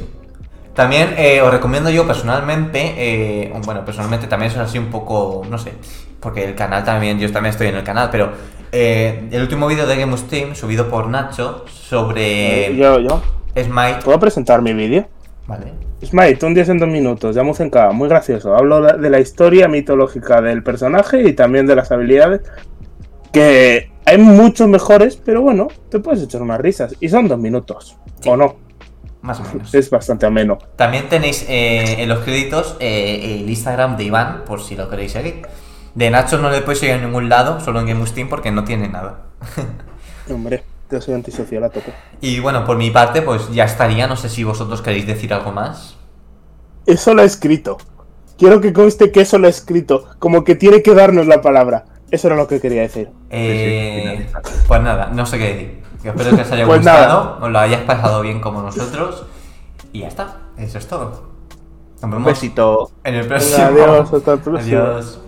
También 0.80 1.12
eh, 1.18 1.42
os 1.42 1.52
recomiendo 1.52 1.90
yo 1.90 2.06
personalmente, 2.06 2.94
eh, 2.96 3.52
bueno, 3.66 3.84
personalmente 3.84 4.26
también 4.28 4.50
eso 4.50 4.62
es 4.62 4.68
así 4.70 4.78
un 4.78 4.86
poco, 4.86 5.42
no 5.50 5.58
sé, 5.58 5.74
porque 6.20 6.42
el 6.42 6.54
canal 6.54 6.84
también, 6.84 7.18
yo 7.18 7.30
también 7.30 7.50
estoy 7.50 7.66
en 7.66 7.76
el 7.76 7.84
canal, 7.84 8.08
pero 8.10 8.30
eh, 8.72 9.28
el 9.30 9.42
último 9.42 9.66
vídeo 9.66 9.86
de 9.86 9.98
Game 9.98 10.14
of 10.14 10.20
Steam 10.20 10.54
subido 10.54 10.88
por 10.88 11.08
Nacho 11.08 11.66
sobre 11.68 12.74
Yo, 12.74 12.98
yo. 12.98 13.22
Smite, 13.54 13.98
¿Puedo 14.02 14.18
presentar 14.18 14.62
mi 14.62 14.72
vídeo? 14.72 15.06
¿vale? 15.46 15.74
Smite, 16.02 16.46
un 16.46 16.54
10 16.54 16.70
en 16.70 16.78
2 16.78 16.88
minutos, 16.88 17.36
ya 17.36 17.42
en 17.42 17.68
cada, 17.68 17.92
muy 17.92 18.08
gracioso. 18.08 18.56
Hablo 18.56 18.80
de 18.80 18.96
de 18.96 19.10
la 19.10 19.20
historia 19.20 19.68
mitológica 19.68 20.40
del 20.40 20.62
personaje 20.62 21.28
y 21.28 21.34
también 21.34 21.66
de 21.66 21.76
las 21.76 21.92
habilidades. 21.92 22.40
Que 23.34 23.92
hay 24.06 24.16
muchos 24.16 24.66
mejores, 24.66 25.16
pero 25.22 25.42
bueno, 25.42 25.68
te 25.90 26.00
puedes 26.00 26.22
echar 26.22 26.40
unas 26.40 26.58
risas. 26.58 26.96
Y 27.00 27.10
son 27.10 27.28
dos 27.28 27.38
minutos, 27.38 27.98
Sí. 28.22 28.30
o 28.30 28.38
no. 28.38 28.69
Más 29.22 29.40
o 29.40 29.44
menos. 29.44 29.74
Es 29.74 29.90
bastante 29.90 30.26
ameno. 30.26 30.58
También 30.76 31.08
tenéis 31.08 31.44
eh, 31.48 32.02
en 32.02 32.08
los 32.08 32.20
créditos 32.20 32.76
eh, 32.80 33.40
el 33.40 33.50
Instagram 33.50 33.96
de 33.96 34.04
Iván, 34.04 34.44
por 34.46 34.62
si 34.62 34.76
lo 34.76 34.88
queréis 34.88 35.12
seguir. 35.12 35.42
De 35.94 36.10
Nacho 36.10 36.38
no 36.38 36.50
le 36.50 36.62
podéis 36.62 36.80
seguir 36.80 36.96
en 36.96 37.04
ningún 37.04 37.28
lado, 37.28 37.60
solo 37.60 37.80
en 37.80 37.86
Game 37.86 38.02
of 38.02 38.08
Steam 38.08 38.28
porque 38.28 38.50
no 38.50 38.64
tiene 38.64 38.88
nada. 38.88 39.26
Hombre, 40.30 40.62
yo 40.90 41.00
soy 41.00 41.14
antisocial 41.14 41.64
a 41.64 41.70
tope. 41.70 41.92
Y 42.20 42.40
bueno, 42.40 42.64
por 42.64 42.76
mi 42.76 42.90
parte, 42.90 43.22
pues 43.22 43.50
ya 43.52 43.64
estaría. 43.64 44.06
No 44.06 44.16
sé 44.16 44.28
si 44.28 44.44
vosotros 44.44 44.80
queréis 44.80 45.06
decir 45.06 45.34
algo 45.34 45.52
más. 45.52 45.96
Eso 46.86 47.14
lo 47.14 47.22
he 47.22 47.26
escrito. 47.26 47.78
Quiero 48.38 48.60
que 48.60 48.72
conste 48.72 49.12
que 49.12 49.20
eso 49.20 49.38
lo 49.38 49.48
he 49.48 49.50
escrito. 49.50 50.08
Como 50.18 50.44
que 50.44 50.54
tiene 50.54 50.82
que 50.82 50.94
darnos 50.94 51.26
la 51.26 51.42
palabra. 51.42 51.84
Eso 52.10 52.28
era 52.28 52.36
lo 52.36 52.48
que 52.48 52.60
quería 52.60 52.82
decir. 52.82 53.10
Eh, 53.30 54.26
pues 54.66 54.82
nada, 54.82 55.10
no 55.12 55.26
sé 55.26 55.38
qué 55.38 55.44
decir. 55.44 55.80
Que 56.02 56.08
espero 56.08 56.36
que 56.36 56.42
os 56.42 56.52
haya 56.52 56.66
Pues 56.66 56.78
gustado, 56.80 57.38
os 57.42 57.50
lo 57.50 57.58
hayáis 57.58 57.82
pasado 57.84 58.20
bien 58.22 58.40
como 58.40 58.62
nosotros. 58.62 59.24
Y 59.92 60.00
ya 60.00 60.08
está, 60.08 60.36
eso 60.56 60.78
es 60.78 60.86
todo. 60.88 61.30
Nos 61.96 62.04
Un 62.04 62.10
vemos 62.10 62.26
besito. 62.26 62.90
en 63.04 63.14
el 63.16 63.28
Venga, 63.28 63.36
próximo. 63.36 63.66
adiós, 63.66 64.12
hasta 64.14 64.32
el 64.32 64.38
próximo. 64.40 64.82
Adiós. 64.82 65.20